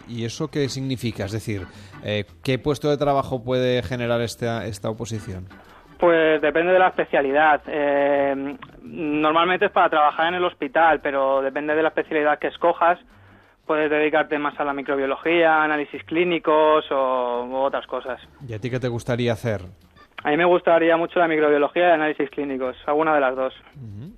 [0.08, 1.26] ¿Y eso qué significa?
[1.26, 1.66] Es decir,
[2.04, 5.48] eh, ¿qué puesto de trabajo puede generar esta, esta oposición?
[6.02, 7.62] Pues depende de la especialidad.
[7.68, 13.00] Eh, normalmente es para trabajar en el hospital, pero depende de la especialidad que escojas.
[13.68, 18.20] Puedes dedicarte más a la microbiología, análisis clínicos o u otras cosas.
[18.46, 19.62] ¿Y a ti qué te gustaría hacer?
[20.24, 23.54] A mí me gustaría mucho la microbiología y análisis clínicos, alguna de las dos.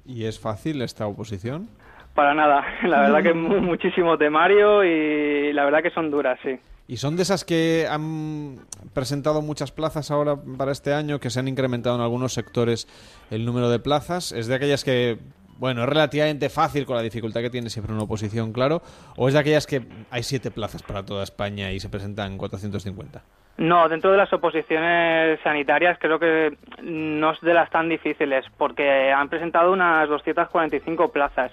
[0.06, 1.68] ¿Y es fácil esta oposición?
[2.16, 6.40] Para nada, la verdad que es mu- muchísimo temario y la verdad que son duras,
[6.44, 6.58] sí.
[6.88, 8.60] ¿Y son de esas que han
[8.94, 12.88] presentado muchas plazas ahora para este año, que se han incrementado en algunos sectores
[13.32, 14.34] el número de plazas?
[14.34, 15.18] ¿Es de aquellas que,
[15.58, 18.82] bueno, es relativamente fácil con la dificultad que tiene siempre una oposición, claro?
[19.16, 19.82] ¿O es de aquellas que
[20.12, 23.22] hay siete plazas para toda España y se presentan 450?
[23.58, 29.12] No, dentro de las oposiciones sanitarias creo que no es de las tan difíciles porque
[29.12, 31.52] han presentado unas 245 plazas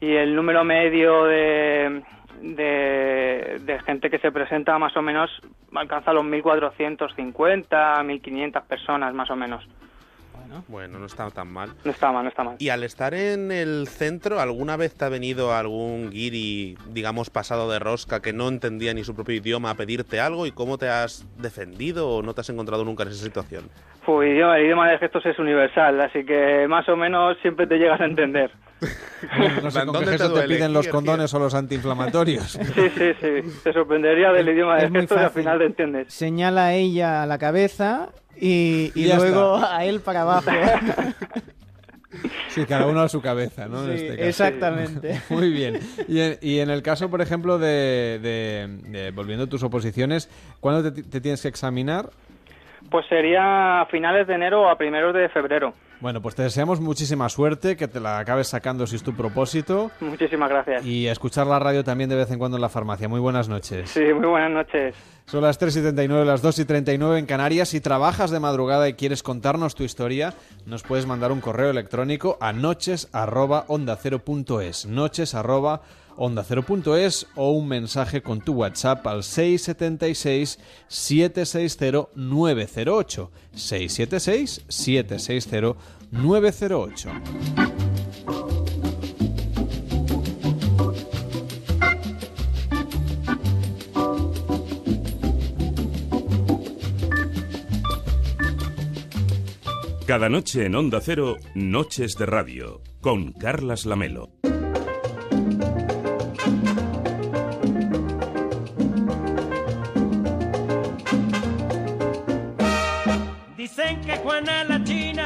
[0.00, 2.02] y el número medio de,
[2.40, 5.30] de, de gente que se presenta más o menos
[5.74, 9.66] alcanza los 1.450, 1.500 personas más o menos.
[10.68, 11.70] Bueno, no está tan mal.
[11.84, 12.56] No está mal, no está mal.
[12.58, 17.70] Y al estar en el centro, ¿alguna vez te ha venido algún guiri, digamos, pasado
[17.70, 20.46] de rosca que no entendía ni su propio idioma a pedirte algo?
[20.46, 23.64] ¿Y cómo te has defendido o no te has encontrado nunca en esa situación?
[24.04, 27.76] Pues idioma- el idioma de gestos es universal, así que más o menos siempre te
[27.76, 28.50] llegas a entender.
[29.62, 32.58] No sé con qué ¿Dónde te te, piden los condones o los antiinflamatorios.
[32.74, 33.60] Sí, sí, sí.
[33.62, 36.12] Te sorprendería del idioma de gestos y al final te entiendes.
[36.12, 38.08] Señala ella a la cabeza
[38.46, 39.76] y, luego está.
[39.76, 40.50] a él para abajo.
[42.50, 43.84] Sí, cada uno a su cabeza, ¿no?
[43.84, 44.28] En este caso.
[44.28, 45.22] exactamente.
[45.30, 45.80] Muy bien.
[46.06, 50.28] Y en, y en el caso, por ejemplo, de, de- de- volviendo a tus oposiciones,
[50.60, 52.10] ¿cuándo te, te tienes que examinar?
[52.90, 55.72] Pues sería a finales de enero o a primeros de febrero.
[56.02, 59.92] Bueno, pues te deseamos muchísima suerte, que te la acabes sacando si es tu propósito.
[60.00, 60.84] Muchísimas gracias.
[60.84, 63.08] Y a escuchar la radio también de vez en cuando en la farmacia.
[63.08, 63.88] Muy buenas noches.
[63.90, 64.96] Sí, muy buenas noches.
[65.26, 67.68] Son las 3 y 39, las 2 y 39 en Canarias.
[67.68, 70.34] Si trabajas de madrugada y quieres contarnos tu historia,
[70.66, 74.86] nos puedes mandar un correo electrónico a noches arroba onda cero punto es.
[74.86, 75.82] Noches arroba
[76.16, 80.58] onda cero punto es o un mensaje con tu WhatsApp al 676
[80.88, 83.30] 760 908.
[83.54, 85.76] 676 760
[86.10, 87.10] 908.
[100.12, 104.28] Cada noche en Onda Cero, Noches de Radio, con Carlas Lamelo.
[114.32, 115.24] Dicen que Juana la China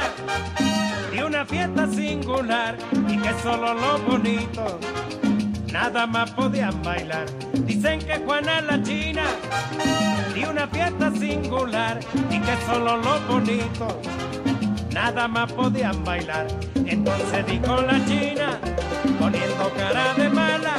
[1.13, 2.77] dio una fiesta singular
[3.07, 4.75] y que solo los bonitos
[5.71, 7.25] nada más podían bailar.
[7.53, 9.23] Dicen que Juana la China
[10.35, 13.95] dio una fiesta singular y que solo los bonitos
[14.91, 16.47] nada más podían bailar.
[16.75, 18.59] Entonces dijo la China,
[19.19, 20.75] poniendo cara de mala,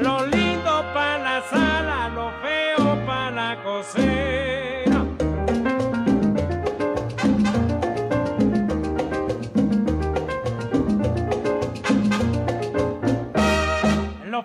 [0.00, 4.35] lo lindo para la sala, lo feo para la cocina.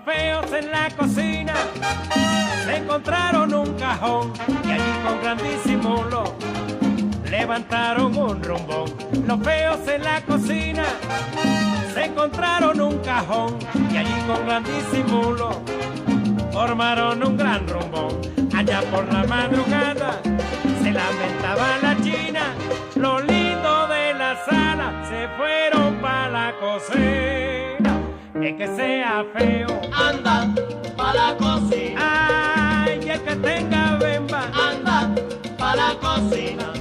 [0.04, 1.54] Los feos en la cocina
[2.66, 4.34] se encontraron un cajón
[4.66, 6.24] y allí con gran disimulo
[7.30, 8.92] levantaron un rumbón.
[9.28, 10.86] Los feos en la cocina
[11.94, 13.60] se encontraron un cajón
[13.92, 15.62] y allí con gran disimulo
[16.52, 18.20] formaron un gran rumbo.
[18.56, 20.20] Allá por la madrugada
[20.82, 22.56] se lamentaba la china,
[22.96, 27.61] lo lindo de la sala se fueron para la cocina.
[28.44, 30.52] El que sea feo, anda
[30.98, 32.86] para la cocina.
[32.86, 35.14] Ay, el que tenga bemba, anda
[35.60, 36.74] para la cocina.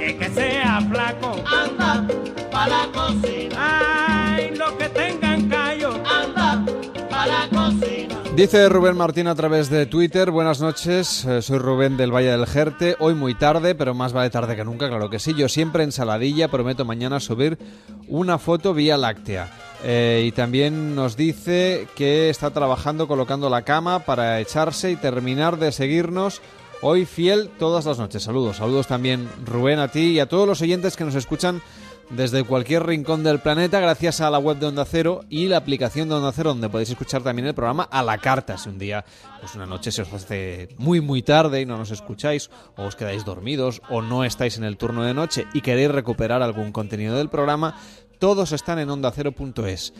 [0.00, 2.04] El que sea flaco, anda
[2.50, 3.56] para la cocina.
[3.56, 6.64] Ay, los que tengan callo, anda
[7.08, 8.16] para la cocina.
[8.34, 12.46] Dice Rubén Martín a través de Twitter, buenas noches, eh, soy Rubén del Valle del
[12.46, 15.84] Jerte, hoy muy tarde, pero más vale tarde que nunca, claro que sí, yo siempre
[15.84, 17.58] ensaladilla, prometo mañana subir
[18.08, 19.52] una foto vía láctea.
[19.86, 25.58] Eh, y también nos dice que está trabajando colocando la cama para echarse y terminar
[25.58, 26.40] de seguirnos
[26.80, 28.22] hoy fiel todas las noches.
[28.22, 31.60] Saludos, saludos también Rubén a ti y a todos los oyentes que nos escuchan
[32.10, 36.08] desde cualquier rincón del planeta gracias a la web de Onda Cero y la aplicación
[36.08, 38.58] de Onda Cero donde podéis escuchar también el programa a la carta.
[38.58, 39.04] Si un día,
[39.40, 42.96] pues una noche se os hace muy muy tarde y no nos escucháis o os
[42.96, 47.16] quedáis dormidos o no estáis en el turno de noche y queréis recuperar algún contenido
[47.16, 47.76] del programa,
[48.24, 49.92] todos están en ondacero.es.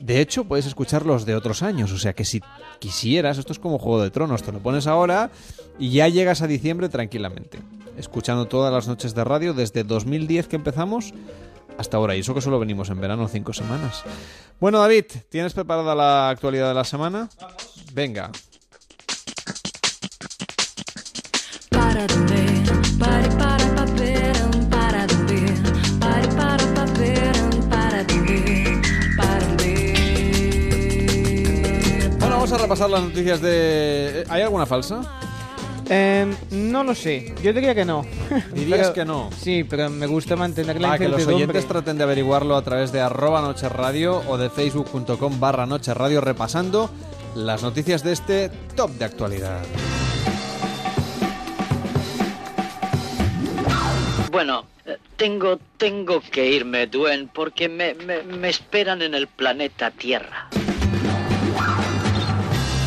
[0.00, 2.40] De hecho, puedes escuchar los de otros años, o sea que si
[2.78, 5.30] quisieras, esto es como Juego de Tronos, te lo pones ahora
[5.78, 7.58] y ya llegas a diciembre tranquilamente,
[7.98, 11.12] escuchando todas las noches de radio desde 2010 que empezamos
[11.76, 14.02] hasta ahora, y eso que solo venimos en verano cinco semanas.
[14.58, 17.28] Bueno, David, ¿tienes preparada la actualidad de la semana?
[17.92, 18.30] Venga.
[21.68, 23.27] Para de
[32.50, 34.24] vamos a repasar las noticias de...
[34.30, 35.02] ¿Hay alguna falsa?
[35.90, 38.06] Eh, no lo sé, yo diría que no.
[38.54, 39.30] Dirías Pero- que no.
[39.38, 41.44] Sí, pero me gusta mantener la Ah, que los incertidumbre.
[41.58, 45.92] oyentes traten de averiguarlo a través de arroba noche radio o de facebook.com barra noche
[45.94, 46.90] radio repasando
[47.34, 49.60] las noticias de este top de actualidad.
[54.30, 59.90] Bueno, eh, tengo, tengo que irme, Duen, porque me, me, me esperan en el planeta
[59.90, 60.48] Tierra.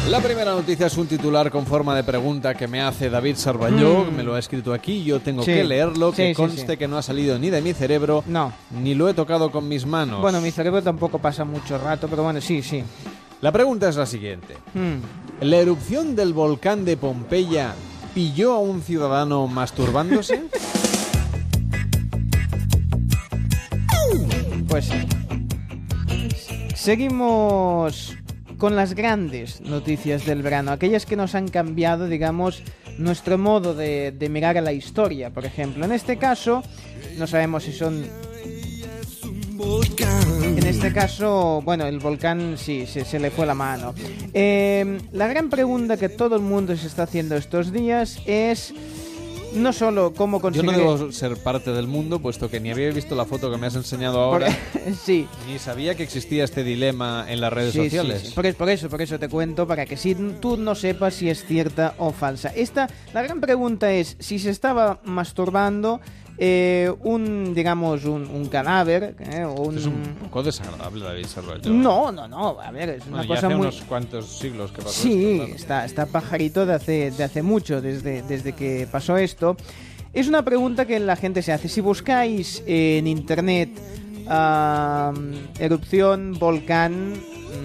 [0.10, 4.06] La primera noticia es un titular con forma de pregunta que me hace David Sarballó,
[4.06, 4.16] Mm.
[4.16, 5.54] me lo ha escrito aquí, yo tengo Sí.
[5.54, 6.78] que leerlo, que Sí, conste sí.
[6.78, 8.52] que no ha salido ni de mi cerebro, No.
[8.72, 10.22] ni lo he tocado con mis manos.
[10.22, 12.84] Bueno, mi cerebro tampoco pasa mucho rato, pero bueno, sí, sí.
[13.40, 14.56] La pregunta es la siguiente.
[14.74, 15.46] Mm.
[15.46, 17.74] ¿La erupción del volcán de Pompeya
[18.14, 20.44] pilló a un ciudadano masturbándose?
[24.68, 25.08] Pues sí.
[26.76, 28.16] Seguimos
[28.62, 32.62] con las grandes noticias del verano, aquellas que nos han cambiado, digamos,
[33.00, 35.84] nuestro modo de, mirar a la historia, por ejemplo.
[35.84, 36.62] En este caso,
[37.18, 38.06] no sabemos si son...
[40.44, 43.96] En este caso, bueno, el volcán sí, se, se le fue la mano.
[44.32, 48.76] Eh, la gran pregunta que todo el mundo se está haciendo estos días es
[49.54, 50.72] no solo cómo Yo conseguir...
[50.72, 53.68] no debo ser parte del mundo, puesto que ni había visto la foto que me
[53.68, 54.48] has enseñado ahora,
[55.06, 55.28] sí.
[55.48, 58.22] ni sabía que existía este dilema en las redes Sí, sociales.
[58.28, 58.32] sí.
[58.34, 61.30] Por, es- por eso, por eso te cuento, para que si tú no sepas si
[61.30, 62.50] es cierta o falsa.
[62.56, 66.02] Esta, la gran pregunta es si se estaba masturbando
[66.44, 69.78] eh, un, digamos, un, un cadáver eh, un...
[69.78, 71.72] Es un poco desagradable, David Sarballó.
[71.72, 73.68] No, no, no, a ver, es una Bueno, cosa hace muy...
[73.68, 75.56] unos cuantos siglos que pasó Sí, esto, claro.
[75.56, 79.56] está, está pajarito de hace, de hace mucho, desde, desde que pasó esto.
[80.14, 81.70] Es una pregunta que la gente se hace.
[81.70, 83.70] Si buscáis en internet
[84.28, 85.14] ah,
[85.60, 87.14] erupción, volcán,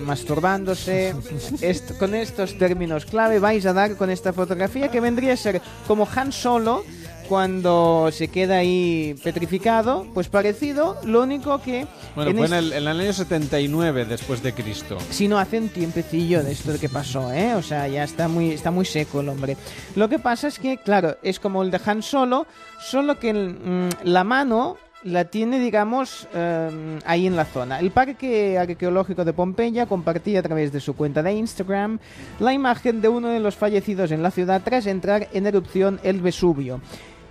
[0.05, 1.15] masturbándose,
[1.63, 5.63] est- con estos términos clave vais a dar con esta fotografía que vendría a ser
[5.87, 6.85] como Han Solo
[7.29, 11.87] cuando se queda ahí petrificado, pues parecido, lo único que...
[12.15, 14.99] Bueno, en fue en el, en el año 79 después de Cristo.
[15.11, 17.55] si no hace un tiempecillo de esto que pasó, ¿eh?
[17.55, 19.57] O sea, ya está muy, está muy seco el hombre.
[19.95, 22.47] Lo que pasa es que, claro, es como el de Han Solo,
[22.81, 27.79] solo que el, mm, la mano la tiene, digamos, eh, ahí en la zona.
[27.79, 31.99] El Parque Arqueológico de Pompeya compartía a través de su cuenta de Instagram
[32.41, 36.21] la imagen de uno de los fallecidos en la ciudad tras entrar en erupción el
[36.21, 36.81] Vesubio.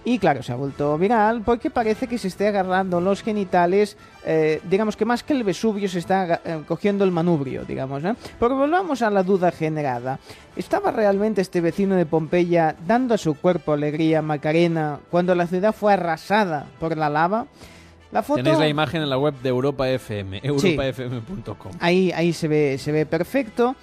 [0.07, 4.61] Y claro, se ha vuelto viral porque parece que se esté agarrando los genitales, eh,
[4.69, 8.03] digamos que más que el Vesubio se está eh, cogiendo el manubrio, digamos.
[8.03, 8.13] ¿eh?
[8.39, 10.19] Pero volvamos a la duda generada.
[10.55, 15.73] ¿Estaba realmente este vecino de Pompeya dando a su cuerpo alegría Macarena cuando la ciudad
[15.73, 17.47] fue arrasada por la lava?
[18.11, 18.43] La foto...
[18.43, 21.71] Tenéis la imagen en la web de Europa FM, europafm.com.
[21.79, 23.75] Ahí, ahí se ve, se ve perfecto.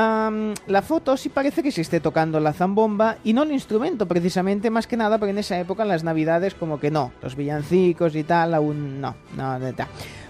[0.00, 4.68] La foto sí parece que se esté tocando la zambomba y no el instrumento, precisamente,
[4.68, 7.12] más que nada, porque en esa época, en las navidades, como que no.
[7.22, 9.14] Los villancicos y tal, aún no.
[9.36, 9.86] no, no, tal.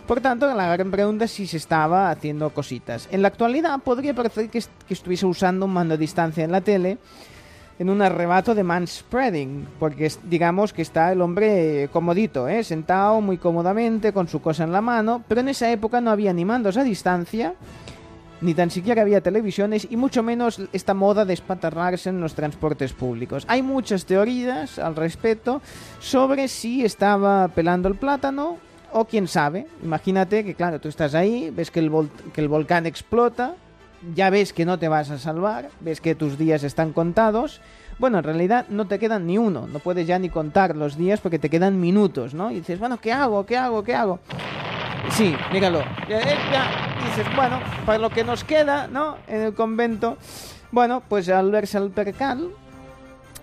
[0.06, 3.08] Por tanto, la gran pregunta es si se estaba haciendo cositas.
[3.10, 6.52] En la actualidad podría parecer que, est- que estuviese usando un mando a distancia en
[6.52, 6.98] la tele
[7.80, 12.62] en un arrebato de manspreading, porque digamos que está el hombre comodito, ¿eh?
[12.62, 16.32] sentado muy cómodamente con su cosa en la mano, pero en esa época no había
[16.32, 17.54] ni mandos a distancia,
[18.40, 22.92] ni tan siquiera había televisiones y mucho menos esta moda de espatarrarse en los transportes
[22.92, 23.44] públicos.
[23.48, 25.62] Hay muchas teorías al respecto
[26.00, 28.58] sobre si estaba pelando el plátano
[28.92, 29.66] o quién sabe.
[29.82, 31.90] Imagínate que, claro, tú estás ahí, ves que el,
[32.32, 33.54] que el volcán explota,
[34.14, 37.60] ya ves que no te vas a salvar, ves que tus días están contados.
[37.98, 41.20] Bueno, en realidad no te quedan ni uno, no puedes ya ni contar los días
[41.20, 42.50] porque te quedan minutos, ¿no?
[42.50, 43.46] Y dices, bueno, ¿qué hago?
[43.46, 43.82] ¿Qué hago?
[43.82, 44.20] ¿Qué hago?
[45.10, 45.80] Sí, míralo.
[46.08, 49.16] Ya, dices, bueno, para lo que nos queda, ¿no?
[49.26, 50.18] En el convento.
[50.72, 52.50] Bueno, pues al verse al percal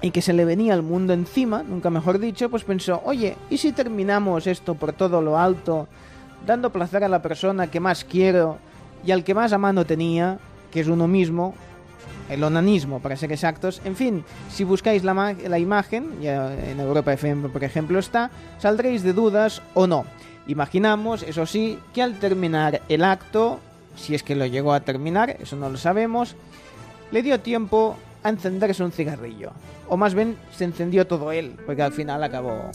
[0.02, 3.58] y que se le venía el mundo encima, nunca mejor dicho, pues pensó, oye, ¿y
[3.58, 5.88] si terminamos esto por todo lo alto,
[6.46, 8.58] dando placer a la persona que más quiero
[9.06, 10.40] y al que más a mano tenía,
[10.72, 11.56] que es uno mismo,
[12.30, 13.82] el onanismo, para ser exactos.
[13.86, 19.04] En fin, si buscáis la, la imagen, ya en Europa FM, por ejemplo, está, saldréis
[19.04, 20.06] de dudas o no.
[20.48, 23.60] Imaginamos, eso sí, que al terminar el acto,
[23.96, 26.36] si es que lo llegó a terminar, eso no lo sabemos,
[27.12, 29.52] le dio tiempo a encenderse un cigarrillo.
[29.88, 32.72] O más bien se encendió todo él, porque al final acabó.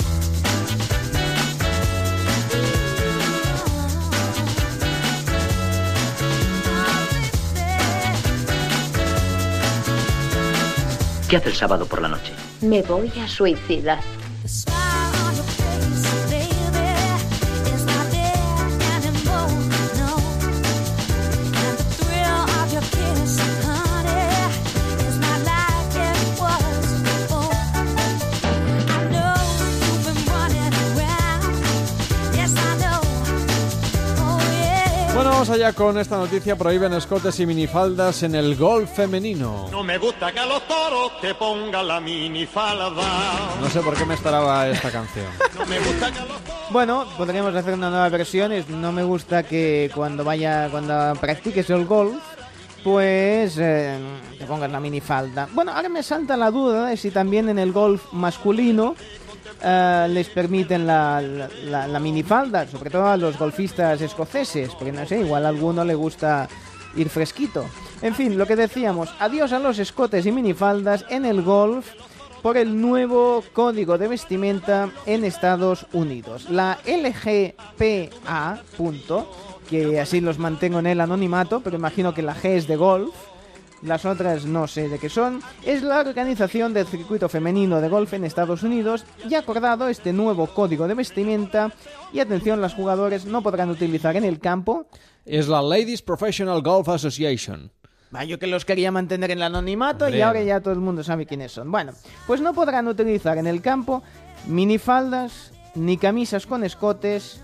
[11.28, 12.32] ¿Qué hace el sábado por la noche?
[12.62, 14.00] Me voy a suicidar.
[35.38, 36.56] Vamos allá con esta noticia.
[36.56, 39.68] Prohíben escotes y minifaldas en el golf femenino.
[39.70, 42.90] No me gusta que a los toros te pongan la minifalda.
[43.60, 45.26] No sé por qué me esperaba esta canción.
[45.58, 46.36] No me gusta que a los
[46.70, 48.50] Bueno, podríamos hacer una nueva versión.
[48.52, 52.16] Es- No me gusta que cuando vaya, cuando practiques el golf,
[52.82, 53.96] pues eh,
[54.38, 55.48] te pongas la minifalda.
[55.52, 58.94] Bueno, ahora me salta la duda de si también en el golf masculino
[59.62, 65.06] eh, les permiten la, la, la- minifalda, sobre todo a los golfistas escoceses, porque no
[65.06, 66.48] sé, igual a alguno le gusta
[66.96, 67.64] ir fresquito.
[68.02, 71.86] En fin, lo que decíamos, adiós a los escotes y minifaldas en el golf
[72.42, 76.48] por el nuevo código de vestimenta en Estados Unidos.
[76.48, 79.30] La LGPA, punto,
[79.68, 83.14] que así los mantengo en el anonimato, pero imagino que la G es de golf,
[83.82, 88.12] las otras no sé de qué son, es la organización del circuito femenino de golf
[88.14, 91.72] en Estados Unidos y ha acordado este nuevo código de vestimenta
[92.12, 94.86] y atención, las jugadores no podrán utilizar en el campo
[95.24, 97.70] Es la Ladies Professional Golf Association.
[98.14, 100.22] Va, yo que los quería mantener en el anonimato y Hombre.
[100.24, 101.70] ahora ya todo el mundo sabe quiénes son.
[101.70, 101.92] Bueno,
[102.26, 104.02] pues no podrán utilizar en el campo
[104.46, 107.40] minifaldas ni camisas con escotes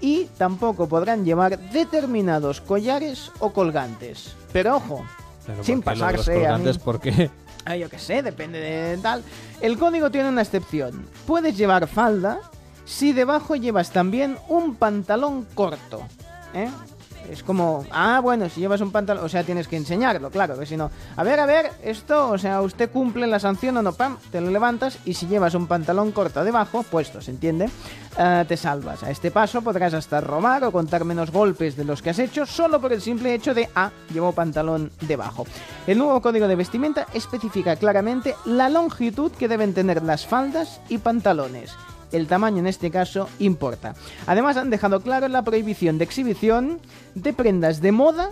[0.00, 4.34] y tampoco podrán llevar determinados collares o colgantes.
[4.52, 5.04] Pero ojo,
[5.48, 6.40] Pero sin ¿por qué lo de los pasarse a mí.
[6.40, 6.78] colgantes?
[6.78, 7.30] ¿Por qué?
[7.64, 9.22] Ah, yo qué sé, depende de tal.
[9.60, 11.06] El código tiene una excepción.
[11.26, 12.40] Puedes llevar falda
[12.86, 16.00] si debajo llevas también un pantalón corto.
[16.54, 16.70] ¿eh?
[17.30, 20.66] Es como, ah, bueno, si llevas un pantalón, o sea, tienes que enseñarlo, claro, que
[20.66, 23.92] si no, a ver, a ver, esto, o sea, usted cumple la sanción o no,
[23.92, 27.68] pam, te lo levantas y si llevas un pantalón corto debajo, puesto, ¿se entiende?
[28.18, 29.02] Eh, te salvas.
[29.02, 32.46] A este paso podrás hasta robar o contar menos golpes de los que has hecho
[32.46, 35.46] solo por el simple hecho de, ah, llevo pantalón debajo.
[35.86, 40.98] El nuevo código de vestimenta especifica claramente la longitud que deben tener las faldas y
[40.98, 41.70] pantalones.
[42.12, 43.94] El tamaño en este caso importa.
[44.26, 46.80] Además han dejado claro la prohibición de exhibición
[47.14, 48.30] de prendas de moda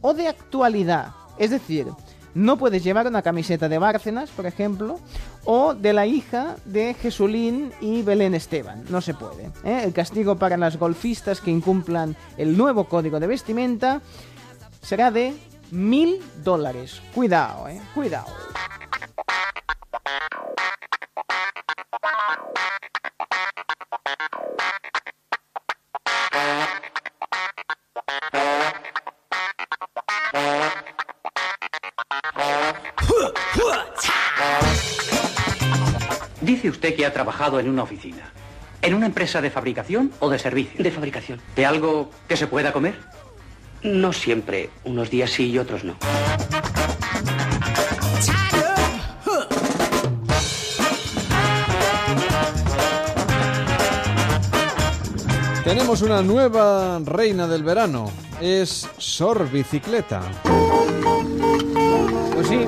[0.00, 1.08] o de actualidad.
[1.38, 1.86] Es decir,
[2.34, 5.00] no puedes llevar una camiseta de Bárcenas, por ejemplo,
[5.44, 8.84] o de la hija de Jesulín y Belén Esteban.
[8.88, 9.50] No se puede.
[9.64, 9.82] ¿eh?
[9.84, 14.00] El castigo para las golfistas que incumplan el nuevo código de vestimenta
[14.82, 15.34] será de
[15.70, 17.00] mil dólares.
[17.14, 17.80] Cuidado, eh.
[17.94, 18.28] Cuidado.
[36.40, 38.32] Dice usted que ha trabajado en una oficina.
[38.82, 40.82] ¿En una empresa de fabricación o de servicio?
[40.82, 41.40] De fabricación.
[41.54, 42.94] ¿De algo que se pueda comer?
[43.82, 44.70] No siempre.
[44.84, 45.96] Unos días sí y otros no.
[55.70, 58.10] Tenemos una nueva reina del verano.
[58.40, 60.20] Es Sor Bicicleta.
[62.34, 62.66] Pues sí,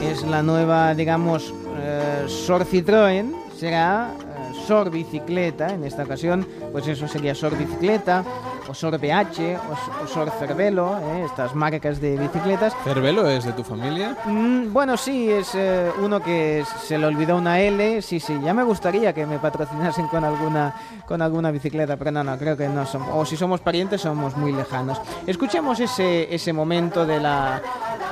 [0.00, 6.86] es la nueva, digamos, eh, Sor Citroën, será eh, Sor Bicicleta, en esta ocasión, pues
[6.86, 8.22] eso sería Sor Bicicleta,
[8.68, 12.74] o Sor BH, o, o Sor Cervelo, eh, estas marcas de bicicletas.
[12.84, 14.16] ¿Cervelo es de tu familia?
[14.24, 18.54] Mm, bueno, sí, es eh, uno que se le olvidó una L, sí, sí, ya
[18.54, 20.74] me gustaría que me patrocinasen con alguna,
[21.06, 24.36] con alguna bicicleta, pero no, no, creo que no somos, o si somos parientes somos
[24.36, 25.00] muy lejanos.
[25.26, 27.60] Escuchemos ese, ese momento de la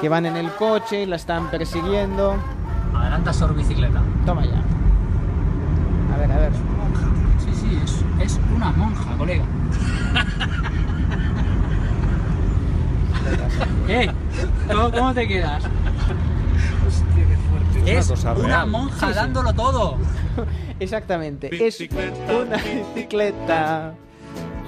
[0.00, 2.34] que van en el coche y la están persiguiendo.
[2.94, 4.02] Adelanta Sor Bicicleta.
[4.26, 4.62] Toma ya.
[6.14, 6.52] A ver, a ver.
[7.38, 9.44] Sí, sí, es, es una monja, colega.
[13.86, 14.10] ¿Qué?
[14.68, 15.62] ¿Cómo, cómo te quedas?
[17.86, 18.70] Es cosa una real.
[18.70, 19.18] monja Sí, sí.
[19.18, 19.98] dándolo todo.
[20.80, 22.56] Exactamente, es una
[22.94, 23.94] bicicleta.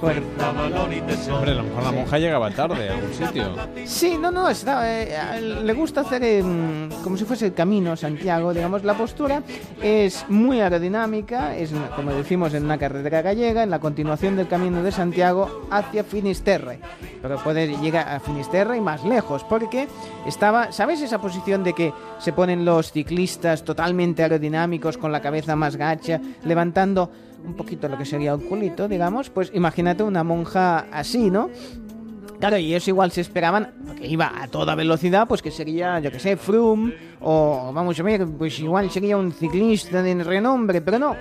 [0.05, 3.55] Hombre, a lo mejor la monja llegaba tarde a algún sitio.
[3.85, 6.43] Sí, no, no, está, eh, le gusta hacer eh,
[7.03, 9.41] como si fuese el camino Santiago, digamos, la postura
[9.81, 14.83] es muy aerodinámica, es como decimos en una carretera gallega, en la continuación del camino
[14.83, 16.79] de Santiago hacia Finisterre,
[17.21, 19.87] pero puede llegar a Finisterre y más lejos, porque
[20.27, 25.55] estaba, ¿sabes esa posición de que se ponen los ciclistas totalmente aerodinámicos con la cabeza
[25.55, 27.09] más gacha, levantando
[27.45, 31.49] un poquito lo que sería el culito, digamos, pues imagínate una monja así, ¿no?
[32.39, 36.11] Claro, y ellos igual se esperaban, que iba a toda velocidad, pues que sería, yo
[36.11, 40.99] que sé, Froome, o vamos a ver, pues igual sería un ciclista de renombre, pero
[40.99, 41.15] no.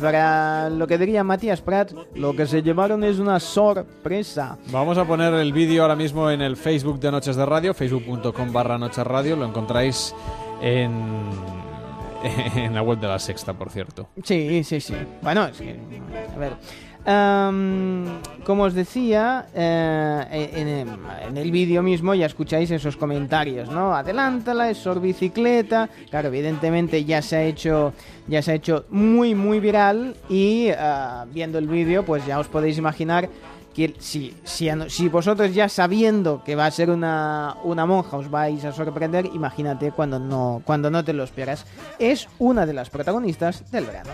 [0.00, 4.58] Para lo que diría Matías Prat, lo que se llevaron es una sorpresa.
[4.72, 8.52] Vamos a poner el vídeo ahora mismo en el Facebook de Noches de Radio, facebook.com
[8.52, 9.36] barra Noches Radio.
[9.36, 10.12] Lo encontráis
[10.60, 10.90] en,
[12.56, 14.08] en la web de la Sexta, por cierto.
[14.22, 14.94] Sí, sí, sí.
[15.22, 15.76] Bueno, es que,
[16.34, 16.52] a ver.
[17.06, 20.50] Como os decía, eh,
[21.28, 23.94] en, el vídeo mismo ya escucháis esos comentarios, ¿no?
[23.94, 25.88] Adelántala, es Sor Bicicleta.
[26.10, 27.92] Claro, evidentemente ya se ha hecho,
[28.26, 32.48] ya se ha hecho muy, muy viral y ah, viendo el vídeo, pues ya os
[32.48, 33.28] podéis imaginar
[33.98, 38.64] si, si, si vosotros ya sabiendo que va a ser una, una monja os vais
[38.64, 41.66] a sorprender, imagínate cuando no, cuando no te lo esperas.
[41.98, 44.10] Es una de las protagonistas del verano.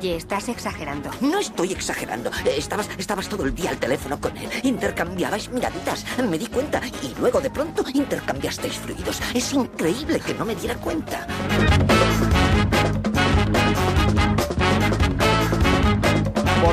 [0.00, 1.10] Oye, estás exagerando.
[1.20, 2.30] No estoy exagerando.
[2.46, 4.48] Eh, Estabas, estabas todo el día al teléfono con él.
[4.62, 6.06] Intercambiabais miraditas.
[6.26, 6.80] Me di cuenta.
[7.02, 9.20] Y luego de pronto intercambiasteis fluidos.
[9.34, 11.26] Es increíble que no me diera cuenta.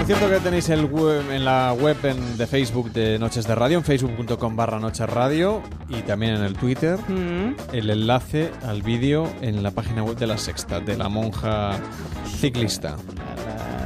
[0.08, 3.78] Cierto que tenéis el web, en la web en- de Facebook de Noches de Radio,
[3.78, 6.98] en facebook.com barra Noches Radio y también en el Twitter,
[7.74, 11.72] el enlace al vídeo en la página web de la Sexta, de la monja
[12.40, 12.96] ciclista.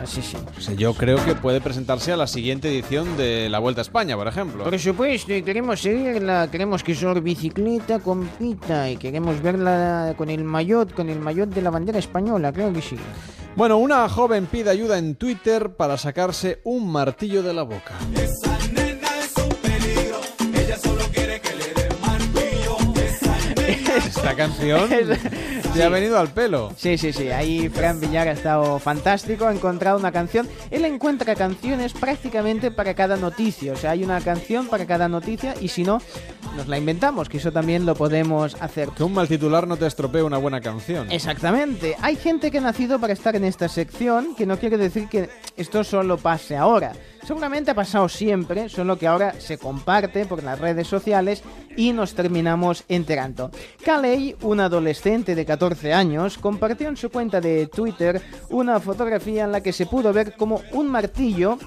[0.06, 0.38] Sí, sí.
[0.58, 3.84] O sea, yo creo que puede presentarse a la siguiente edición de la Vuelta a
[3.84, 4.64] España, por ejemplo.
[4.64, 10.44] Por supuesto, y queremos seguirla, queremos que Sor Bicicleta compita y queremos verla con el
[10.44, 12.98] maillot, con el maillot de la bandera española, creo que sí.
[13.56, 17.94] Bueno, una joven pide ayuda en Twitter para sacarse un martillo de la boca.
[23.98, 24.90] Esta canción
[25.74, 26.72] te ha venido al pelo.
[26.78, 27.30] Sí, sí, sí.
[27.30, 29.48] Ahí Fran Villar ha estado fantástico.
[29.48, 30.48] Ha encontrado una canción.
[30.70, 33.74] Él encuentra canciones prácticamente para cada noticia.
[33.74, 36.02] O sea, hay una canción para cada noticia y si no,
[36.56, 38.90] nos la inventamos, que eso también lo podemos hacer.
[38.90, 41.12] Que un mal titular no te estropee una buena canción.
[41.12, 41.96] Exactamente.
[42.02, 45.30] Hay gente que ha nacido para estar en esta sección, que no quiere decir que
[45.58, 46.94] esto solo pase ahora.
[47.24, 51.44] Seguramente ha pasado siempre, solo que ahora se comparte por las redes sociales
[51.78, 53.52] y nos terminamos enterando.
[53.84, 59.52] Kalei, un adolescente de 14 años, compartió en su cuenta de Twitter una fotografía en
[59.52, 61.58] la que se pudo ver como un martillo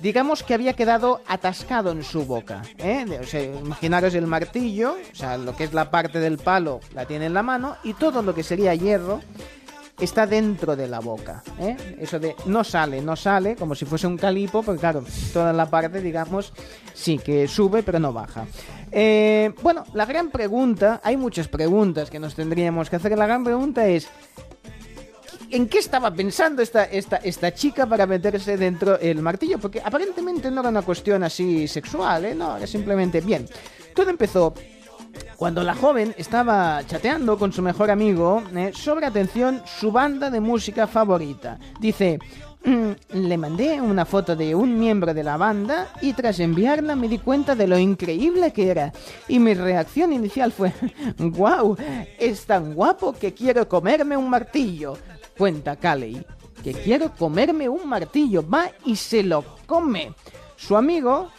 [0.00, 2.62] digamos que había quedado atascado en su boca.
[2.78, 3.04] ¿eh?
[3.20, 7.06] O sea, imaginaros el martillo, o sea, lo que es la parte del palo la
[7.06, 9.20] tiene en la mano y todo lo que sería hierro
[9.98, 11.42] está dentro de la boca.
[11.58, 11.76] ¿eh?
[11.98, 15.68] Eso de no sale, no sale, como si fuese un calipo, porque claro, toda la
[15.68, 16.52] parte, digamos,
[16.94, 18.46] sí que sube, pero no baja.
[18.90, 23.16] Eh, bueno, la gran pregunta, hay muchas preguntas que nos tendríamos que hacer.
[23.18, 24.08] La gran pregunta es,
[25.50, 29.58] ¿En qué estaba pensando esta, esta, esta chica para meterse dentro el martillo?
[29.58, 32.34] Porque aparentemente no era una cuestión así sexual, ¿eh?
[32.34, 33.48] No, era simplemente bien.
[33.94, 34.52] Todo empezó
[35.36, 38.72] cuando la joven estaba chateando con su mejor amigo ¿eh?
[38.74, 41.58] sobre, atención, su banda de música favorita.
[41.80, 42.18] Dice,
[42.64, 47.08] Mm, Le mandé una foto de un miembro de la banda y tras enviarla me
[47.08, 48.92] di cuenta de lo increíble que era.
[49.28, 50.72] Y mi reacción inicial fue,
[51.18, 51.76] wow,
[52.18, 54.98] es tan guapo que quiero comerme un martillo.
[55.36, 56.24] Cuenta Caley,
[56.62, 58.46] que quiero comerme un martillo.
[58.46, 60.12] Va y se lo come.
[60.56, 61.30] Su amigo,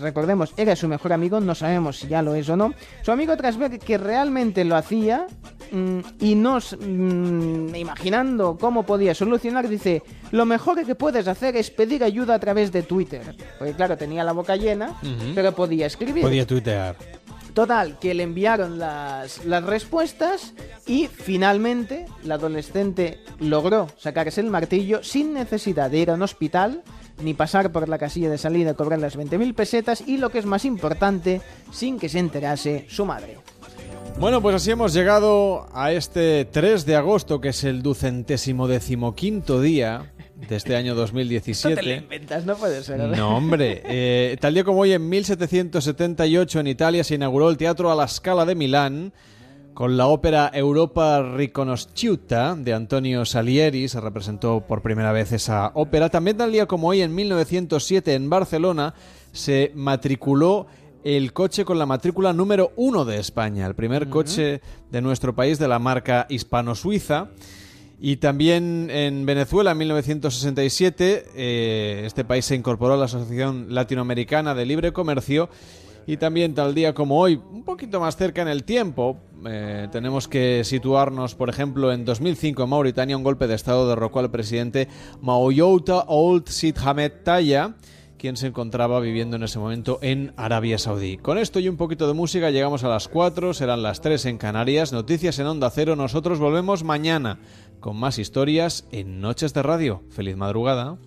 [0.00, 2.74] recordemos, era su mejor amigo, no sabemos si ya lo es o no.
[3.02, 5.26] Su amigo tras ver que realmente lo hacía
[5.72, 11.70] mm, y nos mm, imaginando cómo podía solucionar, dice, lo mejor que puedes hacer es
[11.70, 13.34] pedir ayuda a través de Twitter.
[13.58, 14.94] Porque claro, tenía la boca llena,
[15.34, 16.22] pero podía escribir.
[16.22, 16.96] Podía tuitear.
[17.54, 20.52] Total, que le enviaron las, las respuestas
[20.86, 26.82] y finalmente la adolescente logró sacarse el martillo sin necesidad de ir a un hospital
[27.22, 30.38] ni pasar por la casilla de salida a cobrar las 20.000 pesetas y lo que
[30.38, 31.40] es más importante,
[31.72, 33.38] sin que se enterase su madre.
[34.18, 39.60] Bueno, pues así hemos llegado a este 3 de agosto, que es el ducentésimo decimoquinto
[39.60, 41.94] día de este año No te lo 2017.
[41.96, 42.98] inventas, no puede ser.
[42.98, 43.82] No, hombre.
[43.84, 48.08] Eh, tal día como hoy, en 1778, en Italia, se inauguró el Teatro a la
[48.08, 49.12] Scala de Milán
[49.76, 53.88] con la ópera Europa Riconosciuta de Antonio Salieri.
[53.88, 56.08] Se representó por primera vez esa ópera.
[56.08, 58.94] También tal día como hoy, en 1907, en Barcelona,
[59.32, 60.66] se matriculó
[61.04, 65.58] el coche con la matrícula número uno de España, el primer coche de nuestro país
[65.58, 67.28] de la marca hispano-suiza.
[68.00, 74.54] Y también en Venezuela, en 1967, eh, este país se incorporó a la Asociación Latinoamericana
[74.54, 75.50] de Libre Comercio.
[76.06, 80.28] Y también tal día como hoy, un poquito más cerca en el tiempo, eh, tenemos
[80.28, 84.88] que situarnos, por ejemplo, en 2005 en Mauritania, un golpe de Estado derrocó al presidente
[85.20, 87.74] Maoyouta Ould Sid Hamed Taya,
[88.18, 91.16] quien se encontraba viviendo en ese momento en Arabia Saudí.
[91.16, 94.38] Con esto y un poquito de música llegamos a las 4, serán las 3 en
[94.38, 97.40] Canarias, noticias en Onda Cero, nosotros volvemos mañana
[97.80, 100.02] con más historias en Noches de Radio.
[100.10, 100.98] Feliz madrugada.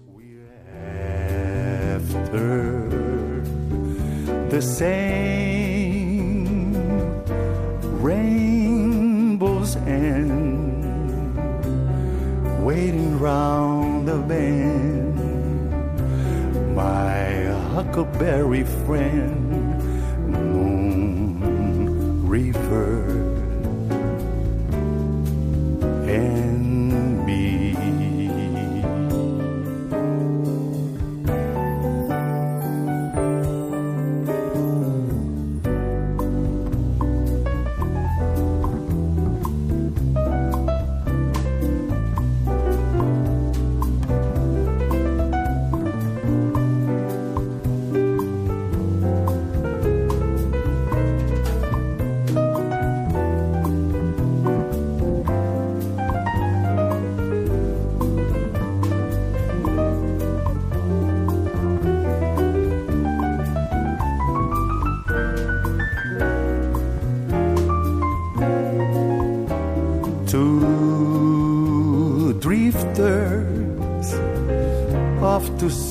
[4.49, 6.45] The same.
[8.01, 10.79] Rainbows end
[12.65, 15.15] waiting round the bend.
[16.75, 19.77] My huckleberry friend
[20.27, 23.05] moon river
[26.09, 27.58] and me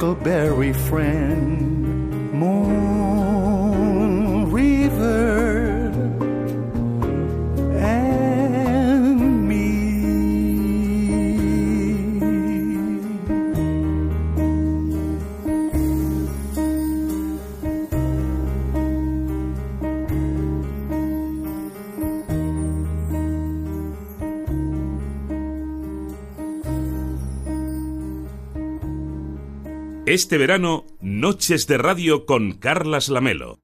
[0.00, 1.69] Huckleberry friend,
[30.10, 33.60] Este verano, Noches de Radio con Carlas Lamelo.